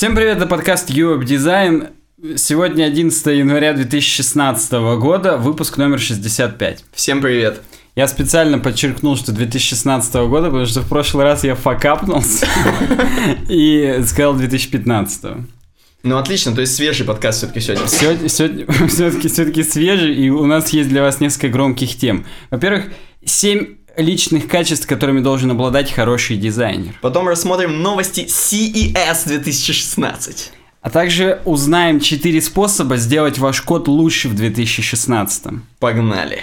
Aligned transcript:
Всем 0.00 0.14
привет, 0.14 0.38
это 0.38 0.46
подкаст 0.46 0.88
Europe 0.88 1.24
Design. 1.26 1.90
Сегодня 2.38 2.84
11 2.84 3.26
января 3.36 3.74
2016 3.74 4.72
года, 4.98 5.36
выпуск 5.36 5.76
номер 5.76 5.98
65. 5.98 6.86
Всем 6.94 7.20
привет. 7.20 7.60
Я 7.96 8.08
специально 8.08 8.58
подчеркнул, 8.58 9.14
что 9.18 9.32
2016 9.32 10.14
года, 10.14 10.46
потому 10.46 10.64
что 10.64 10.80
в 10.80 10.88
прошлый 10.88 11.24
раз 11.24 11.44
я 11.44 11.54
факапнулся 11.54 12.46
и 13.50 14.00
сказал 14.06 14.36
2015. 14.36 15.32
Ну 16.02 16.16
отлично, 16.16 16.54
то 16.54 16.62
есть 16.62 16.74
свежий 16.76 17.04
подкаст 17.04 17.40
все-таки 17.40 17.60
сегодня. 17.60 17.86
Сегодня, 17.86 18.28
сегодня 18.30 18.66
все-таки, 18.88 19.28
все-таки 19.28 19.62
свежий, 19.62 20.14
и 20.14 20.30
у 20.30 20.46
нас 20.46 20.70
есть 20.70 20.88
для 20.88 21.02
вас 21.02 21.20
несколько 21.20 21.50
громких 21.50 21.94
тем. 21.98 22.24
Во-первых, 22.50 22.86
7 23.22 23.76
личных 24.00 24.48
качеств, 24.48 24.86
которыми 24.86 25.20
должен 25.20 25.50
обладать 25.50 25.92
хороший 25.92 26.36
дизайнер. 26.36 26.94
Потом 27.00 27.28
рассмотрим 27.28 27.82
новости 27.82 28.26
CES 28.28 29.26
2016. 29.26 30.52
А 30.82 30.90
также 30.90 31.42
узнаем 31.44 32.00
4 32.00 32.40
способа 32.40 32.96
сделать 32.96 33.38
ваш 33.38 33.60
код 33.60 33.86
лучше 33.88 34.28
в 34.28 34.34
2016. 34.34 35.44
Погнали. 35.78 36.42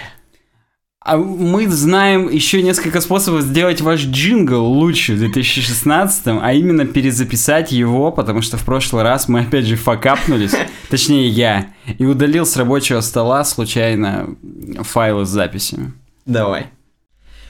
А 1.07 1.15
мы 1.15 1.69
знаем 1.69 2.29
еще 2.29 2.61
несколько 2.61 2.99
способов 2.99 3.43
сделать 3.43 3.79
ваш 3.79 4.01
джингл 4.01 4.61
лучше 4.61 5.13
в 5.13 5.19
2016, 5.19 6.23
а 6.27 6.53
именно 6.53 6.85
перезаписать 6.85 7.71
его, 7.71 8.11
потому 8.11 8.41
что 8.41 8.57
в 8.57 8.65
прошлый 8.65 9.03
раз 9.03 9.29
мы 9.29 9.39
опять 9.39 9.65
же 9.65 9.77
факапнулись, 9.77 10.53
точнее 10.89 11.29
я, 11.29 11.67
и 11.97 12.03
удалил 12.03 12.45
с 12.45 12.57
рабочего 12.57 12.99
стола 12.99 13.45
случайно 13.45 14.35
файлы 14.81 15.25
с 15.25 15.29
записями. 15.29 15.93
Давай. 16.25 16.67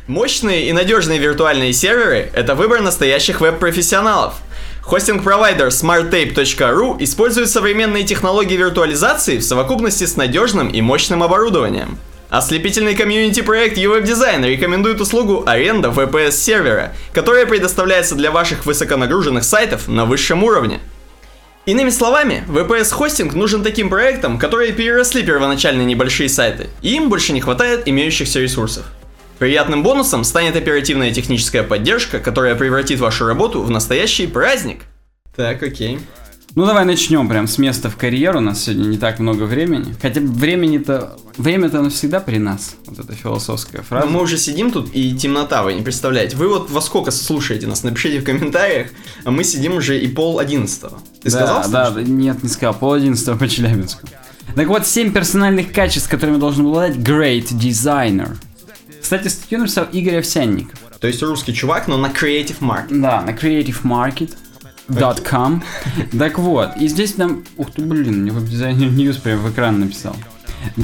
Мощные 0.08 0.70
и 0.70 0.74
надежные 0.74 1.20
виртуальные 1.20 1.74
серверы– 1.74 2.30
это 2.34 2.56
выбор 2.56 2.80
настоящих 2.80 3.42
веб-профессионалов. 3.42 4.36
Хостинг-провайдер 4.82 5.68
smarttape.ru 5.68 6.96
использует 7.04 7.50
современные 7.50 8.06
технологии 8.06 8.56
виртуализации 8.56 9.38
в 9.38 9.44
совокупности 9.44 10.06
с 10.06 10.16
надежным 10.16 10.70
и 10.70 10.80
мощным 10.80 11.24
оборудованием. 11.24 11.98
Ослепительный 12.30 12.96
комьюнити-проект 12.96 13.78
UWeb 13.78 14.46
рекомендует 14.48 15.02
услугу 15.02 15.44
аренда 15.46 15.90
VPS-сервера, 15.90 16.94
которая 17.12 17.46
предоставляется 17.46 18.16
для 18.16 18.32
ваших 18.32 18.66
высоконагруженных 18.66 19.44
сайтов 19.44 19.90
на 19.90 20.06
высшем 20.06 20.42
уровне. 20.42 20.80
Иными 21.66 21.90
словами, 21.90 22.46
VPS-хостинг 22.48 23.36
нужен 23.36 23.62
таким 23.62 23.90
проектам, 23.90 24.40
которые 24.40 24.72
переросли 24.72 25.22
первоначальные 25.22 25.86
небольшие 25.86 26.30
сайты, 26.30 26.70
и 26.82 26.96
им 26.96 27.10
больше 27.10 27.34
не 27.34 27.42
хватает 27.42 27.90
имеющихся 27.90 28.40
ресурсов. 28.40 28.86
Приятным 29.40 29.84
бонусом 29.84 30.24
станет 30.24 30.56
оперативная 30.56 31.14
техническая 31.14 31.64
поддержка, 31.64 32.20
которая 32.20 32.56
превратит 32.56 33.00
вашу 33.00 33.26
работу 33.26 33.62
в 33.62 33.70
настоящий 33.70 34.28
праздник. 34.28 34.86
Так, 35.36 35.62
окей. 35.62 36.00
Ну 36.56 36.66
давай 36.66 36.86
начнем 36.86 37.30
прям 37.30 37.46
с 37.46 37.60
места 37.60 37.88
в 37.92 37.98
карьеру. 37.98 38.40
У 38.40 38.42
нас 38.42 38.64
сегодня 38.64 38.88
не 38.88 38.98
так 38.98 39.20
много 39.20 39.44
времени. 39.44 39.94
Хотя 40.02 40.22
времени-то... 40.22 41.16
Время-то 41.38 41.82
оно 41.82 41.92
всегда 41.92 42.20
при 42.20 42.40
нас. 42.40 42.78
Вот 42.88 42.98
эта 42.98 43.14
философская 43.14 43.84
фраза. 43.84 44.08
Но 44.08 44.12
мы 44.12 44.24
уже 44.24 44.40
сидим 44.40 44.72
тут, 44.72 44.90
и 44.92 45.16
темнота, 45.16 45.62
вы 45.62 45.76
не 45.76 45.84
представляете. 45.84 46.36
Вы 46.36 46.48
вот 46.48 46.72
во 46.72 46.82
сколько 46.82 47.12
слушаете 47.12 47.68
нас? 47.68 47.84
Напишите 47.84 48.22
в 48.22 48.24
комментариях. 48.24 48.88
А 49.24 49.30
мы 49.30 49.44
сидим 49.44 49.76
уже 49.76 50.00
и 50.00 50.08
пол 50.08 50.40
одиннадцатого. 50.40 51.00
Ты 51.22 51.30
да, 51.30 51.62
сказал? 51.62 51.72
Да, 51.72 51.92
да, 51.92 52.02
нет, 52.02 52.42
не 52.42 52.50
сказал. 52.50 52.74
Пол 52.74 52.94
одиннадцатого 52.94 53.38
по 53.38 53.48
Челябинску. 53.48 54.08
Так 54.56 54.68
вот, 54.68 54.88
семь 54.88 55.14
персональных 55.14 55.72
качеств, 55.72 56.10
которыми 56.10 56.38
должен 56.38 56.66
обладать 56.66 56.96
great 56.96 57.50
designer. 57.52 58.36
Кстати, 59.08 59.30
статью 59.30 59.60
написал 59.60 59.86
Игорь 59.94 60.18
Овсянников. 60.18 60.78
То 61.00 61.08
есть 61.08 61.24
русский 61.24 61.54
чувак, 61.54 61.88
но 61.88 61.96
на 61.96 62.08
Creative 62.08 62.60
Market. 62.60 63.00
Да, 63.00 63.22
на 63.22 63.30
Creative 63.30 63.82
Market. 63.84 64.34
.com. 65.24 65.64
Так 66.20 66.38
вот, 66.38 66.72
и 66.78 66.90
здесь 66.90 67.16
нам... 67.16 67.46
Ух 67.56 67.72
ты, 67.72 67.84
блин, 67.84 68.24
мне 68.24 68.34
веб-дизайнер 68.34 68.90
News 68.90 69.22
прям 69.22 69.40
в 69.40 69.50
экран 69.50 69.80
написал. 69.80 70.14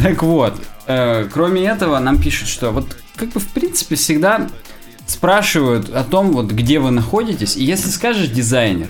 Так 0.02 0.24
вот, 0.24 0.54
э, 0.88 1.28
кроме 1.34 1.66
этого, 1.66 2.00
нам 2.00 2.18
пишут, 2.18 2.48
что 2.48 2.72
вот 2.72 2.96
как 3.18 3.28
бы 3.28 3.42
в 3.42 3.48
принципе 3.50 3.96
всегда 3.96 4.50
спрашивают 5.06 5.90
о 5.90 6.06
том, 6.06 6.32
вот 6.32 6.50
где 6.50 6.80
вы 6.80 6.92
находитесь, 6.92 7.58
и 7.58 7.66
если 7.66 7.90
скажешь 7.90 8.30
дизайнер, 8.30 8.88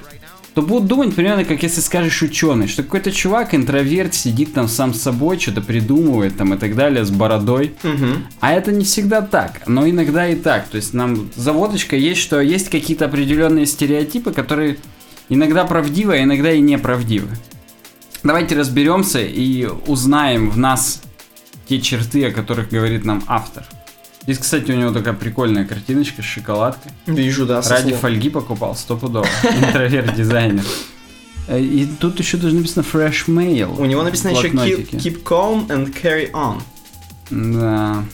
то 0.53 0.61
будут 0.61 0.87
думать 0.87 1.15
примерно 1.15 1.45
как 1.45 1.63
если 1.63 1.81
скажешь 1.81 2.21
ученый, 2.21 2.67
что 2.67 2.83
какой-то 2.83 3.11
чувак, 3.11 3.55
интроверт, 3.55 4.13
сидит 4.13 4.53
там 4.53 4.67
сам 4.67 4.93
с 4.93 5.01
собой, 5.01 5.39
что-то 5.39 5.61
придумывает 5.61 6.37
там 6.37 6.53
и 6.53 6.57
так 6.57 6.75
далее, 6.75 7.05
с 7.05 7.09
бородой. 7.09 7.73
Угу. 7.83 8.07
А 8.39 8.53
это 8.53 8.71
не 8.71 8.85
всегда 8.85 9.21
так, 9.21 9.67
но 9.67 9.87
иногда 9.89 10.27
и 10.27 10.35
так. 10.35 10.67
То 10.67 10.77
есть 10.77 10.93
нам 10.93 11.29
заводочка 11.35 11.95
есть, 11.95 12.21
что 12.21 12.39
есть 12.39 12.69
какие-то 12.69 13.05
определенные 13.05 13.65
стереотипы, 13.65 14.31
которые 14.31 14.77
иногда 15.29 15.65
правдивы, 15.65 16.15
а 16.15 16.23
иногда 16.23 16.51
и 16.51 16.61
неправдивы. 16.61 17.29
Давайте 18.21 18.55
разберемся 18.55 19.21
и 19.21 19.67
узнаем 19.87 20.49
в 20.49 20.57
нас 20.57 21.01
те 21.67 21.81
черты, 21.81 22.25
о 22.25 22.31
которых 22.31 22.69
говорит 22.69 23.05
нам 23.05 23.23
автор. 23.27 23.65
Здесь, 24.23 24.37
кстати, 24.37 24.71
у 24.71 24.75
него 24.75 24.91
такая 24.91 25.13
прикольная 25.13 25.65
картиночка 25.65 26.21
с 26.21 26.25
шоколадкой. 26.25 26.91
Вижу, 27.05 27.45
да. 27.45 27.61
Ради 27.61 27.89
слов. 27.89 27.99
фольги 27.99 28.29
покупал, 28.29 28.75
стопудово. 28.75 29.27
Интроверт-дизайнер. 29.43 30.63
И 31.49 31.87
тут 31.99 32.19
еще 32.19 32.37
даже 32.37 32.55
написано 32.55 32.85
Fresh 32.89 33.27
Mail. 33.27 33.75
У 33.77 33.85
него 33.85 34.01
написано 34.01 34.31
еще 34.31 34.47
keep, 34.47 34.89
keep 34.91 35.23
calm 35.23 35.67
and 35.67 35.93
carry 36.01 36.31
on. 36.31 36.61
Да. 37.29 38.05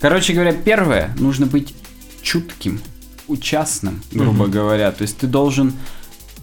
Короче 0.00 0.32
говоря, 0.32 0.52
первое, 0.52 1.14
нужно 1.18 1.46
быть 1.46 1.74
чутким, 2.22 2.80
участным, 3.28 4.02
грубо 4.10 4.44
угу. 4.44 4.52
говоря. 4.52 4.90
То 4.90 5.02
есть 5.02 5.18
ты 5.18 5.28
должен 5.28 5.74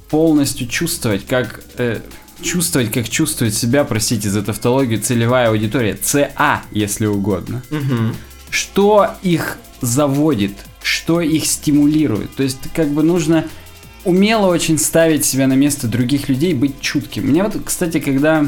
полностью 0.10 0.68
чувствовать, 0.68 1.26
как... 1.26 1.62
Э, 1.78 2.00
чувствовать, 2.42 2.92
как 2.92 3.10
чувствует 3.10 3.54
себя, 3.54 3.84
простите 3.84 4.30
за 4.30 4.44
тавтологию, 4.44 5.02
целевая 5.02 5.50
аудитория. 5.50 5.96
ЦА, 5.96 6.62
если 6.72 7.06
угодно. 7.06 7.64
Угу 7.70 8.16
что 8.54 9.10
их 9.24 9.58
заводит, 9.82 10.52
что 10.84 11.22
их 11.22 11.48
стимулирует. 11.48 12.36
То 12.36 12.44
есть 12.44 12.60
как 12.76 12.90
бы 12.90 13.02
нужно 13.02 13.46
умело 14.06 14.46
очень 14.46 14.78
ставить 14.78 15.26
себя 15.26 15.48
на 15.48 15.54
место 15.54 15.88
других 15.88 16.30
людей, 16.30 16.54
быть 16.54 16.80
чутким. 16.80 17.26
Мне 17.26 17.42
вот, 17.42 17.56
кстати, 17.66 18.00
когда 18.00 18.46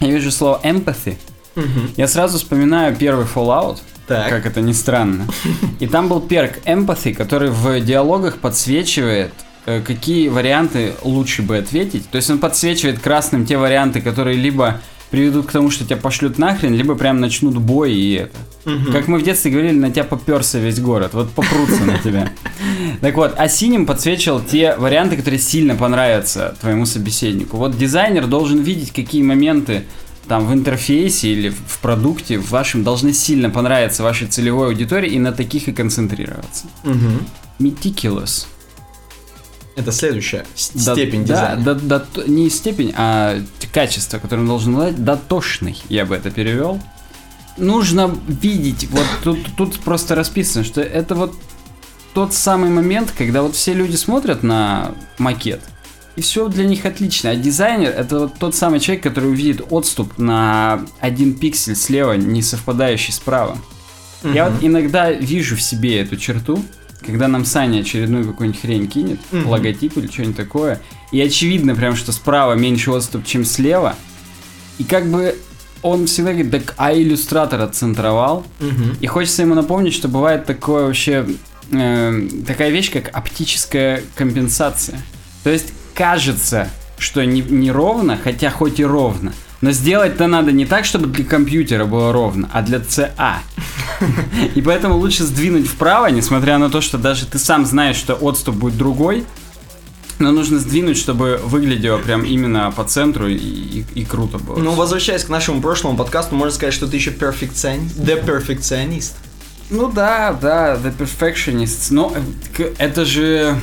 я 0.00 0.10
вижу 0.10 0.30
слово 0.30 0.60
empathy, 0.64 1.18
угу. 1.54 1.66
я 1.98 2.08
сразу 2.08 2.38
вспоминаю 2.38 2.96
первый 2.96 3.26
Fallout, 3.26 3.80
так. 4.06 4.30
как 4.30 4.46
это 4.46 4.62
ни 4.62 4.72
странно. 4.72 5.26
И 5.78 5.86
там 5.86 6.08
был 6.08 6.22
перк 6.22 6.60
empathy, 6.64 7.12
который 7.12 7.50
в 7.50 7.80
диалогах 7.80 8.38
подсвечивает 8.38 9.34
э, 9.66 9.82
какие 9.82 10.28
варианты 10.28 10.94
лучше 11.02 11.42
бы 11.42 11.58
ответить. 11.58 12.08
То 12.08 12.16
есть 12.16 12.30
он 12.30 12.38
подсвечивает 12.38 12.98
красным 12.98 13.44
те 13.44 13.58
варианты, 13.58 14.00
которые 14.00 14.38
либо 14.38 14.80
приведут 15.10 15.46
к 15.46 15.52
тому, 15.52 15.70
что 15.70 15.84
тебя 15.84 15.96
пошлют 15.96 16.38
нахрен, 16.38 16.74
либо 16.74 16.94
прям 16.94 17.20
начнут 17.20 17.56
бой 17.56 17.94
и 17.94 18.14
это. 18.14 18.36
Угу. 18.64 18.92
Как 18.92 19.08
мы 19.08 19.18
в 19.18 19.22
детстве 19.22 19.50
говорили, 19.50 19.78
на 19.78 19.90
тебя 19.90 20.04
поперся 20.04 20.58
весь 20.58 20.80
город, 20.80 21.14
вот 21.14 21.30
попрутся 21.30 21.84
на 21.84 21.98
тебя. 21.98 22.30
Так 23.00 23.14
вот, 23.14 23.34
а 23.36 23.48
синим 23.48 23.86
подсвечивал 23.86 24.40
те 24.40 24.74
варианты, 24.76 25.16
которые 25.16 25.38
сильно 25.38 25.76
понравятся 25.76 26.56
твоему 26.60 26.84
собеседнику. 26.84 27.56
Вот 27.56 27.78
дизайнер 27.78 28.26
должен 28.26 28.60
видеть, 28.60 28.92
какие 28.92 29.22
моменты 29.22 29.84
там 30.26 30.46
в 30.46 30.52
интерфейсе 30.52 31.28
или 31.28 31.50
в 31.50 31.78
продукте 31.80 32.38
в 32.38 32.50
вашем 32.50 32.82
должны 32.82 33.12
сильно 33.12 33.50
понравиться 33.50 34.02
вашей 34.02 34.26
целевой 34.26 34.68
аудитории 34.68 35.10
и 35.10 35.18
на 35.18 35.32
таких 35.32 35.68
и 35.68 35.72
концентрироваться. 35.72 36.66
Угу. 36.84 37.66
Meticulous. 37.66 38.46
Это 39.78 39.92
следующая 39.92 40.44
да, 40.74 40.94
степень 40.94 41.24
да, 41.24 41.56
дизайна. 41.56 41.62
Да, 41.62 42.02
да, 42.14 42.22
не 42.26 42.50
степень, 42.50 42.92
а 42.96 43.40
качество, 43.72 44.18
которым 44.18 44.48
должен 44.48 44.74
обладать, 44.74 45.04
дотошный, 45.04 45.80
я 45.88 46.04
бы 46.04 46.16
это 46.16 46.32
перевел. 46.32 46.80
Нужно 47.56 48.12
видеть, 48.26 48.88
вот 48.90 49.06
тут, 49.22 49.38
тут 49.56 49.78
просто 49.78 50.16
расписано, 50.16 50.64
что 50.64 50.80
это 50.80 51.14
вот 51.14 51.34
тот 52.12 52.34
самый 52.34 52.70
момент, 52.70 53.14
когда 53.16 53.42
вот 53.42 53.54
все 53.54 53.72
люди 53.72 53.94
смотрят 53.94 54.42
на 54.42 54.96
макет, 55.18 55.60
и 56.16 56.22
все 56.22 56.48
для 56.48 56.64
них 56.64 56.84
отлично. 56.84 57.30
А 57.30 57.36
дизайнер 57.36 57.90
это 57.90 58.18
вот 58.18 58.34
тот 58.40 58.56
самый 58.56 58.80
человек, 58.80 59.04
который 59.04 59.30
увидит 59.30 59.64
отступ 59.70 60.18
на 60.18 60.84
один 60.98 61.34
пиксель 61.34 61.76
слева, 61.76 62.14
не 62.14 62.42
совпадающий 62.42 63.12
справа. 63.12 63.56
Угу. 64.24 64.32
Я 64.32 64.50
вот 64.50 64.60
иногда 64.60 65.12
вижу 65.12 65.54
в 65.54 65.62
себе 65.62 66.00
эту 66.00 66.16
черту, 66.16 66.64
когда 67.00 67.28
нам 67.28 67.44
Саня 67.44 67.80
очередную 67.80 68.24
какую-нибудь 68.24 68.60
хрень 68.60 68.88
кинет, 68.88 69.20
mm-hmm. 69.30 69.46
логотип 69.46 69.96
или 69.96 70.06
что-нибудь 70.08 70.36
такое, 70.36 70.80
и 71.12 71.20
очевидно 71.20 71.74
прям, 71.74 71.96
что 71.96 72.12
справа 72.12 72.54
меньше 72.54 72.90
отступ, 72.90 73.24
чем 73.24 73.44
слева, 73.44 73.94
и 74.78 74.84
как 74.84 75.10
бы 75.10 75.36
он 75.82 76.06
всегда 76.06 76.32
говорит, 76.32 76.50
так 76.50 76.74
а 76.76 76.92
иллюстратор 76.92 77.60
отцентровал, 77.60 78.44
mm-hmm. 78.58 78.96
и 79.00 79.06
хочется 79.06 79.42
ему 79.42 79.54
напомнить, 79.54 79.94
что 79.94 80.08
бывает 80.08 80.44
такое 80.44 80.86
вообще, 80.86 81.26
э, 81.70 82.28
такая 82.46 82.70
вещь, 82.70 82.90
как 82.90 83.16
оптическая 83.16 84.02
компенсация. 84.14 85.00
То 85.44 85.50
есть 85.50 85.72
кажется, 85.94 86.68
что 86.98 87.24
не, 87.24 87.42
не 87.42 87.70
ровно, 87.70 88.16
хотя 88.16 88.50
хоть 88.50 88.80
и 88.80 88.84
ровно, 88.84 89.32
но 89.60 89.72
сделать-то 89.72 90.26
надо 90.26 90.52
не 90.52 90.66
так, 90.66 90.84
чтобы 90.84 91.06
для 91.06 91.24
компьютера 91.24 91.84
было 91.84 92.12
ровно, 92.12 92.48
а 92.52 92.62
для 92.62 92.80
ЦА. 92.80 93.40
И 94.54 94.62
поэтому 94.62 94.96
лучше 94.96 95.24
сдвинуть 95.24 95.66
вправо, 95.66 96.06
несмотря 96.06 96.58
на 96.58 96.70
то, 96.70 96.80
что 96.80 96.98
даже 96.98 97.26
ты 97.26 97.38
сам 97.38 97.66
знаешь, 97.66 97.96
что 97.96 98.14
отступ 98.14 98.54
будет 98.54 98.76
другой. 98.76 99.24
Но 100.20 100.32
нужно 100.32 100.58
сдвинуть, 100.58 100.96
чтобы 100.96 101.40
выглядело 101.44 101.98
прям 101.98 102.24
именно 102.24 102.72
по 102.72 102.82
центру 102.82 103.28
и, 103.28 103.36
и, 103.36 103.84
и 103.94 104.04
круто 104.04 104.38
было. 104.38 104.58
Ну, 104.58 104.72
возвращаясь 104.72 105.22
к 105.22 105.28
нашему 105.28 105.60
прошлому 105.60 105.96
подкасту, 105.96 106.34
можно 106.34 106.52
сказать, 106.52 106.74
что 106.74 106.88
ты 106.88 106.96
еще 106.96 107.12
перфекционист. 107.12 107.96
The 107.96 108.24
перфекционист. 108.24 109.16
Ну 109.70 109.90
да, 109.90 110.32
да, 110.32 110.76
The 110.76 110.92
Perfectionist. 110.96 111.88
Но 111.90 112.12
э, 112.58 112.72
это 112.78 113.04
же... 113.04 113.60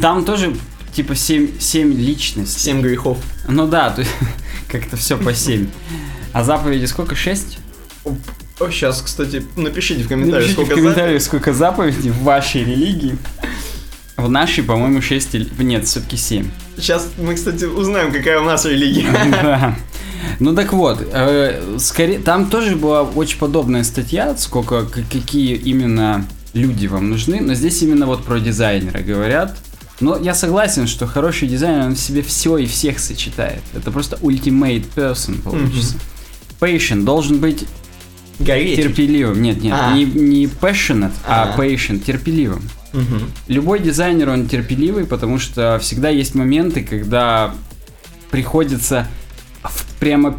Там 0.00 0.24
тоже 0.24 0.54
типа 0.94 1.14
7, 1.14 1.58
7 1.58 1.92
личностей. 1.94 2.60
Семь 2.60 2.80
грехов. 2.80 3.18
Ну 3.48 3.66
да, 3.66 3.90
то 3.90 4.00
есть 4.00 4.12
как-то 4.68 4.96
все 4.96 5.16
по 5.16 5.34
7. 5.34 5.66
А 6.32 6.44
заповеди 6.44 6.86
сколько? 6.86 7.14
6? 7.14 7.58
О, 8.04 8.70
сейчас, 8.70 9.02
кстати, 9.02 9.44
напишите 9.56 10.04
в 10.04 10.08
комментариях, 10.08 10.48
Напишите 10.48 10.62
в 10.62 10.66
сколько 10.66 10.80
комментариях, 10.80 11.22
сколько 11.22 11.52
заповедей 11.52 12.10
в 12.10 12.22
вашей 12.22 12.64
религии. 12.64 13.16
В 14.16 14.28
нашей, 14.28 14.62
по-моему, 14.62 15.00
6 15.00 15.34
или... 15.34 15.48
Нет, 15.58 15.86
все-таки 15.86 16.16
7. 16.16 16.48
Сейчас 16.76 17.08
мы, 17.18 17.34
кстати, 17.34 17.64
узнаем, 17.64 18.12
какая 18.12 18.40
у 18.40 18.44
нас 18.44 18.64
религия. 18.64 19.08
Да. 19.42 19.76
Ну 20.38 20.54
так 20.54 20.72
вот, 20.72 21.04
э, 21.12 21.76
скорее, 21.78 22.20
там 22.20 22.48
тоже 22.48 22.76
была 22.76 23.02
очень 23.02 23.38
подобная 23.38 23.82
статья, 23.82 24.36
сколько, 24.36 24.84
какие 24.84 25.56
именно 25.56 26.24
люди 26.54 26.86
вам 26.86 27.10
нужны, 27.10 27.40
но 27.40 27.54
здесь 27.54 27.82
именно 27.82 28.06
вот 28.06 28.24
про 28.24 28.38
дизайнера 28.38 29.00
говорят. 29.00 29.56
Но 30.02 30.18
я 30.18 30.34
согласен, 30.34 30.86
что 30.86 31.06
хороший 31.06 31.48
дизайнер, 31.48 31.86
он 31.86 31.94
в 31.94 31.98
себе 31.98 32.22
все 32.22 32.58
и 32.58 32.66
всех 32.66 32.98
сочетает. 32.98 33.62
Это 33.72 33.90
просто 33.90 34.16
ultimate 34.16 34.84
person 34.94 35.40
получится. 35.40 35.94
Patient 36.60 37.04
должен 37.04 37.38
быть 37.38 37.64
Гореть. 38.38 38.76
терпеливым. 38.76 39.40
Нет, 39.40 39.62
нет, 39.62 39.74
А. 39.78 39.94
не, 39.94 40.04
не 40.04 40.46
passionate, 40.46 41.12
а 41.26 41.54
А. 41.56 41.60
patient, 41.60 42.00
терпеливым. 42.00 42.62
Мгм. 42.92 43.30
Любой 43.48 43.78
дизайнер, 43.80 44.28
он 44.28 44.48
терпеливый, 44.48 45.06
потому 45.06 45.38
что 45.38 45.78
всегда 45.80 46.08
есть 46.10 46.34
моменты, 46.34 46.82
когда 46.82 47.54
приходится 48.30 49.06
в- 49.62 49.84
прямо 49.98 50.38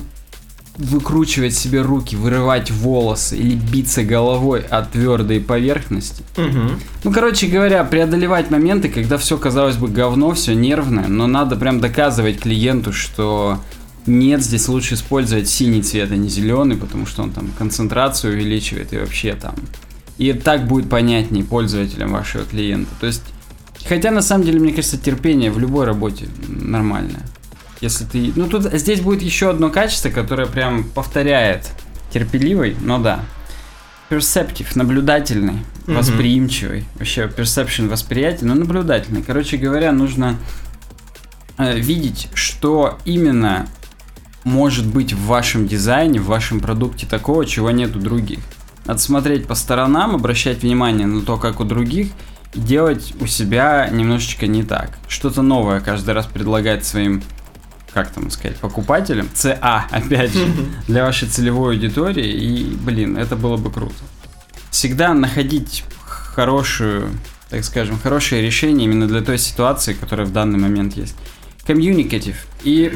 выкручивать 0.78 1.54
себе 1.54 1.81
руки, 1.81 2.16
вырывать 2.16 2.72
волосы 2.72 3.38
или 3.38 3.56
биться 3.56 4.04
головой 4.04 4.62
от 4.62 4.92
твердой 4.92 5.40
поверхности. 5.40 6.24
Мгм. 6.36 6.80
Ну, 7.04 7.12
короче 7.12 7.48
говоря, 7.48 7.84
преодолевать 7.84 8.50
моменты, 8.50 8.90
когда 8.90 9.18
все, 9.18 9.38
казалось 9.38 9.78
бы, 9.78 9.88
говно, 9.88 10.31
все 10.34 10.56
нервное, 10.56 11.08
но 11.08 11.28
надо 11.28 11.56
прям 11.58 11.80
доказывать 11.80 12.40
клиенту, 12.40 12.92
что 12.92 13.60
нет, 14.06 14.42
здесь 14.42 14.68
лучше 14.68 14.96
использовать 14.96 15.48
синий 15.48 15.81
цвет, 15.81 16.12
а 16.12 16.16
не 16.16 16.28
зеленый, 16.28 16.76
потому 16.76 17.06
что 17.06 17.24
он 17.24 17.31
там 17.31 17.50
концентрацию 17.58 18.34
увеличивает 18.34 18.94
и 18.94 18.98
вообще 18.98 19.36
там. 19.36 19.56
И 20.18 20.34
так 20.34 20.68
будет 20.68 20.90
понятнее 20.90 21.44
пользователям 21.44 22.12
вашего 22.12 22.44
клиента. 22.44 22.90
То 23.00 23.08
есть, 23.08 23.24
хотя 23.88 24.12
на 24.12 24.22
самом 24.22 24.46
деле, 24.46 24.60
мне 24.60 24.74
кажется, 24.74 24.98
терпение 24.98 25.52
в 25.52 25.60
любой 25.60 25.86
работе 25.86 26.28
нормальное. 26.48 27.24
Если 27.83 28.06
ты... 28.06 28.31
Ну, 28.38 28.47
тут 28.47 28.63
здесь 28.71 29.01
будет 29.01 29.21
еще 29.21 29.50
одно 29.50 29.69
качество, 29.69 30.09
которое 30.09 30.47
прям 30.47 30.85
повторяет 30.85 31.69
терпеливый, 32.13 32.77
но 32.80 32.97
да. 32.97 33.19
Perceptive, 34.09 34.68
наблюдательный, 34.75 35.57
Мгм. 35.85 35.97
восприимчивый. 35.97 36.85
Вообще, 36.95 37.24
perception 37.24 37.89
восприятие, 37.89 38.47
но 38.47 38.56
наблюдательный. 38.56 39.21
Короче 39.21 39.57
говоря, 39.57 39.91
нужно 39.91 40.38
э, 41.57 41.77
видеть, 41.77 42.30
что 42.33 43.00
именно 43.03 43.68
может 44.45 44.88
быть 44.88 45.12
в 45.12 45.25
вашем 45.25 45.68
дизайне, 45.68 46.21
в 46.21 46.25
вашем 46.27 46.62
продукте 46.62 47.06
такого, 47.06 47.45
чего 47.45 47.69
нет 47.71 47.95
у 47.97 48.00
других. 48.00 48.39
Надо 48.85 49.00
смотреть 49.01 49.45
по 49.45 49.56
сторонам, 49.56 50.15
обращать 50.15 50.62
внимание 50.63 51.06
на 51.06 51.21
то, 51.21 51.35
как 51.38 51.59
у 51.59 51.65
других, 51.65 52.12
и 52.53 52.59
делать 52.62 53.13
у 53.19 53.25
себя 53.27 53.89
немножечко 53.91 54.47
не 54.47 54.63
так. 54.63 54.97
Что-то 55.09 55.41
новое 55.41 55.81
каждый 55.81 56.13
раз 56.13 56.27
предлагать 56.27 56.85
своим, 56.85 57.21
как 57.94 58.10
там 58.12 58.30
сказать, 58.31 58.57
покупателям. 58.57 59.30
ЦА, 59.34 59.86
опять 59.90 60.34
же, 60.34 60.48
для 60.88 61.04
вашей 61.04 61.28
целевой 61.28 61.75
аудитории. 61.75 62.28
И, 62.28 62.75
блин, 62.75 63.18
это 63.18 63.36
было 63.36 63.57
бы 63.57 63.72
круто. 63.72 63.95
Всегда 64.72 65.13
находить 65.13 65.84
хорошую, 66.06 67.10
так 67.50 67.63
скажем, 67.63 68.00
хорошее 68.00 68.42
решение 68.42 68.86
именно 68.86 69.07
для 69.07 69.22
той 69.22 69.38
ситуации, 69.38 69.94
которая 69.94 70.25
в 70.25 70.34
данный 70.34 70.60
момент 70.60 70.98
есть. 70.98 71.16
Communicative. 71.68 72.36
И, 72.63 72.92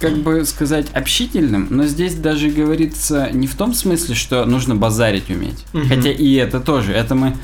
как 0.00 0.16
бы 0.18 0.44
сказать, 0.44 0.86
общительным, 0.92 1.68
но 1.70 1.86
здесь 1.86 2.14
даже 2.14 2.50
говорится 2.50 3.28
не 3.32 3.46
в 3.46 3.54
том 3.54 3.74
смысле, 3.74 4.14
что 4.14 4.44
нужно 4.44 4.74
базарить 4.74 5.30
уметь. 5.30 5.64
Хотя 5.88 6.10
и 6.10 6.34
это 6.34 6.58
тоже. 6.60 6.92
Это 6.92 7.14
мы... 7.14 7.36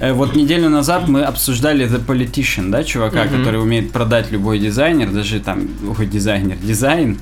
э, 0.00 0.12
Вот 0.12 0.34
неделю 0.36 0.68
назад 0.68 1.08
мы 1.08 1.22
обсуждали 1.22 1.86
The 1.86 2.04
Politician, 2.04 2.70
да, 2.70 2.84
чувака, 2.84 3.24
Мгм. 3.24 3.38
который 3.38 3.60
умеет 3.60 3.92
продать 3.92 4.30
любой 4.32 4.58
дизайнер, 4.58 5.10
даже 5.10 5.40
там, 5.40 5.68
ой, 5.98 6.06
дизайнер, 6.06 6.56
дизайн, 6.56 7.18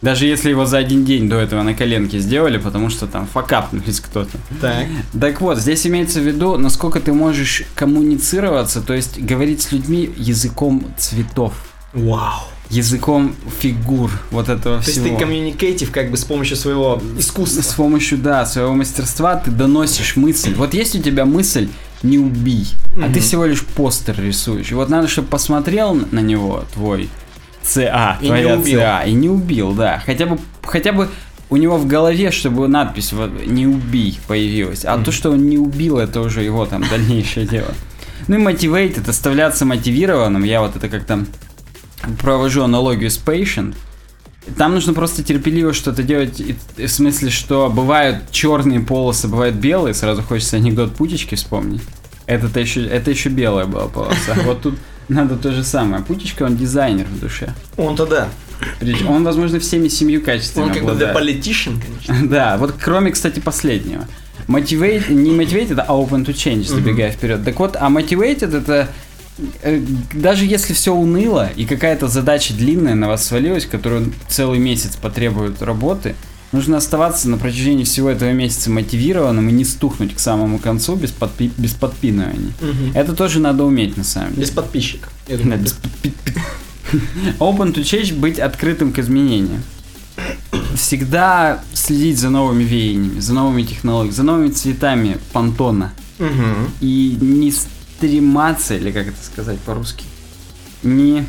даже 0.00 0.26
если 0.26 0.50
его 0.50 0.64
за 0.64 0.78
один 0.78 1.04
день 1.04 1.28
до 1.28 1.36
этого 1.40 1.62
на 1.62 1.74
коленке 1.74 2.20
сделали, 2.20 2.58
потому 2.58 2.88
что 2.88 3.06
там 3.08 3.26
факапнулись 3.26 3.98
кто-то. 4.00 4.30
Так. 4.60 4.86
Так 5.20 5.40
вот, 5.40 5.58
здесь 5.58 5.86
имеется 5.88 6.20
в 6.20 6.26
виду, 6.26 6.56
насколько 6.56 7.00
ты 7.00 7.12
можешь 7.12 7.64
коммуницироваться, 7.74 8.80
то 8.80 8.94
есть 8.94 9.18
говорить 9.20 9.62
с 9.62 9.72
людьми 9.72 10.08
языком 10.16 10.84
цветов, 10.96 11.52
Вау. 11.92 12.42
языком 12.70 13.34
фигур, 13.60 14.10
вот 14.30 14.48
этого 14.48 14.80
То 14.80 14.86
есть 14.88 15.00
всего. 15.00 15.16
ты 15.16 15.20
коммуникатив 15.20 15.90
как 15.90 16.10
бы 16.10 16.16
с 16.16 16.24
помощью 16.24 16.56
своего 16.56 17.02
искусства. 17.18 17.62
С 17.62 17.72
помощью, 17.74 18.18
да, 18.18 18.46
своего 18.46 18.74
мастерства 18.74 19.36
ты 19.36 19.50
доносишь 19.50 20.14
мысль. 20.16 20.54
Вот 20.54 20.74
есть 20.74 20.94
у 20.94 21.02
тебя 21.02 21.24
мысль 21.24 21.68
«не 22.02 22.18
убий», 22.18 22.74
а 23.02 23.12
ты 23.12 23.20
всего 23.20 23.44
лишь 23.46 23.64
постер 23.64 24.20
рисуешь. 24.20 24.70
И 24.70 24.74
вот 24.74 24.88
надо, 24.88 25.08
чтобы 25.08 25.28
посмотрел 25.28 25.94
на 25.94 26.20
него 26.20 26.64
твой 26.74 27.08
ЦА, 27.62 28.18
И 28.20 28.24
не 28.24 28.28
твоя 28.28 28.56
убил. 28.56 28.80
ЦА, 28.80 29.02
и 29.04 29.12
не 29.12 29.28
убил, 29.28 29.72
да. 29.72 30.02
Хотя 30.04 30.26
бы, 30.26 30.38
хотя 30.62 30.92
бы 30.92 31.08
у 31.50 31.56
него 31.56 31.78
в 31.78 31.86
голове, 31.86 32.30
чтобы 32.30 32.68
надпись 32.68 33.12
вот, 33.12 33.30
«не 33.46 33.66
убий» 33.66 34.18
появилась. 34.26 34.84
А 34.84 34.98
то, 34.98 35.12
что 35.12 35.30
он 35.30 35.48
не 35.48 35.58
убил, 35.58 35.98
это 35.98 36.20
уже 36.20 36.42
его 36.42 36.66
там 36.66 36.84
дальнейшее 36.90 37.46
дело. 37.46 37.72
Ну 38.26 38.36
и 38.36 38.38
мотивейт, 38.38 38.98
это 38.98 39.10
оставляться 39.10 39.64
мотивированным. 39.64 40.44
Я 40.44 40.60
вот 40.60 40.76
это 40.76 40.88
как-то 40.88 41.24
провожу 42.20 42.62
аналогию 42.62 43.10
с 43.10 43.18
patient. 43.18 43.74
Там 44.56 44.74
нужно 44.74 44.94
просто 44.94 45.22
терпеливо 45.22 45.72
что-то 45.72 46.02
делать, 46.02 46.40
и- 46.40 46.56
и 46.76 46.86
в 46.86 46.90
смысле, 46.90 47.30
что 47.30 47.68
бывают 47.70 48.30
черные 48.30 48.80
полосы, 48.80 49.28
бывают 49.28 49.56
белые, 49.56 49.94
сразу 49.94 50.22
хочется 50.22 50.56
анекдот 50.56 50.94
Путечки 50.94 51.34
вспомнить. 51.34 51.82
Это 52.26 52.60
еще, 52.60 52.84
это 52.86 53.10
еще 53.10 53.28
белая 53.28 53.66
была 53.66 53.86
полоса. 53.88 54.34
Вот 54.44 54.62
тут 54.62 54.74
надо 55.08 55.36
то 55.36 55.52
же 55.52 55.64
самое. 55.64 56.02
Путечка, 56.02 56.42
он 56.44 56.56
дизайнер 56.56 57.06
в 57.06 57.20
душе. 57.20 57.54
Он-то 57.76 58.06
да. 58.06 58.28
Он, 59.08 59.24
возможно, 59.24 59.58
всеми 59.60 59.88
семью 59.88 60.20
качествами 60.22 60.66
Он 60.66 60.74
как 60.74 60.84
бы 60.84 60.90
the 60.92 61.14
politician, 61.14 61.80
конечно. 61.80 62.28
Да, 62.28 62.56
вот 62.58 62.74
кроме, 62.78 63.10
кстати, 63.12 63.40
последнего. 63.40 64.06
Motivate, 64.48 65.12
не 65.12 65.30
motivated, 65.30 65.78
а 65.86 65.92
open 65.92 66.24
to 66.24 66.32
change, 66.34 66.64
забегая 66.68 67.10
вперед. 67.12 67.44
Так 67.44 67.58
вот, 67.58 67.76
а 67.78 67.88
motivated 67.90 68.56
это 68.56 68.88
даже 70.12 70.44
если 70.44 70.72
все 70.72 70.92
уныло 70.92 71.50
и 71.56 71.64
какая-то 71.64 72.08
задача 72.08 72.54
длинная 72.54 72.94
на 72.94 73.08
вас 73.08 73.24
свалилась, 73.26 73.66
которую 73.66 74.12
целый 74.28 74.58
месяц 74.58 74.96
потребует 74.96 75.62
работы, 75.62 76.14
нужно 76.52 76.78
оставаться 76.78 77.28
на 77.28 77.38
протяжении 77.38 77.84
всего 77.84 78.10
этого 78.10 78.32
месяца 78.32 78.70
мотивированным 78.70 79.48
и 79.48 79.52
не 79.52 79.64
стухнуть 79.64 80.14
к 80.14 80.18
самому 80.18 80.58
концу 80.58 80.96
без, 80.96 81.10
подпи- 81.10 81.52
без 81.56 81.72
подпинываний. 81.72 82.52
Мгм. 82.60 82.92
Это 82.94 83.14
тоже 83.14 83.38
надо 83.40 83.64
уметь 83.64 83.96
на 83.96 84.04
самом 84.04 84.30
деле. 84.30 84.42
Без 84.42 84.50
подписчиков. 84.50 85.12
Да, 85.28 85.56
без 85.56 85.76
Open 87.38 87.74
to 87.74 87.82
change 87.82 88.18
быть 88.18 88.38
открытым 88.38 88.92
к 88.92 88.98
изменениям. 88.98 89.62
Всегда 90.74 91.62
следить 91.74 92.18
за 92.18 92.30
новыми 92.30 92.64
веяниями, 92.64 93.20
за 93.20 93.34
новыми 93.34 93.62
технологиями, 93.62 94.14
за 94.14 94.22
новыми 94.22 94.48
цветами 94.48 95.18
понтона. 95.32 95.92
Мгм. 96.18 96.72
И 96.80 97.16
не 97.20 97.52
стрематься, 97.98 98.76
или 98.76 98.90
как 98.92 99.08
это 99.08 99.16
сказать 99.24 99.58
по-русски, 99.60 100.04
не... 100.82 101.24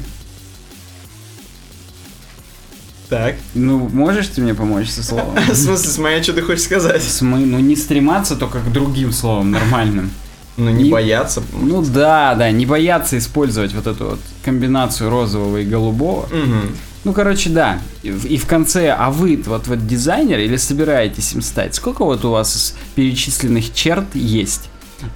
Так. 3.10 3.36
Ну, 3.56 3.90
можешь 3.92 4.28
ты 4.28 4.42
мне 4.42 4.54
помочь 4.54 4.88
со 4.90 5.04
словом? 5.04 5.36
В 5.50 5.56
смысле, 5.56 5.90
смотря, 5.90 6.22
что 6.22 6.34
ты 6.34 6.44
хочешь 6.44 6.66
сказать? 6.66 7.02
Смы- 7.02 7.44
Ну, 7.46 7.58
не 7.60 7.76
стрематься 7.76 8.36
только 8.36 8.60
к 8.60 8.72
другим 8.72 9.12
словам 9.12 9.50
нормальным. 9.50 10.12
Ну, 10.58 10.70
не 10.70 10.84
Не- 10.84 10.92
бояться. 10.92 11.42
Ну 11.60 11.82
да, 11.82 12.36
да, 12.36 12.52
не 12.52 12.68
бояться 12.68 13.18
использовать 13.18 13.74
вот 13.74 13.88
эту 13.88 14.10
вот 14.12 14.20
комбинацию 14.46 15.10
розового 15.10 15.58
и 15.58 15.66
голубого. 15.66 16.28
Мгм. 16.32 16.76
Ну, 17.04 17.14
короче, 17.14 17.50
да. 17.50 17.80
И 18.04 18.12
в, 18.12 18.26
и 18.26 18.38
в 18.38 18.46
конце, 18.46 18.90
а 18.92 19.10
вы 19.10 19.42
вот, 19.44 19.66
вот 19.68 19.88
дизайнер 19.88 20.38
или 20.38 20.58
собираетесь 20.58 21.34
им 21.34 21.42
стать? 21.42 21.74
Сколько 21.74 22.06
вот 22.06 22.24
у 22.26 22.30
вас 22.32 22.56
из 22.56 22.76
перечисленных 22.94 23.74
черт 23.74 24.14
есть? 24.14 24.70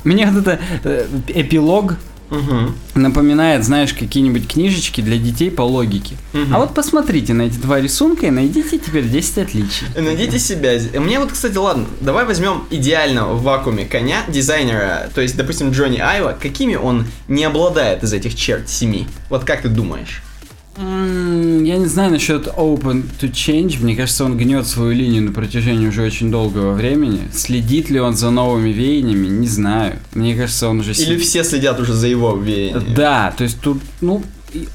Мне 0.04 0.28
вот 0.28 0.48
это 0.48 0.60
э, 0.84 1.08
эпилог 1.28 1.96
Мгм. 2.34 2.76
Напоминает, 2.96 3.64
знаешь, 3.64 3.94
какие-нибудь 3.94 4.48
книжечки 4.48 5.02
для 5.02 5.18
детей 5.18 5.52
по 5.52 5.62
логике. 5.62 6.16
Мгм. 6.34 6.56
А 6.56 6.60
вот 6.60 6.74
посмотрите 6.74 7.34
на 7.34 7.44
эти 7.44 7.58
два 7.58 7.80
рисунка 7.80 8.26
и 8.26 8.32
найдите 8.32 8.80
теперь 8.80 9.08
10 9.08 9.38
отличий. 9.38 9.86
Найдите 9.96 10.40
себя. 10.40 10.80
Мне 11.00 11.20
вот, 11.20 11.32
кстати, 11.32 11.58
ладно, 11.58 11.86
давай 12.02 12.26
возьмем 12.26 12.64
идеального 12.72 13.34
в 13.36 13.44
вакууме 13.44 13.86
коня, 13.86 14.22
дизайнера, 14.28 15.10
то 15.14 15.22
есть, 15.22 15.38
допустим, 15.38 15.72
Джонни 15.72 16.00
Айва, 16.00 16.34
какими 16.34 16.76
он 16.76 17.06
не 17.28 17.44
обладает 17.44 18.04
из 18.04 18.14
этих 18.14 18.36
черт 18.36 18.68
семи? 18.68 19.08
Вот 19.30 19.44
как 19.44 19.62
ты 19.62 19.70
думаешь? 19.70 20.24
Я 20.76 21.78
не 21.78 21.86
знаю 21.86 22.12
насчет 22.12 22.48
open 22.48 23.04
to 23.22 23.32
change. 23.32 23.82
Мне 23.82 23.96
кажется, 23.96 24.26
он 24.26 24.38
гнет 24.38 24.66
свою 24.68 24.92
линию 24.92 25.22
на 25.24 25.32
протяжении 25.32 25.88
уже 25.88 26.02
очень 26.04 26.32
долгого 26.32 26.74
времени. 26.74 27.22
Следит 27.32 27.90
ли 27.92 28.00
он 28.00 28.16
за 28.16 28.32
новыми 28.32 28.70
веяниями, 28.70 29.28
не 29.28 29.48
знаю. 29.48 30.00
Мне 30.16 30.36
кажется, 30.36 30.68
он 30.70 30.80
уже... 30.80 30.92
Или 30.94 31.18
си- 31.18 31.24
все 31.24 31.44
следят 31.44 31.80
уже 31.80 31.94
за 31.94 32.08
его 32.08 32.36
веянием? 32.36 32.94
Да, 32.96 33.34
то 33.38 33.44
есть 33.44 33.60
тут, 33.62 33.82
ну, 34.02 34.24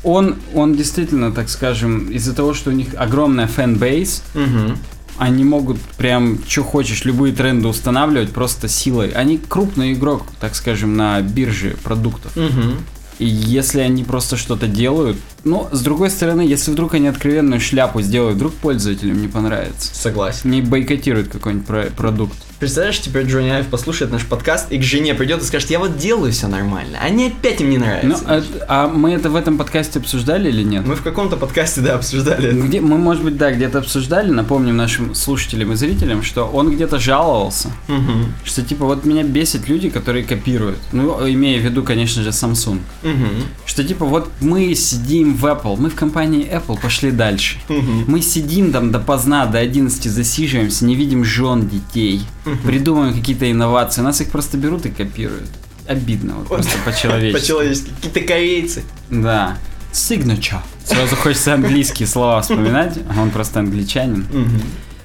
он, 0.05 0.37
он 0.55 0.77
действительно, 0.77 1.33
так 1.33 1.49
скажем, 1.49 2.11
из-за 2.11 2.33
того, 2.35 2.55
что 2.55 2.71
у 2.71 2.73
них 2.73 2.89
огромная 2.97 3.49
fan 3.49 3.76
base, 3.76 4.23
Мгм. 4.35 4.79
они 5.19 5.43
могут 5.45 5.81
прям, 5.97 6.39
что 6.47 6.63
хочешь, 6.63 7.05
любые 7.05 7.35
тренды 7.35 7.67
устанавливать 7.67 8.31
просто 8.31 8.69
силой. 8.69 9.11
Они 9.11 9.37
крупный 9.49 9.95
игрок, 9.95 10.23
так 10.41 10.55
скажем, 10.55 10.97
на 10.97 11.21
бирже 11.23 11.77
продуктов. 11.83 12.37
Мгм. 12.37 12.77
И 13.19 13.27
если 13.27 13.81
они 13.81 14.05
просто 14.05 14.37
что-то 14.37 14.67
делают, 14.69 15.17
ну, 15.45 15.69
с 15.73 15.81
другой 15.81 16.11
стороны, 16.11 16.43
если 16.43 16.71
вдруг 16.71 16.95
они 16.95 17.09
откровенную 17.09 17.61
шляпу 17.61 18.01
сделают, 18.01 18.37
вдруг 18.37 18.55
пользователям 18.55 19.21
не 19.21 19.29
понравится. 19.29 19.95
Согласен. 19.95 20.51
Не 20.51 20.63
бойкотируют 20.63 21.29
какой-нибудь 21.29 21.67
про- 21.67 21.91
продукт. 21.97 22.37
Представляешь, 22.59 22.99
теперь 23.01 23.25
Джонни 23.25 23.51
Айв 23.51 23.69
послушает 23.69 24.11
наш 24.11 24.25
подкаст 24.25 24.73
и 24.73 24.79
к 24.79 24.83
жене 24.83 25.15
придет 25.15 25.41
и 25.43 25.45
скажет, 25.45 25.71
я 25.71 25.79
вот 25.79 25.97
делаю 25.97 26.33
все 26.33 26.49
нормально. 26.49 26.99
Они 27.01 27.29
опять 27.29 27.61
им 27.61 27.71
не 27.71 27.79
Ну, 27.79 27.85
нравятся. 27.85 28.25
а, 28.27 28.43
а 28.67 28.89
мы 28.89 29.13
это 29.13 29.31
в 29.31 29.37
этом 29.37 29.57
подкасте 29.57 30.01
обсуждали 30.01 30.49
или 30.49 30.65
нет? 30.65 30.85
Мы 30.85 30.97
в 30.97 31.03
каком-то 31.03 31.37
подкасте, 31.37 31.83
да, 31.83 31.95
обсуждали 31.95 32.49
это. 32.49 32.57
Где, 32.59 32.81
мы, 32.81 32.99
может 32.99 33.23
быть, 33.23 33.37
да, 33.37 33.53
где-то 33.53 33.79
обсуждали, 33.79 34.33
напомним 34.33 34.77
нашим 34.77 35.15
слушателям 35.15 35.73
и 35.73 35.77
зрителям, 35.77 36.25
что 36.25 36.47
он 36.47 36.75
где-то 36.75 36.99
жаловался, 36.99 37.69
Мгм. 37.87 38.33
что 38.45 38.63
типа 38.63 38.87
вот 38.87 39.05
меня 39.05 39.23
бесит 39.23 39.69
люди, 39.69 39.89
которые 39.89 40.25
копируют. 40.25 40.79
Ну, 40.91 41.17
имея 41.31 41.61
в 41.61 41.65
виду, 41.65 41.85
конечно 41.85 42.25
же, 42.25 42.31
Samsung. 42.31 42.81
Мгм. 43.05 43.29
Что 43.67 43.85
типа 43.85 44.05
вот 44.05 44.33
мы 44.41 44.75
сидим 44.75 45.37
в 45.37 45.47
Apple, 45.47 45.77
мы 45.79 45.91
в 45.91 45.95
компании 45.95 46.45
Apple 46.53 46.81
пошли 46.81 47.13
дальше. 47.13 47.59
Мгм. 47.69 48.07
Мы 48.09 48.21
сидим 48.21 48.73
там 48.73 48.91
допоздна, 48.91 49.47
до 49.47 49.59
11 49.61 50.09
засиживаемся, 50.11 50.85
не 50.85 50.97
видим 50.97 51.25
жен 51.25 51.69
детей, 51.69 52.23
придумываем 52.65 53.15
какие-то 53.15 53.51
инновации, 53.51 54.03
нас 54.03 54.21
их 54.21 54.31
просто 54.31 54.57
берут 54.57 54.87
и 54.87 54.91
копируют. 54.91 55.49
Обидно, 55.87 56.35
вот 56.35 56.49
просто 56.49 56.73
по-человечески. 56.85 57.41
По-человечески. 57.41 57.91
Какие-то 57.97 58.21
корейцы. 58.21 58.83
Да. 59.11 59.57
Signature. 59.93 60.61
Сразу 60.85 61.17
хочется 61.17 61.55
английские 61.55 62.07
слова 62.07 62.41
вспоминать, 62.43 62.99
а 63.15 63.23
он 63.23 63.31
просто 63.31 63.61
англичанин. 63.61 64.27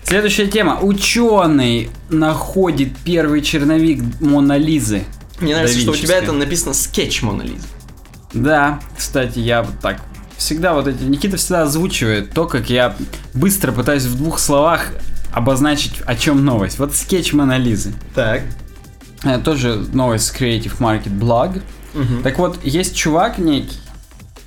Следующая 0.04 0.48
тема. 0.48 0.80
Ученый 0.82 1.90
находит 2.10 2.90
первый 3.06 3.42
черновик 3.42 4.04
Мона 4.20 4.58
Лизы. 4.58 5.04
Мне 5.40 5.56
нравится, 5.56 5.80
что 5.80 5.92
у 5.92 5.96
тебя 5.96 6.18
это 6.18 6.34
написано 6.34 6.74
скетч 6.74 7.22
Мона 7.22 7.44
Лизы. 7.44 7.66
Да, 8.34 8.80
кстати, 8.98 9.40
я 9.40 9.64
вот 9.64 9.80
так 9.80 10.02
всегда 10.38 10.74
вот 10.74 10.88
эти... 10.88 11.04
Никита 11.04 11.38
всегда 11.38 11.64
озвучивает 11.64 12.32
то, 12.32 12.46
как 12.46 12.70
я 12.70 12.96
быстро 13.34 13.72
пытаюсь 13.72 14.04
в 14.04 14.18
двух 14.18 14.40
словах 14.40 14.88
обозначить, 15.34 16.02
о 16.06 16.16
чем 16.16 16.46
новость. 16.46 16.80
Вот 16.80 16.96
скетч 16.96 17.34
Мона 17.34 17.58
Лизы. 17.58 17.94
Так. 18.16 18.44
Э, 19.24 19.40
Тоже 19.40 19.76
новость 19.94 20.28
с 20.28 20.32
Creative 20.36 20.78
Market 20.80 21.18
Blog. 21.18 21.62
Мгм. 21.94 22.24
Так 22.24 22.38
вот, 22.40 22.64
есть 22.64 22.96
чувак 22.96 23.38
некий, 23.38 23.78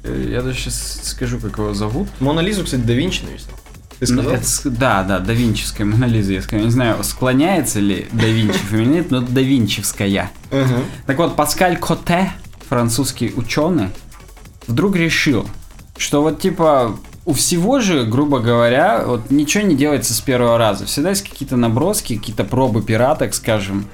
э, 0.05 0.28
я 0.33 0.43
даже 0.43 0.59
сейчас 0.59 1.00
скажу, 1.05 1.38
как 1.38 1.59
его 1.59 1.75
зовут. 1.75 2.09
Мона 2.21 2.40
Лизу, 2.40 2.64
кстати, 2.64 2.81
да 2.81 2.93
Винчи 2.95 3.23
нарисовал. 3.28 3.59
Ты 3.99 4.12
Ну, 4.12 4.23
сказал? 4.23 4.33
это 4.38 4.71
да, 4.78 5.02
да, 5.05 5.19
да 5.21 5.33
Винчевская 5.33 5.87
Мона 5.87 6.05
Лиза, 6.05 6.35
я 6.35 6.43
скажу. 6.43 6.64
Не 6.64 6.71
знаю, 6.71 7.02
склоняется 7.02 7.81
ли 7.81 8.07
да 8.12 8.26
Винчи 8.26 8.59
фамилия, 8.59 9.07
но 9.09 9.21
да 9.23 9.40
Винчевская. 9.40 10.31
Ага. 10.50 10.81
Так 11.07 11.16
вот, 11.16 11.35
Паскаль 11.35 11.78
Коте, 11.78 12.31
французский 12.69 13.33
ученый, 13.35 13.88
вдруг 14.66 14.97
решил, 14.97 15.49
что 15.97 16.21
вот 16.21 16.40
типа 16.40 16.99
у 17.26 17.33
всего 17.33 17.80
же, 17.80 18.04
грубо 18.04 18.38
говоря, 18.38 19.02
вот 19.04 19.30
ничего 19.30 19.64
не 19.64 19.75
делается 19.75 20.14
с 20.14 20.21
первого 20.21 20.56
раза. 20.59 20.87
Всегда 20.87 21.11
есть 21.11 21.28
какие-то 21.28 21.56
наброски, 21.56 22.16
какие-то 22.16 22.45
пробы 22.45 22.83
пера, 22.83 23.14
так 23.16 23.35
скажем. 23.35 23.87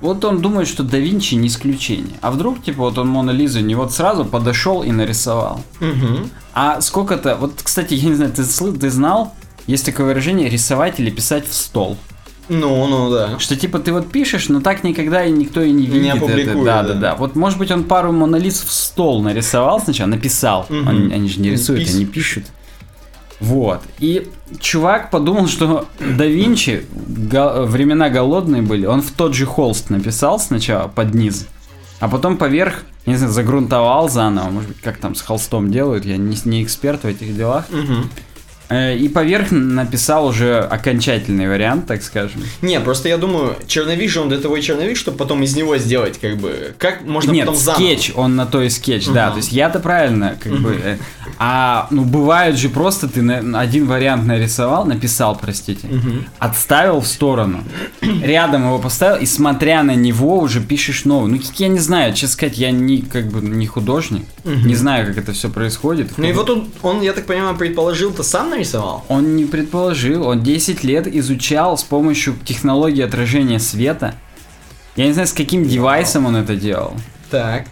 Вот 0.00 0.24
он 0.24 0.40
думает, 0.42 0.66
что 0.66 0.82
да 0.82 0.98
Винчи 0.98 1.36
не 1.36 1.46
исключение. 1.46 2.16
А 2.22 2.32
вдруг, 2.32 2.60
типа, 2.62 2.80
вот 2.82 2.98
он 2.98 3.06
Мона 3.08 3.30
Лизу 3.30 3.60
не 3.60 3.76
вот 3.76 3.92
сразу 3.92 4.24
подошел 4.24 4.82
и 4.82 4.90
нарисовал. 4.90 5.60
Мгм. 5.78 6.28
А 6.54 6.80
сколько-то, 6.80 7.36
вот, 7.36 7.60
кстати, 7.62 7.94
я 7.94 8.08
не 8.08 8.14
знаю, 8.16 8.32
ты, 8.32 8.42
ты 8.44 8.90
знал, 8.90 9.32
есть 9.68 9.86
такое 9.86 10.06
выражение 10.06 10.48
рисовать 10.50 10.98
или 10.98 11.08
писать 11.08 11.46
в 11.48 11.54
стол. 11.54 11.96
Ну, 12.48 12.84
ну, 12.88 13.10
да. 13.12 13.38
Что 13.38 13.54
типа 13.54 13.78
ты 13.78 13.92
вот 13.92 14.10
пишешь, 14.10 14.48
но 14.48 14.60
так 14.60 14.82
никогда 14.82 15.24
и 15.24 15.30
никто 15.30 15.62
и 15.62 15.70
не 15.70 15.86
Не 15.86 15.98
видит 15.98 16.16
это. 16.16 16.24
опубликует, 16.24 16.64
Да, 16.64 16.82
да. 16.82 16.88
да, 16.88 16.94
да. 17.00 17.14
Вот 17.14 17.36
может 17.36 17.58
быть 17.60 17.70
он 17.70 17.84
пару 17.84 18.10
монолиз 18.10 18.60
в 18.60 18.72
стол 18.72 19.22
нарисовал 19.22 19.80
сначала, 19.80 20.08
написал. 20.08 20.66
Мгм. 20.68 20.88
Они, 20.88 21.12
они 21.14 21.28
же 21.28 21.38
не 21.38 21.50
Не 21.50 21.52
рисуют, 21.52 21.82
пишут. 21.82 21.94
они 21.94 22.04
пишут. 22.06 22.44
Вот. 23.42 23.80
И 23.98 24.30
чувак 24.60 25.10
подумал, 25.10 25.48
что 25.48 25.86
да 25.98 26.24
Винчи, 26.26 26.86
го- 26.94 27.64
времена 27.66 28.08
голодные 28.08 28.62
были, 28.62 28.86
он 28.86 29.02
в 29.02 29.10
тот 29.10 29.34
же 29.34 29.46
холст 29.46 29.90
написал 29.90 30.38
сначала 30.38 30.86
под 30.86 31.12
низ, 31.14 31.46
а 31.98 32.08
потом 32.08 32.36
поверх, 32.36 32.84
не 33.04 33.16
знаю, 33.16 33.32
загрунтовал 33.32 34.08
заново, 34.08 34.48
может 34.50 34.68
быть, 34.68 34.80
как 34.80 34.98
там 34.98 35.16
с 35.16 35.22
холстом 35.22 35.72
делают, 35.72 36.04
я 36.04 36.16
не, 36.18 36.36
не 36.44 36.62
эксперт 36.62 37.02
в 37.02 37.06
этих 37.06 37.36
делах. 37.36 37.64
Мгм. 37.70 38.08
Э, 38.72 38.96
И 38.96 39.08
поверх 39.08 39.50
написал 39.50 40.26
уже 40.26 40.58
окончательный 40.60 41.48
вариант, 41.48 41.86
так 41.86 42.02
скажем. 42.02 42.42
Не, 42.62 42.80
просто 42.80 43.08
я 43.08 43.18
думаю, 43.18 43.56
черновик 43.66 44.10
же 44.10 44.20
он 44.20 44.28
для 44.28 44.38
того 44.38 44.56
и 44.56 44.62
черновик, 44.62 44.96
чтобы 44.96 45.18
потом 45.18 45.42
из 45.42 45.54
него 45.56 45.76
сделать, 45.78 46.18
как 46.20 46.36
бы, 46.38 46.74
как 46.78 47.02
можно 47.04 47.30
Нет, 47.32 47.46
потом 47.46 47.60
заново. 47.60 47.80
скетч, 47.82 48.12
он 48.14 48.36
на 48.36 48.46
то 48.46 48.62
и 48.62 48.68
скетч, 48.70 49.06
да. 49.08 49.26
Мгм. 49.26 49.32
То 49.32 49.36
есть 49.38 49.52
я-то 49.52 49.80
правильно, 49.80 50.36
как 50.42 50.52
бы. 50.58 50.78
э, 50.82 50.96
А, 51.38 51.86
ну, 51.90 52.04
бывает 52.04 52.56
же 52.56 52.68
просто 52.68 53.08
ты 53.08 53.22
на- 53.22 53.58
один 53.60 53.86
вариант 53.86 54.26
нарисовал, 54.26 54.84
написал, 54.84 55.36
простите, 55.36 55.86
Мгм. 55.88 56.26
отставил 56.38 57.00
в 57.00 57.06
сторону, 57.06 57.64
рядом 58.22 58.64
его 58.64 58.78
поставил, 58.78 59.20
и 59.20 59.26
смотря 59.26 59.82
на 59.82 59.94
него 59.94 60.38
уже 60.38 60.60
пишешь 60.60 61.04
новый. 61.04 61.30
Ну, 61.32 61.40
я 61.56 61.68
не 61.68 61.78
знаю, 61.78 62.12
честно 62.14 62.28
сказать, 62.28 62.58
я 62.58 62.70
не, 62.70 63.02
как 63.02 63.26
бы, 63.28 63.40
не 63.40 63.66
художник, 63.66 64.24
Мгм. 64.44 64.66
не 64.66 64.74
знаю, 64.74 65.06
как 65.06 65.18
это 65.18 65.32
все 65.32 65.48
происходит. 65.48 66.16
Ну 66.16 66.28
и 66.28 66.32
вот 66.32 66.50
он, 66.50 66.68
он, 66.82 67.00
я 67.02 67.12
так 67.12 67.26
понимаю, 67.26 67.56
предположил-то 67.56 68.22
сам 68.22 68.50
нарисовал? 68.62 69.04
Он 69.08 69.36
не 69.36 69.44
предположил, 69.44 70.26
он 70.26 70.42
10 70.42 70.84
лет 70.84 71.06
изучал 71.06 71.76
с 71.76 71.82
помощью 71.82 72.34
технологии 72.44 73.02
отражения 73.02 73.58
света. 73.58 74.14
Я 74.96 75.06
не 75.06 75.12
знаю, 75.12 75.26
с 75.26 75.32
каким 75.32 75.64
девайсом 75.64 76.26
он 76.26 76.36
это 76.36 76.54
делал. 76.54 76.94
Так. 77.30 77.66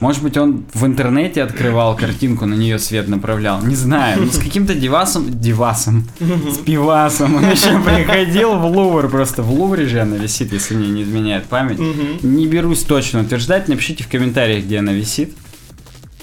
Может 0.00 0.22
быть, 0.22 0.36
он 0.36 0.64
в 0.74 0.84
интернете 0.84 1.42
открывал 1.42 1.96
картинку, 2.04 2.46
на 2.46 2.54
нее 2.54 2.78
свет 2.78 3.08
направлял. 3.08 3.62
Не 3.62 3.76
знаю. 3.76 4.22
Ну, 4.22 4.30
с 4.30 4.38
каким-то 4.38 4.74
девасом... 4.74 5.40
Девасом. 5.40 6.06
С 6.52 6.58
пивасом. 6.58 7.36
Он 7.36 7.50
еще 7.50 7.80
приходил 7.80 8.58
в 8.58 8.66
Лувр. 8.66 9.08
Просто 9.08 9.42
в 9.42 9.50
Лувре 9.50 9.86
же 9.86 10.00
она 10.00 10.16
висит, 10.16 10.52
если 10.52 10.74
мне 10.74 10.88
не 10.88 11.02
изменяет 11.04 11.44
память. 11.44 11.78
Не 12.22 12.46
берусь 12.46 12.82
точно 12.82 13.22
утверждать. 13.22 13.68
Напишите 13.68 14.04
в 14.04 14.08
комментариях, 14.08 14.64
где 14.64 14.80
она 14.80 14.92
висит. 14.92 15.34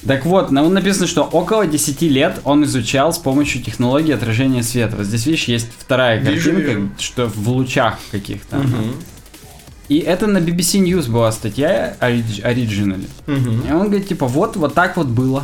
Так 0.07 0.25
вот, 0.25 0.49
на- 0.51 0.67
написано, 0.67 1.05
что 1.07 1.23
около 1.23 1.67
10 1.67 2.07
лет 2.09 2.39
он 2.43 2.63
изучал 2.63 3.13
с 3.13 3.19
помощью 3.19 3.61
технологии 3.61 4.13
отражения 4.13 4.63
света. 4.63 4.95
Вот 4.97 5.05
здесь, 5.05 5.25
видишь, 5.27 5.43
есть 5.45 5.67
вторая 5.77 6.19
Вижу, 6.19 6.51
картинка, 6.51 6.71
вижу. 6.79 6.89
что 6.97 7.27
в 7.27 7.49
лучах 7.49 7.99
каких-то. 8.11 8.57
Мгм. 8.57 8.95
И 9.89 9.99
это 9.99 10.25
на 10.25 10.39
BBC 10.39 10.79
News 10.83 11.09
была 11.09 11.31
статья 11.31 11.95
Originally. 11.99 13.07
Мгм. 13.27 13.61
И 13.67 13.71
он 13.73 13.83
говорит, 13.89 14.07
типа, 14.07 14.25
вот, 14.25 14.55
вот 14.55 14.73
так 14.73 14.97
вот 14.97 15.07
было. 15.07 15.43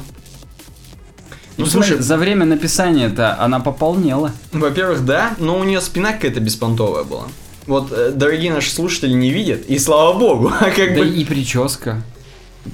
Ну, 1.58 1.66
И 1.66 1.70
слушай- 1.70 1.98
за 2.00 2.18
время 2.18 2.46
написания-то 2.46 3.40
она 3.42 3.60
пополнела. 3.60 4.32
Во-первых, 4.54 5.06
да, 5.06 5.34
но 5.40 5.58
у 5.60 5.64
нее 5.64 5.82
спина 5.82 6.14
какая-то 6.14 6.40
беспонтовая 6.40 7.04
была. 7.04 7.28
Вот, 7.66 7.92
э, 7.92 8.12
дорогие 8.16 8.54
наши 8.54 8.70
слушатели 8.72 9.12
не 9.14 9.32
видят, 9.32 9.66
и 9.68 9.78
слава 9.80 10.18
богу, 10.18 10.52
а 10.60 10.70
как 10.72 10.96
Да 10.96 11.02
бы 11.02 11.08
и 11.10 11.26
прическа. 11.26 12.02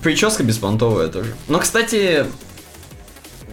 Прическа 0.01 0.43
беспонтовая 0.43 1.07
тоже. 1.07 1.33
Но, 1.47 1.59
кстати, 1.59 2.25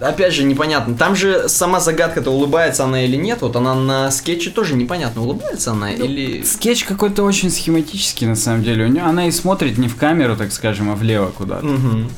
опять 0.00 0.35
же, 0.35 0.44
непонятно. 0.44 0.94
Там 0.94 1.14
же 1.16 1.49
сама 1.49 1.80
загадка-то, 1.80 2.30
улыбается 2.30 2.85
она 2.85 3.04
или 3.04 3.16
нет. 3.16 3.42
Вот 3.42 3.56
она 3.56 3.75
на 3.75 4.11
скетче 4.11 4.50
тоже 4.50 4.75
непонятно, 4.75 5.23
улыбается 5.23 5.73
она 5.73 5.90
Ну, 5.90 6.04
или... 6.04 6.42
Скетч 6.42 6.85
какой-то 6.85 7.23
очень 7.23 7.50
схематический, 7.50 8.26
на 8.26 8.37
самом 8.37 8.62
деле. 8.62 8.85
У 8.85 8.88
нее, 8.88 9.02
она 9.02 9.28
и 9.28 9.30
смотрит 9.30 9.78
не 9.78 9.88
в 9.88 9.97
камеру, 9.97 10.37
так 10.37 10.52
скажем, 10.52 10.90
а 10.90 10.94
влево 10.94 11.30
куда-то. 11.37 11.66
Мгм. 11.66 12.11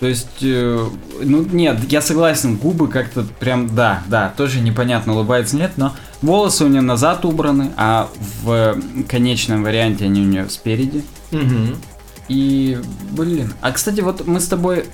То 0.00 0.08
есть, 0.08 0.42
э, 0.42 0.88
ну 1.22 1.46
нет, 1.50 1.78
я 1.88 2.02
согласен, 2.02 2.56
губы 2.56 2.88
как-то 2.88 3.24
прям, 3.38 3.74
да, 3.74 4.02
да, 4.08 4.34
тоже 4.36 4.60
непонятно, 4.60 5.14
улыбается, 5.14 5.56
нет, 5.56 5.72
но 5.76 5.94
волосы 6.20 6.64
у 6.64 6.68
нее 6.68 6.82
назад 6.82 7.24
убраны, 7.24 7.70
а 7.76 8.10
в 8.42 8.76
конечном 9.08 9.62
варианте 9.62 10.04
они 10.06 10.20
у 10.20 10.24
нее 10.24 10.50
спереди. 10.50 11.04
Мгм. 11.30 11.76
И, 12.28 12.78
блин. 13.10 13.52
А, 13.60 13.72
кстати, 13.72 14.00
вот 14.00 14.26
мы 14.26 14.40
с 14.40 14.46
тобой 14.48 14.86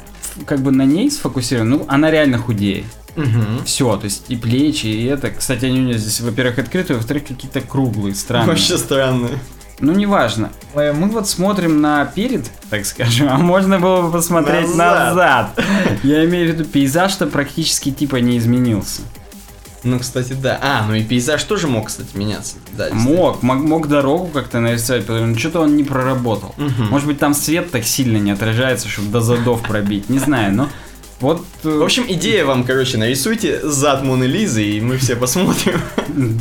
как 0.46 0.60
бы 0.60 0.70
на 0.70 0.84
ней 0.84 1.10
сфокусированы. 1.10 1.78
Ну, 1.78 1.84
она 1.88 2.10
реально 2.10 2.38
худее. 2.38 2.84
Угу. 3.16 3.64
Все, 3.64 3.96
то 3.96 4.04
есть 4.04 4.26
и 4.28 4.36
плечи, 4.36 4.86
и 4.86 5.04
это. 5.06 5.30
Кстати, 5.30 5.64
они 5.64 5.80
у 5.80 5.82
нее 5.82 5.98
здесь, 5.98 6.20
во-первых, 6.20 6.58
открытые, 6.58 6.96
во-вторых, 6.96 7.26
какие-то 7.26 7.60
круглые, 7.60 8.14
странные. 8.14 8.48
Вообще 8.48 8.78
странно. 8.78 9.28
Ну, 9.80 9.92
неважно. 9.92 10.50
Э, 10.74 10.92
Мы 10.92 11.08
вот 11.08 11.28
смотрим 11.28 11.80
на 11.80 12.04
перед, 12.04 12.44
так 12.68 12.84
скажем, 12.84 13.28
а 13.30 13.38
можно 13.38 13.80
было 13.80 14.02
бы 14.02 14.12
посмотреть 14.12 14.68
Назад. 14.68 15.08
назад. 15.56 15.60
Я 16.02 16.24
имею 16.26 16.50
в 16.50 16.54
виду, 16.54 16.64
пейзаж-то 16.66 17.26
практически 17.26 17.90
типа 17.90 18.16
не 18.16 18.36
изменился. 18.38 19.02
Ну, 19.82 19.98
кстати, 19.98 20.34
да. 20.34 20.58
А, 20.62 20.84
ну 20.86 20.94
и 20.94 21.02
пейзаж 21.02 21.42
тоже 21.44 21.66
мог, 21.66 21.86
кстати, 21.88 22.08
меняться. 22.14 22.56
Да. 22.76 22.88
Мог, 22.92 23.42
мог, 23.42 23.58
мог 23.58 23.88
дорогу 23.88 24.26
как-то 24.26 24.60
нарисовать, 24.60 25.06
потому 25.06 25.30
что 25.32 25.38
что-то 25.40 25.60
он 25.60 25.76
не 25.76 25.84
проработал. 25.84 26.54
Мгм. 26.58 26.88
Может 26.90 27.06
быть, 27.06 27.18
там 27.18 27.32
свет 27.34 27.70
так 27.70 27.84
сильно 27.84 28.18
не 28.18 28.30
отражается, 28.30 28.88
чтобы 28.88 29.08
до 29.08 29.20
задов 29.20 29.62
пробить. 29.62 30.10
Не 30.10 30.18
знаю, 30.18 30.54
но 30.54 30.68
вот... 31.20 31.44
э, 31.64 31.68
В 31.78 31.82
общем, 31.82 32.04
идея 32.08 32.44
вам, 32.44 32.64
короче, 32.64 32.98
нарисуйте 32.98 33.60
зад 33.62 34.02
Моны 34.02 34.24
Лизы, 34.24 34.64
и 34.64 34.80
мы 34.80 34.98
все 34.98 35.16
посмотрим. 35.16 35.80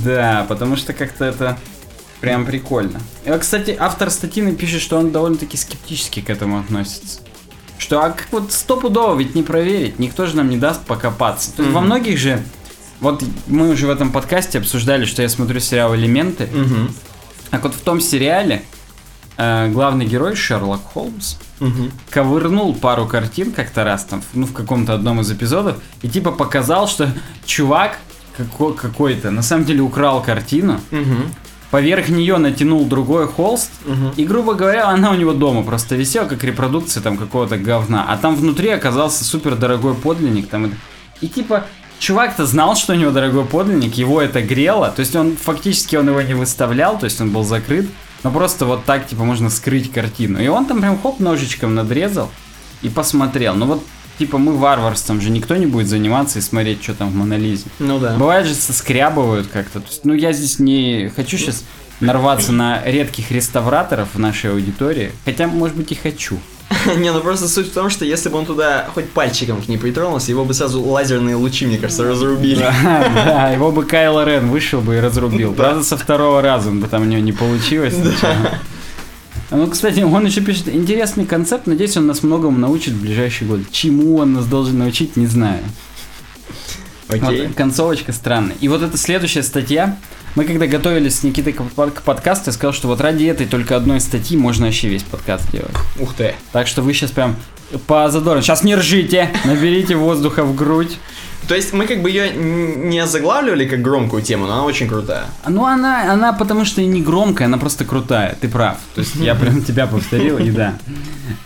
Да, 0.04 0.46
потому 0.50 0.76
что 0.76 0.92
как-то 0.94 1.26
это 1.26 1.58
прям 2.20 2.46
прикольно. 2.46 3.00
Вот, 3.26 3.40
кстати, 3.42 3.76
автор 3.80 4.10
статьи 4.10 4.52
пишет, 4.52 4.82
что 4.82 4.98
он 4.98 5.12
довольно-таки 5.12 5.56
скептически 5.56 6.20
к 6.22 6.30
этому 6.30 6.60
относится. 6.60 7.22
Что, 7.78 8.02
а 8.04 8.10
как 8.10 8.28
вот 8.32 8.52
стопудово 8.52 9.18
ведь 9.18 9.36
не 9.36 9.44
проверить, 9.44 10.00
никто 10.00 10.26
же 10.26 10.36
нам 10.36 10.50
не 10.50 10.58
даст 10.58 10.82
покопаться. 10.82 11.56
То 11.56 11.62
есть 11.64 11.74
во 11.74 11.80
многих 11.80 12.18
же, 12.18 12.44
вот 13.00 13.24
мы 13.48 13.70
уже 13.70 13.88
в 13.88 13.90
этом 13.90 14.12
подкасте 14.12 14.60
обсуждали, 14.60 15.06
что 15.06 15.22
я 15.22 15.30
смотрю 15.30 15.60
сериал 15.60 15.96
«Элементы», 15.96 16.44
Угу. 16.46 16.92
так 17.52 17.64
вот 17.64 17.74
в 17.76 17.82
том 17.82 18.02
сериале 18.02 18.64
э, 19.38 19.70
главный 19.70 20.06
герой 20.06 20.36
Шерлок 20.36 20.82
Холмс 20.94 21.36
Угу. 21.62 21.92
ковырнул 22.10 22.74
пару 22.76 23.06
картин 23.06 23.52
как-то 23.52 23.84
раз 23.84 24.06
там, 24.06 24.22
ну, 24.34 24.46
в 24.46 24.54
каком-то 24.54 24.94
одном 24.94 25.20
из 25.22 25.32
эпизодов, 25.32 25.78
и 26.02 26.08
типа 26.10 26.32
показал, 26.32 26.88
что 26.88 27.10
чувак 27.46 28.00
како- 28.38 28.74
какой-то 28.74 29.30
на 29.32 29.42
самом 29.44 29.66
деле 29.66 29.82
украл 29.82 30.22
картину, 30.24 30.80
Угу. 30.92 31.16
поверх 31.72 32.10
нее 32.10 32.38
натянул 32.38 32.86
другой 32.86 33.28
холст, 33.28 33.72
Угу. 33.86 34.14
и, 34.18 34.26
грубо 34.26 34.54
говоря, 34.56 34.88
она 34.90 35.12
у 35.12 35.16
него 35.16 35.34
дома 35.34 35.64
просто 35.64 35.96
висела, 35.96 36.26
как 36.28 36.44
репродукция 36.44 37.02
там 37.04 37.18
какого-то 37.18 37.58
говна, 37.58 38.06
а 38.08 38.18
там 38.18 38.36
внутри 38.36 38.70
оказался 38.70 39.24
супер 39.24 39.56
дорогой 39.56 39.94
подлинник, 39.96 40.48
там, 40.50 40.72
и 41.22 41.28
типа... 41.28 41.66
Чувак-то 42.00 42.46
знал, 42.46 42.76
что 42.76 42.94
у 42.94 42.96
него 42.96 43.12
дорогой 43.12 43.46
подлинник, 43.46 43.96
его 43.96 44.22
это 44.22 44.42
грело, 44.42 44.90
то 44.90 45.02
есть 45.02 45.16
он 45.16 45.36
фактически 45.36 45.98
он 45.98 46.08
его 46.08 46.22
не 46.22 46.34
выставлял, 46.34 46.98
то 46.98 47.04
есть 47.04 47.20
он 47.20 47.32
был 47.32 47.44
закрыт, 47.44 47.88
но 48.24 48.32
просто 48.32 48.66
вот 48.66 48.86
так, 48.86 49.08
типа, 49.08 49.24
можно 49.24 49.50
скрыть 49.50 49.92
картину. 49.92 50.42
И 50.42 50.48
он 50.48 50.66
там 50.66 50.80
прям 50.80 51.00
хоп 51.02 51.20
ножичком 51.20 51.76
надрезал 51.76 52.30
и 52.82 52.90
посмотрел. 52.90 53.56
Ну 53.56 53.66
вот, 53.66 53.84
типа, 54.18 54.38
мы 54.38 54.58
варварством 54.58 55.22
же 55.22 55.30
никто 55.30 55.56
не 55.56 55.66
будет 55.66 55.88
заниматься 55.88 56.40
и 56.40 56.42
смотреть, 56.42 56.84
что 56.84 56.96
там 56.96 57.10
в 57.10 57.16
Монолизе. 57.16 57.66
Ну 57.80 58.00
да. 58.00 58.16
Бывает 58.18 58.46
же 58.46 58.56
соскрябывают 58.56 59.48
как-то. 59.48 59.80
То 59.80 59.88
есть, 59.88 60.06
ну, 60.06 60.14
я 60.14 60.34
здесь 60.34 60.60
не 60.60 61.12
хочу 61.16 61.38
сейчас 61.38 61.64
нарваться 62.02 62.52
на 62.52 62.84
редких 62.84 63.32
реставраторов 63.32 64.10
в 64.14 64.20
нашей 64.20 64.52
аудитории. 64.52 65.12
Хотя, 65.26 65.48
может 65.48 65.78
быть, 65.78 65.92
и 65.92 65.96
хочу. 65.96 66.40
Не, 66.98 67.12
ну 67.12 67.20
просто 67.22 67.48
суть 67.48 67.68
в 67.68 67.74
том, 67.74 67.90
что 67.90 68.06
если 68.06 68.30
бы 68.30 68.38
он 68.38 68.46
туда 68.46 68.88
хоть 68.94 69.10
пальчиком 69.10 69.62
к 69.62 69.68
ней 69.68 69.78
притронулся, 69.78 70.32
его 70.32 70.46
бы 70.46 70.54
сразу 70.54 70.82
лазерные 70.82 71.36
лучи, 71.36 71.66
мне 71.66 71.78
кажется, 71.78 72.04
разрубили. 72.04 72.66
Да, 72.84 73.50
его 73.50 73.72
бы 73.72 73.86
Кайло 73.86 74.24
Рен 74.26 74.50
вышел 74.50 74.82
бы 74.82 74.96
и 74.98 75.00
разрубил. 75.00 75.54
Правда, 75.54 75.84
со 75.84 75.98
второго 75.98 76.42
раза 76.42 76.72
бы 76.72 76.88
там 76.88 77.04
у 77.04 77.06
него 77.06 77.22
не 77.22 77.34
получилось. 77.34 77.96
ничего. 77.96 78.30
Ну, 79.52 79.68
кстати, 79.68 80.02
он 80.02 80.26
еще 80.26 80.42
пишет, 80.42 80.68
интересный 80.68 81.26
концепт, 81.26 81.66
надеюсь, 81.66 81.98
он 81.98 82.06
нас 82.06 82.22
многому 82.22 82.60
научит 82.60 82.94
в 82.94 83.02
ближайший 83.02 83.48
год. 83.48 83.62
Чему 83.72 84.18
он 84.18 84.34
нас 84.34 84.46
должен 84.46 84.78
научить, 84.78 85.18
не 85.18 85.26
знаю. 85.26 85.64
Окей. 87.10 87.48
Вот, 87.48 87.56
концовочка 87.56 88.14
странная. 88.14 88.56
И 88.62 88.68
вот 88.68 88.82
эта 88.82 88.98
следующая 88.98 89.44
статья. 89.44 89.98
Мы 90.36 90.46
когда 90.46 90.68
готовились 90.68 91.16
с 91.20 91.24
Никитой 91.24 91.54
к 91.54 91.64
под- 91.64 91.94
к 91.96 92.02
подкасту, 92.04 92.46
я 92.50 92.54
сказал, 92.54 92.72
что 92.72 92.88
вот 92.88 93.02
ради 93.02 93.26
этой 93.26 93.48
только 93.48 93.76
одной 93.76 94.00
статьи 94.00 94.38
можно 94.38 94.68
вообще 94.68 94.88
весь 94.88 95.02
подкаст 95.04 95.50
делать. 95.52 95.74
Ух 96.00 96.14
ты. 96.14 96.36
Так 96.52 96.68
что 96.68 96.84
вы 96.84 96.94
сейчас 96.94 97.10
прям 97.12 97.36
по 97.88 98.10
задору. 98.10 98.42
Сейчас 98.42 98.64
не 98.64 98.76
ржите, 98.76 99.32
наберите 99.44 99.96
воздуха 99.96 100.44
в 100.44 100.56
грудь. 100.56 100.98
То 101.48 101.56
есть 101.56 101.74
мы 101.74 101.88
как 101.88 102.02
бы 102.04 102.10
ее 102.12 102.32
не 102.36 103.06
заглавливали 103.08 103.66
как 103.68 103.82
громкую 103.82 104.22
тему, 104.22 104.46
но 104.46 104.54
она 104.54 104.64
очень 104.66 104.88
крутая. 104.88 105.26
Ну, 105.48 105.66
она, 105.66 106.12
она 106.14 106.32
потому 106.34 106.64
что 106.66 106.82
не 106.84 107.02
громкая, 107.02 107.46
она 107.48 107.58
просто 107.58 107.86
крутая, 107.86 108.38
ты 108.40 108.48
прав. 108.48 108.78
То 108.94 109.02
есть 109.02 109.16
я 109.16 109.34
прям 109.36 109.64
тебя 109.66 109.88
повторил, 109.88 110.38
и 110.38 110.52
да. 110.52 110.76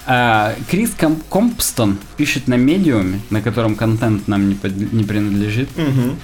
А, 0.05 0.55
Крис 0.69 0.91
Ком- 0.97 1.21
Компстон 1.29 1.97
пишет 2.17 2.47
на 2.47 2.55
медиуме, 2.55 3.21
на 3.29 3.41
котором 3.41 3.75
контент 3.75 4.27
нам 4.27 4.49
не, 4.49 4.55
под- 4.55 4.93
не 4.93 5.03
принадлежит, 5.03 5.69
Угу. 5.77 6.15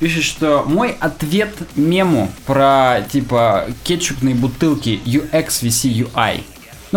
пишет, 0.00 0.24
что 0.24 0.64
мой 0.66 0.96
ответ 0.98 1.54
мему 1.74 2.30
про 2.46 3.00
типа 3.10 3.66
кетчупные 3.84 4.34
бутылки 4.34 5.00
UX 5.04 5.62
VC 5.62 6.06
UI. 6.14 6.42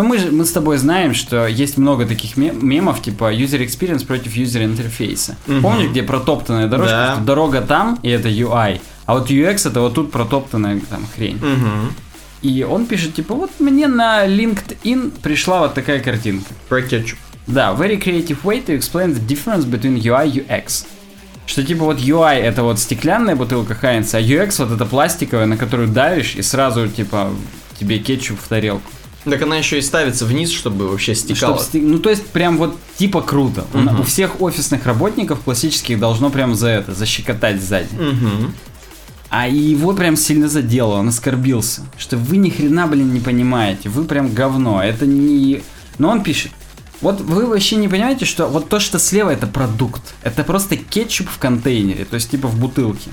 Ну 0.00 0.08
мы 0.08 0.18
же 0.18 0.30
мы 0.30 0.46
с 0.46 0.52
тобой 0.52 0.78
знаем, 0.78 1.12
что 1.14 1.46
есть 1.46 1.76
много 1.76 2.06
таких 2.06 2.38
ме- 2.38 2.52
мемов 2.52 3.02
типа 3.02 3.34
user 3.34 3.60
experience 3.66 4.06
против 4.06 4.34
user 4.34 4.64
интерфейса. 4.64 5.36
Мгм. 5.46 5.62
Помнишь, 5.62 5.90
где 5.90 6.02
протоптанная 6.02 6.68
дорожка, 6.68 6.90
Да. 6.94 7.14
что 7.16 7.24
дорога 7.24 7.60
там 7.60 7.98
и 8.02 8.08
это 8.08 8.28
UI, 8.30 8.80
а 9.04 9.14
вот 9.14 9.30
UX 9.30 9.68
это 9.68 9.80
вот 9.82 9.94
тут 9.94 10.10
протоптанная 10.10 10.80
там 10.88 11.06
хрень. 11.14 11.36
Угу. 11.36 11.92
И 12.48 12.62
он 12.64 12.86
пишет 12.86 13.14
типа 13.14 13.34
вот 13.34 13.50
мне 13.58 13.88
на 13.88 14.26
LinkedIn 14.26 15.20
пришла 15.20 15.58
вот 15.60 15.74
такая 15.74 16.00
картинка. 16.00 16.48
Про 16.70 16.80
кетчуп. 16.80 17.18
Да, 17.46 17.74
very 17.78 18.02
creative 18.02 18.38
way 18.42 18.64
to 18.64 18.78
explain 18.78 19.14
the 19.14 19.20
difference 19.26 19.64
between 19.66 19.98
UI 20.00 20.28
и 20.30 20.38
UX. 20.40 20.86
Что 21.46 21.62
типа 21.62 21.84
вот 21.84 21.98
UI 21.98 22.36
это 22.40 22.62
вот 22.62 22.78
стеклянная 22.78 23.36
бутылка 23.36 23.74
Хайнца, 23.74 24.16
а 24.16 24.20
UX 24.22 24.64
вот 24.64 24.72
это 24.72 24.86
пластиковая, 24.86 25.44
на 25.46 25.58
которую 25.58 25.88
давишь 25.88 26.36
и 26.36 26.42
сразу 26.42 26.88
типа 26.88 27.30
тебе 27.78 27.98
кетчуп 27.98 28.40
в 28.40 28.48
тарелку. 28.48 28.90
Так 29.24 29.42
она 29.42 29.56
еще 29.56 29.78
и 29.78 29.82
ставится 29.82 30.24
вниз, 30.24 30.50
чтобы 30.50 30.88
вообще 30.88 31.14
стекала. 31.14 31.56
Чтоб 31.56 31.66
сте- 31.68 31.80
Ну 31.80 31.98
то 31.98 32.08
есть 32.10 32.26
прям 32.26 32.56
вот 32.56 32.78
типа 32.96 33.20
круто. 33.20 33.66
Мгм. 33.74 34.00
У 34.00 34.02
всех 34.02 34.40
офисных 34.40 34.86
работников 34.86 35.40
классических 35.40 35.98
должно 36.00 36.30
прям 36.30 36.54
за 36.54 36.68
это, 36.68 36.94
защекотать 36.94 37.62
сзади. 37.62 37.88
Угу. 37.94 38.52
А 39.28 39.46
его 39.46 39.92
прям 39.92 40.16
сильно 40.16 40.48
задело, 40.48 40.94
он 40.94 41.08
оскорбился. 41.08 41.82
Что 41.98 42.16
вы 42.16 42.36
ни 42.38 42.50
хрена, 42.50 42.86
блин, 42.86 43.12
не 43.12 43.20
понимаете. 43.20 43.88
Вы 43.88 44.04
прям 44.04 44.32
говно. 44.32 44.82
Это 44.82 45.06
не... 45.06 45.62
Но 45.98 46.08
он 46.08 46.22
пишет. 46.22 46.50
Вот 47.00 47.20
вы 47.20 47.46
вообще 47.46 47.76
не 47.76 47.88
понимаете, 47.88 48.24
что 48.24 48.46
вот 48.48 48.68
то, 48.68 48.80
что 48.80 48.98
слева, 48.98 49.30
это 49.30 49.46
продукт. 49.46 50.02
Это 50.22 50.44
просто 50.44 50.76
кетчуп 50.76 51.28
в 51.30 51.38
контейнере, 51.38 52.04
то 52.04 52.14
есть 52.16 52.30
типа 52.30 52.48
в 52.48 52.58
бутылке. 52.58 53.10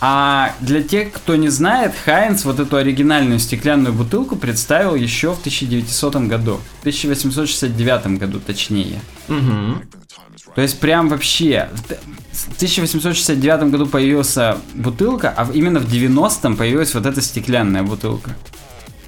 А 0.00 0.54
для 0.60 0.82
тех, 0.82 1.12
кто 1.12 1.36
не 1.36 1.48
знает, 1.48 1.94
Хайнц 2.04 2.44
вот 2.44 2.60
эту 2.60 2.76
оригинальную 2.76 3.38
стеклянную 3.38 3.94
бутылку 3.94 4.36
представил 4.36 4.94
еще 4.94 5.32
в 5.34 5.38
1900 5.38 6.16
году. 6.28 6.60
В 6.78 6.80
1869 6.80 8.18
году, 8.18 8.40
точнее. 8.40 9.00
Угу. 9.28 9.80
То 10.54 10.62
есть 10.62 10.80
прям 10.80 11.08
вообще 11.08 11.68
в 11.72 11.82
т- 11.82 11.98
в 12.32 12.56
1869 12.56 13.70
году 13.70 13.86
появилась 13.86 14.36
бутылка, 14.74 15.32
а 15.36 15.48
именно 15.52 15.80
в 15.80 15.86
90-м 15.90 16.56
появилась 16.56 16.94
вот 16.94 17.06
эта 17.06 17.20
стеклянная 17.20 17.82
бутылка. 17.82 18.34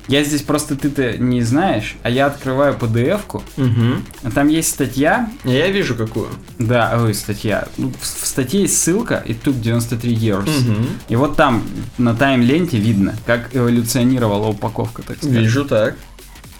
Я 0.08 0.24
здесь 0.24 0.40
просто 0.42 0.74
ты-то 0.74 1.18
не 1.18 1.42
знаешь, 1.42 1.96
а 2.02 2.08
я 2.10 2.26
открываю 2.26 2.74
PDF-ку, 2.74 3.42
Угу. 3.58 4.02
а 4.24 4.30
там 4.30 4.48
есть 4.48 4.70
статья, 4.70 5.30
Я 5.44 5.68
вижу 5.68 5.94
какую. 5.94 6.28
да, 6.58 6.98
ой, 7.02 7.12
статья, 7.14 7.68
ну, 7.76 7.92
в, 8.00 8.06
статье 8.06 8.62
есть 8.62 8.78
ссылка, 8.82 9.22
и 9.26 9.34
тут 9.34 9.60
93 9.60 10.14
years. 10.14 10.48
Угу. 10.48 10.86
И 11.10 11.16
вот 11.16 11.36
там 11.36 11.62
на 11.98 12.14
тайм-ленте 12.14 12.78
видно, 12.78 13.14
как 13.26 13.54
эволюционировала 13.54 14.48
упаковка, 14.48 15.02
так 15.02 15.18
сказать. 15.18 15.36
Вижу 15.36 15.64
так. 15.66 15.96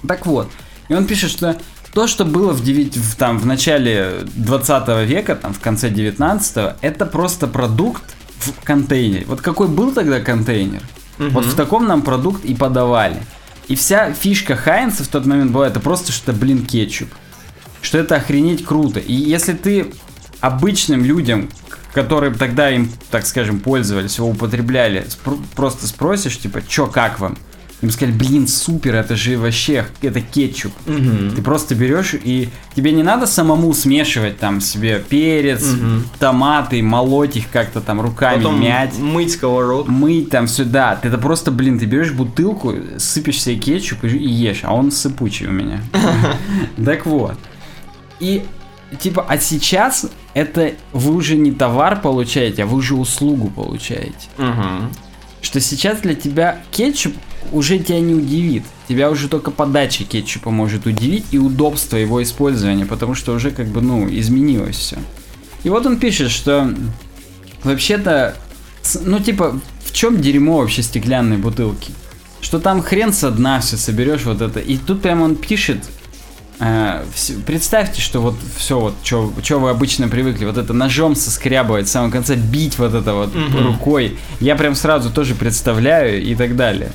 Так 0.06 0.26
вот, 0.26 0.50
и 0.88 0.94
он 0.94 1.06
пишет, 1.06 1.30
что 1.30 1.56
то, 1.94 2.06
что 2.06 2.24
было 2.26 2.52
в, 2.52 2.62
девять- 2.62 2.96
в, 2.98 3.16
там, 3.16 3.38
в 3.38 3.46
начале 3.46 4.20
20 4.36 5.06
века, 5.08 5.34
там, 5.36 5.54
в 5.54 5.60
конце 5.60 5.88
19 5.88 6.74
это 6.82 7.06
просто 7.06 7.46
продукт 7.46 8.02
в 8.38 8.52
контейнере. 8.62 9.24
Вот 9.26 9.40
какой 9.40 9.68
был 9.68 9.92
тогда 9.92 10.20
контейнер, 10.20 10.82
вот 11.18 11.46
в 11.46 11.54
таком 11.56 11.86
нам 11.88 12.02
продукт 12.02 12.44
и 12.44 12.54
подавали. 12.54 13.16
И 13.68 13.74
вся 13.74 14.12
фишка 14.12 14.56
Хайнца 14.56 15.04
в 15.04 15.08
тот 15.08 15.26
момент 15.26 15.52
была, 15.52 15.68
это 15.68 15.78
просто 15.78 16.10
что, 16.10 16.32
блин, 16.32 16.64
кетчуп. 16.66 17.08
Что 17.82 17.98
это 17.98 18.16
охренеть 18.16 18.64
круто. 18.64 18.98
И 18.98 19.12
если 19.12 19.52
ты 19.52 19.92
обычным 20.40 21.04
людям, 21.04 21.48
которые 21.92 22.32
тогда 22.32 22.70
им, 22.70 22.90
так 23.10 23.26
скажем, 23.26 23.60
пользовались, 23.60 24.18
его 24.18 24.28
употребляли, 24.30 25.06
спро- 25.06 25.42
просто 25.54 25.86
спросишь, 25.86 26.38
типа, 26.38 26.62
чё, 26.66 26.86
как 26.86 27.20
вам? 27.20 27.36
Им 27.80 27.90
сказали, 27.92 28.12
блин, 28.16 28.48
супер, 28.48 28.96
это 28.96 29.14
же 29.14 29.38
вообще, 29.38 29.86
это 30.02 30.20
кетчуп. 30.20 30.72
Ты 30.84 31.40
просто 31.42 31.76
берешь 31.76 32.14
и 32.14 32.48
тебе 32.74 32.90
не 32.90 33.04
надо 33.04 33.26
самому 33.26 33.72
смешивать 33.72 34.38
там 34.38 34.60
себе 34.60 35.00
перец, 35.08 35.64
Мгм. 35.64 36.04
томаты, 36.18 36.82
молоть 36.82 37.36
их 37.36 37.48
как-то 37.50 37.80
там 37.80 38.00
руками, 38.00 38.38
Потом 38.38 38.60
мять. 38.60 38.98
мыть 38.98 39.32
сковородку. 39.32 39.92
Мыть 39.92 40.28
там 40.30 40.48
сюда. 40.48 40.96
Ты 40.96 41.06
это 41.06 41.18
просто, 41.18 41.52
блин, 41.52 41.78
ты 41.78 41.84
берешь 41.86 42.10
бутылку, 42.12 42.74
сыпешь 42.98 43.40
себе 43.40 43.54
кетчуп 43.56 44.02
и, 44.02 44.08
и 44.08 44.28
ешь, 44.28 44.60
а 44.64 44.74
он 44.74 44.90
сыпучий 44.90 45.46
у 45.46 45.52
меня. 45.52 45.80
Так 46.84 47.06
вот. 47.06 47.36
И 48.18 48.42
типа, 48.98 49.24
а 49.28 49.38
сейчас 49.38 50.06
это 50.34 50.72
вы 50.92 51.14
уже 51.14 51.36
не 51.36 51.52
товар 51.52 52.00
получаете, 52.00 52.64
а 52.64 52.66
вы 52.66 52.78
уже 52.78 52.96
услугу 52.96 53.50
получаете. 53.50 54.14
Мгм. 54.36 54.90
Что 55.40 55.60
сейчас 55.60 56.00
для 56.00 56.14
тебя 56.14 56.62
кетчуп 56.70 57.14
уже 57.52 57.78
тебя 57.78 58.00
не 58.00 58.14
удивит. 58.14 58.64
Тебя 58.88 59.10
уже 59.10 59.28
только 59.28 59.50
подача 59.50 60.04
кетчупа 60.04 60.50
может 60.50 60.86
удивить 60.86 61.26
и 61.30 61.38
удобство 61.38 61.96
его 61.96 62.22
использования, 62.22 62.86
потому 62.86 63.14
что 63.14 63.32
уже 63.32 63.50
как 63.50 63.66
бы, 63.68 63.80
ну, 63.80 64.08
изменилось 64.08 64.76
все. 64.76 64.98
И 65.64 65.68
вот 65.68 65.86
он 65.86 65.98
пишет, 65.98 66.30
что 66.30 66.72
вообще-то, 67.64 68.36
ну, 69.04 69.20
типа, 69.20 69.60
в 69.84 69.92
чем 69.92 70.20
дерьмо 70.20 70.58
вообще 70.58 70.82
стеклянной 70.82 71.38
бутылки? 71.38 71.92
Что 72.40 72.60
там 72.60 72.82
хрен 72.82 73.12
со 73.12 73.30
дна 73.30 73.60
все 73.60 73.76
соберешь 73.76 74.24
вот 74.24 74.40
это. 74.40 74.60
И 74.60 74.76
тут 74.76 75.02
прямо 75.02 75.24
он 75.24 75.34
пишет, 75.34 75.84
представьте, 77.46 78.00
что 78.00 78.20
вот 78.20 78.34
все 78.56 78.78
вот, 78.80 78.94
что 79.04 79.58
вы 79.60 79.70
обычно 79.70 80.08
привыкли, 80.08 80.44
вот 80.44 80.56
это 80.58 80.72
ножом 80.72 81.14
соскрябывать 81.14 81.86
в 81.86 81.90
самом 81.90 82.10
конце, 82.10 82.34
бить 82.34 82.78
вот 82.78 82.94
это 82.94 83.14
вот 83.14 83.34
Мгм. 83.34 83.66
рукой. 83.66 84.18
Я 84.40 84.56
прям 84.56 84.74
сразу 84.74 85.10
тоже 85.10 85.34
представляю 85.34 86.22
и 86.22 86.34
так 86.34 86.56
далее. 86.56 86.92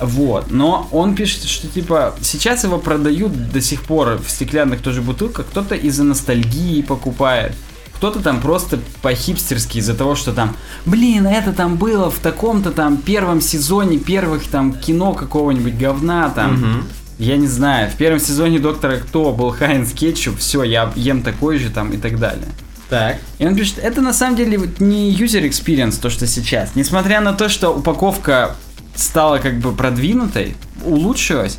Вот, 0.00 0.50
но 0.50 0.88
он 0.90 1.14
пишет, 1.14 1.44
что 1.44 1.68
типа 1.68 2.14
сейчас 2.22 2.64
его 2.64 2.78
продают 2.78 3.50
до 3.52 3.60
сих 3.60 3.82
пор 3.82 4.20
в 4.24 4.28
стеклянных 4.30 4.80
тоже 4.82 5.00
бутылках, 5.00 5.46
кто-то 5.46 5.76
из-за 5.76 6.02
ностальгии 6.02 6.82
покупает, 6.82 7.52
кто-то 7.94 8.18
там 8.18 8.40
просто 8.40 8.80
по-хипстерски 9.00 9.78
из-за 9.78 9.94
того, 9.94 10.16
что 10.16 10.32
там, 10.32 10.56
блин, 10.86 11.28
это 11.28 11.52
там 11.52 11.76
было 11.76 12.10
в 12.10 12.18
таком-то 12.18 12.72
там 12.72 12.96
первом 12.96 13.40
сезоне 13.40 13.98
первых 13.98 14.48
там 14.48 14.72
кино 14.72 15.12
какого-нибудь 15.12 15.78
говна 15.78 16.30
там. 16.30 16.54
Мгм. 16.54 16.84
Я 17.18 17.36
не 17.36 17.46
знаю, 17.46 17.90
в 17.90 17.94
первом 17.94 18.18
сезоне 18.18 18.58
Доктора 18.58 18.96
Кто 18.96 19.32
был 19.32 19.50
Хайнс 19.50 19.92
Кетчуп, 19.92 20.38
все, 20.38 20.62
я 20.62 20.92
ем 20.96 21.22
такой 21.22 21.58
же 21.58 21.70
там 21.70 21.90
и 21.92 21.96
так 21.96 22.18
далее. 22.18 22.48
Так. 22.88 23.18
И 23.38 23.46
он 23.46 23.56
пишет, 23.56 23.78
это 23.78 24.00
на 24.00 24.12
самом 24.12 24.36
деле 24.36 24.58
не 24.78 25.14
user 25.14 25.48
experience, 25.48 26.00
то, 26.00 26.10
что 26.10 26.26
сейчас. 26.26 26.70
Несмотря 26.74 27.20
на 27.20 27.32
то, 27.32 27.48
что 27.48 27.70
упаковка 27.70 28.56
стала 28.94 29.38
как 29.38 29.58
бы 29.60 29.72
продвинутой, 29.72 30.56
улучшилась, 30.84 31.58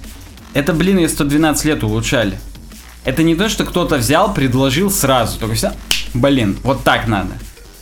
это, 0.54 0.74
блин, 0.74 0.98
ее 1.00 1.10
112 1.10 1.66
лет 1.66 1.84
улучшали. 1.84 2.38
Это 3.06 3.24
не 3.24 3.36
то, 3.36 3.50
что 3.50 3.66
кто-то 3.66 3.98
взял, 3.98 4.34
предложил 4.34 4.92
сразу. 4.92 5.40
Только 5.40 5.56
все, 5.56 5.74
блин, 6.14 6.58
вот 6.64 6.84
так 6.84 7.08
надо. 7.08 7.32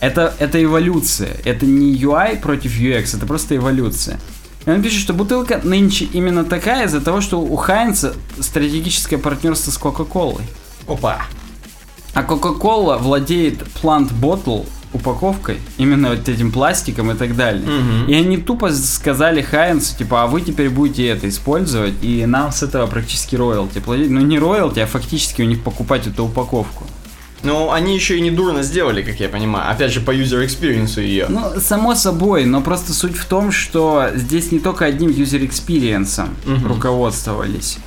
Это, 0.00 0.34
это 0.38 0.62
эволюция. 0.62 1.36
Это 1.44 1.66
не 1.66 1.94
UI 1.94 2.40
против 2.40 2.76
UX, 2.78 3.16
это 3.16 3.26
просто 3.26 3.56
эволюция. 3.56 4.18
И 4.64 4.70
он 4.70 4.82
пишет, 4.82 5.00
что 5.00 5.12
бутылка 5.12 5.60
нынче 5.62 6.04
именно 6.04 6.44
такая 6.44 6.86
из-за 6.86 7.00
того, 7.00 7.20
что 7.20 7.40
у 7.40 7.56
Хайнца 7.56 8.14
стратегическое 8.38 9.18
партнерство 9.18 9.70
с 9.70 9.78
Кока-Колой. 9.78 10.44
Опа. 10.86 11.22
А 12.14 12.22
Coca-Cola 12.22 12.98
владеет 12.98 13.62
Plant 13.82 14.10
Bottle 14.20 14.66
упаковкой, 14.92 15.58
именно 15.78 16.10
вот 16.10 16.28
этим 16.28 16.52
пластиком 16.52 17.10
и 17.10 17.14
так 17.14 17.34
далее. 17.34 17.66
Мгм. 17.66 18.10
И 18.10 18.14
они 18.14 18.36
тупо 18.36 18.70
сказали 18.70 19.40
Хайнсу, 19.40 19.96
типа, 19.96 20.24
а 20.24 20.26
вы 20.26 20.42
теперь 20.42 20.68
будете 20.68 21.06
это 21.06 21.28
использовать, 21.28 21.94
и 22.02 22.26
нам 22.26 22.52
с 22.52 22.62
этого 22.62 22.86
практически 22.86 23.34
роялти 23.36 23.78
платить. 23.78 24.10
Ну 24.10 24.20
не 24.20 24.38
роялти, 24.38 24.80
а 24.80 24.86
фактически 24.86 25.42
у 25.42 25.46
них 25.46 25.62
покупать 25.62 26.06
эту 26.06 26.24
упаковку. 26.24 26.84
Ну, 27.42 27.72
они 27.72 27.94
еще 27.94 28.16
и 28.16 28.20
не 28.20 28.30
дурно 28.30 28.62
сделали, 28.62 29.02
как 29.02 29.18
я 29.18 29.28
понимаю. 29.28 29.70
Опять 29.70 29.92
же, 29.92 30.00
по 30.00 30.12
user 30.14 30.44
experience 30.46 31.00
ее. 31.02 31.26
Ну, 31.28 31.58
само 31.60 31.94
собой, 31.94 32.44
но 32.44 32.60
просто 32.60 32.92
суть 32.92 33.16
в 33.16 33.24
том, 33.24 33.50
что 33.50 34.10
здесь 34.14 34.52
не 34.52 34.60
только 34.60 34.84
одним 34.84 35.10
user 35.10 35.40
experience 35.40 36.24
Мгм. 36.46 36.68
руководствовались. 36.68 37.78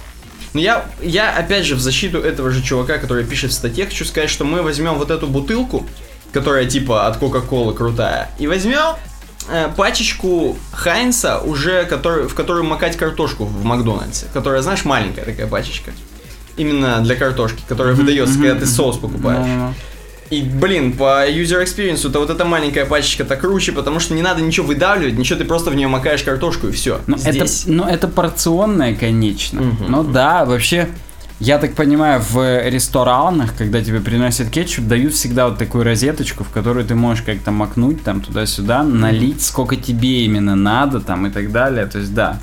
Но 0.53 0.59
я, 0.59 0.85
я, 1.01 1.31
опять 1.31 1.65
же, 1.65 1.75
в 1.75 1.79
защиту 1.79 2.19
этого 2.19 2.49
же 2.51 2.61
чувака, 2.61 2.97
который 2.97 3.23
пишет 3.25 3.51
в 3.51 3.53
статье, 3.53 3.85
хочу 3.85 4.05
сказать, 4.05 4.29
что 4.29 4.43
мы 4.45 4.61
возьмем 4.61 4.95
вот 4.95 5.09
эту 5.11 5.27
бутылку, 5.27 5.85
которая 6.33 6.65
типа 6.65 7.07
от 7.07 7.17
Кока-Колы 7.17 7.73
крутая, 7.73 8.29
и 8.39 8.47
возьмем 8.47 8.95
э, 9.49 9.69
пачечку 9.75 10.57
Хайнса, 10.71 11.39
уже 11.39 11.85
который, 11.85 12.27
в 12.27 12.35
которую 12.35 12.65
макать 12.65 12.95
картошку 12.97 13.45
в 13.45 13.63
Макдональдсе, 13.63 14.25
которая, 14.33 14.61
знаешь, 14.61 14.83
маленькая 14.85 15.23
такая 15.25 15.47
пачечка. 15.47 15.91
Именно 16.57 17.01
для 17.01 17.15
картошки, 17.15 17.61
которая 17.67 17.93
выдается, 17.93 18.39
когда 18.39 18.55
ты 18.55 18.65
соус 18.65 18.97
покупаешь. 18.97 19.73
И, 20.31 20.41
блин, 20.41 20.93
по 20.93 21.29
user 21.29 21.63
experience, 21.63 22.09
то 22.09 22.19
вот 22.19 22.31
эта 22.31 22.45
маленькая 22.45 22.85
пачечка-то 22.85 23.35
круче, 23.35 23.71
потому 23.73 23.99
что 23.99 24.15
не 24.15 24.23
надо 24.23 24.41
ничего 24.41 24.65
выдавливать, 24.65 25.17
ничего, 25.19 25.37
ты 25.37 25.45
просто 25.45 25.69
в 25.69 25.75
нее 25.75 25.87
макаешь 25.87 26.23
картошку 26.23 26.67
и 26.67 26.71
все. 26.71 27.01
Ну, 27.05 27.15
это, 27.23 27.45
ну, 27.67 27.83
это 27.83 28.07
порционное, 28.07 28.95
конечно. 28.95 29.61
Но 29.87 30.03
да, 30.03 30.45
вообще, 30.45 30.89
я 31.39 31.59
так 31.59 31.75
понимаю, 31.75 32.21
в 32.27 32.69
ресторанах, 32.69 33.55
когда 33.55 33.83
тебе 33.83 33.99
приносят 33.99 34.49
кетчуп, 34.49 34.87
дают 34.87 35.13
всегда 35.13 35.47
вот 35.47 35.59
такую 35.59 35.83
розеточку, 35.83 36.43
в 36.43 36.49
которую 36.49 36.85
ты 36.87 36.95
можешь 36.95 37.23
как-то 37.23 37.51
макнуть 37.51 38.03
там 38.03 38.21
туда-сюда, 38.21 38.81
налить, 38.83 39.43
сколько 39.43 39.75
тебе 39.75 40.25
именно 40.25 40.55
надо 40.55 41.01
там 41.01 41.27
и 41.27 41.29
так 41.29 41.51
далее. 41.51 41.85
То 41.85 41.99
есть, 41.99 42.13
да. 42.15 42.39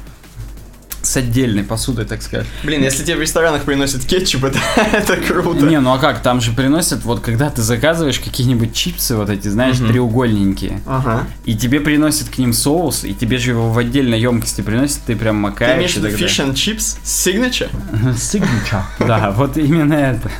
С 1.02 1.16
отдельной 1.16 1.64
посудой, 1.64 2.04
так 2.04 2.22
сказать. 2.22 2.46
Блин, 2.62 2.82
если 2.82 3.02
тебе 3.04 3.16
в 3.16 3.20
ресторанах 3.20 3.62
приносят 3.64 4.04
кетчуп, 4.04 4.44
это, 4.44 4.58
это 4.92 5.16
круто. 5.16 5.66
Не, 5.66 5.80
ну 5.80 5.92
а 5.92 5.98
как, 5.98 6.22
там 6.22 6.40
же 6.40 6.52
приносят, 6.52 7.04
вот 7.04 7.20
когда 7.20 7.50
ты 7.50 7.60
заказываешь 7.62 8.20
какие-нибудь 8.20 8.72
чипсы, 8.72 9.16
вот 9.16 9.28
эти, 9.28 9.48
знаешь, 9.48 9.78
Мгм. 9.80 9.88
треугольненькие, 9.88 10.80
Ага. 10.86 11.26
и 11.44 11.56
тебе 11.56 11.80
приносят 11.80 12.28
к 12.28 12.38
ним 12.38 12.52
соус, 12.52 13.04
и 13.04 13.14
тебе 13.14 13.38
же 13.38 13.50
его 13.50 13.70
в 13.72 13.78
отдельной 13.78 14.20
емкости 14.20 14.60
приносят, 14.60 15.00
ты 15.06 15.16
прям 15.16 15.36
Ты 15.36 15.40
макаешь. 15.42 15.76
имеешь 15.76 15.94
в 15.94 15.96
виду 15.96 16.08
fish 16.08 16.46
and 16.46 16.52
chips? 16.54 16.98
Signature? 17.04 17.70
Signature. 18.16 18.82
Да, 19.00 19.32
вот 19.32 19.56
именно 19.56 19.94
это. 19.94 20.30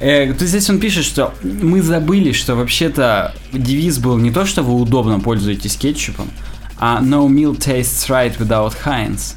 Э, 0.00 0.32
то 0.34 0.46
здесь 0.46 0.68
он 0.70 0.80
пишет, 0.80 1.04
что 1.04 1.34
мы 1.42 1.80
забыли, 1.82 2.32
что 2.32 2.54
вообще-то 2.56 3.34
девиз 3.52 3.98
был 3.98 4.18
не 4.18 4.30
то, 4.30 4.44
что 4.44 4.62
вы 4.62 4.74
удобно 4.74 5.18
пользуетесь 5.18 5.76
кетчупом, 5.76 6.30
а 6.78 7.00
no 7.02 7.26
meal 7.28 7.56
tastes 7.56 8.08
right 8.08 8.36
without 8.38 8.74
Heinz. 8.84 9.34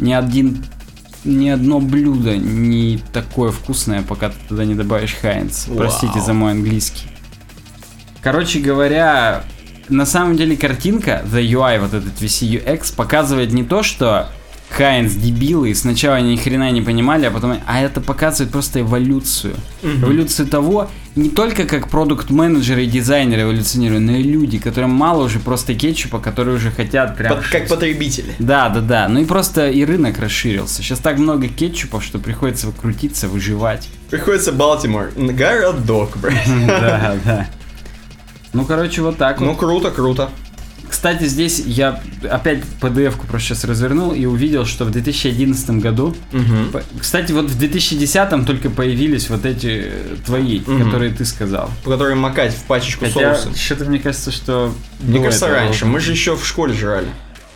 Ни 0.00 0.12
один 0.12 0.64
ни 1.24 1.48
одно 1.48 1.80
блюдо 1.80 2.36
не 2.36 2.98
такое 3.12 3.50
вкусное, 3.50 4.02
пока 4.02 4.30
ты 4.30 4.36
туда 4.48 4.64
не 4.64 4.74
добавишь 4.74 5.14
Хайнц. 5.20 5.66
Вау. 5.68 5.78
Простите 5.78 6.20
за 6.20 6.32
мой 6.32 6.52
английский. 6.52 7.08
Короче 8.22 8.60
говоря, 8.60 9.44
на 9.88 10.06
самом 10.06 10.36
деле 10.36 10.56
картинка, 10.56 11.22
the 11.26 11.42
UI, 11.42 11.80
вот 11.80 11.94
этот 11.94 12.20
VCUX, 12.20 12.94
показывает 12.94 13.52
не 13.52 13.64
то, 13.64 13.82
что 13.82 14.28
Хайнс 14.70 15.12
дебилы, 15.14 15.70
и 15.70 15.74
сначала 15.74 16.16
они 16.16 16.32
ни 16.32 16.36
хрена 16.36 16.70
не 16.70 16.80
понимали, 16.80 17.26
а 17.26 17.30
потом... 17.30 17.56
А 17.66 17.80
это 17.80 18.00
показывает 18.00 18.52
просто 18.52 18.80
эволюцию. 18.80 19.54
Эволюцию 19.82 20.46
того, 20.48 20.88
не 21.16 21.28
только 21.28 21.64
как 21.64 21.88
продукт-менеджеры 21.88 22.84
и 22.84 22.86
дизайнеры 22.86 23.42
эволюционируют, 23.42 24.02
но 24.04 24.12
и 24.16 24.22
люди, 24.22 24.58
которым 24.58 24.90
мало 24.90 25.24
уже 25.24 25.40
просто 25.40 25.74
кетчупа, 25.74 26.20
которые 26.20 26.56
уже 26.56 26.70
хотят 26.70 27.16
прям... 27.16 27.36
Под- 27.36 27.46
как 27.48 27.68
потребители. 27.68 28.32
Да, 28.38 28.68
да, 28.68 28.80
да. 28.80 29.08
Ну 29.08 29.20
и 29.20 29.24
просто 29.24 29.68
и 29.68 29.84
рынок 29.84 30.18
расширился. 30.20 30.82
Сейчас 30.82 31.00
так 31.00 31.18
много 31.18 31.48
кетчупов, 31.48 32.04
что 32.04 32.18
приходится 32.20 32.68
крутиться, 32.70 33.28
выживать. 33.28 33.88
Приходится 34.08 34.52
Балтимор. 34.52 35.10
Городок, 35.16 36.16
блядь. 36.16 36.46
Да, 36.66 37.16
да. 37.24 37.48
Ну, 38.52 38.64
короче, 38.64 39.02
вот 39.02 39.16
так 39.16 39.40
Ну, 39.40 39.48
вот. 39.50 39.58
круто, 39.58 39.90
круто. 39.90 40.30
Кстати, 40.90 41.24
здесь 41.24 41.60
я 41.64 42.02
опять 42.28 42.62
PDF-ку 42.80 43.26
просто 43.26 43.48
сейчас 43.48 43.64
развернул 43.64 44.12
и 44.12 44.26
увидел, 44.26 44.66
что 44.66 44.84
в 44.84 44.90
2011 44.90 45.70
году... 45.78 46.16
П- 46.72 46.82
Кстати, 47.00 47.30
вот 47.32 47.46
в 47.46 47.56
2010 47.58 48.44
только 48.44 48.68
появились 48.70 49.30
вот 49.30 49.46
эти 49.46 49.84
э, 49.86 50.16
твои, 50.26 50.58
Мгм. 50.60 50.84
которые 50.84 51.12
ты 51.12 51.24
сказал. 51.24 51.70
Который 51.84 52.16
макать 52.16 52.52
в 52.52 52.64
пачечку 52.64 53.04
Хотя, 53.06 53.36
соуса. 53.36 53.56
что-то 53.58 53.84
мне 53.84 54.00
кажется, 54.00 54.32
что... 54.32 54.74
Мне 55.00 55.22
кажется, 55.22 55.46
этого 55.46 55.60
раньше. 55.60 55.86
Мы 55.86 56.00
же 56.00 56.10
еще 56.10 56.36
в 56.36 56.44
школе 56.44 56.74
жрали. 56.74 57.08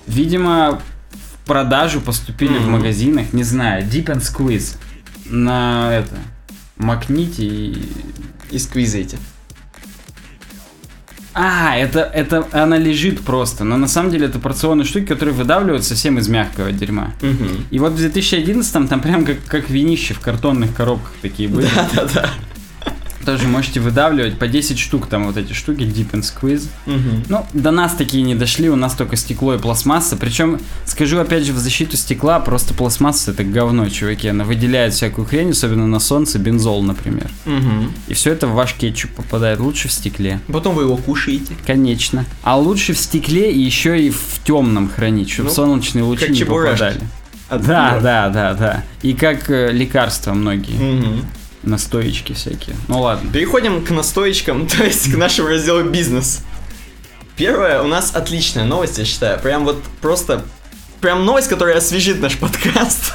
Видимо, 0.07 0.81
в 1.11 1.47
продажу 1.47 2.01
поступили 2.01 2.57
в 2.57 2.63
Мгм. 2.63 2.73
магазинах, 2.73 3.33
не 3.33 3.43
знаю, 3.43 3.85
Deep 3.85 4.07
and 4.07 4.21
Squeeze. 4.23 4.77
На 5.27 5.93
это... 5.93 6.15
Макните 6.77 7.45
и... 7.45 7.83
И 8.51 8.59
сквизайте. 8.59 9.19
А, 11.35 11.77
это, 11.77 12.01
это 12.01 12.47
она 12.53 12.79
лежит 12.79 13.21
просто, 13.21 13.65
но 13.65 13.77
на 13.77 13.89
самом 13.89 14.11
деле 14.11 14.27
это 14.27 14.39
порционные 14.39 14.87
штуки, 14.87 15.07
которые 15.07 15.35
выдавливают 15.35 15.85
совсем 15.85 16.19
из 16.19 16.29
мягкого 16.29 16.71
дерьма. 16.71 17.13
Мгм. 17.21 17.67
И 17.71 17.79
вот 17.81 17.93
в 17.93 17.97
2011 17.97 18.89
там 18.89 19.01
прям 19.01 19.25
как, 19.25 19.45
как 19.47 19.69
винище 19.69 20.15
в 20.15 20.21
картонных 20.21 20.75
коробках 20.75 21.13
такие 21.21 21.49
были. 21.49 21.67
Да-да-да. 21.75 22.31
Тоже 23.25 23.49
можете 23.49 23.81
выдавливать 23.81 24.39
по 24.39 24.47
10 24.47 24.79
штук, 24.79 25.07
там 25.07 25.27
вот 25.27 25.37
эти 25.37 25.53
штуки, 25.53 25.81
Deep 25.81 26.11
and 26.13 26.23
Squeeze. 26.23 26.69
Мгм. 26.87 27.25
Ну, 27.29 27.47
до 27.53 27.71
нас 27.71 27.95
такие 27.95 28.23
не 28.23 28.35
дошли, 28.35 28.69
у 28.69 28.77
нас 28.77 28.95
только 28.95 29.17
стекло 29.17 29.55
и 29.55 29.59
пластмасса. 29.59 30.17
Причем, 30.17 30.61
скажу 30.85 31.19
опять 31.19 31.45
же 31.45 31.53
в 31.53 31.59
защиту 31.59 31.97
стекла, 31.97 32.41
просто 32.41 32.75
пластмасса 32.75 33.31
это 33.31 33.45
говно, 33.45 33.89
чуваки. 33.89 34.29
Она 34.29 34.45
выделяет 34.45 34.95
всякую 34.95 35.27
хрень, 35.27 35.51
особенно 35.51 35.87
на 35.87 36.01
солнце, 36.01 36.39
бензол, 36.39 36.83
например. 36.83 37.31
Мгм. 37.47 37.93
И 38.09 38.15
все 38.15 38.33
это 38.33 38.47
в 38.47 38.53
ваш 38.53 38.75
кетчуп 38.75 39.11
попадает. 39.13 39.61
Лучше 39.61 39.89
в 39.89 39.93
стекле. 39.93 40.41
Потом 40.49 40.75
вы 40.75 40.83
его 40.83 40.97
кушаете. 40.97 41.55
Конечно. 41.67 42.25
А 42.43 42.59
лучше 42.59 42.93
в 42.93 42.99
стекле 42.99 43.53
и 43.53 43.61
еще 43.61 44.01
и 44.01 44.11
в 44.11 44.41
темном 44.45 44.91
хранить, 44.91 45.31
чтобы 45.31 45.49
Ну, 45.49 45.55
солнечные 45.55 46.03
лучи 46.05 46.29
не 46.29 46.45
попадали. 46.45 47.01
От 47.49 47.67
Да, 47.67 48.01
да, 48.01 48.29
да, 48.29 48.55
да. 48.55 48.85
И 49.03 49.13
как 49.15 49.51
э, 49.51 49.71
лекарства 49.71 50.33
многие. 50.33 50.75
Мгм. 50.75 51.25
Настоечки 51.67 52.33
всякие. 52.33 52.77
Ну 52.89 53.01
ладно. 53.01 53.31
Переходим 53.33 53.85
к 53.85 53.91
настоечкам, 53.91 54.67
то 54.69 54.85
есть 54.85 55.13
к 55.13 55.17
нашему 55.17 55.49
разделу 55.49 55.85
бизнес. 55.85 56.43
Первая 57.37 57.83
у 57.83 57.87
нас 57.87 58.15
отличная 58.15 58.65
новость, 58.65 58.99
я 58.99 59.05
считаю. 59.05 59.41
Прям 59.41 59.65
вот 59.65 59.83
просто... 60.01 60.45
Прям 61.01 61.25
новость, 61.25 61.49
которая 61.49 61.77
освежит 61.79 62.21
наш 62.21 62.37
подкаст. 62.39 63.13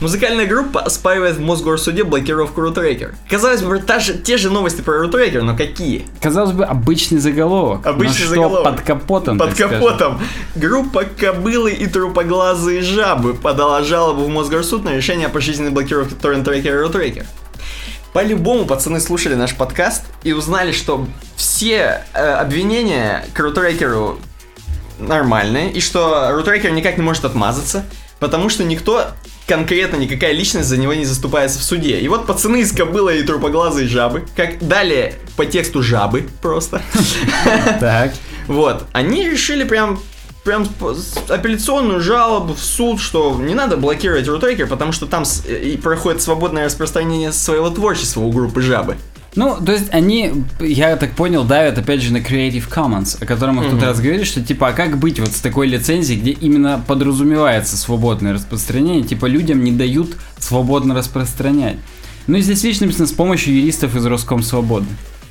Музыкальная 0.00 0.44
группа 0.46 0.80
оспаривает 0.82 1.36
в 1.36 1.40
Мосгорсуде 1.40 2.04
блокировку 2.04 2.60
рутрекер. 2.60 3.14
Казалось 3.30 3.62
бы, 3.62 3.78
та 3.78 3.98
же, 3.98 4.12
те 4.12 4.36
же 4.36 4.50
новости 4.50 4.82
про 4.82 4.98
рутрекер, 4.98 5.42
но 5.42 5.56
какие? 5.56 6.04
Казалось 6.20 6.52
бы, 6.52 6.64
обычный 6.64 7.18
заголовок. 7.18 7.86
Обычный 7.86 8.08
но 8.10 8.26
что 8.26 8.28
заголовок. 8.28 8.64
под 8.64 8.80
капотом, 8.82 9.38
Под 9.38 9.48
так 9.48 9.56
скажем? 9.56 9.80
капотом. 9.80 10.20
Группа 10.54 11.04
Кобылы 11.04 11.72
и 11.72 11.86
Трупоглазые 11.86 12.82
Жабы 12.82 13.32
подала 13.32 13.82
жалобу 13.82 14.24
в 14.24 14.28
Мосгорсуд 14.28 14.84
на 14.84 14.94
решение 14.94 15.28
о 15.28 15.30
пожизненной 15.30 15.70
блокировке 15.70 16.14
торрент-трекера 16.14 16.82
рутрекер. 16.82 17.24
По-любому 18.12 18.66
пацаны 18.66 19.00
слушали 19.00 19.34
наш 19.34 19.54
подкаст 19.54 20.02
и 20.22 20.32
узнали, 20.32 20.72
что 20.72 21.06
все 21.36 22.04
э, 22.12 22.32
обвинения 22.34 23.24
к 23.32 23.38
рутрекеру 23.40 24.18
нормальные, 24.98 25.72
и 25.72 25.80
что 25.80 26.30
рутрекер 26.32 26.70
никак 26.72 26.96
не 26.98 27.02
может 27.02 27.24
отмазаться, 27.24 27.84
потому 28.18 28.48
что 28.48 28.64
никто 28.64 29.06
конкретно, 29.46 29.96
никакая 29.96 30.32
личность 30.32 30.68
за 30.68 30.76
него 30.76 30.94
не 30.94 31.04
заступается 31.04 31.58
в 31.58 31.62
суде. 31.62 32.00
И 32.00 32.08
вот 32.08 32.26
пацаны 32.26 32.60
из 32.60 32.72
кобыла 32.72 33.10
и 33.10 33.22
трупоглазые 33.22 33.88
жабы, 33.88 34.24
как 34.34 34.66
далее 34.66 35.14
по 35.36 35.46
тексту 35.46 35.82
жабы 35.82 36.28
просто, 36.42 36.82
Так. 37.80 38.12
вот, 38.46 38.84
они 38.92 39.28
решили 39.28 39.64
прям 39.64 40.00
прям 40.44 40.68
апелляционную 41.28 42.00
жалобу 42.00 42.54
в 42.54 42.60
суд, 42.60 43.00
что 43.00 43.36
не 43.36 43.54
надо 43.54 43.76
блокировать 43.76 44.28
рутрекер, 44.28 44.68
потому 44.68 44.92
что 44.92 45.06
там 45.06 45.24
проходит 45.82 46.22
свободное 46.22 46.66
распространение 46.66 47.32
своего 47.32 47.68
творчества 47.68 48.20
у 48.20 48.30
группы 48.30 48.62
жабы. 48.62 48.96
Ну, 49.36 49.56
то 49.64 49.72
есть 49.72 49.92
они, 49.92 50.32
я 50.60 50.96
так 50.96 51.12
понял, 51.12 51.44
давят 51.44 51.76
опять 51.76 52.00
же 52.00 52.12
на 52.12 52.18
Creative 52.18 52.68
Commons, 52.68 53.22
о 53.22 53.26
котором 53.26 53.56
мы 53.56 53.68
в 53.68 53.70
тот 53.70 53.82
раз 53.82 54.00
говорили, 54.00 54.24
что 54.24 54.42
типа, 54.42 54.68
а 54.68 54.72
как 54.72 54.98
быть 54.98 55.20
вот 55.20 55.28
с 55.28 55.40
такой 55.40 55.68
лицензией, 55.68 56.18
где 56.18 56.30
именно 56.30 56.82
подразумевается 56.86 57.76
свободное 57.76 58.32
распространение, 58.32 59.04
типа 59.04 59.26
людям 59.26 59.62
не 59.62 59.72
дают 59.72 60.16
свободно 60.38 60.94
распространять. 60.94 61.76
Ну 62.26 62.38
и 62.38 62.40
здесь 62.40 62.64
лишь 62.64 62.80
написано 62.80 63.06
с 63.06 63.12
помощью 63.12 63.54
юристов 63.54 63.94
из 63.94 64.04
Роскомсвободы. 64.06 64.86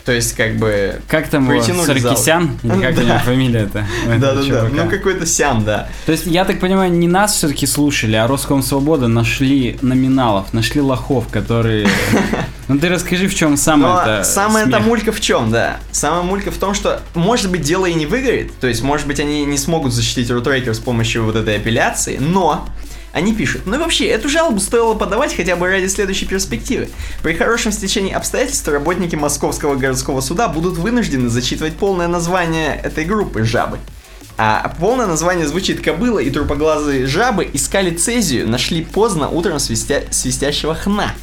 То 0.06 0.12
есть, 0.12 0.34
как 0.36 0.58
бы... 0.58 1.02
Как 1.08 1.30
там 1.30 1.52
его, 1.52 1.84
Саркисян? 1.84 2.60
Или 2.62 2.80
как 2.80 2.96
у 3.28 3.32
него 3.32 3.56
у 3.56 3.58
этого 3.58 3.86
Да-да-да, 4.20 4.70
ну 4.72 4.88
какой-то 4.88 5.26
сям, 5.26 5.66
да. 5.66 5.90
То 6.06 6.12
есть, 6.12 6.28
я 6.28 6.46
так 6.46 6.60
понимаю, 6.60 6.92
не 6.92 7.08
нас 7.08 7.34
все-таки 7.34 7.66
слушали, 7.66 8.16
а 8.16 8.28
Роскомсвобода 8.28 9.08
нашли 9.08 9.80
номиналов, 9.82 10.54
нашли 10.54 10.80
лохов, 10.80 11.28
которые... 11.30 11.88
Ну 12.68 12.80
ты 12.80 12.90
расскажи, 12.90 13.28
в 13.28 13.36
чем 13.36 13.58
самое-то 13.58 14.24
самая 14.24 14.68
эта 14.68 14.80
мулька 14.80 15.12
в 15.12 15.22
чем, 15.22 15.52
да? 15.52 15.78
Самая 15.92 16.24
мулька 16.24 16.52
в 16.52 16.58
том, 16.58 16.74
что, 16.74 17.02
может 17.14 17.52
быть, 17.52 17.62
дело 17.62 17.86
и 17.86 17.94
не 17.94 18.06
выгорит, 18.06 18.58
то 18.60 18.68
есть, 18.68 18.82
может 18.82 19.06
быть, 19.06 19.20
они 19.20 19.46
не 19.46 19.58
смогут 19.58 19.94
защитить 19.94 20.32
рутрекер 20.32 20.74
с 20.74 20.80
помощью 20.80 21.26
вот 21.26 21.36
этой 21.36 21.58
апелляции, 21.58 22.18
но 22.20 22.68
они 23.14 23.34
пишут, 23.34 23.62
ну 23.66 23.76
и 23.76 23.78
вообще, 23.78 24.08
эту 24.08 24.28
жалобу 24.28 24.60
стоило 24.60 24.94
подавать 24.94 25.34
хотя 25.34 25.56
бы 25.56 25.70
ради 25.70 25.86
следующей 25.86 26.26
перспективы. 26.26 26.90
При 27.22 27.34
хорошем 27.34 27.72
стечении 27.72 28.14
обстоятельств 28.14 28.68
работники 28.68 29.16
Московского 29.16 29.76
городского 29.76 30.20
суда 30.20 30.48
будут 30.48 30.78
вынуждены 30.78 31.30
зачитывать 31.30 31.74
полное 31.78 32.08
название 32.08 32.76
этой 32.84 33.06
группы 33.06 33.44
«Жабы». 33.44 33.80
А 34.38 34.76
полное 34.80 35.08
название 35.08 35.48
звучит 35.48 35.82
«Кобыла 35.82 36.20
и 36.20 36.30
трупоглазые 36.30 37.06
жабы 37.08 37.48
искали 37.54 37.96
цезию, 37.96 38.50
нашли 38.50 38.84
поздно 38.84 39.30
утром 39.30 39.60
свистя... 39.60 40.02
свистящего 40.12 40.76
хна». 40.76 41.14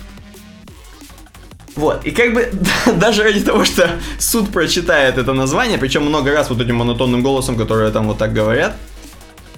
Вот, 1.75 2.05
и 2.05 2.11
как 2.11 2.35
бы 2.35 2.53
даже 2.97 3.23
ради 3.23 3.41
того, 3.41 3.65
что 3.65 3.91
суд 4.19 4.51
прочитает 4.51 5.19
это 5.19 5.33
название, 5.33 5.79
причем 5.79 6.03
много 6.03 6.33
раз 6.33 6.51
вот 6.51 6.61
этим 6.61 6.77
монотонным 6.77 7.23
голосом, 7.23 7.57
которые 7.57 7.91
там 7.91 8.07
вот 8.07 8.19
так 8.19 8.33
говорят, 8.33 8.77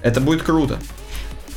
это 0.01 0.21
будет 0.21 0.43
круто. 0.43 0.79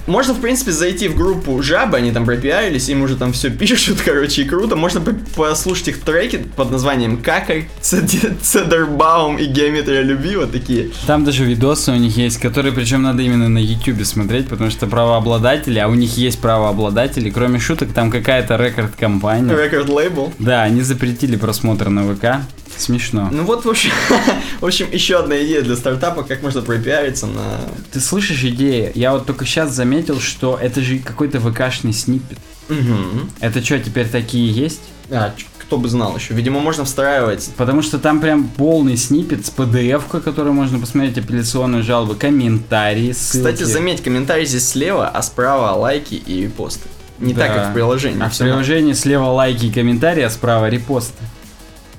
Можно, 0.09 0.35
в 0.35 0.41
принципе, 0.41 0.73
зайти 0.73 1.07
в 1.09 1.15
группу 1.15 1.63
Жабы, 1.63 1.99
они 1.99 2.11
там 2.13 2.25
пропиарились, 2.25 2.89
им 2.89 3.03
уже 3.03 3.17
там 3.17 3.33
все 3.33 3.51
пишут, 3.51 3.99
короче, 4.05 4.43
и 4.43 4.45
круто. 4.45 4.75
Можно 4.75 5.01
по- 5.01 5.15
послушать 5.37 5.89
их 5.89 6.01
треки 6.01 6.45
под 6.57 6.71
названием 6.71 7.19
Какай, 7.23 7.69
Цед- 7.81 8.39
Цедербаум 8.43 9.37
и 9.37 9.45
Геометрия 9.45 10.03
любви, 10.03 10.37
вот 10.37 10.53
такие. 10.53 10.91
Там 11.07 11.25
даже 11.25 11.45
видосы 11.45 11.93
у 11.93 11.97
них 11.97 12.17
есть, 12.17 12.39
которые 12.41 12.73
причем 12.73 13.03
надо 13.03 13.23
именно 13.23 13.49
на 13.49 13.59
YouTube 13.59 14.05
смотреть, 14.05 14.49
потому 14.49 14.71
что 14.71 14.87
правообладатели, 14.87 15.79
а 15.79 15.89
у 15.89 15.95
них 15.95 16.17
есть 16.17 16.41
правообладатели, 16.41 17.31
кроме 17.31 17.59
шуток, 17.59 17.93
там 17.93 18.11
какая-то 18.11 18.57
рекорд-компания. 18.57 19.55
Рекорд 19.55 19.89
лейбл. 19.89 20.33
Да, 20.39 20.63
они 20.63 20.83
запретили 20.83 21.37
просмотр 21.37 21.89
на 21.89 22.03
ВК. 22.15 22.43
Смешно. 22.79 23.29
Ну 23.33 23.43
вот, 23.45 23.65
в 23.65 23.69
общем, 23.69 23.91
в 24.61 24.65
общем, 24.65 24.87
еще 24.91 25.19
одна 25.19 25.37
идея 25.45 25.63
для 25.63 25.77
стартапа, 25.77 26.23
как 26.23 26.43
можно 26.43 26.63
пропиариться 26.63 27.27
на... 27.27 27.61
Ты 27.93 28.01
слышишь 28.01 28.45
идеи? 28.45 28.93
Я 28.95 29.13
вот 29.13 29.27
только 29.27 29.45
сейчас 29.45 29.73
заметил, 29.73 30.21
что 30.21 30.59
это 30.61 30.81
же 30.81 31.01
какой-то 31.01 31.41
ВКшный 31.41 31.93
сниппет. 31.93 32.39
Мгм. 32.69 33.31
Это 33.41 33.65
что, 33.65 33.79
теперь 33.79 34.09
такие 34.09 34.51
есть? 34.51 34.81
А, 35.11 35.35
кто 35.59 35.77
бы 35.79 35.89
знал 35.89 36.17
еще. 36.17 36.35
Видимо, 36.35 36.61
можно 36.61 36.85
встраивать 36.85 37.51
Потому 37.57 37.83
что 37.83 37.99
там 37.99 38.21
прям 38.21 38.49
полный 38.49 38.97
сниппет 38.97 39.45
с 39.45 39.51
PDF, 39.51 40.03
который 40.23 40.53
можно 40.53 40.79
посмотреть, 40.79 41.19
апелляционные 41.19 41.83
жалобы, 41.83 42.15
комментарии, 42.15 43.13
ссылки. 43.13 43.47
Кстати, 43.47 43.63
заметь, 43.65 44.03
комментарий 44.03 44.47
здесь 44.47 44.69
слева, 44.69 45.09
а 45.09 45.23
справа 45.23 45.77
лайки 45.77 46.15
и 46.15 46.43
репосты. 46.43 46.89
Не 47.19 47.35
Да. 47.35 47.47
так, 47.47 47.55
как 47.55 47.71
в 47.71 47.75
приложении. 47.75 48.23
А 48.23 48.31
в 48.31 48.39
приложении 48.39 48.93
слева 48.93 49.27
лайки 49.27 49.67
и 49.67 49.73
комментарии, 49.73 50.23
а 50.23 50.31
справа 50.31 50.69
репосты. 50.69 51.23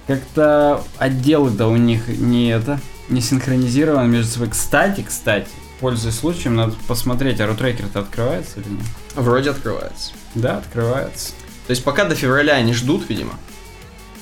Как-то 0.09 0.83
отделы-то 0.97 1.67
у 1.67 1.77
них 1.77 2.07
не 2.07 2.49
это, 2.49 2.79
не 3.09 3.21
синхронизированы 3.21 4.07
между 4.07 4.31
собой. 4.31 4.49
Кстати, 4.49 5.05
кстати, 5.07 5.49
пользуясь 5.79 6.15
случаем, 6.15 6.55
надо 6.55 6.73
посмотреть, 6.87 7.39
а 7.39 7.45
рутрекер-то 7.45 7.99
открывается 7.99 8.59
или 8.59 8.69
нет? 8.69 8.85
Вроде 9.13 9.51
открывается. 9.51 10.13
Да, 10.33 10.57
открывается. 10.57 11.33
То 11.67 11.71
есть 11.73 11.83
пока 11.83 12.05
до 12.05 12.15
февраля 12.15 12.55
они 12.55 12.73
ждут, 12.73 13.07
видимо. 13.07 13.33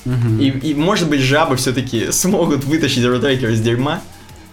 Мгм. 0.04 0.38
И, 0.38 0.50
и, 0.50 0.74
может 0.74 1.08
быть 1.08 1.22
жабы 1.22 1.56
все-таки 1.56 2.12
смогут 2.12 2.64
вытащить 2.64 3.06
рутрекер 3.06 3.48
из 3.48 3.62
дерьма. 3.62 4.02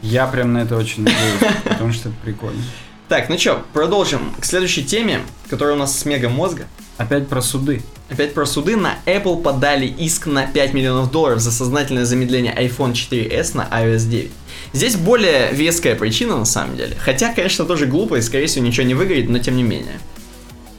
Я 0.01 0.27
прям 0.27 0.53
на 0.53 0.59
это 0.59 0.77
очень 0.77 1.03
надеюсь, 1.03 1.53
потому 1.65 1.91
что 1.91 2.07
это 2.07 2.17
прикольно. 2.23 2.63
Так, 3.09 3.27
ну 3.27 3.35
чё, 3.35 3.61
продолжим 3.73 4.33
к 4.39 4.45
следующей 4.45 4.85
теме, 4.85 5.19
которая 5.49 5.75
у 5.75 5.77
нас 5.77 5.99
с 5.99 6.05
мега 6.05 6.29
мозга. 6.29 6.65
Опять 6.95 7.27
про 7.27 7.41
суды. 7.41 7.83
Опять 8.09 8.33
про 8.33 8.45
суды. 8.45 8.75
На 8.75 8.97
Apple 9.05 9.41
подали 9.41 9.85
иск 9.85 10.27
на 10.27 10.45
5 10.45 10.73
миллионов 10.73 11.11
долларов 11.11 11.39
за 11.39 11.51
сознательное 11.51 12.05
замедление 12.05 12.53
iPhone 12.55 12.93
4s 12.93 13.57
на 13.57 13.67
iOS 13.71 14.07
9. 14.07 14.31
Здесь 14.73 14.95
более 14.95 15.51
веская 15.51 15.95
причина 15.95 16.37
на 16.37 16.45
самом 16.45 16.77
деле. 16.77 16.95
Хотя, 16.99 17.33
конечно, 17.33 17.65
тоже 17.65 17.87
глупо 17.87 18.15
и, 18.15 18.21
скорее 18.21 18.47
всего, 18.47 18.65
ничего 18.65 18.85
не 18.85 18.93
выгорит, 18.93 19.29
но 19.29 19.39
тем 19.39 19.55
не 19.57 19.63
менее. 19.63 19.99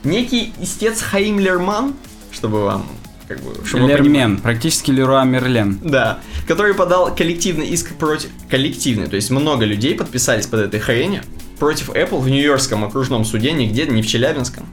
Некий 0.04 0.52
истец 0.60 1.00
Хаим 1.00 1.40
Лерман, 1.40 1.94
чтобы 2.30 2.62
вам 2.62 2.86
как 3.26 3.40
бы... 3.40 3.54
чтобы 3.64 3.88
Лермен, 3.88 4.38
практически 4.38 4.92
Леруа 4.92 5.24
Мерлен. 5.24 5.80
Да, 5.82 6.20
который 6.46 6.74
подал 6.74 7.14
коллективный 7.14 7.66
иск 7.66 7.94
против... 7.96 8.30
Коллективный, 8.48 9.08
то 9.08 9.16
есть 9.16 9.30
много 9.30 9.64
людей 9.64 9.94
подписались 9.94 10.46
под 10.46 10.60
этой 10.60 10.78
хренью 10.78 11.22
против 11.58 11.90
Apple 11.90 12.20
в 12.20 12.28
Нью-Йоркском 12.28 12.84
окружном 12.84 13.24
суде, 13.24 13.52
нигде, 13.52 13.86
не 13.86 14.02
в 14.02 14.06
Челябинском. 14.06 14.66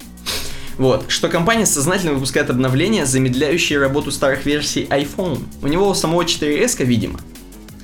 Вот, 0.77 1.05
что 1.07 1.29
компания 1.29 1.65
сознательно 1.65 2.13
выпускает 2.13 2.49
обновления, 2.49 3.05
замедляющие 3.05 3.79
работу 3.79 4.11
старых 4.11 4.45
версий 4.45 4.85
iPhone. 4.89 5.43
У 5.61 5.67
него 5.67 5.89
у 5.89 5.93
самого 5.93 6.23
4S, 6.23 6.83
видимо. 6.83 7.19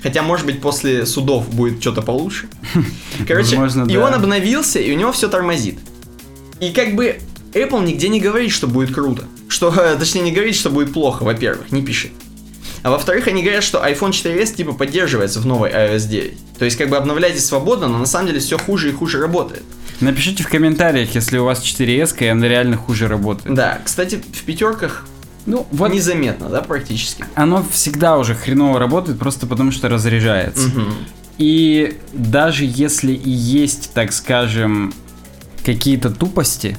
Хотя, 0.01 0.23
может 0.23 0.45
быть, 0.45 0.61
после 0.61 1.05
судов 1.05 1.49
будет 1.49 1.81
что-то 1.81 2.01
получше. 2.01 2.47
Короче, 3.27 3.57
Возможно, 3.57 3.89
и 3.89 3.95
да. 3.95 4.05
он 4.05 4.13
обновился, 4.13 4.79
и 4.79 4.91
у 4.93 4.97
него 4.97 5.11
все 5.11 5.27
тормозит. 5.27 5.77
И 6.59 6.71
как 6.71 6.95
бы 6.95 7.19
Apple 7.53 7.83
нигде 7.83 8.09
не 8.09 8.19
говорит, 8.19 8.51
что 8.51 8.67
будет 8.67 8.93
круто. 8.93 9.25
Что, 9.47 9.71
точнее, 9.99 10.21
не 10.21 10.31
говорит, 10.31 10.55
что 10.55 10.69
будет 10.69 10.93
плохо, 10.93 11.23
во-первых, 11.23 11.71
не 11.71 11.81
пишет. 11.81 12.11
А 12.81 12.91
во-вторых, 12.91 13.27
они 13.27 13.43
говорят, 13.43 13.63
что 13.63 13.79
iPhone 13.85 14.11
4s 14.11 14.55
типа 14.55 14.71
поддерживается 14.71 15.41
в 15.41 15.45
новой 15.45 15.69
iOS 15.69 16.07
9. 16.07 16.37
То 16.59 16.65
есть 16.65 16.77
как 16.77 16.89
бы 16.89 16.95
обновляйтесь 16.95 17.45
свободно, 17.45 17.87
но 17.89 17.97
на 17.97 18.05
самом 18.05 18.27
деле 18.27 18.39
все 18.39 18.57
хуже 18.57 18.89
и 18.89 18.93
хуже 18.93 19.19
работает. 19.19 19.63
Напишите 20.01 20.43
в 20.43 20.47
комментариях, 20.49 21.13
если 21.15 21.37
у 21.37 21.45
вас 21.45 21.61
4S, 21.63 22.15
и 22.23 22.27
она 22.27 22.47
реально 22.47 22.77
хуже 22.77 23.07
работает. 23.07 23.53
Да, 23.53 23.79
кстати, 23.83 24.15
в 24.15 24.43
пятерках 24.43 25.05
Ну, 25.45 25.67
вот 25.71 25.93
Незаметно, 25.93 26.49
да, 26.49 26.61
практически. 26.61 27.25
оно 27.35 27.65
всегда 27.71 28.17
уже 28.17 28.35
хреново 28.35 28.79
работает, 28.79 29.19
просто 29.19 29.47
потому 29.47 29.71
что 29.71 29.89
разряжается. 29.89 30.69
Мгм. 30.69 30.93
И 31.37 31.97
даже 32.13 32.65
если 32.65 33.13
и 33.13 33.29
есть, 33.29 33.91
так 33.93 34.11
скажем, 34.11 34.93
какие-то 35.65 36.09
тупости, 36.09 36.77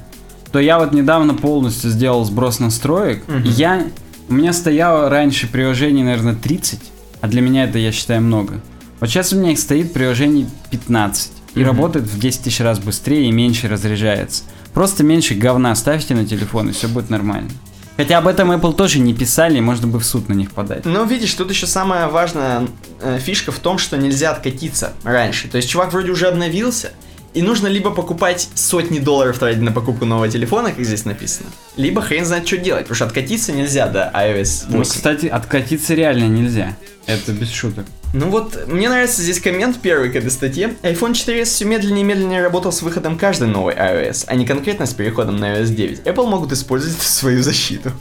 то 0.52 0.58
я 0.58 0.78
вот 0.78 0.92
недавно 0.92 1.34
полностью 1.34 1.90
сделал 1.90 2.24
сброс 2.24 2.58
настроек. 2.58 3.22
Мгм. 3.28 3.42
Я, 3.44 3.86
у 4.28 4.34
меня 4.34 4.52
стояло 4.52 5.08
раньше 5.08 5.46
приложений, 5.46 6.04
наверное, 6.04 6.34
30, 6.34 6.80
а 7.20 7.28
для 7.28 7.40
меня 7.40 7.64
это, 7.64 7.78
я 7.78 7.92
считаю, 7.92 8.20
много. 8.22 8.60
Вот 9.00 9.08
сейчас 9.08 9.32
у 9.32 9.36
меня 9.38 9.52
их 9.52 9.58
стоит 9.58 9.92
приложений 9.92 10.48
15. 10.70 11.32
И 11.54 11.60
Мгм. 11.60 11.68
работает 11.68 12.06
в 12.06 12.18
10 12.18 12.42
тысяч 12.42 12.60
раз 12.60 12.78
быстрее 12.78 13.28
и 13.28 13.32
меньше 13.32 13.68
разряжается. 13.68 14.44
Просто 14.72 15.02
меньше 15.02 15.34
говна 15.34 15.74
ставьте 15.74 16.14
на 16.14 16.24
телефон, 16.24 16.68
и 16.68 16.72
все 16.72 16.86
будет 16.88 17.10
нормально. 17.10 17.50
Хотя 17.96 18.18
об 18.18 18.28
этом 18.28 18.50
Apple 18.52 18.72
тоже 18.74 18.98
не 18.98 19.12
писали, 19.12 19.58
и 19.58 19.60
можно 19.60 19.86
бы 19.86 19.98
в 19.98 20.04
суд 20.04 20.28
на 20.28 20.32
них 20.32 20.52
подать. 20.52 20.84
Ну, 20.86 21.04
видишь, 21.04 21.34
тут 21.34 21.50
еще 21.50 21.66
самая 21.66 22.08
важная 22.08 22.66
э, 23.02 23.18
фишка 23.18 23.52
в 23.52 23.58
том, 23.58 23.76
что 23.78 23.98
нельзя 23.98 24.30
откатиться 24.30 24.92
раньше. 25.02 25.48
То 25.48 25.56
есть 25.56 25.68
чувак 25.68 25.92
вроде 25.92 26.10
уже 26.12 26.28
обновился, 26.28 26.92
и 27.34 27.42
нужно 27.42 27.66
либо 27.66 27.90
покупать 27.90 28.48
сотни 28.54 29.00
долларов 29.00 29.38
тратить 29.38 29.60
на 29.60 29.70
покупку 29.70 30.04
нового 30.06 30.28
телефона, 30.28 30.70
как 30.72 30.84
здесь 30.84 31.04
написано, 31.04 31.48
либо 31.76 32.00
хрен 32.00 32.24
знает, 32.24 32.46
что 32.46 32.56
делать, 32.56 32.84
потому 32.84 32.96
что 32.96 33.04
откатиться 33.06 33.52
нельзя 33.52 33.86
до 33.86 34.10
iOS 34.14 34.66
8. 34.66 34.66
Ну, 34.70 34.82
кстати, 34.82 35.26
откатиться 35.26 35.94
реально 35.94 36.24
нельзя. 36.24 36.76
Это 37.06 37.32
без 37.32 37.50
шуток. 37.50 37.84
Ну 38.12 38.28
вот, 38.28 38.66
мне 38.66 38.88
нравится 38.88 39.22
здесь 39.22 39.40
коммент 39.40 39.80
первый 39.80 40.10
к 40.10 40.16
этой 40.16 40.30
статье. 40.30 40.74
iPhone 40.82 41.12
4s 41.12 41.44
все 41.44 41.64
медленнее 41.64 42.00
и 42.00 42.04
медленнее 42.04 42.42
работал 42.42 42.72
с 42.72 42.82
выходом 42.82 43.16
каждой 43.16 43.48
новой 43.48 43.74
iOS, 43.74 44.24
а 44.26 44.34
не 44.34 44.44
конкретно 44.46 44.86
с 44.86 44.94
переходом 44.94 45.36
на 45.36 45.58
iOS 45.58 45.68
9. 45.68 46.00
Apple 46.00 46.26
могут 46.26 46.50
использовать 46.52 46.98
в 46.98 47.06
свою 47.06 47.42
защиту. 47.42 47.92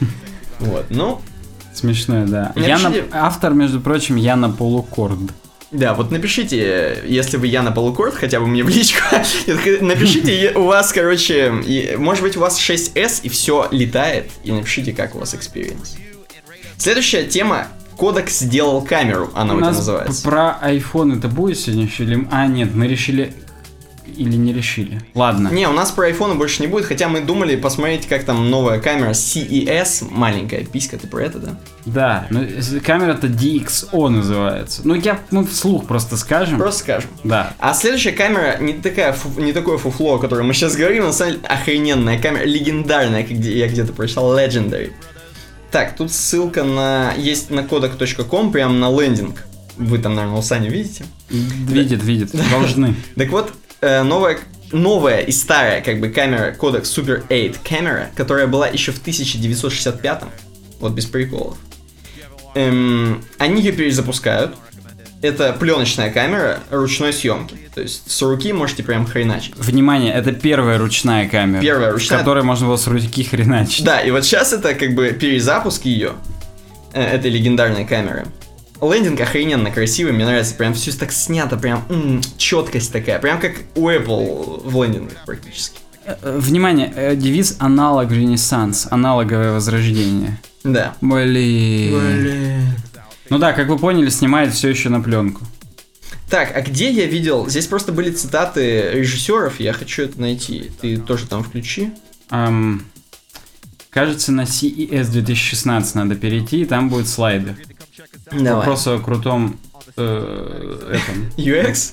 Вот, 0.60 0.86
ну, 0.90 1.20
Смешное, 1.72 2.26
да. 2.26 2.52
Я 2.56 2.78
на... 2.78 2.88
Напишите- 2.88 3.08
Автор, 3.12 3.54
между 3.54 3.80
прочим, 3.80 4.16
я 4.16 4.34
на 4.34 4.50
полукорд. 4.50 5.18
Да, 5.70 5.94
вот 5.94 6.10
напишите, 6.10 7.02
если 7.06 7.36
вы 7.36 7.46
я 7.46 7.62
на 7.62 7.70
полукорд, 7.70 8.14
хотя 8.14 8.40
бы 8.40 8.48
мне 8.48 8.64
в 8.64 8.68
личку, 8.68 9.00
напишите, 9.80 10.52
у 10.56 10.64
вас, 10.64 10.92
короче, 10.92 11.54
и, 11.64 11.94
может 11.96 12.24
быть, 12.24 12.36
у 12.36 12.40
вас 12.40 12.58
6S 12.58 13.20
и 13.22 13.28
все 13.28 13.68
летает, 13.70 14.30
и 14.42 14.50
напишите, 14.50 14.92
как 14.92 15.14
у 15.14 15.20
вас 15.20 15.34
experience. 15.34 15.96
Следующая 16.78 17.24
тема. 17.24 17.68
Кодек 17.98 18.30
сделал 18.30 18.80
камеру, 18.82 19.30
она 19.34 19.54
У 19.54 19.56
у 19.56 19.60
нас 19.60 19.76
называется. 19.76 20.22
про 20.22 20.56
iPhone 20.62 21.18
это 21.18 21.28
будет 21.28 21.58
сегодня 21.58 21.84
еще 21.84 22.04
или... 22.04 22.26
А, 22.30 22.46
нет, 22.46 22.74
мы 22.74 22.86
решили... 22.86 23.34
Или 24.16 24.36
не 24.36 24.52
решили. 24.54 25.00
Ладно. 25.14 25.48
Не, 25.48 25.68
у 25.68 25.72
нас 25.72 25.90
про 25.92 26.08
iPhone 26.08 26.36
больше 26.38 26.62
не 26.62 26.66
будет, 26.66 26.86
хотя 26.86 27.08
мы 27.08 27.20
думали 27.20 27.54
посмотреть, 27.56 28.06
как 28.08 28.24
там 28.24 28.50
новая 28.50 28.80
камера 28.80 29.10
CES, 29.10 30.06
маленькая 30.10 30.64
писька, 30.64 30.96
ты 30.96 31.06
про 31.06 31.20
это, 31.24 31.38
да? 31.38 31.58
Да, 31.84 32.26
ну, 32.30 32.40
камера-то 32.84 33.26
DxO 33.28 34.08
называется. 34.08 34.80
Ну, 34.84 34.94
я, 34.94 35.20
мы 35.30 35.44
вслух 35.46 35.86
просто 35.86 36.16
скажем. 36.16 36.58
Просто 36.58 36.80
скажем. 36.80 37.10
Да. 37.22 37.52
А 37.58 37.74
следующая 37.74 38.12
камера 38.12 38.56
не 38.58 38.72
такая, 38.74 39.12
фу- 39.12 39.40
не 39.40 39.52
такое 39.52 39.76
фуфло, 39.78 40.14
о 40.14 40.18
котором 40.18 40.48
мы 40.48 40.54
сейчас 40.54 40.74
говорим, 40.74 41.04
на 41.04 41.12
самом 41.12 41.34
деле 41.34 41.44
охрененная 41.46 42.18
камера, 42.18 42.44
легендарная, 42.44 43.22
как 43.22 43.32
я 43.32 43.68
где-то 43.68 43.92
прочитал, 43.92 44.36
legendary. 44.36 44.92
Так, 45.70 45.96
тут 45.96 46.10
ссылка 46.10 46.64
на 46.64 47.12
есть 47.16 47.50
на 47.50 47.60
kodak.com, 47.60 48.52
прям 48.52 48.80
на 48.80 48.90
лендинг. 48.90 49.46
Вы 49.76 49.98
там, 49.98 50.14
наверное, 50.14 50.38
у 50.38 50.42
Сани 50.42 50.68
видите? 50.68 51.04
Видит, 51.28 52.02
видит. 52.02 52.30
Должны. 52.50 52.96
Так 53.16 53.28
вот, 53.28 53.52
э, 53.80 54.02
новая, 54.02 54.38
новая 54.72 55.20
и 55.20 55.30
старая 55.30 55.82
как 55.82 56.00
бы 56.00 56.08
камера 56.08 56.56
Kodak 56.58 56.82
Super 56.82 57.22
8 57.28 57.54
камера, 57.62 58.10
которая 58.16 58.46
была 58.46 58.66
еще 58.66 58.92
в 58.92 58.98
1965 58.98 60.22
вот 60.80 60.92
без 60.92 61.06
приколов. 61.06 61.58
Эм, 62.54 63.22
они 63.38 63.62
ее 63.62 63.72
перезапускают. 63.72 64.56
Это 65.20 65.52
пленочная 65.52 66.10
камера 66.10 66.60
ручной 66.70 67.12
съемки. 67.12 67.56
То 67.74 67.80
есть 67.80 68.10
с 68.10 68.22
руки 68.22 68.52
можете 68.52 68.84
прям 68.84 69.04
хреначить. 69.06 69.56
Внимание, 69.56 70.12
это 70.14 70.32
первая 70.32 70.78
ручная 70.78 71.28
камера. 71.28 71.60
Первая 71.60 71.90
ручная. 71.92 72.18
С 72.18 72.20
которой 72.20 72.44
можно 72.44 72.68
было 72.68 72.76
с 72.76 72.86
руки 72.86 73.24
хреначить. 73.24 73.84
Да, 73.84 74.00
и 74.00 74.10
вот 74.12 74.24
сейчас 74.24 74.52
это 74.52 74.74
как 74.74 74.94
бы 74.94 75.08
перезапуск 75.10 75.84
ее, 75.86 76.12
э, 76.92 77.02
этой 77.02 77.30
легендарной 77.32 77.84
камеры. 77.84 78.26
Лендинг 78.80 79.20
охрененно 79.20 79.72
красивый, 79.72 80.12
мне 80.12 80.24
нравится, 80.24 80.54
прям 80.54 80.72
все 80.74 80.92
так 80.92 81.10
снято, 81.10 81.56
прям 81.56 81.84
м, 81.88 82.20
четкость 82.36 82.92
такая, 82.92 83.18
прям 83.18 83.40
как 83.40 83.54
у 83.74 83.88
Apple 83.90 84.68
в 84.68 84.84
лендингах 84.84 85.24
практически. 85.26 85.78
Э, 86.04 86.14
э, 86.22 86.38
Внимание, 86.38 87.16
девиз 87.16 87.56
аналог 87.58 88.12
ренессанс, 88.12 88.86
аналоговое 88.88 89.52
возрождение. 89.52 90.38
Да. 90.62 90.94
Блин. 91.00 92.74
Ну 93.30 93.38
да, 93.38 93.52
как 93.52 93.68
вы 93.68 93.78
поняли, 93.78 94.08
снимает 94.10 94.52
все 94.54 94.68
еще 94.68 94.88
на 94.88 95.00
пленку. 95.00 95.42
Так, 96.30 96.54
а 96.54 96.60
где 96.60 96.90
я 96.90 97.06
видел? 97.06 97.48
Здесь 97.48 97.66
просто 97.66 97.92
были 97.92 98.10
цитаты 98.10 98.90
режиссеров, 98.92 99.60
я 99.60 99.72
хочу 99.72 100.02
это 100.02 100.20
найти. 100.20 100.70
Ты 100.80 100.98
тоже 100.98 101.26
там 101.26 101.42
включи. 101.42 101.90
Ам, 102.30 102.82
кажется, 103.90 104.30
на 104.32 104.42
CES 104.42 105.10
2016 105.10 105.94
надо 105.94 106.16
перейти, 106.16 106.62
и 106.62 106.64
там 106.66 106.90
будут 106.90 107.08
слайды. 107.08 107.56
Вопрос 108.30 108.86
о 108.86 108.98
крутом 108.98 109.58
э, 109.96 110.90
этом. 110.92 111.30
UX? 111.38 111.92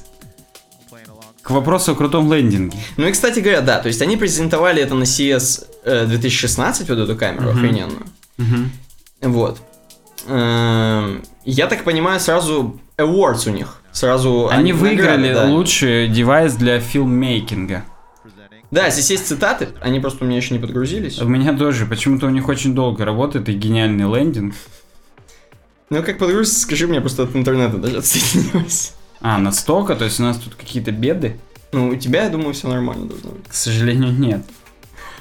К 1.41 1.52
вопросу 1.52 1.91
о 1.91 1.95
крутом 1.95 2.32
лендинге. 2.34 2.78
Ну 2.98 3.08
и, 3.08 3.12
кстати 3.12 3.39
говоря, 3.39 3.62
да, 3.62 3.80
то 3.80 3.88
есть 3.88 4.02
они 4.02 4.17
презентовали 4.17 4.82
это 4.82 4.95
на 4.95 5.04
CES 5.04 5.65
э, 5.86 6.06
2016, 6.08 6.89
вот 6.89 6.98
эту 6.98 7.15
камеру 7.15 7.50
Мгм. 7.52 7.58
охрененную. 7.58 8.06
Мгм. 8.38 8.71
Вот. 9.21 9.60
Эм, 10.28 11.24
Я 11.44 11.68
так 11.68 11.84
понимаю, 11.84 12.20
сразу 12.20 12.80
awards 12.98 13.48
у 13.50 13.52
них. 13.52 13.82
Сразу 13.92 14.50
Они 14.50 14.74
выиграли 14.74 15.30
награды, 15.30 15.34
да. 15.34 15.56
лучший 15.56 16.08
девайс 16.10 16.54
для 16.56 16.80
филммейкинга. 16.80 17.84
Да, 18.72 18.90
здесь 18.90 19.12
есть 19.12 19.28
цитаты, 19.28 19.70
они 19.82 20.00
просто 20.00 20.26
у 20.26 20.28
меня 20.28 20.38
еще 20.38 20.54
не 20.54 20.60
подгрузились. 20.60 21.22
У 21.22 21.28
меня 21.28 21.56
тоже. 21.56 21.86
Почему-то 21.86 22.26
у 22.26 22.30
них 22.30 22.48
очень 22.50 22.74
долго 22.76 23.06
работает 23.06 23.48
и 23.48 23.54
гениальный 23.54 24.06
лендинг. 24.06 24.56
Ну, 25.90 26.02
как 26.04 26.18
подгрузится, 26.18 26.62
скажи 26.62 26.88
мне, 26.88 27.00
просто 27.00 27.24
от 27.24 27.36
интернета 27.36 27.78
даже 27.78 28.00
отсоединилось. 28.00 28.94
А, 29.22 29.38
настолько? 29.38 29.96
То 29.96 30.06
есть 30.06 30.20
у 30.20 30.24
нас 30.24 30.38
тут 30.38 30.56
какие-то 30.56 30.92
беды? 30.92 31.40
Ну, 31.72 31.90
у 31.90 31.96
тебя, 31.96 32.24
я 32.24 32.30
думаю, 32.30 32.54
все 32.54 32.68
нормально 32.68 33.06
должно 33.06 33.32
быть. 33.32 33.48
К 33.48 33.54
сожалению, 33.54 34.12
нет. 34.12 34.42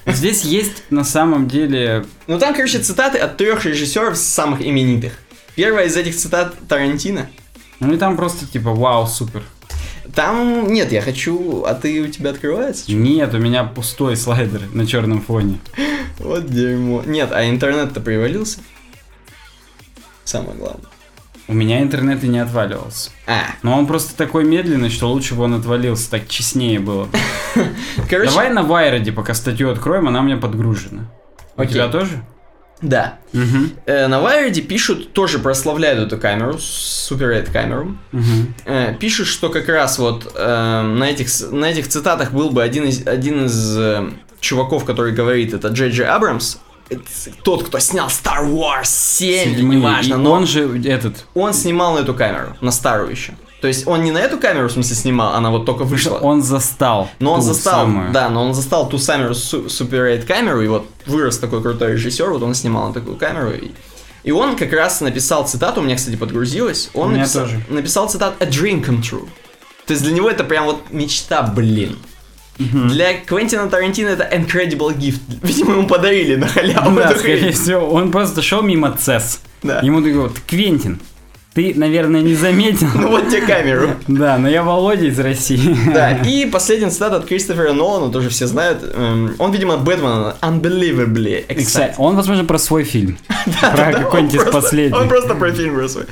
Здесь 0.07 0.43
есть 0.43 0.85
на 0.91 1.05
самом 1.05 1.49
деле... 1.49 2.05
Ну, 2.27 2.39
там, 2.39 2.55
короче, 2.55 2.79
цитаты 2.79 3.19
от 3.19 3.37
трех 3.37 3.65
режиссеров 3.65 4.17
самых 4.17 4.61
именитых. 4.61 5.15
Первая 5.55 5.87
из 5.87 5.97
этих 5.97 6.17
цитат 6.17 6.55
Тарантино. 6.69 7.29
Ну 7.81 7.93
и 7.93 7.97
там 7.97 8.17
просто 8.17 8.47
типа 8.47 8.71
вау, 8.71 9.07
супер. 9.07 9.43
Там, 10.15 10.73
нет, 10.73 10.93
я 10.93 11.01
хочу, 11.01 11.65
а 11.65 11.75
ты 11.75 12.01
у 12.03 12.09
тебя 12.09 12.31
открывается? 12.31 12.87
чё? 12.87 12.97
Нет, 12.97 13.35
у 13.35 13.39
меня 13.39 13.65
пустой 13.65 14.17
слайдер 14.17 14.63
на 14.73 14.87
черном 14.87 15.21
фоне. 15.21 15.59
Вот 16.19 16.47
дерьмо. 16.47 17.03
Нет, 17.05 17.31
а 17.33 17.49
интернет-то 17.49 18.01
привалился? 18.01 18.61
Самое 20.25 20.57
главное. 20.57 20.89
У 21.47 21.53
меня 21.53 21.83
интернет 21.83 22.25
и 22.25 22.29
не 22.29 22.39
отваливался. 22.39 23.11
А, 23.27 23.43
Но 23.63 23.79
он 23.79 23.87
просто 23.87 24.17
такой 24.17 24.45
медленный, 24.45 24.89
что 24.89 25.11
лучше 25.11 25.35
бы 25.35 25.43
он 25.45 25.55
отвалился, 25.55 26.11
так 26.11 26.27
честнее 26.29 26.81
было. 26.81 27.05
бы. 27.05 27.19
короче, 28.09 28.31
Давай 28.31 28.51
на 28.51 28.63
Вайроде 28.63 29.13
пока 29.13 29.35
статью 29.35 29.71
откроем, 29.71 30.09
она 30.09 30.21
у 30.21 30.23
меня 30.23 30.39
подгружена. 30.39 31.11
У 31.57 31.61
Окей. 31.61 31.75
тебя 31.75 31.89
тоже? 31.89 32.25
да. 32.85 33.19
Угу. 33.33 33.65
Э, 33.87 34.07
на 34.07 34.17
Wired 34.17 34.61
пишут, 34.63 35.13
тоже 35.13 35.39
прославляют 35.39 36.01
эту 36.01 36.21
камеру, 36.21 36.55
Super 36.55 37.29
8 37.29 37.53
камеру. 37.53 37.97
Угу. 38.13 38.23
Э, 38.67 38.95
пишут, 38.99 39.27
что 39.27 39.49
как 39.49 39.69
раз 39.69 39.99
вот 39.99 40.33
э, 40.35 40.83
на, 40.83 41.05
этих, 41.05 41.29
на 41.51 41.67
этих 41.67 41.89
цитатах 41.89 42.33
был 42.33 42.51
бы 42.51 42.63
один 42.63 42.85
из, 42.85 43.07
один 43.07 43.47
из 43.47 43.77
э, 43.77 44.11
чуваков, 44.41 44.85
который 44.85 45.13
говорит, 45.13 45.55
это 45.55 45.69
Джей 45.69 45.91
Джей 45.91 46.07
Абрамс, 46.07 46.59
тот, 47.43 47.65
кто 47.65 47.79
снял 47.79 48.09
Star 48.09 48.45
Wars 48.45 48.87
7, 48.87 49.53
или 49.53 49.63
неважно, 49.63 50.15
И 50.15 50.17
но 50.17 50.33
он 50.33 50.47
же 50.47 50.81
этот... 50.85 51.27
он 51.35 51.53
снимал 51.53 51.95
на 51.95 52.01
эту 52.01 52.15
камеру, 52.15 52.57
на 52.61 52.71
старую 52.71 53.11
еще. 53.11 53.35
То 53.61 53.69
есть 53.69 53.87
он 53.87 54.03
не 54.03 54.11
на 54.11 54.19
эту 54.19 54.39
камеру, 54.39 54.69
в 54.69 54.73
смысле, 54.73 54.95
снимал, 54.95 55.35
она 55.35 55.51
вот 55.51 55.65
только 55.65 55.85
вышла. 55.85 56.19
Он 56.19 56.43
застал. 56.43 57.09
Но 57.19 57.33
он 57.33 57.41
застал, 57.41 57.87
самую. 57.87 58.13
да, 58.13 58.29
но 58.29 58.45
он 58.45 58.53
застал 58.53 58.89
ту 58.89 58.99
самую 58.99 59.31
Super 59.31 60.17
8 60.17 60.27
камеру, 60.27 60.61
и 60.61 60.69
вот 60.69 60.87
вырос 61.07 61.39
такой 61.39 61.63
крутой 61.63 61.93
режиссер, 61.93 62.29
вот 62.31 62.43
он 62.43 62.55
снимал 62.55 62.89
на 62.89 62.93
такую 62.93 63.17
камеру, 63.17 63.53
и, 63.53 63.71
и 64.23 64.33
он 64.33 64.57
как 64.57 64.73
раз 64.75 65.01
написал 65.01 65.47
цитату, 65.47 65.81
у 65.81 65.85
меня, 65.85 65.97
кстати, 65.97 66.17
подгрузилось, 66.17 66.91
он 66.93 67.15
написал, 67.15 67.45
тоже. 67.45 67.65
написал 67.71 68.09
цитату 68.11 68.37
«A 68.41 68.47
dream 68.47 68.85
come 68.85 69.01
true». 69.01 69.27
То 69.87 69.93
есть 69.93 70.03
для 70.03 70.13
него 70.13 70.29
это 70.29 70.45
прям 70.45 70.67
вот 70.67 70.91
мечта, 70.91 71.43
блин. 71.43 71.99
Для 72.59 73.15
Квентина 73.15 73.69
Тарантино 73.69 74.09
это 74.09 74.25
incredible 74.33 74.97
gift. 74.97 75.21
Видимо, 75.43 75.73
ему 75.73 75.87
подарили 75.87 76.37
на 76.37 76.47
халяву 76.47 76.97
Да, 76.97 77.11
скорее 77.17 77.39
хрень. 77.41 77.53
всего, 77.53 77.87
он 77.91 78.11
просто 78.11 78.43
шел 78.43 78.63
мимо 78.63 78.97
ЦЕС. 78.99 79.41
Да. 79.63 79.81
Ему 79.81 79.99
такой 79.99 80.19
вот, 80.21 80.39
Квентин, 80.47 81.01
Ты, 81.55 81.73
наверное, 81.75 82.21
не 82.21 82.35
заметил. 82.35 82.87
Ну 82.95 83.09
вот 83.09 83.29
тебе 83.29 83.41
камеру. 83.43 83.91
Да, 84.09 84.39
но 84.39 84.49
я 84.49 84.63
Володя 84.63 85.07
из 85.07 85.19
России. 85.19 85.77
Да, 85.93 86.11
и 86.25 86.47
последний 86.47 86.91
цитат 86.91 87.13
от 87.13 87.27
Кристофера 87.27 87.73
Нолана, 87.73 88.13
тоже 88.13 88.29
все 88.29 88.47
знают. 88.47 88.79
Эм, 88.95 89.35
Он, 89.39 89.53
видимо, 89.53 89.77
Бэтмен 89.77 90.35
unbelievably 90.41 91.47
excited. 91.49 91.95
он, 91.99 92.17
возможно, 92.17 92.45
про 92.45 92.59
свой 92.59 92.85
фильм. 92.85 93.17
Про 93.61 93.93
какой-нибудь 93.93 94.35
из 94.35 94.45
последних. 94.45 94.99
Он 95.01 95.09
просто 95.09 95.35
про 95.35 95.53
фильм 95.53 95.75
про 95.75 95.87
свой. 95.89 96.05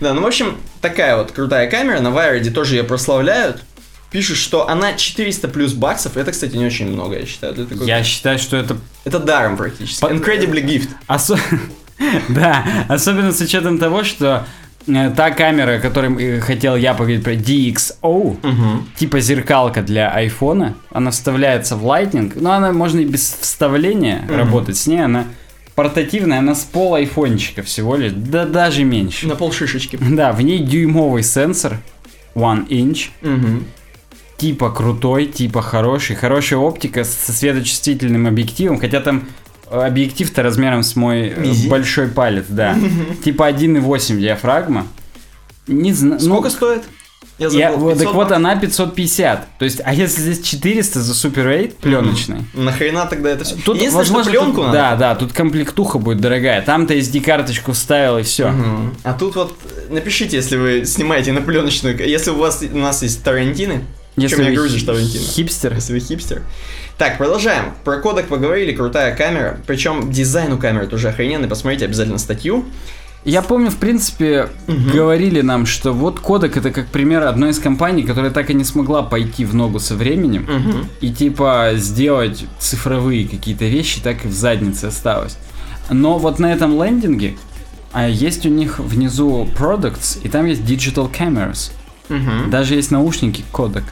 Да, 0.00 0.12
ну, 0.12 0.22
в 0.22 0.26
общем, 0.26 0.56
такая 0.80 1.16
вот 1.16 1.30
крутая 1.32 1.70
камера. 1.70 2.00
На 2.00 2.08
Wired 2.08 2.50
тоже 2.50 2.76
ее 2.76 2.84
прославляют. 2.84 3.62
Пишут, 4.10 4.36
что 4.38 4.68
она 4.68 4.94
400 4.94 5.48
плюс 5.48 5.72
баксов. 5.72 6.16
Это, 6.16 6.32
кстати, 6.32 6.56
не 6.56 6.66
очень 6.66 6.88
много, 6.90 7.18
я 7.18 7.26
считаю. 7.26 7.54
для 7.54 7.64
такой- 7.64 7.86
Я 7.86 8.02
считаю, 8.02 8.38
что 8.38 8.56
это 8.56 8.76
Это 9.04 9.18
даром 9.20 9.56
практически. 9.56 10.00
Под- 10.00 10.12
Incredibly 10.12 10.64
gift. 10.64 10.88
Осо- 11.08 11.38
Да, 12.28 12.64
особенно 12.88 13.32
с 13.32 13.40
учетом 13.40 13.78
того, 13.78 14.04
что 14.04 14.46
э, 14.88 15.10
та 15.14 15.30
камера, 15.30 15.76
о 15.76 15.78
которой 15.80 16.10
э, 16.38 16.40
хотел 16.40 16.74
я 16.76 16.94
поговорить 16.94 17.22
про 17.22 17.34
DxO, 17.34 18.36
типа 18.96 19.20
зеркалка 19.20 19.82
для 19.82 20.10
айфона, 20.10 20.74
она 20.90 21.10
вставляется 21.10 21.76
в 21.76 21.84
Lightning, 21.86 22.32
но 22.34 22.52
она 22.52 22.72
можно 22.72 23.00
и 23.00 23.04
без 23.04 23.36
вставления 23.40 24.26
работать 24.28 24.76
с 24.76 24.86
ней, 24.86 25.04
она 25.04 25.24
портативная, 25.74 26.38
она 26.38 26.54
с 26.54 26.62
пол 26.64 26.94
айфончика 26.94 27.62
всего 27.62 27.96
лишь, 27.96 28.12
да 28.14 28.44
даже 28.44 28.84
меньше. 28.84 29.26
На 29.28 29.36
пол 29.36 29.52
шишечки. 29.52 29.96
Да, 30.10 30.32
в 30.32 30.40
ней 30.42 30.58
дюймовый 30.58 31.22
сенсор, 31.22 31.78
one 32.34 32.66
inch, 32.68 33.08
Мгм. 33.22 33.64
Типа 34.40 34.70
крутой, 34.70 35.26
типа 35.26 35.60
хороший, 35.62 36.16
хорошая 36.16 36.58
оптика 36.58 37.04
со 37.04 37.32
светочувствительным 37.32 38.26
объективом, 38.26 38.78
хотя 38.80 39.00
там 39.00 39.28
э, 39.70 39.78
объектив-то 39.80 40.42
размером 40.42 40.82
с 40.82 40.96
мой 40.96 41.28
э, 41.28 41.40
Мизинец. 41.40 41.70
большой 41.70 42.08
палец, 42.08 42.46
да. 42.48 42.74
Типа 43.24 43.50
1,8 43.50 44.18
диафрагма. 44.18 44.86
Не 45.66 45.92
знаю. 45.92 46.20
Сколько 46.20 46.48
стоит? 46.50 46.82
Я 47.38 47.48
Я, 47.48 47.70
забыл. 47.72 47.88
так 47.90 47.98
500 47.98 48.14
вот 48.14 48.32
она 48.32 48.56
550. 48.56 49.58
То 49.58 49.64
есть, 49.64 49.80
а 49.84 49.94
если 49.94 50.20
здесь 50.22 50.40
400 50.42 51.00
за 51.00 51.12
Super 51.28 51.44
8 51.44 51.70
пленочный? 51.80 52.44
Нахрена 52.54 53.06
тогда 53.06 53.30
это 53.30 53.44
все? 53.44 53.54
Тут, 53.56 53.76
Единственное, 53.76 53.98
возможно, 54.04 54.24
что 54.24 54.40
пленку 54.40 54.56
тут- 54.56 54.66
надо. 54.66 54.78
да, 54.78 54.96
да, 54.96 55.14
тут 55.14 55.32
комплектуха 55.32 55.98
будет 55.98 56.20
дорогая. 56.20 56.60
Там-то 56.62 56.94
SD-карточку 56.94 57.72
вставил 57.72 58.18
и 58.18 58.22
все. 58.24 58.52
А 59.04 59.12
тут 59.14 59.36
вот 59.36 59.56
э, 59.88 59.92
напишите, 59.94 60.36
если 60.36 60.56
вы 60.56 60.84
снимаете 60.84 61.32
на 61.32 61.40
пленочную, 61.40 61.96
если 62.06 62.30
у 62.30 62.36
вас 62.36 62.62
у 62.62 62.76
нас 62.78 63.02
есть 63.02 63.22
Тарантины, 63.22 63.84
Если 64.22 64.36
Чё 64.36 64.42
меня 64.42 64.54
грузишь, 64.54 64.82
Тарантино? 64.82 65.24
хипстер. 65.24 65.74
если 65.74 65.92
вы 65.92 66.00
хипстер. 66.00 66.42
Так, 66.98 67.18
продолжаем. 67.18 67.72
Про 67.84 67.98
кодек 67.98 68.26
поговорили, 68.28 68.72
крутая 68.72 69.16
камера. 69.16 69.58
Причем 69.66 70.10
дизайн 70.12 70.52
у 70.52 70.58
камеры 70.58 70.86
тоже 70.86 71.08
охрененный. 71.08 71.48
Посмотрите 71.48 71.86
обязательно 71.86 72.18
статью. 72.18 72.64
Я 73.24 73.42
помню, 73.42 73.70
в 73.70 73.76
принципе, 73.76 74.48
говорили 74.66 75.42
нам, 75.42 75.66
что 75.66 75.92
вот 75.92 76.20
Кодек 76.20 76.56
это 76.56 76.70
как 76.70 76.86
пример 76.86 77.22
одной 77.24 77.50
из 77.50 77.58
компаний, 77.58 78.02
которая 78.02 78.30
так 78.30 78.48
и 78.48 78.54
не 78.54 78.64
смогла 78.64 79.02
пойти 79.02 79.44
в 79.44 79.54
ногу 79.54 79.78
со 79.78 79.94
временем 79.94 80.46
Мгм. 80.48 80.88
и 81.02 81.10
типа 81.12 81.72
сделать 81.74 82.46
цифровые 82.58 83.28
какие-то 83.28 83.66
вещи, 83.66 84.00
так 84.00 84.24
и 84.24 84.28
в 84.28 84.32
заднице 84.32 84.86
осталось. 84.86 85.36
Но 85.90 86.18
вот 86.18 86.38
на 86.38 86.50
этом 86.50 86.82
лендинге 86.82 87.36
а 87.92 88.08
есть 88.08 88.46
у 88.46 88.48
них 88.48 88.78
внизу 88.78 89.48
products, 89.58 90.18
и 90.22 90.28
там 90.28 90.46
есть 90.46 90.62
digital 90.62 91.10
cameras. 91.12 91.72
Мгм. 92.08 92.50
Даже 92.50 92.74
есть 92.74 92.90
наушники 92.90 93.44
Кодек. 93.52 93.84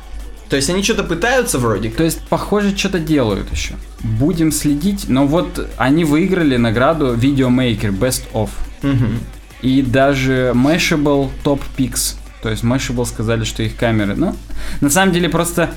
То 0.49 0.57
есть 0.57 0.71
они 0.71 0.83
что-то 0.83 1.05
пытаются 1.05 1.59
вроде. 1.59 1.91
То 1.91 2.05
есть, 2.05 2.21
похоже, 2.29 2.77
что-то 2.77 2.99
делают 2.99 3.53
еще. 3.53 3.75
Будем 4.01 4.51
следить. 4.51 5.09
Но 5.09 5.27
вот 5.27 5.69
они 5.77 6.05
выиграли 6.05 6.57
награду 6.57 7.15
Videomaker 7.15 7.97
Best 7.97 8.23
of. 8.33 8.51
Мгм. 8.83 9.21
И 9.61 9.83
даже 9.83 10.53
Mashable 10.55 11.31
Top 11.45 11.61
Picks. 11.77 12.17
То 12.43 12.51
есть 12.51 12.63
Mashable 12.63 13.05
сказали, 13.05 13.45
что 13.45 13.63
их 13.63 13.77
камеры. 13.77 14.15
Ну, 14.17 14.37
на 14.81 14.91
самом 14.91 15.13
деле 15.13 15.29
просто 15.29 15.71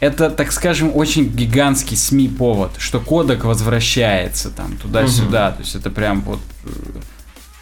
это, 0.00 0.30
так 0.30 0.50
скажем, 0.52 0.90
очень 0.94 1.28
гигантский 1.28 1.96
СМИ 1.96 2.28
повод, 2.28 2.72
что 2.78 3.00
кодек 3.00 3.44
возвращается 3.44 4.50
там 4.50 4.76
туда-сюда. 4.76 5.52
То 5.52 5.60
есть 5.60 5.74
это 5.74 5.90
прям 5.90 6.22
вот... 6.22 6.40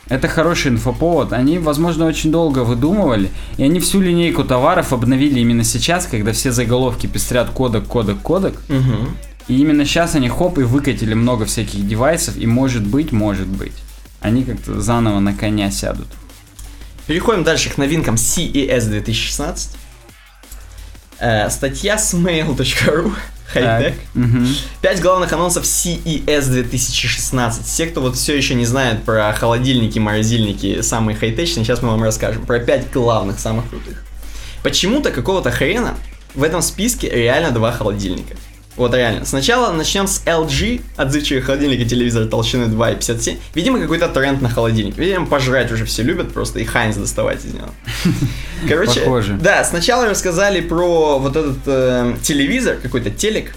Это 0.09 0.27
хороший 0.27 0.71
инфоповод. 0.71 1.33
Они, 1.33 1.59
возможно, 1.59 2.07
очень 2.07 2.33
долго 2.33 2.61
выдумывали, 2.61 3.31
и 3.59 3.63
они 3.63 3.79
всю 3.81 4.01
линейку 4.01 4.43
товаров 4.45 4.93
обновили 4.93 5.41
именно 5.41 5.65
сейчас, 5.65 6.07
когда 6.07 6.33
все 6.33 6.51
заголовки 6.51 7.07
пестрят 7.07 7.51
кодек, 7.51 7.85
кодек, 7.85 8.19
кодек. 8.21 8.61
Мгм. 8.69 9.17
И 9.49 9.59
именно 9.59 9.85
сейчас 9.85 10.15
они 10.15 10.29
хоп 10.29 10.59
и 10.59 10.63
выкатили 10.63 11.15
много 11.15 11.45
всяких 11.45 11.87
девайсов, 11.87 12.37
и 12.37 12.47
может 12.47 12.87
быть, 12.87 13.13
может 13.13 13.47
быть, 13.47 13.73
они 14.21 14.45
как-то 14.45 14.81
заново 14.81 15.21
на 15.21 15.35
коня 15.35 15.71
сядут. 15.71 16.09
Переходим 17.07 17.45
дальше 17.45 17.71
к 17.71 17.79
новинкам 17.79 18.17
CES 18.17 18.89
2016. 18.89 19.77
Э, 21.21 21.51
статья 21.51 21.99
с 21.99 22.15
mail.ru. 22.15 23.13
Хай-тек. 23.53 23.95
Мгм. 24.15 24.47
Пять 24.83 25.01
главных 25.01 25.33
анонсов 25.33 25.65
CES 25.65 26.49
2016. 26.49 27.67
Все, 27.67 27.87
кто 27.87 28.01
вот 28.01 28.17
все 28.17 28.37
еще 28.37 28.55
не 28.55 28.67
знает 28.67 29.05
про 29.05 29.33
холодильники, 29.33 29.99
морозильники, 29.99 30.83
самые 30.83 31.17
хай-течные, 31.17 31.65
сейчас 31.65 31.83
мы 31.83 31.89
вам 31.91 32.03
расскажем. 32.03 32.45
Про 32.45 32.61
пять 32.61 32.91
главных, 32.91 33.39
самых 33.39 33.69
крутых. 33.71 34.05
Почему-то 34.63 35.11
какого-то 35.11 35.51
хрена 35.51 35.95
в 36.35 36.43
этом 36.43 36.61
списке 36.61 37.09
реально 37.09 37.53
два 37.53 37.73
холодильника. 37.73 38.37
Вот 38.79 38.95
реально. 38.95 39.25
Сначала 39.25 39.73
начнем 39.73 40.07
с 40.07 40.23
LG, 40.25 40.83
отзывчивый 40.97 41.43
холодильник 41.43 41.81
и 41.81 41.85
телевизор 41.85 42.27
толщины 42.27 42.65
2,57. 42.65 43.37
Видимо, 43.55 43.81
какой-то 43.81 44.09
тренд 44.09 44.41
на 44.41 44.49
холодильник. 44.49 44.97
Видимо, 44.97 45.27
пожрать 45.27 45.71
уже 45.73 45.85
все 45.85 46.03
любят 46.05 46.33
просто 46.33 46.61
и 46.61 46.65
Хайнс 46.65 46.97
доставать 46.97 47.45
из 47.45 47.55
него. 47.55 47.69
Короче, 48.69 49.01
Похоже. 49.01 49.39
да, 49.43 49.65
сначала 49.65 50.09
рассказали 50.09 50.61
про 50.61 51.19
вот 51.19 51.37
этот 51.37 51.59
э, 51.67 52.15
телевизор, 52.23 52.77
какой-то 52.81 53.11
телек, 53.11 53.53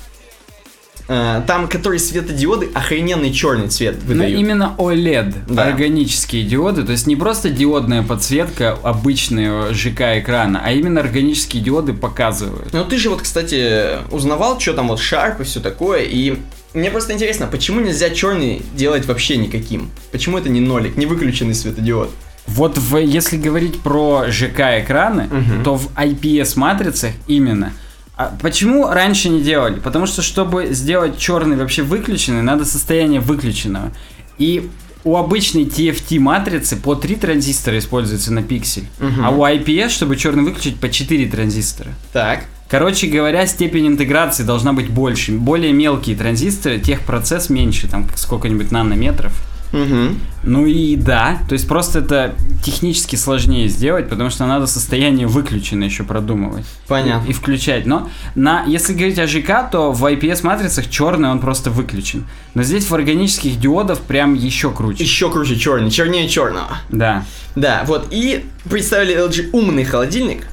там, 1.07 1.67
который 1.67 1.99
светодиоды, 1.99 2.69
охрененный 2.73 3.31
черный 3.33 3.67
цвет 3.67 3.97
Ну, 4.03 4.13
выдают. 4.13 4.39
именно 4.39 4.75
OLED, 4.77 5.33
Да. 5.49 5.63
органические 5.65 6.43
диоды, 6.43 6.83
то 6.83 6.91
есть 6.93 7.07
не 7.07 7.15
просто 7.15 7.49
диодная 7.49 8.03
подсветка 8.03 8.77
обычного 8.83 9.73
ЖК 9.73 10.19
экрана, 10.19 10.61
а 10.63 10.71
именно 10.71 11.01
органические 11.01 11.61
диоды 11.61 11.93
показывают. 11.93 12.71
Ну 12.73 12.85
ты 12.85 12.97
же 12.97 13.09
вот, 13.09 13.21
кстати, 13.21 13.99
узнавал, 14.11 14.59
что 14.59 14.73
там 14.73 14.87
вот 14.87 14.99
Sharp 14.99 15.41
и 15.41 15.43
все 15.43 15.59
такое, 15.59 16.03
и 16.03 16.37
мне 16.73 16.89
просто 16.89 17.13
интересно, 17.13 17.47
почему 17.47 17.81
нельзя 17.81 18.09
черный 18.11 18.61
делать 18.75 19.05
вообще 19.05 19.37
никаким? 19.37 19.89
Почему 20.11 20.37
это 20.37 20.47
не 20.49 20.61
нолик, 20.61 20.95
не 20.95 21.05
выключенный 21.05 21.53
светодиод? 21.55 22.09
Вот 22.47 22.77
в, 22.77 22.97
если 22.97 23.37
говорить 23.37 23.79
про 23.81 24.25
ЖК 24.29 24.79
экраны, 24.79 25.27
Мгм. 25.29 25.63
то 25.63 25.75
в 25.75 25.89
IPS 25.95 26.57
матрицах 26.57 27.11
именно. 27.27 27.71
А 28.15 28.35
почему 28.41 28.87
раньше 28.87 29.29
не 29.29 29.41
делали? 29.41 29.79
Потому 29.79 30.05
что 30.05 30.21
чтобы 30.21 30.73
сделать 30.73 31.17
черный 31.17 31.55
вообще 31.57 31.81
выключенный, 31.83 32.41
надо 32.41 32.65
состояние 32.65 33.19
выключенного. 33.21 33.91
И 34.37 34.69
у 35.03 35.15
обычной 35.17 35.63
TFT 35.63 36.19
матрицы 36.19 36.75
по 36.75 36.93
3 36.95 37.15
транзистора 37.15 37.79
используется 37.79 38.31
на 38.31 38.43
пиксель, 38.43 38.85
Мгм. 38.99 39.25
а 39.25 39.29
у 39.31 39.41
IPS, 39.43 39.89
чтобы 39.89 40.15
черный 40.17 40.43
выключить, 40.43 40.79
по 40.79 40.89
4 40.89 41.25
транзистора. 41.27 41.89
Так. 42.13 42.43
Короче 42.69 43.07
говоря, 43.07 43.45
степень 43.47 43.87
интеграции 43.87 44.43
должна 44.43 44.71
быть 44.73 44.89
больше. 44.89 45.31
Более 45.33 45.73
мелкие 45.73 46.15
транзисторы, 46.15 46.79
техпроцесс 46.79 47.49
меньше, 47.49 47.87
там 47.89 48.07
сколько-нибудь 48.15 48.71
нанометров. 48.71 49.33
Угу. 49.73 50.15
Ну 50.43 50.65
и 50.65 50.95
да, 50.95 51.39
то 51.47 51.53
есть 51.53 51.67
просто 51.67 51.99
это 51.99 52.35
технически 52.63 53.15
сложнее 53.15 53.67
сделать, 53.67 54.09
потому 54.09 54.29
что 54.29 54.45
надо 54.45 54.67
состояние 54.67 55.27
выключено 55.27 55.83
еще 55.83 56.03
продумывать. 56.03 56.65
Понятно. 56.87 57.29
И 57.29 57.33
включать. 57.33 57.85
Но 57.85 58.09
на, 58.35 58.63
если 58.65 58.93
говорить 58.93 59.19
о 59.19 59.27
ЖК, 59.27 59.69
то 59.71 59.91
в 59.91 60.03
IPS 60.03 60.45
матрицах 60.45 60.89
черный 60.89 61.29
он 61.29 61.39
просто 61.39 61.69
выключен. 61.69 62.25
Но 62.53 62.63
здесь 62.63 62.89
в 62.89 62.93
органических 62.93 63.59
диодов 63.59 64.01
прям 64.01 64.33
еще 64.33 64.71
круче. 64.71 65.03
Еще 65.03 65.31
круче 65.31 65.55
черный, 65.57 65.89
чернее 65.89 66.27
черного. 66.27 66.77
Да. 66.89 67.23
Да, 67.55 67.83
вот, 67.87 68.07
и 68.11 68.45
представили 68.69 69.15
LG 69.15 69.51
умный 69.53 69.83
холодильник. 69.83 70.47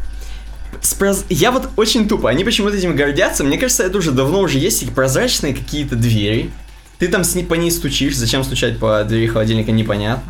С 0.81 0.95
проз- 0.95 1.25
Я 1.29 1.51
вот 1.51 1.71
очень 1.77 2.09
тупо, 2.09 2.31
они 2.31 2.45
почему-то 2.45 2.77
этим 2.77 2.95
гордятся. 2.95 3.43
Мне 3.43 3.59
кажется, 3.59 3.83
это 3.83 3.99
уже 3.99 4.13
давно 4.13 4.41
уже 4.41 4.59
есть 4.59 4.83
эти 4.83 4.91
прозрачные 4.91 5.55
какие-то 5.55 5.97
двери. 5.97 6.51
Ты 6.99 7.09
там 7.09 7.25
с 7.25 7.35
ней 7.35 7.45
по 7.45 7.55
ней 7.55 7.71
стучишь, 7.71 8.17
зачем 8.17 8.43
стучать 8.45 8.79
по 8.79 9.05
двери 9.05 9.27
холодильника, 9.27 9.71
непонятно. 9.73 10.23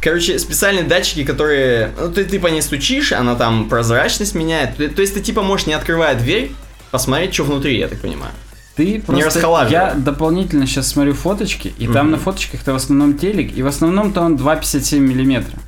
Короче, 0.00 0.38
специальные 0.38 0.84
датчики, 0.84 1.24
которые... 1.24 1.90
Ну, 1.98 2.12
ты, 2.12 2.24
ты 2.24 2.38
по 2.38 2.46
ней 2.46 2.62
стучишь, 2.62 3.12
она 3.12 3.34
там 3.34 3.68
прозрачность 3.68 4.34
меняет. 4.34 4.76
То, 4.76 4.88
то 4.88 5.00
есть 5.02 5.14
ты 5.14 5.20
типа 5.20 5.42
можешь, 5.42 5.66
не 5.66 5.72
открывая 5.72 6.14
дверь, 6.14 6.52
посмотреть, 6.90 7.34
что 7.34 7.44
внутри, 7.44 7.78
я 7.78 7.88
так 7.88 8.00
понимаю. 8.00 8.32
Ты 8.76 9.00
просто... 9.04 9.24
расхолаживай. 9.24 9.72
Я 9.72 9.94
дополнительно 9.94 10.66
сейчас 10.66 10.88
смотрю 10.88 11.14
фоточки, 11.14 11.72
и 11.78 11.86
там 11.88 12.06
Мгм. 12.06 12.10
на 12.12 12.18
фоточках-то 12.18 12.72
в 12.74 12.76
основном 12.76 13.16
телек, 13.18 13.56
и 13.56 13.62
в 13.62 13.66
основном-то 13.66 14.20
он 14.20 14.36
2,57 14.36 14.98
миллиметра. 15.00 15.58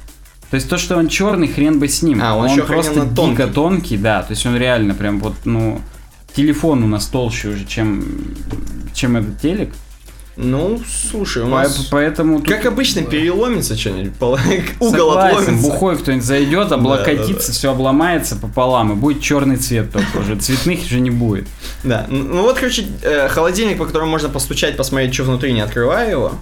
То 0.51 0.55
есть 0.55 0.69
то, 0.69 0.79
что 0.79 0.97
он 0.97 1.09
черный, 1.09 1.49
хрен 1.49 1.79
бы 1.79 1.89
с 1.89 2.03
ним. 2.03 2.21
А, 2.23 2.37
он 2.37 2.49
он 2.51 2.63
просто 2.63 3.07
тонкий. 3.07 3.37
дико 3.43 3.47
тонкий, 3.49 3.97
да. 3.97 4.23
То 4.23 4.33
есть 4.33 4.47
он 4.47 4.57
реально 4.57 4.95
прям 4.95 5.21
вот, 5.21 5.35
ну, 5.45 5.81
телефон 6.35 6.85
у 6.85 6.87
нас 6.87 7.07
толще 7.07 7.49
уже, 7.49 7.65
чем, 7.65 8.05
чем 8.95 9.17
этот 9.17 9.41
телек. 9.41 9.71
Ну, 10.41 10.81
слушай, 11.11 11.43
у 11.43 11.47
По- 11.47 11.63
нас... 11.63 11.89
Поэтому... 11.91 12.39
тут- 12.39 12.49
Как 12.49 12.65
обычно, 12.65 13.03
переломится 13.03 13.77
что-нибудь, 13.77 14.13
угол 14.21 14.39
Согласен, 14.91 15.39
отломится. 15.41 15.69
бухой 15.69 15.99
кто-нибудь 15.99 16.25
зайдет, 16.25 16.71
облокотится, 16.71 17.49
да. 17.49 17.53
все 17.53 17.71
обломается 17.73 18.37
пополам, 18.37 18.93
и 18.93 18.95
будет 18.95 19.21
черный 19.21 19.57
цвет 19.57 19.91
только 19.93 20.19
уже. 20.19 20.37
Цветных 20.37 20.85
же 20.85 21.01
не 21.01 21.11
будет. 21.11 21.49
Да, 21.83 22.07
ну 22.09 22.43
вот, 22.43 22.57
короче, 22.57 22.87
э, 23.03 23.29
холодильник, 23.29 23.79
по 23.79 23.87
которому 23.87 24.13
можно 24.13 24.29
постучать, 24.29 24.77
посмотреть, 24.77 25.13
что 25.13 25.25
внутри, 25.25 25.53
не 25.53 25.61
открывая 25.61 26.09
его. 26.09 26.33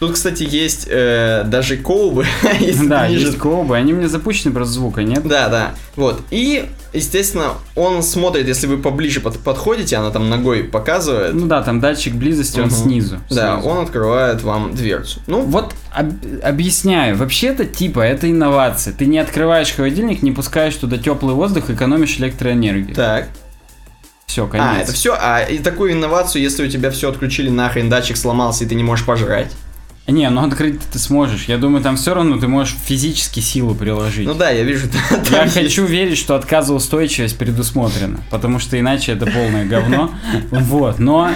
Тут, 0.00 0.14
кстати, 0.14 0.42
есть 0.42 0.88
э, 0.90 1.44
даже 1.46 1.76
колбы, 1.76 2.26
Да, 2.88 3.06
есть 3.06 3.38
колбы, 3.38 3.76
они 3.76 3.92
мне 3.92 4.08
запущены, 4.08 4.52
просто 4.52 4.74
звука 4.74 5.04
нет. 5.04 5.24
Да, 5.28 5.48
да. 5.48 5.74
Вот. 5.94 6.20
И, 6.32 6.64
естественно, 6.92 7.52
он 7.74 8.02
смотрит, 8.02 8.46
если 8.48 8.66
вы 8.66 8.78
поближе 8.78 9.20
под- 9.20 9.38
подходите, 9.40 9.96
она 9.96 10.10
там 10.10 10.28
ногой 10.28 10.64
показывает. 10.64 11.34
Ну 11.34 11.46
да, 11.46 11.62
там 11.62 11.80
датчик 11.80 12.14
близости, 12.14 12.58
он 12.60 12.66
Мгм. 12.66 12.74
снизу. 12.74 13.20
Да, 13.30 13.54
снизу. 13.56 13.68
он 13.68 13.84
открывает 13.84 14.42
вам 14.42 14.74
дверцу. 14.74 15.20
Ну, 15.26 15.42
Вот 15.42 15.74
об- 15.92 16.12
объясняю, 16.42 17.16
вообще-то 17.16 17.64
типа 17.64 18.00
это 18.00 18.30
инновация. 18.30 18.92
Ты 18.92 19.06
не 19.06 19.18
открываешь 19.18 19.72
холодильник, 19.74 20.22
не 20.22 20.32
пускаешь 20.32 20.74
туда 20.76 20.98
теплый 20.98 21.34
воздух, 21.34 21.70
экономишь 21.70 22.18
электроэнергию. 22.18 22.94
так. 22.94 23.28
Все, 24.26 24.46
конец. 24.46 24.66
А, 24.78 24.80
это 24.82 24.92
все. 24.92 25.16
А 25.20 25.40
и 25.40 25.58
такую 25.58 25.92
инновацию, 25.92 26.40
если 26.40 26.64
у 26.64 26.68
тебя 26.70 26.92
все 26.92 27.10
отключили 27.10 27.50
нахрен, 27.50 27.88
датчик 27.88 28.16
сломался, 28.16 28.62
и 28.62 28.66
ты 28.68 28.76
не 28.76 28.84
можешь 28.84 29.04
пожрать. 29.04 29.50
Не, 30.10 30.28
ну 30.30 30.44
открыть 30.44 30.80
ты 30.80 30.98
сможешь. 30.98 31.44
Я 31.44 31.58
думаю, 31.58 31.82
там 31.82 31.96
все 31.96 32.14
равно 32.14 32.38
ты 32.38 32.48
можешь 32.48 32.76
физически 32.84 33.40
силу 33.40 33.74
приложить. 33.74 34.26
Ну 34.26 34.34
да, 34.34 34.50
я 34.50 34.62
вижу. 34.62 34.88
там 34.88 35.20
Я 35.30 35.42
есть. 35.44 35.54
хочу 35.54 35.84
верить, 35.84 36.18
что 36.18 36.34
отказоустойчивость 36.34 37.38
предусмотрена, 37.38 38.20
потому 38.30 38.58
что 38.58 38.78
иначе 38.78 39.12
это 39.12 39.26
полное 39.26 39.66
говно. 39.66 40.10
Вот, 40.50 40.98
но 40.98 41.30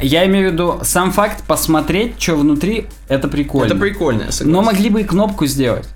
я 0.00 0.26
имею 0.26 0.50
в 0.50 0.52
виду 0.52 0.80
сам 0.82 1.12
факт 1.12 1.42
посмотреть, 1.44 2.20
что 2.20 2.36
внутри, 2.36 2.86
это 3.08 3.28
прикольно. 3.28 3.66
Это 3.66 3.76
прикольно, 3.76 4.22
я 4.22 4.32
согласен. 4.32 4.50
Но 4.52 4.62
могли 4.62 4.90
бы 4.90 5.00
и 5.00 5.04
кнопку 5.04 5.46
сделать. 5.46 5.86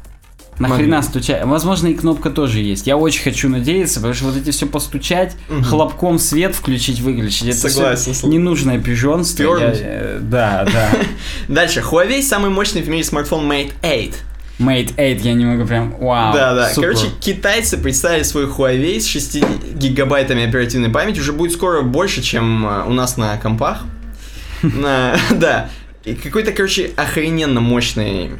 Нахрена 0.68 0.96
Могли. 0.96 1.08
стучать? 1.08 1.44
Возможно, 1.44 1.88
и 1.88 1.94
кнопка 1.94 2.30
тоже 2.30 2.60
есть. 2.60 2.86
Я 2.86 2.96
очень 2.96 3.22
хочу 3.22 3.48
надеяться, 3.48 3.96
потому 3.96 4.14
что 4.14 4.24
вот 4.26 4.36
эти 4.36 4.50
все 4.50 4.66
постучать, 4.66 5.34
Мгм. 5.48 5.64
хлопком 5.64 6.18
свет 6.18 6.54
включить, 6.54 7.00
выключить, 7.00 7.48
это 7.48 7.70
Согласен, 7.70 8.14
слушай. 8.14 8.32
ненужное 8.32 8.78
пижонство. 8.78 9.58
Я, 9.58 9.72
э, 9.74 10.18
да, 10.20 10.66
да. 10.72 10.90
Дальше. 11.48 11.80
Huawei 11.80 12.22
самый 12.22 12.50
мощный 12.50 12.82
в 12.82 12.88
мире 12.88 13.04
смартфон 13.04 13.50
Mate 13.50 13.72
8. 13.82 14.12
Mate 14.58 14.92
8, 14.96 15.20
я 15.26 15.32
не 15.34 15.44
могу 15.44 15.66
прям, 15.66 15.96
вау. 15.98 16.32
да, 16.34 16.54
да. 16.54 16.68
супер. 16.68 16.90
Короче, 16.94 17.08
китайцы 17.20 17.76
представили 17.78 18.22
свой 18.22 18.46
Huawei 18.46 19.00
с 19.00 19.06
6 19.06 19.42
гигабайтами 19.74 20.44
оперативной 20.48 20.90
памяти. 20.90 21.18
Уже 21.20 21.32
будет 21.32 21.52
скоро 21.52 21.82
больше, 21.82 22.22
чем 22.22 22.64
э, 22.66 22.84
у 22.86 22.92
нас 22.92 23.16
на 23.16 23.36
компах. 23.38 23.82
Да. 24.62 25.68
Какой-то, 26.22 26.52
короче, 26.52 26.90
охрененно 26.96 27.60
мощный. 27.60 28.30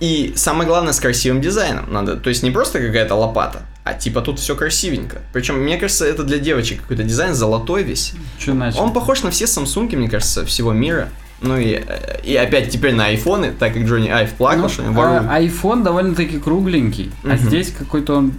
И 0.00 0.32
самое 0.36 0.68
главное, 0.68 0.92
с 0.92 1.00
красивым 1.00 1.40
дизайном. 1.40 1.92
Надо, 1.92 2.16
то 2.16 2.28
есть 2.28 2.42
не 2.42 2.50
просто 2.50 2.78
какая-то 2.80 3.14
лопата, 3.16 3.62
а 3.84 3.94
типа 3.94 4.20
тут 4.20 4.38
все 4.38 4.54
красивенько. 4.54 5.18
Причем, 5.32 5.56
мне 5.60 5.76
кажется, 5.76 6.06
это 6.06 6.22
для 6.22 6.38
девочек 6.38 6.82
какой-то 6.82 7.02
дизайн 7.02 7.34
золотой 7.34 7.82
весь. 7.82 8.12
Чё 8.38 8.54
начал? 8.54 8.80
Он 8.82 8.92
похож 8.92 9.22
на 9.22 9.30
все 9.30 9.46
Samsung, 9.46 9.94
мне 9.96 10.08
кажется, 10.08 10.44
всего 10.46 10.72
мира. 10.72 11.08
Ну 11.40 11.56
и, 11.56 11.82
э, 11.86 12.20
и 12.24 12.34
опять 12.36 12.70
теперь 12.70 12.94
на 12.94 13.06
айфоны, 13.06 13.52
так 13.56 13.72
как 13.74 13.82
Джонни 13.84 14.08
Айв 14.08 14.30
плакал, 14.32 14.62
Ну, 14.62 14.68
что 14.68 14.82
они 14.82 14.94
воруют. 14.94 15.24
а, 15.28 15.40
iPhone 15.40 15.84
довольно-таки 15.84 16.38
кругленький, 16.38 17.12
а 17.24 17.28
Мгм. 17.28 17.38
здесь 17.38 17.72
какой-то 17.76 18.14
он, 18.16 18.32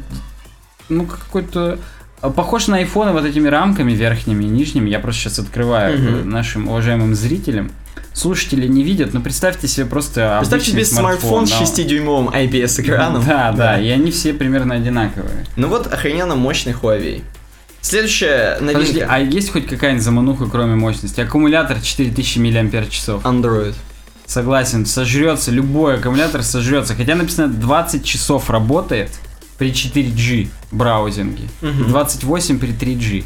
ну 0.89 1.05
какой-то 1.05 1.80
а, 2.22 2.30
похож 2.30 2.68
на 2.68 2.84
iPhone 2.84 3.14
вот 3.14 3.24
этими 3.24 3.47
рамками 3.47 3.93
верхними 3.93 4.43
и 4.43 4.47
нижними. 4.47 4.89
Я 4.89 4.99
просто 4.99 5.22
сейчас 5.22 5.39
открываю 5.39 5.97
э, 5.97 6.24
нашим 6.26 6.68
уважаемым 6.68 7.16
зрителям. 7.16 7.72
Слушатели 8.20 8.67
не 8.67 8.84
видят, 8.84 9.13
но 9.13 9.22
представьте 9.22 9.70
себе 9.70 9.86
просто 9.86 10.39
Представь 10.39 10.61
обычный 10.61 10.84
себе 10.84 10.86
смартфон 10.86 11.47
с 11.47 11.51
да. 11.51 11.61
6-дюймовым 11.63 12.34
IPS-экраном. 12.34 13.26
Да, 13.26 13.53
да, 13.53 13.80
и 13.80 13.88
они 13.88 14.11
все 14.11 14.34
примерно 14.34 14.76
одинаковые. 14.76 15.45
Ну 15.55 15.70
вот 15.70 15.88
охрененно 15.88 16.36
мощный 16.36 16.74
Huawei. 16.74 17.24
Следующая 17.80 18.57
новинка. 18.59 18.80
Подожди, 18.80 19.05
а 19.07 19.20
есть 19.20 19.51
хоть 19.51 19.67
какая-нибудь 19.67 20.03
замануха, 20.03 20.47
кроме 20.47 20.76
мощности? 20.76 21.22
Аккумулятор 21.22 21.80
4000 21.80 22.39
мАч. 22.39 22.74
Android. 23.24 23.74
Согласен, 24.26 24.86
сожрется, 24.86 25.49
любой 25.49 25.95
аккумулятор 25.95 26.43
сожрется. 26.43 26.95
Хотя 26.95 27.15
написано 27.15 27.47
20 27.47 28.03
часов 28.03 28.49
работает 28.49 29.11
при 29.57 29.72
4G 29.72 30.49
браузинге, 30.72 31.43
Мгм. 31.61 31.88
28 31.88 32.59
при 32.59 32.72
3G. 32.74 33.24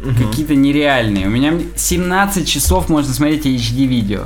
Мгм. 0.00 0.30
Какие-то 0.30 0.54
нереальные. 0.54 1.26
У 1.26 1.30
меня 1.30 1.54
17 1.74 2.46
часов 2.46 2.88
можно 2.88 3.12
смотреть 3.12 3.46
HD 3.46 3.86
видео. 3.86 4.24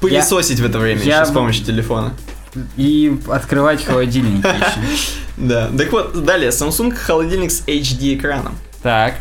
Пылесосить 0.00 0.60
в 0.60 0.64
это 0.64 0.78
время 0.78 1.02
я 1.02 1.20
еще 1.20 1.30
с 1.30 1.32
помощью 1.32 1.64
телефона. 1.64 2.14
И 2.76 3.16
открывать 3.28 3.84
холодильник 3.84 4.44
еще. 4.44 4.80
Да. 5.36 5.70
Так 5.76 5.90
вот, 5.92 6.24
далее, 6.24 6.50
Samsung 6.50 6.94
холодильник 6.94 7.50
с 7.50 7.62
HD 7.66 8.16
экраном. 8.16 8.56
Так, 8.82 9.14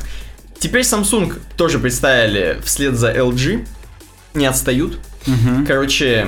Теперь 0.59 0.83
Samsung 0.83 1.41
тоже 1.57 1.77
представили 1.77 2.61
вслед 2.63 2.95
за 2.95 3.11
LG. 3.11 3.67
Не 4.33 4.45
отстают. 4.45 4.97
Короче, 5.67 6.27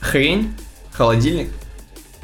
хрень, 0.00 0.54
холодильник. 0.92 1.50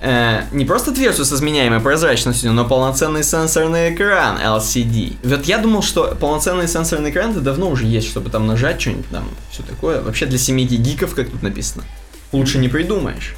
Э, 0.05 0.47
не 0.51 0.65
просто 0.65 0.91
дверцу 0.91 1.25
с 1.25 1.33
изменяемой 1.33 1.79
прозрачностью, 1.79 2.53
но 2.53 2.65
полноценный 2.65 3.23
сенсорный 3.23 3.95
экран 3.95 4.37
LCD. 4.37 5.17
Вот 5.23 5.45
я 5.45 5.59
думал, 5.59 5.83
что 5.83 6.17
полноценный 6.19 6.67
сенсорный 6.67 7.11
экран 7.11 7.31
это 7.31 7.41
давно 7.41 7.71
уже 7.71 7.87
есть, 7.87 8.09
чтобы 8.09 8.29
там 8.29 8.49
нажать 8.49 8.81
что-нибудь 8.81 9.09
там, 9.11 9.29
все 9.53 9.63
такое. 9.63 10.03
Вообще 10.03 10.27
для 10.27 10.39
7 10.39 10.59
гигов, 10.59 11.15
как 11.15 11.31
тут 11.31 11.45
написано. 11.45 11.85
Лучше 12.33 12.59
не 12.59 12.69
придумаешь. 12.69 13.37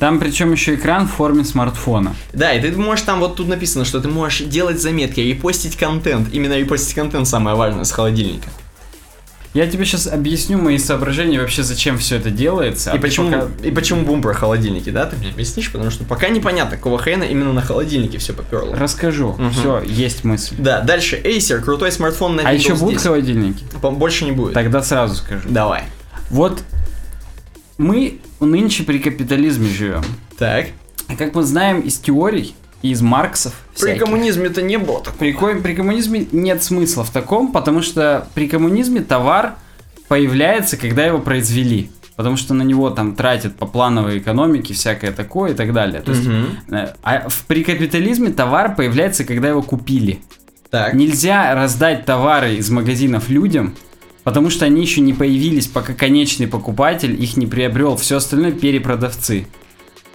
Там 0.00 0.18
причем 0.18 0.50
еще 0.50 0.74
экран 0.74 1.06
в 1.06 1.12
форме 1.12 1.44
смартфона. 1.44 2.16
Да, 2.32 2.52
и 2.52 2.60
ты 2.60 2.76
можешь 2.76 3.04
там, 3.04 3.20
вот 3.20 3.36
тут 3.36 3.46
написано, 3.46 3.84
что 3.84 4.00
ты 4.00 4.08
можешь 4.08 4.48
делать 4.48 4.82
заметки, 4.82 5.20
репостить 5.20 5.76
контент. 5.76 6.28
Именно 6.32 6.58
репостить 6.58 6.94
контент 6.94 7.28
самое 7.28 7.56
важное 7.56 7.84
с 7.84 7.92
холодильника. 7.92 8.48
Я 9.54 9.66
тебе 9.66 9.84
сейчас 9.86 10.06
объясню 10.06 10.58
мои 10.58 10.76
соображения 10.78 11.40
вообще, 11.40 11.62
зачем 11.62 11.96
все 11.98 12.16
это 12.16 12.30
делается. 12.30 12.92
а 12.92 12.94
и, 12.94 12.98
ты 12.98 13.02
почему, 13.02 13.30
пока- 13.30 13.48
и 13.66 13.70
почему 13.70 14.02
бум 14.04 14.20
про 14.20 14.34
холодильники, 14.34 14.90
да? 14.90 15.06
Ты 15.06 15.16
мне 15.16 15.30
объяснишь? 15.30 15.72
Потому 15.72 15.90
что 15.90 16.04
пока 16.04 16.28
непонятно, 16.28 16.76
какого 16.76 16.98
хрена 16.98 17.24
именно 17.24 17.52
на 17.54 17.62
холодильнике 17.62 18.18
все 18.18 18.34
поперло. 18.34 18.76
Расскажу. 18.76 19.34
Мгм. 19.38 19.50
Все, 19.52 19.80
есть 19.82 20.22
мысль. 20.24 20.54
Да, 20.58 20.80
дальше 20.82 21.16
Acer, 21.24 21.60
крутой 21.60 21.92
смартфон 21.92 22.36
на 22.36 22.42
А 22.42 22.52
Windows 22.52 22.58
еще 22.58 22.74
будут 22.74 22.94
10. 22.96 23.02
холодильники? 23.06 23.64
Больше 23.82 24.24
не 24.26 24.32
будет. 24.32 24.52
Тогда 24.52 24.82
сразу 24.82 25.14
скажу. 25.14 25.48
Давай. 25.48 25.84
Вот 26.30 26.62
мы 27.78 28.18
нынче 28.40 28.82
при 28.84 28.98
капитализме 28.98 29.68
живем. 29.70 30.04
Так. 30.38 30.66
А 31.08 31.16
как 31.16 31.34
мы 31.34 31.42
знаем 31.42 31.80
из 31.80 31.98
теорий, 31.98 32.54
из 32.82 33.02
Марксов, 33.02 33.52
При 33.74 33.78
всяких, 33.86 34.04
коммунизме-то 34.04 34.62
не 34.62 34.78
было 34.78 35.02
при, 35.18 35.32
при 35.32 35.74
коммунизме 35.74 36.26
нет 36.32 36.62
смысла 36.62 37.02
в 37.04 37.10
таком, 37.10 37.52
потому 37.52 37.82
что 37.82 38.26
при 38.34 38.48
коммунизме 38.48 39.00
товар 39.00 39.54
появляется, 40.08 40.76
когда 40.76 41.04
его 41.04 41.18
произвели. 41.18 41.90
Потому 42.16 42.36
что 42.36 42.52
на 42.52 42.62
него 42.64 42.90
там 42.90 43.14
тратят 43.14 43.54
по 43.54 43.66
плановой 43.66 44.18
экономике, 44.18 44.74
всякое 44.74 45.12
такое 45.12 45.52
и 45.52 45.54
так 45.54 45.72
далее. 45.72 46.00
То 46.02 46.10
есть, 46.12 46.26
Мгм. 46.26 46.46
э, 46.74 46.92
а 47.02 47.28
в- 47.28 47.44
при 47.46 47.62
капитализме 47.62 48.30
товар 48.30 48.74
появляется, 48.74 49.24
когда 49.24 49.48
его 49.48 49.62
купили. 49.62 50.18
Так. 50.70 50.94
Нельзя 50.94 51.54
раздать 51.54 52.04
товары 52.06 52.56
из 52.56 52.70
магазинов 52.70 53.28
людям, 53.28 53.76
потому 54.24 54.50
что 54.50 54.64
они 54.64 54.80
еще 54.82 55.00
не 55.00 55.12
появились, 55.12 55.68
пока 55.68 55.94
конечный 55.94 56.48
покупатель 56.48 57.22
их 57.22 57.36
не 57.36 57.46
приобрел. 57.46 57.96
Все 57.96 58.16
остальное 58.16 58.50
перепродавцы. 58.52 59.46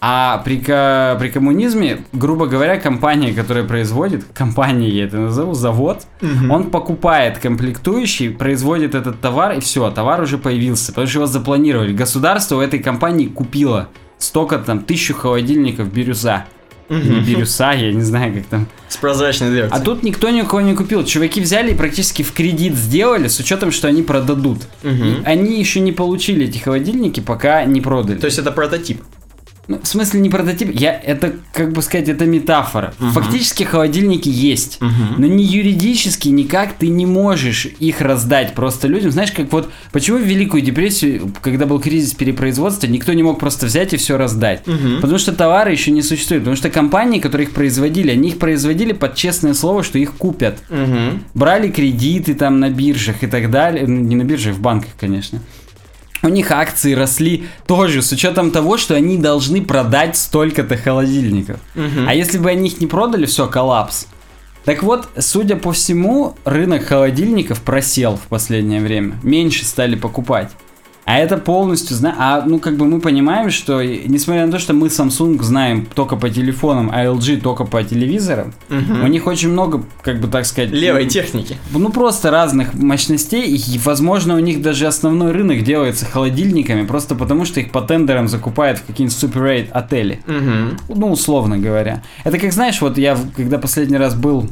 А 0.06 0.40
при, 0.44 0.58
при 0.58 1.30
коммунизме, 1.30 2.00
грубо 2.12 2.48
говоря, 2.48 2.76
компания, 2.78 3.32
которая 3.32 3.64
производит, 3.64 4.26
компания 4.34 4.90
я 4.90 5.06
это 5.06 5.16
назову, 5.18 5.54
завод, 5.54 6.02
Мгм. 6.20 6.52
он 6.52 6.64
покупает 6.72 7.38
комплектующий, 7.38 8.30
производит 8.30 8.96
этот 8.96 9.22
товар, 9.22 9.54
и 9.54 9.60
все, 9.62 9.90
товар 9.92 10.22
уже 10.22 10.38
появился, 10.38 10.92
потому 10.92 11.08
что 11.08 11.20
его 11.20 11.26
запланировали. 11.28 11.94
Государство 11.94 12.58
у 12.58 12.60
этой 12.60 12.80
компании 12.80 13.28
купило 13.28 13.88
столько 14.18 14.58
там, 14.58 14.82
тысячу 14.82 15.14
холодильников 15.14 15.94
бирюза. 15.94 16.44
Или 16.90 17.22
бирюса, 17.22 17.72
я 17.72 17.94
не 17.94 18.02
знаю, 18.02 18.34
как 18.34 18.46
там. 18.48 18.68
С 18.90 18.98
прозрачной 18.98 19.52
дверцей. 19.52 19.76
А 19.76 19.82
тут 19.82 20.04
никто 20.04 20.30
никого 20.30 20.60
не 20.60 20.76
купил. 20.76 21.06
Чуваки 21.06 21.40
взяли 21.40 21.72
и 21.72 21.76
практически 21.76 22.24
в 22.24 22.34
кредит 22.34 22.76
сделали, 22.76 23.30
с 23.30 23.40
учетом, 23.40 23.72
что 23.72 23.88
они 23.88 24.04
продадут. 24.04 24.60
И 24.84 25.22
они 25.24 25.58
еще 25.58 25.80
не 25.80 25.94
получили 25.94 26.46
эти 26.46 26.58
холодильники, 26.60 27.22
пока 27.22 27.64
не 27.64 27.80
продали. 27.80 28.18
То 28.20 28.26
есть 28.26 28.38
это 28.38 28.52
прототип. 28.52 29.02
Ну, 29.70 29.80
в 29.82 29.88
смысле 29.88 30.20
не 30.20 30.30
прототип, 30.30 30.70
я 30.78 30.94
это 30.94 31.36
как 31.54 31.72
бы 31.72 31.82
сказать, 31.82 32.10
это 32.10 32.26
метафора. 32.26 32.94
Фактически 33.00 33.64
холодильники 33.64 34.28
есть, 34.28 34.78
но 35.18 35.26
не 35.26 35.46
юридически 35.46 36.28
никак 36.28 36.74
ты 36.74 36.90
не 36.90 37.06
можешь 37.06 37.66
их 37.80 38.02
раздать 38.02 38.54
просто 38.56 38.90
людям. 38.90 39.12
Знаешь, 39.12 39.32
как 39.32 39.52
вот 39.54 39.70
почему 39.94 40.18
в 40.18 40.24
Великую 40.24 40.62
депрессию, 40.64 41.32
когда 41.42 41.66
был 41.66 41.80
кризис 41.80 42.14
перепроизводства, 42.14 42.88
никто 42.88 43.14
не 43.14 43.24
мог 43.24 43.40
просто 43.40 43.66
взять 43.68 43.94
и 43.94 43.98
все 43.98 44.18
раздать, 44.18 44.64
потому 45.00 45.18
что 45.18 45.32
товары 45.32 45.72
еще 45.72 45.92
не 45.92 46.02
существуют, 46.02 46.44
потому 46.44 46.58
что 46.58 46.70
компании, 46.70 47.20
которые 47.20 47.48
их 47.48 47.54
производили, 47.54 48.12
они 48.12 48.30
их 48.30 48.40
производили 48.40 48.92
под 48.92 49.16
честное 49.16 49.54
слово, 49.54 49.84
что 49.84 49.98
их 49.98 50.14
купят, 50.16 50.60
Мгм. 50.70 51.24
брали 51.34 51.70
кредиты 51.70 52.34
там 52.34 52.60
на 52.60 52.70
биржах 52.70 53.24
и 53.24 53.28
так 53.28 53.50
далее, 53.50 53.86
Ну, 53.88 54.00
не 54.02 54.16
на 54.18 54.24
биржах, 54.24 54.56
в 54.56 54.60
банках, 54.60 54.92
конечно. 55.00 55.40
У 56.24 56.30
них 56.30 56.52
акции 56.52 56.94
росли 56.94 57.48
тоже 57.68 58.02
с 58.02 58.12
учетом 58.12 58.52
того, 58.52 58.78
что 58.78 58.96
они 58.96 59.18
должны 59.18 59.62
продать 59.64 60.18
столько-то 60.18 60.78
холодильников. 60.78 61.60
А 62.08 62.16
если 62.16 62.38
бы 62.38 62.50
они 62.50 62.70
их 62.70 62.80
не 62.80 62.88
продали, 62.88 63.26
все, 63.26 63.48
коллапс. 63.48 64.08
Так 64.64 64.82
вот, 64.82 65.10
судя 65.20 65.58
по 65.58 65.74
всему, 65.74 66.38
рынок 66.46 66.86
холодильников 66.86 67.62
просел 67.62 68.16
в 68.16 68.28
последнее 68.30 68.82
время. 68.82 69.16
Меньше 69.22 69.66
стали 69.66 69.96
покупать. 69.96 70.50
А 71.06 71.18
это 71.20 71.38
полностью, 71.38 71.96
зна... 71.98 72.16
а 72.18 72.44
ну 72.46 72.60
как 72.60 72.78
бы 72.78 72.86
мы 72.86 73.02
понимаем, 73.02 73.50
что 73.50 73.84
несмотря 73.84 74.46
на 74.46 74.52
то, 74.52 74.60
что 74.60 74.74
мы 74.74 74.88
Samsung 74.88 75.42
знаем 75.44 75.86
только 75.94 76.16
по 76.16 76.30
телефонам, 76.30 76.90
а 76.94 77.04
LG 77.04 77.42
только 77.42 77.66
по 77.66 77.84
телевизорам, 77.84 78.54
у 78.70 79.08
них 79.08 79.28
очень 79.28 79.50
много, 79.50 79.84
как 80.02 80.22
бы 80.22 80.28
так 80.28 80.46
сказать, 80.46 80.72
Левой 80.72 81.04
м, 81.04 81.10
техники. 81.10 81.58
ну 81.72 81.90
просто 81.90 82.32
разных 82.32 82.74
мощностей, 82.74 83.54
и, 83.56 83.80
возможно, 83.80 84.36
у 84.36 84.40
них 84.40 84.62
даже 84.62 84.88
основной 84.88 85.32
рынок 85.32 85.64
делается 85.64 86.06
холодильниками, 86.06 86.86
просто 86.86 87.16
потому 87.16 87.46
что 87.46 87.60
их 87.60 87.72
по 87.72 87.82
тендерам 87.82 88.28
закупают 88.28 88.80
в 88.80 88.86
какие-нибудь 88.86 89.18
Super 89.18 89.42
8 89.42 89.68
отели. 89.72 90.22
Мгм. 90.26 90.78
Ну, 90.90 91.12
условно 91.12 91.58
говоря. 91.58 92.02
Это 92.24 92.38
как, 92.40 92.54
знаешь, 92.54 92.80
вот 92.82 92.98
я, 92.98 93.18
когда 93.36 93.58
последний 93.58 93.98
раз 93.98 94.16
был 94.16 94.50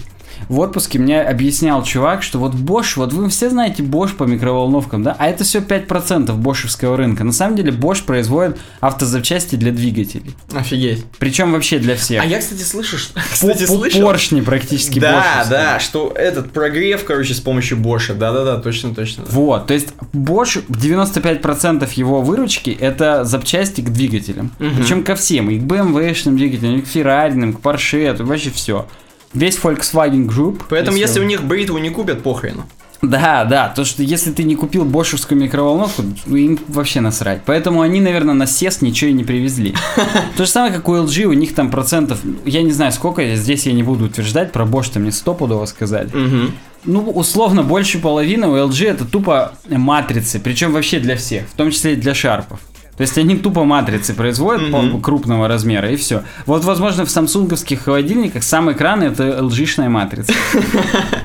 в 0.51 0.59
отпуске, 0.59 0.99
мне 0.99 1.21
объяснял 1.21 1.81
чувак, 1.81 2.23
что 2.23 2.37
вот 2.37 2.53
Bosch, 2.53 2.93
вот 2.97 3.13
вы 3.13 3.29
все 3.29 3.49
знаете 3.49 3.83
Bosch 3.83 4.15
по 4.17 4.25
микроволновкам, 4.25 5.01
да? 5.01 5.15
А 5.17 5.29
это 5.29 5.45
все 5.45 5.59
5% 5.59 6.33
бошевского 6.33 6.97
рынка. 6.97 7.23
На 7.23 7.31
самом 7.31 7.55
деле 7.55 7.71
Bosch 7.71 8.03
производит 8.03 8.59
автозапчасти 8.81 9.55
для 9.55 9.71
двигателей. 9.71 10.35
Офигеть. 10.53 11.05
Причем 11.19 11.53
вообще 11.53 11.79
для 11.79 11.95
всех. 11.95 12.21
А 12.21 12.25
я, 12.25 12.39
кстати, 12.39 12.63
слышу, 12.63 12.97
что... 12.97 13.17
Кстати, 13.31 13.65
слышал... 13.65 14.01
Поршни 14.01 14.41
практически 14.41 14.99
Да, 14.99 15.45
да, 15.49 15.79
что 15.79 16.11
этот 16.13 16.51
прогрев, 16.51 17.05
короче, 17.05 17.33
с 17.33 17.39
помощью 17.39 17.77
Боша. 17.77 18.13
Да-да-да, 18.13 18.57
точно, 18.57 18.93
точно. 18.93 19.23
Вот, 19.29 19.67
то 19.67 19.73
есть 19.73 19.93
Bosch, 20.11 20.61
95% 20.67 21.89
его 21.95 22.21
выручки 22.21 22.77
это 22.77 23.23
запчасти 23.23 23.79
к 23.79 23.89
двигателям. 23.89 24.51
Причем 24.57 25.05
ко 25.05 25.15
всем, 25.15 25.49
и 25.49 25.59
к 25.59 25.63
BMW-шным 25.63 26.35
двигателям, 26.35 26.79
и 26.79 26.81
к 26.81 26.87
Ferrari, 26.87 27.53
к 27.53 27.59
Porsche, 27.61 28.05
это 28.05 28.25
вообще 28.25 28.49
все. 28.49 28.85
Весь 29.33 29.57
Volkswagen 29.57 30.27
Group. 30.27 30.63
Поэтому, 30.69 30.97
если 30.97 31.19
всё. 31.19 31.23
у 31.23 31.25
них 31.25 31.43
бритву 31.43 31.77
не 31.77 31.89
купят, 31.89 32.23
похрену. 32.23 32.65
Да, 33.01 33.45
да, 33.45 33.69
то 33.69 33.83
что 33.83 34.03
если 34.03 34.31
ты 34.31 34.43
не 34.43 34.55
купил 34.55 34.85
бошевскую 34.85 35.39
микроволновку, 35.39 36.03
ну, 36.27 36.35
им 36.35 36.59
вообще 36.67 37.01
насрать. 37.01 37.41
Поэтому 37.45 37.81
они, 37.81 37.99
наверное, 37.99 38.35
на 38.35 38.45
сес 38.45 38.81
ничего 38.81 39.09
и 39.09 39.13
не 39.13 39.23
привезли. 39.23 39.73
То 40.37 40.45
же 40.45 40.49
самое, 40.49 40.71
как 40.71 40.87
у 40.87 40.95
LG, 40.95 41.23
у 41.23 41.33
них 41.33 41.55
там 41.55 41.71
процентов, 41.71 42.19
я 42.45 42.61
не 42.61 42.71
знаю 42.71 42.91
сколько, 42.91 43.35
здесь 43.35 43.65
я 43.65 43.73
не 43.73 43.81
буду 43.81 44.05
утверждать, 44.05 44.51
про 44.51 44.65
Bosch 44.65 44.91
там 44.93 45.01
мне 45.01 45.11
стопудово 45.11 45.65
сказали. 45.65 46.09
Ну, 46.83 47.01
условно, 47.11 47.63
больше 47.63 47.99
половины 47.99 48.47
у 48.47 48.55
LG 48.55 48.87
это 48.87 49.05
тупо 49.05 49.53
матрицы, 49.67 50.39
причем 50.39 50.71
вообще 50.71 50.99
для 50.99 51.15
всех, 51.15 51.47
в 51.47 51.53
том 51.53 51.71
числе 51.71 51.93
и 51.93 51.95
для 51.95 52.13
шарпов. 52.15 52.59
То 52.97 53.01
есть 53.03 53.17
они 53.17 53.35
тупо 53.35 53.63
матрицы 53.63 54.13
производят 54.13 54.71
по- 54.71 54.99
крупного 54.99 55.47
размера 55.47 55.89
и 55.91 55.95
все. 55.95 56.23
Вот, 56.45 56.63
возможно, 56.65 57.05
в 57.05 57.09
самсунговских 57.09 57.83
холодильниках 57.83 58.43
сам 58.43 58.71
экран 58.71 59.01
это 59.01 59.23
LG-шная 59.41 59.89
матрица. 59.89 60.33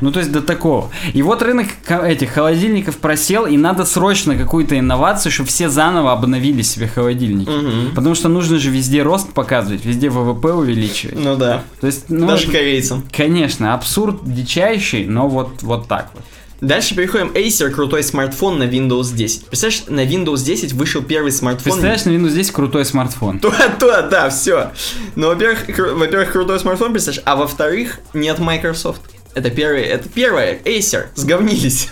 Ну, 0.02 0.12
то 0.12 0.20
есть 0.20 0.30
до 0.30 0.42
такого. 0.42 0.90
И 1.14 1.22
вот 1.22 1.40
рынок 1.42 1.68
этих 1.88 2.30
холодильников 2.30 2.98
просел, 2.98 3.46
и 3.46 3.56
надо 3.56 3.84
срочно 3.84 4.36
какую-то 4.36 4.78
инновацию, 4.78 5.32
чтобы 5.32 5.48
все 5.48 5.68
заново 5.70 6.12
обновили 6.12 6.62
себе 6.62 6.86
холодильники. 6.86 7.48
Мгм. 7.50 7.94
Потому 7.94 8.14
что 8.14 8.28
нужно 8.28 8.58
же 8.58 8.70
везде 8.70 9.02
рост 9.02 9.32
показывать, 9.32 9.84
везде 9.86 10.10
ВВП 10.10 10.52
увеличивать. 10.52 11.18
Ну 11.18 11.36
да. 11.36 11.62
То 11.80 11.86
есть, 11.86 12.10
ну, 12.10 12.26
Даже 12.26 12.50
корейцам. 12.50 13.04
конечно, 13.10 13.72
абсурд 13.74 14.20
дичайший, 14.24 15.06
но 15.06 15.28
вот, 15.28 15.62
вот 15.62 15.88
так 15.88 16.10
вот. 16.14 16.22
Дальше 16.60 16.94
переходим. 16.94 17.28
Acer 17.28 17.70
крутой 17.70 18.02
смартфон 18.02 18.58
на 18.58 18.64
Windows 18.64 19.14
10. 19.14 19.46
Представляешь, 19.46 19.84
на 19.88 20.04
Windows 20.06 20.42
10 20.44 20.72
вышел 20.72 21.02
первый 21.02 21.30
смартфон. 21.32 21.64
Представляешь, 21.64 22.04
на 22.04 22.10
Windows 22.10 22.30
здесь 22.30 22.50
крутой 22.50 22.84
смартфон. 22.84 23.38
То, 23.40 23.52
то, 23.78 24.02
да, 24.10 24.30
все. 24.30 24.70
Ну, 25.16 25.28
во-первых, 25.28 25.68
кру- 25.68 25.94
во-первых, 25.94 26.32
крутой 26.32 26.58
смартфон, 26.60 26.92
представляешь, 26.92 27.22
а 27.26 27.36
во-вторых, 27.36 28.00
нет 28.14 28.38
Microsoft. 28.38 29.02
Это 29.34 29.50
первое, 29.50 29.82
это 29.82 30.08
первое, 30.08 30.58
Acer, 30.64 31.06
сговнились. 31.14 31.90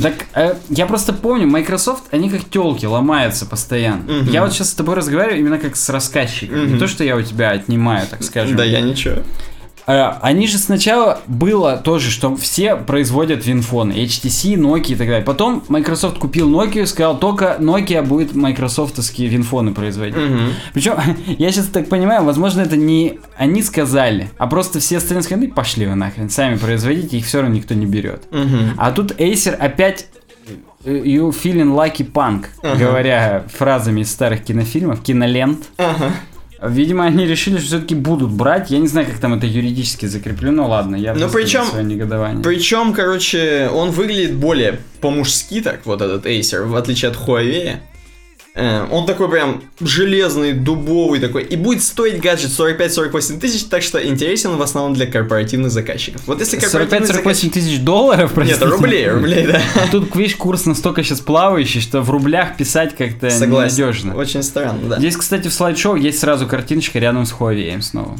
Так, 0.00 0.14
э, 0.34 0.54
я 0.68 0.86
просто 0.86 1.12
помню, 1.12 1.48
Microsoft, 1.48 2.04
они 2.12 2.30
как 2.30 2.48
телки 2.48 2.86
ломаются 2.86 3.44
постоянно. 3.44 4.02
Мгм. 4.04 4.30
Я 4.30 4.42
вот 4.44 4.52
сейчас 4.52 4.70
с 4.70 4.74
тобой 4.74 4.94
разговариваю 4.94 5.40
именно 5.40 5.58
как 5.58 5.74
с 5.74 5.88
рассказчиком. 5.88 6.58
Не 6.60 6.66
Мгм. 6.72 6.78
то, 6.78 6.86
что 6.86 7.02
я 7.02 7.16
у 7.16 7.22
тебя 7.22 7.50
отнимаю, 7.50 8.06
так 8.08 8.22
скажем. 8.22 8.56
Да, 8.56 8.62
я 8.64 8.82
ничего. 8.82 9.22
Э, 9.90 10.12
Они 10.22 10.46
же 10.46 10.58
сначала 10.58 11.20
было 11.26 11.76
тоже, 11.76 12.10
что 12.10 12.36
все 12.36 12.76
производят 12.76 13.44
винфоны, 13.46 13.92
HTC, 13.92 14.54
Nokia 14.54 14.92
и 14.92 14.96
так 14.96 15.06
далее. 15.08 15.22
Потом 15.24 15.62
Microsoft 15.68 16.18
купил 16.18 16.50
Nokia 16.50 16.82
и 16.82 16.86
сказал, 16.86 17.18
только 17.18 17.56
Nokia 17.58 18.02
будет 18.02 18.34
майкрософтовские 18.34 19.28
винфоны 19.28 19.72
производить. 19.72 20.16
Мгм. 20.16 20.52
Причем, 20.72 20.94
я 21.26 21.50
сейчас 21.52 21.66
так 21.66 21.88
понимаю, 21.88 22.24
возможно, 22.24 22.60
это 22.60 22.76
не 22.76 23.18
они 23.36 23.62
сказали, 23.62 24.30
а 24.38 24.46
просто 24.46 24.80
все 24.80 24.98
остальные 24.98 25.22
сказали, 25.24 25.46
«Ну, 25.46 25.54
пошли 25.54 25.86
вы 25.86 25.94
нахрен, 25.94 26.30
сами 26.30 26.56
производите, 26.56 27.16
их 27.18 27.26
все 27.26 27.40
равно 27.40 27.56
никто 27.56 27.74
не 27.74 27.86
берет. 27.86 28.24
Мгм. 28.30 28.74
А 28.76 28.92
тут 28.92 29.12
Acer 29.12 29.54
опять 29.54 30.06
э, 30.84 30.90
You 31.04 31.30
feeling 31.30 31.74
lucky 31.74 32.10
punk, 32.10 32.46
Ага. 32.62 32.76
говоря 32.78 33.44
фразами 33.52 34.00
из 34.02 34.10
старых 34.10 34.44
кинофильмов, 34.44 35.02
кинолент. 35.02 35.60
Ага. 35.78 36.12
Видимо, 36.62 37.04
они 37.06 37.26
решили, 37.26 37.56
что 37.56 37.66
все-таки 37.66 37.94
будут 37.94 38.30
брать. 38.30 38.70
Я 38.70 38.78
не 38.78 38.86
знаю, 38.88 39.06
как 39.06 39.18
там 39.18 39.32
это 39.34 39.46
юридически 39.46 40.06
закреплено. 40.06 40.68
Ладно, 40.68 40.94
я 40.96 41.14
Ну, 41.14 41.28
причем- 41.30 41.64
свое 41.64 41.84
негодование. 41.84 42.42
Причем, 42.44 42.92
короче, 42.92 43.70
он 43.72 43.90
выглядит 43.90 44.34
более 44.34 44.80
по-мужски 45.00 45.62
так, 45.62 45.86
вот 45.86 46.02
этот 46.02 46.26
Acer, 46.26 46.64
в 46.66 46.76
отличие 46.76 47.10
от 47.10 47.16
Huawei. 47.16 47.76
Э, 48.54 48.86
Он 48.90 49.06
такой 49.06 49.30
прям 49.30 49.62
железный, 49.80 50.52
дубовый 50.52 51.20
такой. 51.20 51.44
И 51.44 51.56
будет 51.56 51.82
стоить 51.84 52.20
гаджет 52.20 52.50
45-48 52.50 53.38
тысяч, 53.38 53.64
так 53.64 53.82
что 53.82 54.04
интересен 54.04 54.56
в 54.56 54.62
основном 54.62 54.94
для 54.94 55.06
корпоративных 55.06 55.70
заказчиков. 55.70 56.22
Вот 56.26 56.40
если 56.40 56.58
корпоративный 56.58 57.22
45-48 57.22 57.50
тысяч 57.50 57.78
долларов, 57.80 58.32
заказчик- 58.34 58.48
Нет, 58.48 58.58
простите. 58.58 58.66
рублей, 58.66 59.08
рублей, 59.08 59.46
да. 59.46 59.60
Тут, 59.92 60.14
видишь, 60.16 60.34
курс 60.36 60.66
настолько 60.66 61.02
сейчас 61.04 61.20
плавающий, 61.20 61.80
что 61.80 62.02
в 62.02 62.10
рублях 62.10 62.56
писать 62.56 62.96
как-то 62.96 63.28
ненадежно. 63.28 64.16
Очень 64.16 64.42
странно, 64.42 64.88
да. 64.88 64.98
Здесь, 64.98 65.16
кстати, 65.16 65.46
в 65.48 65.52
слайд-шоу 65.54 65.94
есть 65.96 66.18
сразу 66.18 66.46
картиночка 66.48 66.98
рядом 66.98 67.26
с 67.26 67.32
Huawei 67.32 67.80
снова. 67.82 68.16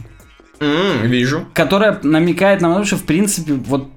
М, 0.60 1.06
вижу. 1.08 1.46
Которая 1.54 1.98
намекает 2.02 2.60
нам 2.60 2.72
на 2.74 2.78
то, 2.80 2.84
что, 2.84 2.96
в 2.96 3.04
принципе, 3.04 3.54
вот 3.54 3.88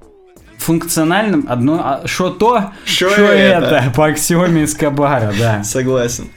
функциональным 0.64 1.46
одно... 1.48 1.80
а 1.84 2.08
Что 2.08 2.30
то, 2.30 2.72
Шо 2.86 3.10
что 3.10 3.22
это? 3.26 3.66
это, 3.66 3.94
по 3.96 4.08
аксиоме 4.08 4.64
Эскобара, 4.64 5.34
да. 5.38 5.64
Согласен. 5.64 6.30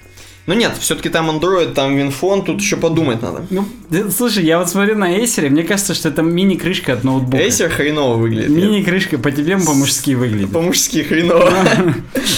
Ну 0.46 0.54
нет, 0.54 0.72
все-таки 0.78 1.08
там 1.08 1.28
Android, 1.28 1.74
там 1.74 1.96
Винфон, 1.96 2.44
тут 2.44 2.60
еще 2.60 2.76
подумать 2.76 3.20
надо. 3.20 3.44
Ну, 3.50 3.66
да, 3.90 4.08
слушай, 4.10 4.44
я 4.44 4.60
вот 4.60 4.68
смотрю 4.70 4.96
на 4.96 5.16
Acer, 5.18 5.46
и 5.46 5.50
мне 5.50 5.64
кажется, 5.64 5.92
что 5.92 6.08
это 6.08 6.22
мини-крышка 6.22 6.92
от 6.92 7.02
ноутбука. 7.02 7.42
Acer 7.42 7.68
хреново 7.68 8.14
выглядит. 8.14 8.50
Мини-крышка 8.50 9.18
по 9.18 9.32
тебе 9.32 9.58
по-мужски 9.58 10.14
выглядит. 10.14 10.52
По-мужски 10.52 11.02
хреново. 11.02 11.50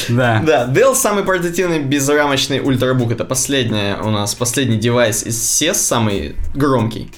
Да. 0.09 0.43
Да, 0.45 0.67
Dell 0.67 0.95
самый 0.95 1.23
портативный 1.23 1.81
безрамочный 1.81 2.61
ультрабук. 2.61 3.13
Это 3.13 3.27
последняя 3.27 3.99
у 4.03 4.09
нас, 4.09 4.35
последний 4.35 4.79
девайс 4.79 5.23
из 5.23 5.37
CES, 5.37 5.75
самый 5.75 6.35
громкий. 6.55 7.11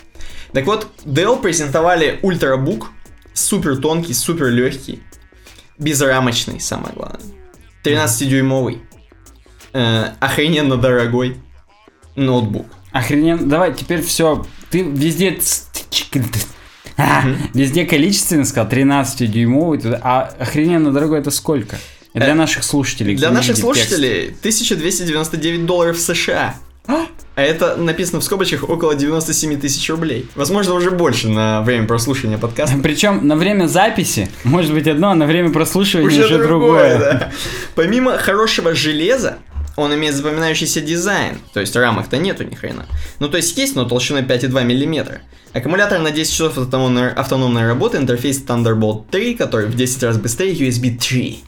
Так 0.53 0.67
вот, 0.67 0.89
Dell 1.05 1.41
презентовали 1.41 2.19
ультрабук, 2.23 2.91
супер 3.35 3.77
тонкий, 3.77 4.15
супер 4.15 4.49
легкий, 4.49 5.01
безрамочный, 5.79 6.61
самое 6.61 6.95
главное. 6.95 7.21
13-дюймовый, 7.85 8.79
э, 9.73 10.13
охрененно 10.21 10.77
дорогой 10.77 11.37
ноутбук. 12.17 12.67
Охрененно. 12.93 13.49
Давай, 13.49 13.73
теперь 13.75 14.03
все. 14.03 14.45
Ты 14.71 14.83
везде... 14.83 15.39
А, 16.97 17.25
Везде 17.55 17.87
количественно 17.87 18.45
сказал, 18.45 18.71
13-дюймовый, 18.71 19.81
туда. 19.81 20.01
а 20.03 20.23
охрененно 20.39 20.93
дорогой 20.93 21.21
это 21.21 21.31
сколько? 21.31 21.79
Для 22.13 22.27
Э, 22.29 22.35
наших 22.35 22.65
слушателей. 22.65 23.17
Для 23.17 23.31
наших 23.31 23.57
видит 23.57 23.73
текст. 23.73 23.89
слушателей 23.89 24.27
1299 24.41 25.65
долларов 25.65 25.99
США. 25.99 26.57
А 27.37 27.43
это 27.43 27.77
написано 27.77 28.21
в 28.21 28.25
скобочках 28.25 28.69
около 28.69 28.95
97 28.95 29.59
тысяч 29.61 29.89
рублей. 29.89 30.29
Возможно, 30.35 30.75
уже 30.75 30.91
больше 30.91 31.29
на 31.29 31.63
время 31.63 31.87
прослушивания 31.87 32.39
подкаста. 32.39 32.77
Причем 32.83 33.27
на 33.27 33.37
время 33.37 33.67
записи 33.67 34.31
может 34.45 34.73
быть 34.73 34.87
одно, 34.87 35.11
а 35.11 35.15
на 35.15 35.27
время 35.27 35.51
прослушивания 35.51 36.09
уже, 36.09 36.39
другое. 36.39 36.99
да. 36.99 37.33
Помимо 37.75 38.19
хорошего 38.19 38.75
железа, 38.75 39.39
Он 39.77 39.95
имеет 39.95 40.15
запоминающийся 40.15 40.81
дизайн, 40.81 41.39
то 41.55 41.61
есть 41.61 41.75
рамок-то 41.75 42.19
нету 42.19 42.45
ни 42.45 42.55
хрена. 42.55 42.87
Ну, 43.19 43.29
то 43.29 43.39
есть 43.39 43.57
есть, 43.57 43.77
но 43.77 43.85
толщиной 43.85 44.23
5,2 44.23 44.65
мм. 44.65 45.21
Аккумулятор 45.55 46.01
на 46.01 46.11
10 46.11 46.31
часов 46.31 46.59
автономной, 46.59 47.11
автономной 47.13 47.67
работы, 47.67 47.97
интерфейс 47.97 48.45
Thunderbolt 48.45 49.05
3, 49.11 49.35
который 49.35 49.67
в 49.67 49.75
10 49.75 50.03
раз 50.03 50.19
быстрее 50.19 50.53
USB 50.55 50.99
3. 50.99 51.45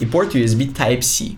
И 0.00 0.06
порт 0.06 0.34
USB 0.34 0.74
Type-C. 0.74 1.36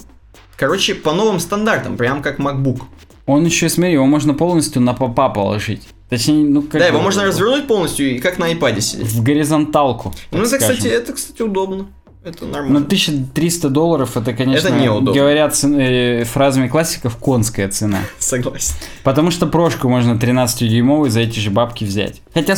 Короче, 0.57 0.95
по 0.95 1.13
новым 1.13 1.41
стандартам, 1.41 1.97
прям 1.97 2.23
как 2.23 2.39
MacBook. 2.39 2.83
Он 3.31 3.45
еще, 3.45 3.69
смотри, 3.69 3.93
его 3.93 4.07
можно 4.07 4.35
полностью 4.35 4.83
на 4.83 4.95
попа 4.95 5.29
положить. 5.29 5.83
Точнее, 6.09 6.45
ну 6.49 6.63
как 6.63 6.81
Да, 6.81 6.87
его 6.89 7.01
можно 7.01 7.25
развернуть 7.25 7.69
полностью 7.69 8.17
и 8.17 8.19
как 8.19 8.39
на 8.39 8.53
iPad 8.53 8.81
сидеть. 8.81 9.07
в 9.07 9.23
горизонталку. 9.23 10.13
Ну, 10.33 10.39
это, 10.41 10.49
скажем. 10.49 10.77
кстати, 10.77 10.93
это, 10.93 11.13
кстати, 11.13 11.43
удобно. 11.43 11.87
Это 12.23 12.45
Ну, 12.45 12.51
нормально. 12.53 12.79
1300 12.81 13.71
долларов, 13.71 14.15
это, 14.17 14.35
конечно, 14.35 14.69
Это 14.69 14.77
неудобно. 14.77 15.13
говорят 15.19 15.59
э, 15.65 16.25
фразами 16.25 16.69
классиков, 16.69 17.17
конская 17.17 17.69
цена. 17.71 18.01
Согласен. 18.19 18.75
Потому 19.05 19.31
что 19.31 19.47
прошку 19.47 19.89
можно 19.89 20.13
13-дюймовый 20.19 21.09
за 21.09 21.21
эти 21.21 21.39
же 21.39 21.51
бабки 21.51 21.85
взять. 21.85 22.21
Хотя, 22.35 22.57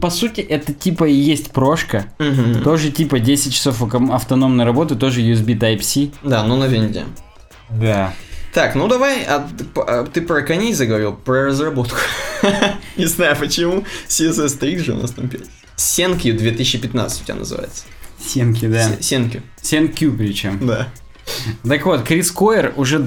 по 0.00 0.10
сути, 0.10 0.40
это 0.40 0.72
типа 0.72 1.08
и 1.08 1.14
есть 1.14 1.50
прошка. 1.50 2.04
Мгм. 2.20 2.62
Тоже 2.62 2.92
типа 2.92 3.18
10 3.18 3.52
часов 3.52 3.82
автономной 3.82 4.64
работы, 4.64 4.94
тоже 4.94 5.20
USB 5.22 5.58
Type-C. 5.58 6.10
Да, 6.22 6.44
ну 6.44 6.56
на 6.56 6.66
винде. 6.66 7.02
Да. 7.70 8.12
Так, 8.52 8.74
ну 8.74 8.86
давай, 8.88 9.24
а, 9.24 9.48
ты 9.56 9.64
а, 9.76 10.04
ты 10.04 10.20
про 10.20 10.42
коней 10.42 10.74
заговорил, 10.74 11.14
про 11.14 11.46
разработку. 11.46 11.96
Не 12.96 13.06
знаю 13.06 13.36
почему, 13.38 13.84
CSS 14.08 14.58
3 14.58 14.78
же 14.78 14.92
у 14.92 14.96
нас 15.00 15.10
там 15.12 15.28
5. 15.28 15.40
Сенкью 15.76 16.36
2015 16.36 17.22
у 17.22 17.24
тебя 17.24 17.34
называется. 17.36 17.84
Сенки, 18.24 18.66
да. 18.66 18.88
Се- 18.88 19.02
Сенкью, 19.02 19.42
Сенкю 19.60 20.12
причем. 20.12 20.66
да. 20.66 20.88
Так 21.66 21.86
вот, 21.86 22.02
Крис 22.02 22.30
Койер 22.30 22.72
уже, 22.76 23.06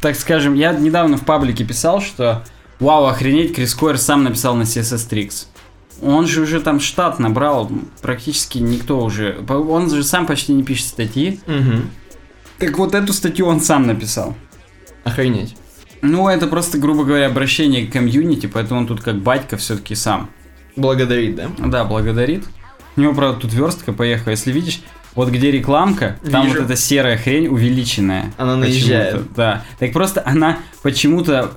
так 0.00 0.16
скажем, 0.16 0.54
я 0.54 0.72
недавно 0.72 1.16
в 1.16 1.24
паблике 1.24 1.64
писал, 1.64 2.00
что 2.00 2.44
вау, 2.80 3.04
охренеть, 3.06 3.54
Крис 3.54 3.74
Койер 3.74 3.98
сам 3.98 4.24
написал 4.24 4.56
на 4.56 4.62
CSS 4.62 5.08
Tricks. 5.08 5.46
Он 6.02 6.26
же 6.26 6.40
уже 6.40 6.60
там 6.60 6.80
штат 6.80 7.18
набрал, 7.18 7.70
практически 8.00 8.58
никто 8.58 9.00
уже, 9.04 9.38
он 9.48 9.90
же 9.90 10.02
сам 10.02 10.26
почти 10.26 10.54
не 10.54 10.62
пишет 10.62 10.86
статьи. 10.88 11.40
Мгм. 11.46 11.90
Так 12.60 12.78
вот 12.78 12.94
эту 12.94 13.12
статью 13.12 13.46
он 13.46 13.60
сам 13.60 13.86
написал. 13.86 14.36
Охренеть. 15.02 15.56
Ну, 16.02 16.28
это 16.28 16.46
просто, 16.46 16.78
грубо 16.78 17.04
говоря, 17.04 17.26
обращение 17.26 17.86
к 17.86 17.92
комьюнити, 17.92 18.46
поэтому 18.46 18.80
он 18.80 18.86
тут 18.86 19.00
как 19.00 19.16
батька 19.16 19.56
все-таки 19.56 19.94
сам. 19.94 20.30
Благодарит, 20.76 21.36
да? 21.36 21.50
Да, 21.58 21.84
благодарит. 21.84 22.44
У 22.96 23.00
него, 23.00 23.14
правда, 23.14 23.40
тут 23.40 23.52
верстка 23.52 23.92
поехала. 23.92 24.30
Если 24.30 24.52
видишь, 24.52 24.82
вот 25.14 25.30
где 25.30 25.50
рекламка, 25.50 26.18
там 26.30 26.46
Вижу. 26.46 26.58
вот 26.58 26.64
эта 26.66 26.76
серая 26.76 27.16
хрень 27.16 27.48
увеличенная. 27.48 28.32
Она 28.36 28.56
наезжает. 28.56 29.32
Да. 29.34 29.64
Так 29.78 29.92
просто 29.92 30.22
она 30.24 30.58
почему-то 30.82 31.52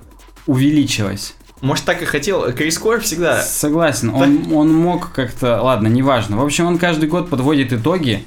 увеличилась. 0.46 1.36
Может, 1.62 1.86
так 1.86 2.02
и 2.02 2.06
хотел. 2.06 2.52
Крис 2.52 2.78
Койер 2.78 3.02
всегда... 3.02 3.42
Согласен, 3.42 4.10
он, 4.10 4.52
он 4.52 4.74
мог 4.74 5.14
как-то... 5.14 5.62
Ладно, 5.62 5.88
неважно. 5.88 6.38
В 6.38 6.44
общем, 6.44 6.66
он 6.66 6.78
каждый 6.78 7.08
год 7.08 7.30
подводит 7.30 7.72
итоги. 7.72 8.26